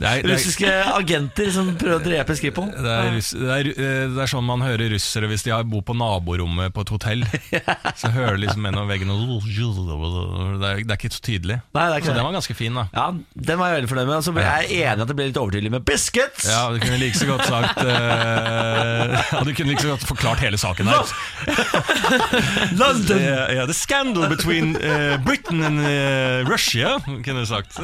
Det 0.03 0.09
er, 0.09 0.19
det 0.19 0.25
er, 0.25 0.33
Russiske 0.33 0.69
agenter 0.97 1.49
som 1.53 1.69
prøver 1.79 1.95
å 1.95 2.03
drepe 2.03 2.35
Skripal. 2.35 2.65
det, 2.73 2.91
er, 2.91 3.13
det, 3.15 3.51
er, 3.53 3.67
eh, 3.71 4.01
det 4.11 4.23
er 4.23 4.29
sånn 4.29 4.43
man 4.43 4.63
hører 4.65 4.91
russere 4.91 5.29
hvis 5.31 5.45
de 5.45 5.53
har 5.53 5.63
bor 5.69 5.83
på 5.85 5.95
naborommet 5.95 6.73
på 6.75 6.83
et 6.83 6.91
hotell. 6.91 7.23
Så 8.01 8.11
hører 8.11 8.35
de 8.35 8.43
liksom 8.43 8.65
gjennom 8.67 8.89
veggen 8.89 9.13
og 9.13 9.21
det 9.23 10.67
er, 10.67 10.81
det 10.83 10.91
er 10.91 10.97
ikke 10.97 11.13
så 11.13 11.23
tydelig. 11.23 11.59
Nei, 11.77 11.85
det 11.87 11.93
er 11.93 12.01
ikke 12.01 12.09
Så 12.09 12.11
det. 12.11 12.17
den 12.17 12.27
var 12.27 12.35
ganske 12.35 12.57
fin, 12.57 12.79
da. 12.81 12.85
Ja, 12.97 13.05
Den 13.49 13.61
var 13.61 13.71
jeg 13.71 13.77
veldig 13.79 13.91
fornøyd 13.93 14.09
med. 14.09 14.15
Og 14.17 14.25
så 14.27 14.35
ble 14.35 14.45
jeg 14.47 14.81
enig 14.81 15.05
at 15.05 15.11
det 15.13 15.17
ble 15.19 15.29
litt 15.29 15.39
overtydelig 15.39 15.73
med 15.77 15.85
biscuits. 15.87 16.49
Ja, 16.49 16.63
Du 16.73 16.81
kunne 16.83 16.99
like 16.99 17.19
så 17.19 17.29
godt 17.29 17.45
sagt 17.47 17.79
uh, 17.85 19.33
Og 19.39 19.47
du 19.47 19.53
kunne 19.53 19.71
like 19.71 19.85
så 19.85 19.93
godt 19.93 20.07
forklart 20.09 20.43
hele 20.43 20.59
saken 20.59 20.91
her. 20.91 21.15
London! 22.81 23.19
Yeah, 23.21 23.53
yeah, 23.53 23.65
the 23.69 23.77
scandal 23.77 24.27
between 24.31 24.62
uh, 24.77 25.17
Britain 25.25 25.63
and 25.67 25.79
uh, 25.83 26.49
Russia, 26.49 26.95
kunne 27.05 27.43
du 27.43 27.49
sagt. 27.49 27.77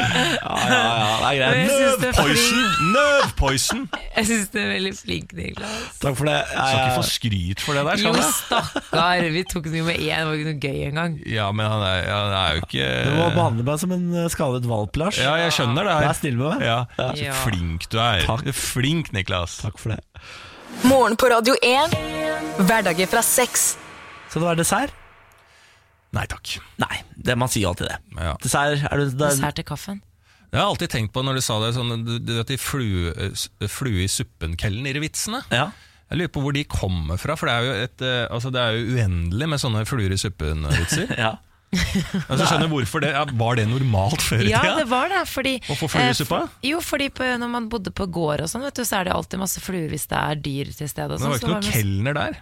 Ja, 0.00 0.54
ja, 0.66 0.76
ja, 0.80 1.08
det 1.20 1.26
er 1.28 1.34
greit. 1.36 1.58
Nerve 1.68 2.08
er 2.08 2.14
poison! 2.16 2.60
Nerve 2.94 3.28
poison! 3.36 3.82
Jeg 4.16 4.26
syns 4.30 4.48
du 4.52 4.58
er 4.60 4.70
veldig 4.72 4.92
flink, 4.96 5.34
Niklas. 5.36 5.82
Takk 6.02 6.16
for 6.18 6.28
det. 6.30 6.36
Jeg 6.40 6.56
Skal 6.56 6.80
ikke 6.80 6.96
få 6.96 7.04
skryt 7.08 7.64
for 7.64 7.76
det 7.78 7.84
der. 7.86 8.00
Skal 8.00 8.16
jo, 8.16 8.24
stakkar. 8.38 9.26
Vi 9.36 9.42
tok 9.52 9.68
den 9.68 9.78
jo 9.80 9.86
med 9.86 10.00
én, 10.00 10.14
det 10.16 10.28
var 10.30 10.38
ikke 10.38 10.48
noe 10.48 10.62
gøy 10.64 10.86
engang. 10.88 11.18
Ja, 11.28 11.50
men 11.52 11.68
han 11.70 11.84
er, 11.86 12.08
han 12.10 12.36
er 12.40 12.56
jo 12.56 12.64
ikke 12.64 12.88
Du 13.06 13.12
må 13.18 13.28
behandle 13.36 13.66
meg 13.68 13.82
som 13.84 13.94
en 13.96 14.06
eh, 14.24 14.30
skadet 14.32 14.70
valp, 14.70 15.00
Lars. 15.02 15.20
Ja, 15.20 15.34
jeg 15.44 15.56
skjønner 15.58 15.90
det. 15.90 15.98
Vær 16.06 16.18
snill 16.22 16.38
med 16.40 16.48
meg. 16.54 16.64
Ja. 16.70 16.78
Ja. 17.00 17.10
Så 17.20 17.36
flink 17.44 17.90
du 17.92 18.00
er. 18.00 18.24
Takk. 18.28 18.48
Flink, 18.56 19.12
Niklas. 19.16 19.60
Takk 19.64 19.78
for 19.80 19.94
det. 19.94 20.00
Morgen 20.88 21.18
på 21.20 21.28
Radio 21.32 21.56
1. 21.60 21.94
Hverdager 22.64 23.10
fra 23.10 23.22
sex. 23.26 23.74
Skal 24.30 24.40
det 24.42 24.48
være 24.48 24.62
dessert? 24.64 24.99
Nei 26.16 26.24
takk. 26.30 26.56
Nei, 26.82 27.02
det, 27.14 27.36
man 27.38 27.50
sier 27.52 27.68
alltid 27.70 27.86
det. 27.92 27.98
Ja. 28.18 28.32
Dessert, 28.42 28.82
er 28.90 28.98
du, 28.98 29.04
det 29.10 29.14
er, 29.14 29.36
Dessert 29.36 29.60
til 29.60 29.66
kaffen. 29.68 30.00
Jeg 30.50 30.58
har 30.58 30.66
alltid 30.72 30.90
tenkt 30.90 31.12
på 31.14 31.22
når 31.22 31.38
du 31.38 31.42
sa 31.46 31.60
det, 31.62 31.68
sånn, 31.76 31.92
du, 32.06 32.16
du 32.18 32.32
vet 32.40 32.48
de 32.50 32.56
flue, 32.58 33.12
flue 33.70 34.02
i 34.06 34.10
suppen-Kelner-vitsene. 34.10 35.44
ja. 35.54 35.70
Jeg 36.10 36.18
lurer 36.18 36.30
på 36.34 36.40
hvor 36.42 36.54
de 36.56 36.64
kommer 36.66 37.20
fra, 37.22 37.36
for 37.38 37.46
det 37.46 37.52
er 37.54 37.62
jo, 37.68 37.74
et, 37.86 38.02
eh, 38.02 38.24
altså 38.34 38.50
det 38.50 38.58
er 38.58 38.74
jo 38.74 38.96
uendelig 38.96 39.46
med 39.52 39.60
sånne 39.62 39.84
fluer 39.86 40.10
i 40.10 40.16
suppen-vitser. 40.18 41.12
ja. 41.22 41.36
altså, 42.26 42.48
skjønner 42.50 42.66
hvorfor 42.72 43.04
det? 43.04 43.12
Ja, 43.14 43.20
var 43.38 43.60
det 43.60 43.68
normalt 43.70 44.24
før 44.26 44.42
i 44.42 44.50
Ja, 44.50 44.64
det 44.74 44.88
var 44.90 45.06
det. 45.12 45.20
Fordi, 45.30 45.52
Å 45.70 45.76
få 45.78 45.86
flue 45.92 46.08
i 46.08 46.10
eh, 46.10 46.16
suppa? 46.18 46.40
Jo, 46.66 46.80
fordi 46.82 47.12
på, 47.14 47.22
når 47.38 47.52
man 47.54 47.68
bodde 47.70 47.94
på 47.94 48.08
gård 48.10 48.42
og 48.42 48.50
sånn, 48.50 48.66
vet 48.66 48.80
du, 48.80 48.82
så 48.88 48.98
er 48.98 49.06
det 49.06 49.14
alltid 49.14 49.38
masse 49.44 49.62
fluer 49.62 49.86
hvis 49.94 50.08
det 50.10 50.18
er 50.18 50.42
dyr 50.48 50.72
til 50.74 50.90
stede. 50.90 51.14
Det 51.14 51.22
sånn, 51.22 51.30
var 51.30 51.38
så 51.38 51.46
ikke 51.46 51.52
noen 51.54 51.68
det- 51.68 51.76
kelner 51.78 52.18
der. 52.18 52.40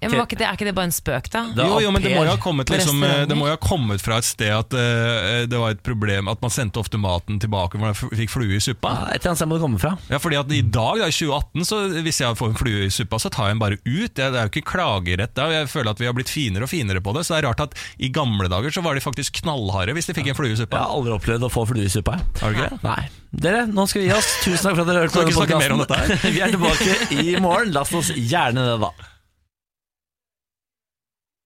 Ja, 0.00 0.08
men 0.08 0.16
var 0.18 0.26
ikke 0.26 0.38
det, 0.40 0.46
Er 0.48 0.56
ikke 0.58 0.66
det 0.66 0.74
bare 0.74 0.88
en 0.90 0.94
spøk, 0.94 1.28
da? 1.30 1.44
Er 1.54 1.68
Jo, 1.68 1.78
jo, 1.84 1.92
men 1.94 2.02
det 2.02 2.12
må 2.16 2.24
jo 2.26 2.32
ha 2.32 2.40
kommet, 2.40 2.70
liksom, 2.72 3.02
eh, 3.06 3.22
det 3.30 3.36
må 3.38 3.46
jo 3.46 3.54
ha 3.54 3.60
kommet 3.62 4.02
fra 4.02 4.18
et 4.18 4.26
sted 4.26 4.50
at 4.50 4.74
uh, 4.74 5.46
det 5.50 5.60
var 5.60 5.76
et 5.76 5.82
problem 5.86 6.30
at 6.32 6.42
man 6.42 6.52
sendte 6.52 6.82
ofte 6.82 6.98
maten 7.00 7.38
tilbake 7.42 7.78
hvor 7.78 7.92
man 7.92 7.94
fikk 7.94 8.32
flue 8.32 8.58
i 8.58 8.62
suppa. 8.62 8.90
Ja, 8.90 9.06
Et 9.14 9.22
eller 9.22 9.32
annet 9.32 9.42
sted 9.42 9.50
må 9.50 9.58
det 9.58 9.64
komme 9.64 9.82
fra. 9.82 9.94
Ja, 10.10 10.20
fordi 10.22 10.40
at 10.40 10.50
i 10.54 10.62
dag, 10.66 10.98
da, 11.02 11.06
i 11.06 11.14
2018, 11.14 11.68
så 11.68 11.80
hvis 12.02 12.20
jeg 12.24 12.40
får 12.40 12.52
en 12.52 12.58
flue 12.58 12.88
i 12.88 12.92
suppa, 12.94 13.22
så 13.22 13.30
tar 13.32 13.50
jeg 13.50 13.56
den 13.56 13.62
bare 13.62 13.80
ut. 13.84 14.10
Det, 14.10 14.18
det 14.18 14.42
er 14.42 14.48
jo 14.48 14.54
ikke 14.54 14.66
klagerett 14.72 15.36
da. 15.38 15.48
Jeg 15.54 15.70
føler 15.70 15.94
at 15.94 16.02
vi 16.02 16.10
har 16.10 16.16
blitt 16.16 16.32
finere 16.32 16.66
og 16.66 16.72
finere 16.72 17.04
på 17.04 17.14
det. 17.16 17.26
Så 17.26 17.36
det 17.36 17.42
er 17.42 17.50
rart 17.50 17.64
at 17.68 17.78
i 18.02 18.10
gamle 18.14 18.50
dager 18.50 18.74
så 18.74 18.84
var 18.84 18.98
de 18.98 19.04
faktisk 19.04 19.42
knallharde 19.44 19.94
hvis 19.96 20.10
de 20.10 20.16
fikk 20.16 20.32
en 20.32 20.38
flue 20.38 20.54
i 20.54 20.58
suppa. 20.58 20.80
Jeg 20.80 20.90
har 20.90 20.98
aldri 20.98 21.16
opplevd 21.16 21.46
å 21.46 21.52
få 21.52 21.66
flue 21.70 21.86
i 21.86 21.92
suppa. 21.92 22.18
Har 22.42 22.50
du 22.50 22.58
ikke 22.58 22.70
det? 22.74 22.84
Nei. 22.86 23.02
Dere, 23.30 23.66
nå 23.70 23.84
skal 23.86 24.02
vi 24.02 24.08
gi 24.08 24.14
oss. 24.16 24.28
Tusen 24.42 24.64
takk 24.66 24.74
for 24.74 24.82
at 24.82 24.88
dere 24.90 25.04
hørte 25.04 25.14
på. 25.14 25.20
Vi 26.34 26.40
er 26.42 26.50
tilbake 26.50 26.96
i 27.22 27.36
morgen. 27.40 27.70
La 27.76 27.84
oss 27.86 28.10
gjerne 28.16 28.64
det, 28.66 28.78
da. 28.82 28.90